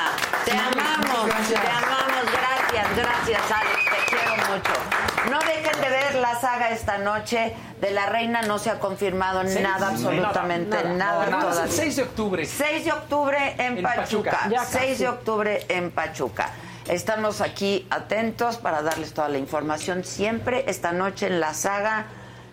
[0.47, 1.61] Te amamos, gracias.
[1.61, 2.33] te amamos.
[2.33, 3.85] Gracias, gracias, Alex.
[3.85, 5.31] Te quiero mucho.
[5.31, 7.55] No dejen de ver la saga esta noche.
[7.83, 9.61] De la reina no se ha confirmado Seis.
[9.61, 10.97] nada, absolutamente Nada, nada.
[10.97, 11.27] nada.
[11.31, 11.65] Nada, todavía.
[11.65, 12.47] el 6 de octubre.
[12.47, 14.31] 6 de octubre en, En Pachuca.
[14.31, 14.49] Pachuca.
[14.49, 16.49] Ya 6 de octubre en Pachuca.
[16.89, 20.65] Estamos aquí atentos para darles toda la información siempre.
[20.69, 22.07] Esta noche en la saga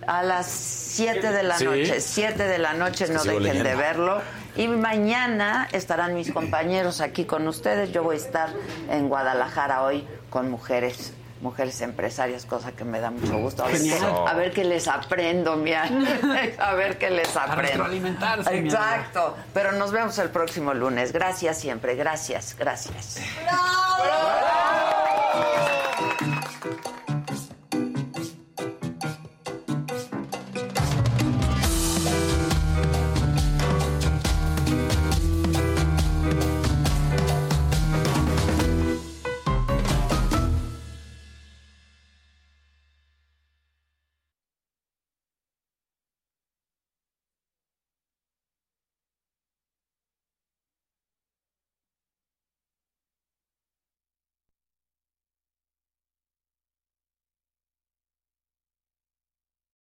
[0.07, 1.65] a las 7 de la Sí.
[1.65, 1.99] noche.
[1.99, 4.21] 7 de la noche, no dejen de verlo.
[4.55, 7.91] Y mañana estarán mis compañeros aquí con ustedes.
[7.91, 8.49] Yo voy a estar
[8.89, 11.13] en Guadalajara hoy con mujeres.
[11.41, 13.63] Mujeres empresarias, cosa que me da mucho gusto.
[13.63, 13.93] A ver, qué,
[14.27, 16.21] a ver qué les aprendo, mi Ángeles.
[16.59, 17.85] A ver qué les aprendo.
[17.85, 18.09] mi
[18.51, 19.35] Exacto.
[19.53, 21.11] Pero nos vemos el próximo lunes.
[21.11, 21.95] Gracias siempre.
[21.95, 23.19] Gracias, gracias.